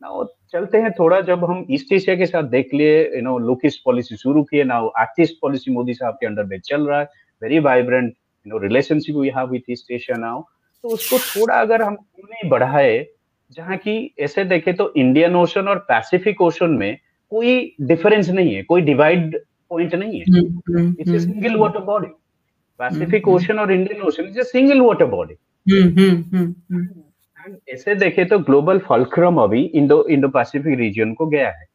ना 0.01 0.27
चलते 0.51 0.77
हैं 0.77 0.91
थोड़ा, 0.91 1.21
जब 1.21 1.43
हम 1.45 1.65
ईस्ट 1.71 1.93
एशिया 1.93 2.15
के 2.15 2.25
साथ 2.25 2.43
देख 2.43 2.73
लिए 2.73 3.15
यू 3.15 3.21
नो 3.21 3.37
लुकिस्ट 3.37 3.81
पॉलिसी 3.85 4.15
शुरू 4.17 4.43
किए 4.43 4.63
ना 4.63 4.79
एक्टिस्ट 4.99 5.35
पॉलिसी 5.41 5.71
मोदी 5.71 5.93
साहब 5.93 6.13
के 6.13 6.25
अंडर 6.25 6.43
में 6.43 6.59
चल 6.59 6.87
रहा 6.87 6.99
है 6.99 7.09
very 7.41 7.59
vibrant 7.59 8.13
no 8.45 8.57
relationship 8.57 9.15
we 9.15 9.29
have 9.37 9.49
with 9.49 9.69
East 9.69 9.91
Asia 9.91 10.17
now 10.17 10.41
तो 10.83 10.89
उसको 10.89 11.17
थोड़ा 11.19 11.55
अगर 11.55 11.81
हम 11.81 11.97
नहीं 12.19 12.49
बढ़ाए 12.49 13.05
जहाँ 13.51 13.77
की 13.77 14.13
ऐसे 14.19 14.43
देखे 14.45 14.73
तो 14.73 14.91
इंडियन 14.97 15.35
ओशन 15.35 15.67
और 15.67 15.79
पैसिफिक 15.87 16.41
ओशन 16.41 16.71
में 16.79 16.97
कोई 17.31 17.75
डिफरेंस 17.81 18.29
नहीं 18.29 18.53
है 18.55 18.63
कोई 18.63 18.81
डिवाइड 18.81 19.37
पॉइंट 19.69 19.95
नहीं 19.95 20.19
है। 20.19 20.25
It's 20.89 21.11
a 21.11 21.19
single 21.19 21.55
water 21.55 21.79
body 21.85 22.07
Pacific 22.79 23.27
Ocean 23.27 23.59
और 23.59 23.71
Indian 23.71 24.01
Ocean 24.01 24.23
is 24.23 24.39
a 24.39 24.43
single 24.43 24.81
water 24.81 25.05
body 25.05 25.35
ऐसे 27.73 27.95
देखे 27.95 28.25
तो 28.25 28.39
ग्लोबल 28.39 28.79
फल्क्रम 28.87 29.37
अभी 29.41 29.61
इंडो 29.65 30.03
इंडो 30.09 30.27
पैसिफिक 30.29 30.79
रीजन 30.79 31.13
को 31.13 31.25
गया 31.27 31.49
है। 31.49 31.65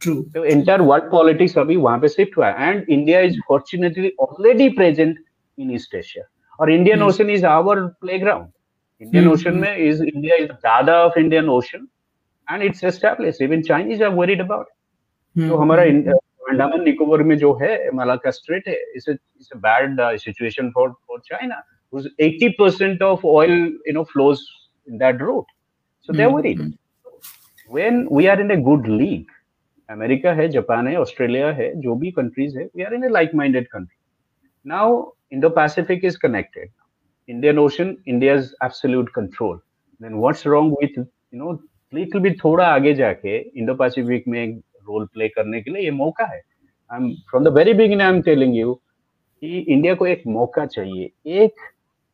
True. 0.00 0.22
तो 0.34 0.44
इंटर 0.44 0.80
वर्ल्ड 0.82 1.10
पॉलिटिक्स 1.10 1.58
अभी 1.58 1.76
वहाँ 1.76 1.98
पे 1.98 2.08
शिफ्ट 2.08 2.36
हुआ 2.38 2.48
है। 2.48 2.68
And 2.68 2.84
India 2.88 3.20
is 3.20 3.38
fortunately 3.48 4.12
already 4.20 4.68
present 4.70 5.18
in 5.62 5.70
East 5.70 5.94
Asia. 5.94 6.24
Or 6.58 6.68
Indian 6.70 7.00
mm. 7.00 7.08
Ocean 7.08 7.30
is 7.30 7.44
our 7.44 7.96
playground. 8.00 8.52
Indian 9.00 9.24
mm. 9.24 9.32
Ocean 9.32 9.60
mein 9.60 9.80
is 9.80 10.00
India 10.00 10.34
is 10.38 10.48
the 10.48 10.58
dada 10.62 10.96
of 11.08 11.16
Indian 11.16 11.48
Ocean, 11.48 11.88
and 12.48 12.62
it's 12.62 12.82
established. 12.92 13.40
Even 13.40 13.64
Chinese 13.72 14.00
are 14.00 14.14
worried 14.22 14.46
about 14.46 14.66
it. 14.70 14.78
Mm. 15.36 15.48
तो 15.48 15.56
हमारा 15.56 15.82
अंडमान 15.82 16.82
निकोबर 16.84 17.22
में 17.28 17.36
जो 17.38 17.52
है 17.62 17.74
Malacca 17.94 18.30
strait 18.38 18.66
है 18.68 18.74
it's 18.96 19.08
it's 19.08 19.52
a 19.52 19.58
bad 19.66 20.00
situation 20.24 20.70
for 20.74 20.90
for 21.08 21.20
China 21.26 21.62
whose 21.92 22.08
80% 22.18 23.02
of 23.02 23.24
oil 23.24 23.54
you 23.86 23.92
know 23.92 24.04
flows 24.12 24.42
in 24.88 24.98
that 24.98 25.20
route 25.20 25.50
so 26.08 26.12
they're 26.12 26.30
worried 26.30 26.60
when 27.70 28.08
we 28.18 28.28
are 28.28 28.40
in 28.40 28.50
a 28.50 28.60
good 28.70 28.88
league 29.02 29.30
America 29.90 30.32
है 30.32 30.48
Japan 30.48 30.86
है 30.88 30.94
Australia 30.96 31.50
है 31.52 31.64
जो 31.80 31.94
भी 32.02 32.10
countries 32.18 32.58
है 32.58 32.64
we 32.76 32.82
are 32.82 32.94
in 32.94 33.04
a 33.04 33.08
like 33.08 33.30
minded 33.36 33.66
country 33.68 34.70
now 34.70 35.02
Indo-Pacific 35.32 36.04
is 36.04 36.16
connected. 36.16 36.68
Indian 37.28 37.58
Ocean, 37.58 37.96
India's 38.06 38.54
absolute 38.60 39.12
control. 39.12 39.58
Then 40.00 40.18
what's 40.18 40.44
wrong 40.44 40.74
with 40.80 40.90
you 40.96 41.38
know 41.38 41.58
little 41.92 42.20
bit 42.20 42.38
थोड़ा 42.44 42.66
आगे 42.66 42.94
जाके 42.94 43.36
Indo 43.58 43.74
Pacific 43.74 44.24
में 44.28 44.46
रोल 44.88 45.06
प्ले 45.14 45.28
करने 45.28 45.60
के 45.62 45.70
लिए 45.70 45.82
ये 45.82 45.90
मौका 45.98 46.24
है 46.32 46.40
I 46.90 46.98
am 46.98 47.12
from 47.30 47.44
the 47.44 47.52
very 47.58 47.74
beginning 47.74 48.02
I 48.02 48.14
am 48.14 48.20
telling 48.28 48.56
you 48.56 48.74
कि 49.42 49.58
इंडिया 49.58 49.94
को 49.94 50.06
एक 50.06 50.22
मौका 50.36 50.66
चाहिए 50.66 51.10
एक 51.42 51.60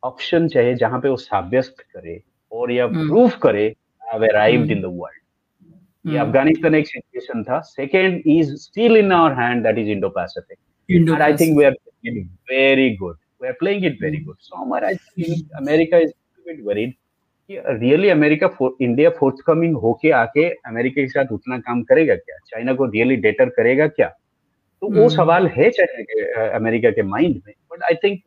ऑप्शन 0.02 0.48
चाहिए 0.48 0.74
जहाँ 0.82 1.00
पे 1.00 1.08
वो 1.08 1.16
साब्यस्त 1.16 1.84
करे 1.94 2.20
और 2.52 2.72
या 2.72 2.86
प्रूफ 2.86 3.30
hmm. 3.32 3.42
करे 3.42 3.66
have 4.12 4.26
arrived 4.26 4.70
in 4.72 4.80
the 4.80 4.92
world 5.00 6.12
ये 6.12 6.18
अफ़गानिस्तान 6.18 6.74
एक 6.74 6.86
सिचुएशन 6.88 7.42
था 7.44 7.60
second 7.74 8.22
is 8.38 8.54
still 8.62 8.96
in 8.96 9.12
our 9.12 9.40
hand 9.40 9.62
that 9.64 9.78
is 9.78 9.88
Indo 9.90 10.08
Pacific 10.20 10.58
and 10.88 11.22
I 11.22 11.36
think 11.36 11.56
we 11.56 11.64
are 11.66 11.74
it 12.05 12.26
very 12.51 12.96
good. 12.96 13.16
We 13.40 13.49
are 13.49 13.57
playing 13.62 13.84
it 13.84 13.99
very 14.01 14.18
good. 14.24 14.36
Somewhere 14.40 14.84
I 14.84 14.94
think 14.94 15.61
America 15.61 16.01
is 16.05 16.11
a 16.11 16.51
bit 16.51 16.64
worried. 16.64 16.94
Really 17.51 18.09
America 18.09 18.48
India 18.82 19.10
forthcoming 19.47 19.77
होके 19.82 20.10
आके 20.12 20.48
America 20.70 21.02
के 21.02 21.09
साथ 21.09 21.32
उतना 21.32 21.59
काम 21.59 21.82
करेगा 21.82 22.14
क्या? 22.14 22.36
China 22.47 22.72
को 22.74 22.86
really 22.86 23.16
debtor 23.16 23.48
करेगा 23.56 23.86
क्या? 23.89 24.09
तो 24.09 24.89
वो 24.97 25.09
सवाल 25.09 25.47
है 25.56 25.70
चाइना 25.70 26.02
के 26.10 26.48
अमेरिका 26.56 26.90
के 26.90 27.02
माइंड 27.02 27.40
में 27.47 27.55
but 27.72 27.82
I 27.85 27.94
think 28.05 28.20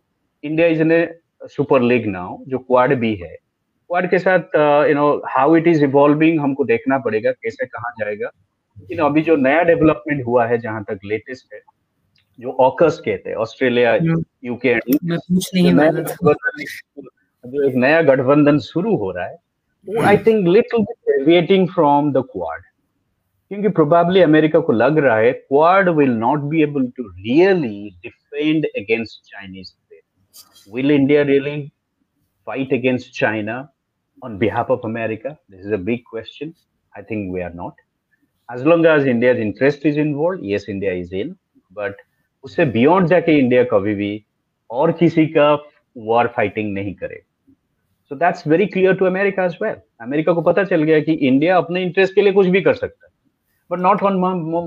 India 0.44 0.68
is 0.68 0.82
in 0.82 0.92
a 0.92 1.08
super 1.56 1.82
league 1.82 2.06
now 2.08 2.38
जो 2.48 2.58
क्वाड 2.58 2.94
भी 3.00 3.14
है। 3.16 3.36
क्वाड 3.36 4.10
के 4.10 4.20
साथ 4.20 4.56
you 4.90 4.96
know 4.96 5.12
how 5.30 5.56
it 5.56 5.68
is 5.68 5.84
evolving 5.84 6.40
हमको 6.40 6.64
देखना 6.66 6.98
पड़ेगा 7.06 7.32
कैसे 7.32 7.66
कहा 7.66 7.92
जाएगा। 8.00 8.32
लेकिन 8.80 9.00
अभी 9.06 9.22
जो 9.22 9.36
नया 9.36 9.62
डेवलपमेंट 9.64 10.26
हुआ 10.26 10.46
है 10.48 10.58
जहाँ 10.60 10.84
तक 10.90 11.00
लेटेस्ट 11.06 11.54
है 11.54 11.60
जो 12.41 12.53
ऑकस 12.61 13.01
कहते 13.05 13.31
हैं 13.31 13.37
ऑस्ट्रेलिया 13.45 13.95
यूके 14.45 14.75
जो 17.45 17.69
एक 17.69 17.75
नया 17.85 18.01
गठबंधन 18.03 18.59
शुरू 18.59 18.97
हो 18.97 19.11
रहा 19.11 19.27
है 19.27 19.37
वो 19.89 20.03
I 20.09 20.19
think 20.27 20.49
little 20.49 20.83
deviating 21.11 21.69
from 21.75 22.13
the 22.13 22.25
Quad 22.33 22.63
क्योंकि 23.51 23.69
प्रोबेबली 23.79 24.21
अमेरिका 24.21 24.61
को 24.69 24.73
लग 24.73 24.99
रहा 24.99 25.17
है 25.17 25.33
Quad 25.33 25.89
will 25.99 26.13
not 26.27 26.41
be 26.53 26.63
able 26.63 26.87
to 26.97 27.09
really 27.09 27.89
defend 28.03 28.67
against 28.79 29.21
Chinese 29.31 29.75
will 30.75 30.91
India 30.91 31.23
really 31.23 31.59
fight 32.47 32.73
against 32.73 33.13
China 33.13 33.71
on 34.23 34.39
behalf 34.39 34.71
of 34.71 34.85
America? 34.85 35.39
This 35.49 35.67
is 35.67 35.73
a 35.73 35.79
big 35.79 36.05
question. 36.05 36.55
I 36.95 37.03
think 37.03 37.33
we 37.33 37.43
are 37.43 37.53
not. 37.53 37.75
As 38.49 38.63
long 38.63 38.87
as 38.87 39.05
India's 39.05 39.39
interest 39.39 39.85
is 39.85 39.97
involved, 39.97 40.43
yes, 40.43 40.69
India 40.69 40.95
is 40.95 41.13
in. 41.13 41.37
But 41.73 41.97
उससे 42.44 42.66
beyond 42.68 43.08
जाके 43.08 43.38
India 43.40 43.64
कभी 43.72 43.94
भी 43.96 44.24
और 44.70 44.92
किसी 44.92 45.26
का 45.28 45.54
war 45.96 46.28
fighting 46.36 46.74
नहीं 46.74 46.94
करे। 46.94 47.22
So 48.12 48.16
that's 48.16 48.48
very 48.48 48.66
clear 48.68 48.94
to 48.96 49.06
America 49.06 49.46
as 49.46 49.58
well 49.62 49.76
America 50.02 50.34
को 50.34 50.42
पता 50.42 50.64
चल 50.64 50.84
गया 50.84 51.00
कि 51.00 51.14
इंडिया 51.14 51.58
अपने 51.58 51.84
इंटरेस्ट 51.84 52.16
के 52.16 52.22
लिए 52.22 52.34
कुछ 52.34 52.48
भी 52.48 52.62
कर 52.62 52.74
सकता 52.74 53.06
है। 53.06 53.12
But 53.72 53.80
not 53.80 54.04
on 54.04 54.20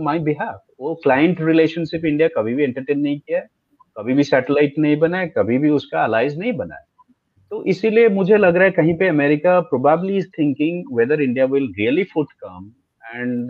my 0.03 0.19
behalf 0.21 0.63
वो 0.81 0.95
क्लाइंट 1.03 1.41
रिलेशनशिप 1.41 2.05
इंडिया 2.05 2.29
कभी 2.37 2.55
भी 2.55 2.65
एंटरटेन 2.65 2.99
नहीं 2.99 3.19
किया 3.19 3.41
कभी 3.97 4.15
भी 4.15 4.25
सैटेलाइट 4.25 4.79
नहीं 4.79 4.97
बनाए 4.99 5.27
कभी 5.29 5.59
भी 5.59 5.71
उसका 5.71 6.03
अलाइज 6.05 6.39
नहीं 6.39 6.53
बनाया। 6.53 6.85
तो 7.53 7.63
इसीलिए 7.65 8.09
मुझे 8.09 8.37
लग 8.37 8.57
रहा 8.57 8.65
है 8.65 8.71
कहीं 8.71 8.97
पे 8.99 9.09
America 9.09 9.59
probably 9.61 10.17
is 10.17 10.29
thinking 10.39 10.97
whether 10.99 11.21
India 11.23 11.45
will 11.47 11.73
really 11.79 12.05
foot 12.05 12.33
come 12.45 12.71
and 13.03 13.49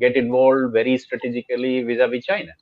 get 0.00 0.16
involve 0.16 0.70
very 0.74 0.96
strategically 0.98 1.82
vis-a-vis 2.04 2.18
China 2.20 2.52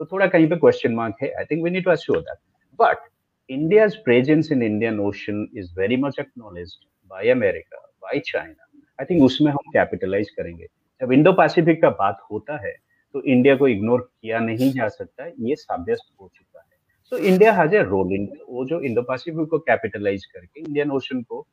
तो 0.00 0.04
थोड़ा 0.12 0.26
कहीं 0.26 0.48
पे 0.48 0.56
क्वेश्चन 0.56 0.94
मार्क 0.94 1.16
है. 1.22 1.32
I 1.32 1.44
think 1.50 1.64
we 1.64 1.70
need 1.70 1.84
to 1.84 1.90
assure 1.90 2.20
that 2.20 2.38
but 2.78 3.10
India's 3.50 3.94
presence 4.04 4.46
in 4.54 4.62
Indian 4.66 5.00
Ocean 5.06 5.40
is 5.60 5.66
very 5.78 5.96
much 6.02 6.18
acknowledged 6.20 6.84
by 7.10 7.24
America, 7.32 7.80
by 8.04 8.20
China. 8.28 8.68
I 8.98 9.04
think 9.08 9.24
उसमें 9.24 9.50
हम 9.52 9.70
capitalise 9.72 10.30
करेंगे. 10.36 10.66
जब 11.00 11.12
Indo 11.12 11.32
Pacific 11.40 11.80
का 11.82 11.90
बात 11.98 12.22
होता 12.30 12.56
है 12.62 12.72
तो 13.14 13.22
इंडिया 13.22 13.56
को 13.56 13.68
इग्नोर 13.68 14.00
किया 14.00 14.38
नहीं 14.40 14.70
जा 14.72 14.86
सकता 14.88 15.26
ये 15.26 15.56
साब्यस्त 15.56 16.06
हो 16.20 16.30
चुका 16.34 16.60
है. 16.60 16.76
So 17.12 17.16
India 17.16 17.52
has 17.52 17.74
a 17.76 17.82
role 17.82 18.14
in 18.14 18.24
वो 18.48 18.64
जो 18.66 18.80
इंडो 18.80 19.02
पैसिफिक 19.10 19.48
को 19.50 19.58
कैपिटलाइज 19.66 20.24
करके 20.26 20.60
इंडियन 20.60 20.90
ओशन 20.90 21.22
को 21.22 21.46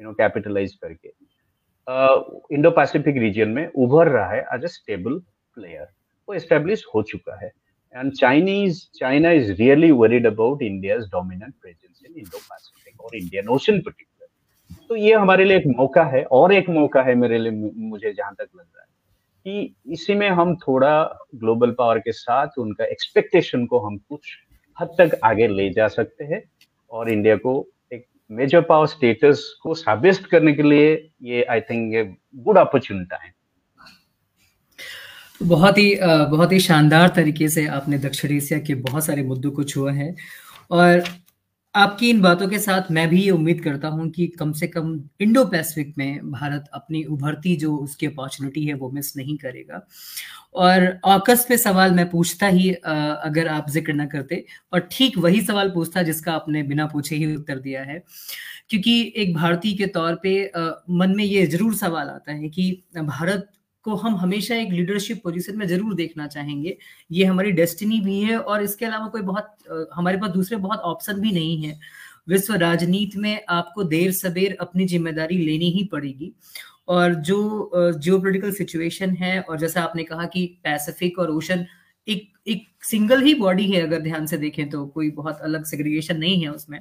यू 0.00 0.06
नो 0.06 0.12
कैपिटलाइज 0.20 0.74
करके 0.84 1.08
इंडो 2.56 2.70
पैसिफिक 2.80 3.16
रीजन 3.22 3.48
में 3.50 3.66
उभर 3.86 4.08
रहा 4.08 4.28
है 4.32 4.44
एज 4.54 4.64
ए 4.64 4.68
स्टेबल 4.74 5.18
प्लेयर 5.56 5.86
वो 6.28 6.34
एस्टेब्लिश 6.34 6.84
हो 6.94 7.02
चुका 7.12 7.38
है. 7.44 7.50
And 7.98 8.16
Chinese, 8.16 8.88
China 8.98 9.30
is 9.30 9.58
really 9.58 9.92
worried 9.92 10.26
about 10.26 10.62
India's 10.62 11.08
dominant 11.08 11.54
presence 11.60 12.02
in 12.04 12.12
Indo-Pacific 12.16 12.94
or 12.98 13.14
Indian 13.14 13.48
Ocean 13.48 13.82
particular. 13.82 14.28
तो 14.88 14.96
ये 14.96 15.14
हमारे 15.14 15.44
लिए 15.44 15.56
एक 15.56 15.66
मौका 15.78 16.02
है, 16.12 16.22
और 16.24 16.52
एक 16.52 16.68
मौका 16.70 17.02
है 17.02 17.14
मेरे 17.14 17.38
लिए, 17.38 17.52
मुझे 17.90 18.12
जहाँ 18.12 18.34
तक 18.34 18.48
लग 18.56 18.60
रहा 18.60 18.82
है 18.82 18.86
कि 19.46 19.74
इसी 19.92 20.14
में 20.14 20.28
हम 20.30 20.54
थोड़ा 20.56 20.92
ग्लोबल 21.34 21.70
पावर 21.78 21.98
के 21.98 22.12
साथ 22.12 22.58
उनका 22.58 22.84
एक्सपेक्टेशन 22.84 23.66
को 23.66 23.78
हम 23.86 23.96
कुछ 24.08 24.36
हद 24.80 24.94
तक 24.98 25.18
आगे 25.24 25.48
ले 25.48 25.68
जा 25.70 25.88
सकते 25.88 26.24
हैं 26.24 26.42
और 26.90 27.10
इंडिया 27.10 27.36
को 27.36 27.54
एक 27.92 28.06
मेजर 28.30 28.60
पावर 28.70 28.86
स्टेटस 28.86 29.44
को 29.62 29.74
साबित 29.74 30.26
करने 30.30 30.52
के 30.52 30.62
लिए 30.62 30.90
ये 31.22 31.42
आई 31.50 31.60
थिंक 31.70 32.16
गुड 32.44 32.58
अपॉर्चुनिटी 32.58 33.24
है 33.24 33.32
बहुत 35.40 35.78
ही 35.78 35.94
बहुत 36.02 36.52
ही 36.52 36.58
शानदार 36.60 37.08
तरीके 37.16 37.48
से 37.48 37.66
आपने 37.68 37.98
दक्षिण 37.98 38.32
एशिया 38.32 38.58
के 38.60 38.74
बहुत 38.76 39.04
सारे 39.04 39.22
मुद्दों 39.24 39.50
को 39.50 39.64
छुआ 39.64 39.92
है। 39.92 40.14
और 40.70 41.04
आपकी 41.74 42.08
इन 42.10 42.20
बातों 42.22 42.46
के 42.48 42.58
साथ 42.58 42.90
मैं 42.90 43.08
भी 43.08 43.20
ये 43.22 43.30
उम्मीद 43.30 43.60
करता 43.62 43.88
हूँ 43.88 44.08
कि 44.10 44.26
कम 44.28 44.52
से 44.52 44.66
कम 44.66 44.98
इंडो 45.20 45.44
पैसिफिक 45.46 45.94
में 45.98 46.30
भारत 46.30 46.64
अपनी 46.74 47.02
उभरती 47.06 47.54
जो 47.56 47.76
उसकी 47.76 48.06
अपॉर्चुनिटी 48.06 48.64
है 48.66 48.74
वो 48.74 48.90
मिस 48.90 49.16
नहीं 49.16 49.36
करेगा। 49.38 49.80
और 50.56 50.88
ऑकस 51.06 51.44
पे 51.48 51.56
सवाल 51.58 51.92
मैं 51.92 52.08
पूछता 52.10 52.46
ही 52.48 52.70
अगर 52.72 53.48
आप 53.48 53.68
ज़िक्र 53.70 53.92
ना 53.92 54.06
करते, 54.06 54.44
और 54.72 54.88
ठीक 54.92 55.18
वही 55.18 55.40
सवाल 55.42 55.70
पूछता 55.70 56.02
जिसका 56.02 56.32
आपने 56.32 56.62
बिना 56.64 56.86
पूछे 56.86 57.16
ही 57.16 57.34
उत्तर 57.36 57.58
दिया 57.60 57.82
है। 57.82 58.02
क्योंकि 58.70 59.12
एक 59.16 59.34
भारतीय 59.34 59.74
के 59.74 59.86
तौर 59.88 60.18
पे 60.22 60.34
मन 60.92 61.14
में 61.16 61.24
ये 61.24 61.46
ज़रूर 61.46 61.74
सवाल 61.76 62.08
आता 62.08 62.32
है 62.32 62.48
कि 62.48 62.70
भारत 62.96 63.48
को 63.88 63.94
हम 63.96 64.16
हमेशा 64.16 64.54
एक 64.56 64.72
लीडरशिप 64.72 65.20
पोजीशन 65.24 65.58
में 65.58 65.66
ज़रूर 65.68 65.94
देखना 65.94 66.26
चाहेंगे। 66.28 66.76
ये 67.10 67.24
हमारी 67.24 67.52
डेस्टिनी 67.54 68.00
भी 68.00 68.20
है 68.22 68.38
और 68.38 68.62
इसके 68.62 68.86
अलावा 68.86 69.08
कोई 69.08 69.22
बहुत 69.24 69.88
हमारे 69.94 70.18
पास 70.18 70.30
दूसरे 70.30 70.56
बहुत 70.58 70.78
ऑप्शन 70.86 71.20
भी 71.20 71.32
नहीं 71.32 71.62
है। 71.62 71.78
विश्व 72.28 72.54
राजनीति 72.56 73.18
में 73.18 73.44
आपको 73.50 73.84
देर 73.86 74.12
सवेर 74.14 74.56
अपनी 74.60 74.86
ज़िम्मेदारी 74.86 75.38
लेनी 75.38 75.70
ही 75.72 75.84
पड़ेगी। 75.92 76.32
और 76.88 77.14
जो 77.22 77.70
जियो 77.74 78.18
पोलिटिकल 78.18 78.52
सिचुएशन 78.52 79.10
है 79.16 79.40
और 79.40 79.58
जैसा 79.58 79.82
आपने 79.82 80.04
कहा 80.04 80.24
कि 80.26 80.44
पैसिफिक 80.64 81.18
और 81.18 81.30
ओशन 81.30 81.64
एक 82.06 82.28
एक 82.48 82.66
सिंगल 82.84 83.22
ही 83.22 83.34
बॉडी 83.36 83.66
है 83.70 83.80
अगर 83.82 84.00
ध्यान 84.02 84.26
से 84.26 84.36
देखें 84.38 84.68
तो 84.70 84.84
कोई 84.88 85.10
बहुत 85.12 85.40
अलग 85.44 85.64
सेग्रीगेशन 85.66 86.16
नहीं 86.18 86.42
है 86.42 86.48
उसमें। 86.50 86.78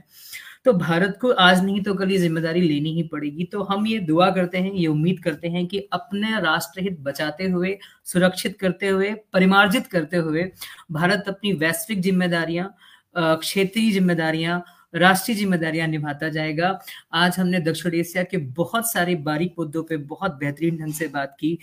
तो 0.65 0.73
भारत 0.73 1.17
को 1.21 1.31
आज 1.31 1.63
नहीं 1.65 1.81
तो 1.83 1.93
कल 1.93 2.11
ये 2.11 2.17
ज़िम्मेदारी 2.17 2.61
लेनी 2.61 2.93
ही 2.93 3.03
पड़ेगी। 3.03 3.43
तो 3.45 3.63
हम 3.63 3.87
ये 3.87 3.99
दुआ 4.01 4.29
करते 4.31 4.57
हैं, 4.57 4.71
ये 4.73 4.87
उम्मीद 4.87 5.19
करते 5.23 5.47
हैं 5.47 5.65
कि 5.67 5.79
अपने 5.93 6.39
राष्ट्रहित 6.41 6.99
बचाते 7.01 7.47
हुए, 7.47 7.77
सुरक्षित 8.05 8.57
करते 8.59 8.87
हुए, 8.87 9.13
परिमार्जित 9.33 9.87
करते 9.87 10.17
हुए 10.19 10.51
भारत 10.91 11.23
अपनी 11.27 11.53
वैश्विक 11.55 12.01
जिम्मेदारियाँ 12.01 12.73
क्षेत्रीय 13.15 13.91
जिम्मेदारियाँ, 13.91 14.63
राष्ट्रीय 14.93 15.37
जिम्मेदारियाँ 15.37 15.87
निभाता 15.87 16.27
जाएगा। 16.29 16.77
आज 17.13 17.37
हमने 17.39 17.59
दक्षिण 17.61 17.93
एशिया 17.95 18.23
के 18.23 18.37
बहुत 18.37 18.91
सारे 18.91 19.15
बारीक 19.23 19.55
मुद्दों 19.59 19.83
पे 19.83 19.97
बहुत 19.97 20.37
बेहतरीन 20.39 20.77
ढंग 20.77 20.93
से 20.93 21.07
बात 21.07 21.35
की। 21.39 21.57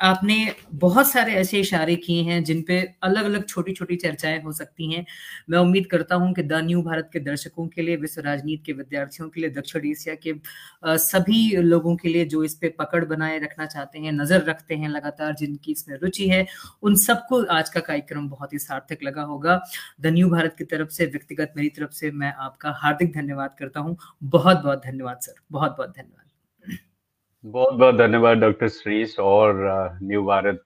आपने 0.00 0.34
बहुत 0.74 1.08
सारे 1.08 1.32
ऐसे 1.34 1.58
इशारे 1.60 1.94
किए 1.96 2.22
हैं 2.22 2.42
जिन 2.44 2.62
पे 2.62 2.78
अलग 3.02 3.24
अलग 3.24 3.46
छोटी 3.48 3.72
छोटी 3.72 3.96
चर्चाएँ 3.96 4.40
हो 4.42 4.52
सकती 4.52 4.92
हैं। 4.92 5.04
मैं 5.50 5.58
उम्मीद 5.58 5.86
करता 5.86 6.14
हूँ 6.14 6.32
कि 6.34 6.42
द 6.42 6.60
न्यू 6.64 6.82
भारत 6.82 7.10
के 7.12 7.20
दर्शकों 7.20 7.66
के 7.68 7.82
लिए, 7.82 7.96
विश्व 7.96 8.20
राजनीति 8.22 8.62
के 8.66 8.72
विद्यार्थियों 8.72 9.28
के 9.28 9.40
लिए, 9.40 9.50
दक्षिण 9.50 9.86
एशिया 9.86 10.14
के 10.26 10.34
सभी 10.98 11.56
लोगों 11.58 11.96
के 11.96 12.08
लिए 12.08 12.24
जो 12.26 12.42
इस 12.44 12.54
पे 12.54 12.68
पकड़ 12.78 13.04
बनाए 13.04 13.38
रखना 13.38 13.66
चाहते 13.66 13.98
हैं, 13.98 14.12
नज़र 14.12 14.44
रखते 14.44 14.74
हैं 14.76 14.88
लगातार, 14.88 15.34
जिनकी 15.34 15.72
इसमें 15.72 15.96
रुचि 15.98 16.28
है, 16.28 16.46
उन 16.82 16.94
सबको 16.98 17.42
आज 17.52 17.68
का 17.70 17.80
कार्यक्रम 17.80 18.28
बहुत 18.28 18.52
ही 18.52 18.58
सार्थक 18.58 19.04
लगा 19.04 19.22
होगा। 19.24 19.60
द 20.00 20.06
न्यू 20.08 20.28
भारत 20.30 20.54
की 20.58 20.64
तरफ़ 20.66 20.88
से, 20.90 21.06
व्यक्तिगत 21.06 21.52
मेरी 21.56 21.68
तरफ़ 21.70 21.90
से 21.92 22.10
मैं 22.12 22.32
आपका 22.40 22.70
हार्दिक 22.82 23.12
धन्यवाद 23.14 23.56
करता 23.58 23.80
हूँ। 23.80 23.96
बहुत 24.22 24.62
बहुत 24.62 24.84
धन्यवाद, 24.86 25.20
सर। 25.20 25.34
बहुत 25.52 25.76
बहुत 25.78 25.90
धन्यवाद। 25.90 26.29
बहुत 27.44 27.74
बहुत 27.74 27.94
धन्यवाद 27.94 28.38
डॉक्टर 28.38 28.68
श्रीस 28.68 29.18
और 29.18 29.54
new 30.02 30.22
Bharat 30.24 30.62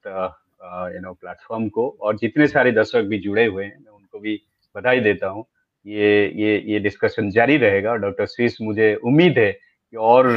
you 0.94 1.00
know 1.00 1.12
platform 1.12 1.68
को। 1.68 1.88
और 2.00 2.16
जितने 2.18 2.46
सारे 2.48 2.72
दर्शक 2.72 3.02
भी 3.08 3.18
जुड़े 3.18 3.44
हुए 3.46 3.64
हैं 3.64 3.76
मैं 3.78 3.92
उनको 3.92 4.20
भी 4.20 4.40
बधाई 4.74 5.00
देता 5.00 5.26
हूँ। 5.26 5.44
ये 5.86 6.08
ये 6.36 6.58
ये 6.66 6.78
डिस्कशन 6.78 7.30
जारी 7.30 7.56
रहेगा। 7.56 7.90
और 7.90 7.98
डॉक्टर 7.98 8.26
श्रीस 8.26 8.58
मुझे 8.62 8.94
उम्मीद 9.04 9.38
है 9.38 9.50
कि 9.52 9.96
और 9.96 10.28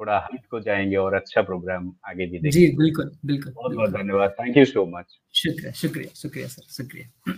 थोड़ा 0.00 0.18
हाइट 0.18 0.46
को 0.50 0.60
जाएँगे 0.60 0.96
और 0.96 1.14
अच्छा 1.14 1.42
प्रोग्राम 1.42 1.92
आगे 2.08 2.26
भी 2.26 2.38
देखेंगे। 2.38 2.50
जी 2.50 2.66
बिल्कुल 2.76 3.10
बिल्कुल 3.26 3.52
बहुत 3.52 3.74
बहुत 3.74 3.90
धन्यवाद। 3.90 4.34
थैंक 4.40 4.56
यू 4.56 4.64
सो 4.64 4.86
मच 4.98 5.18
शुक्रिया 5.34 5.72
शुक्रिया 5.72 6.14
शुक्रिया 6.14 6.46
सर 6.48 6.62
शुक्रिया। 6.72 7.34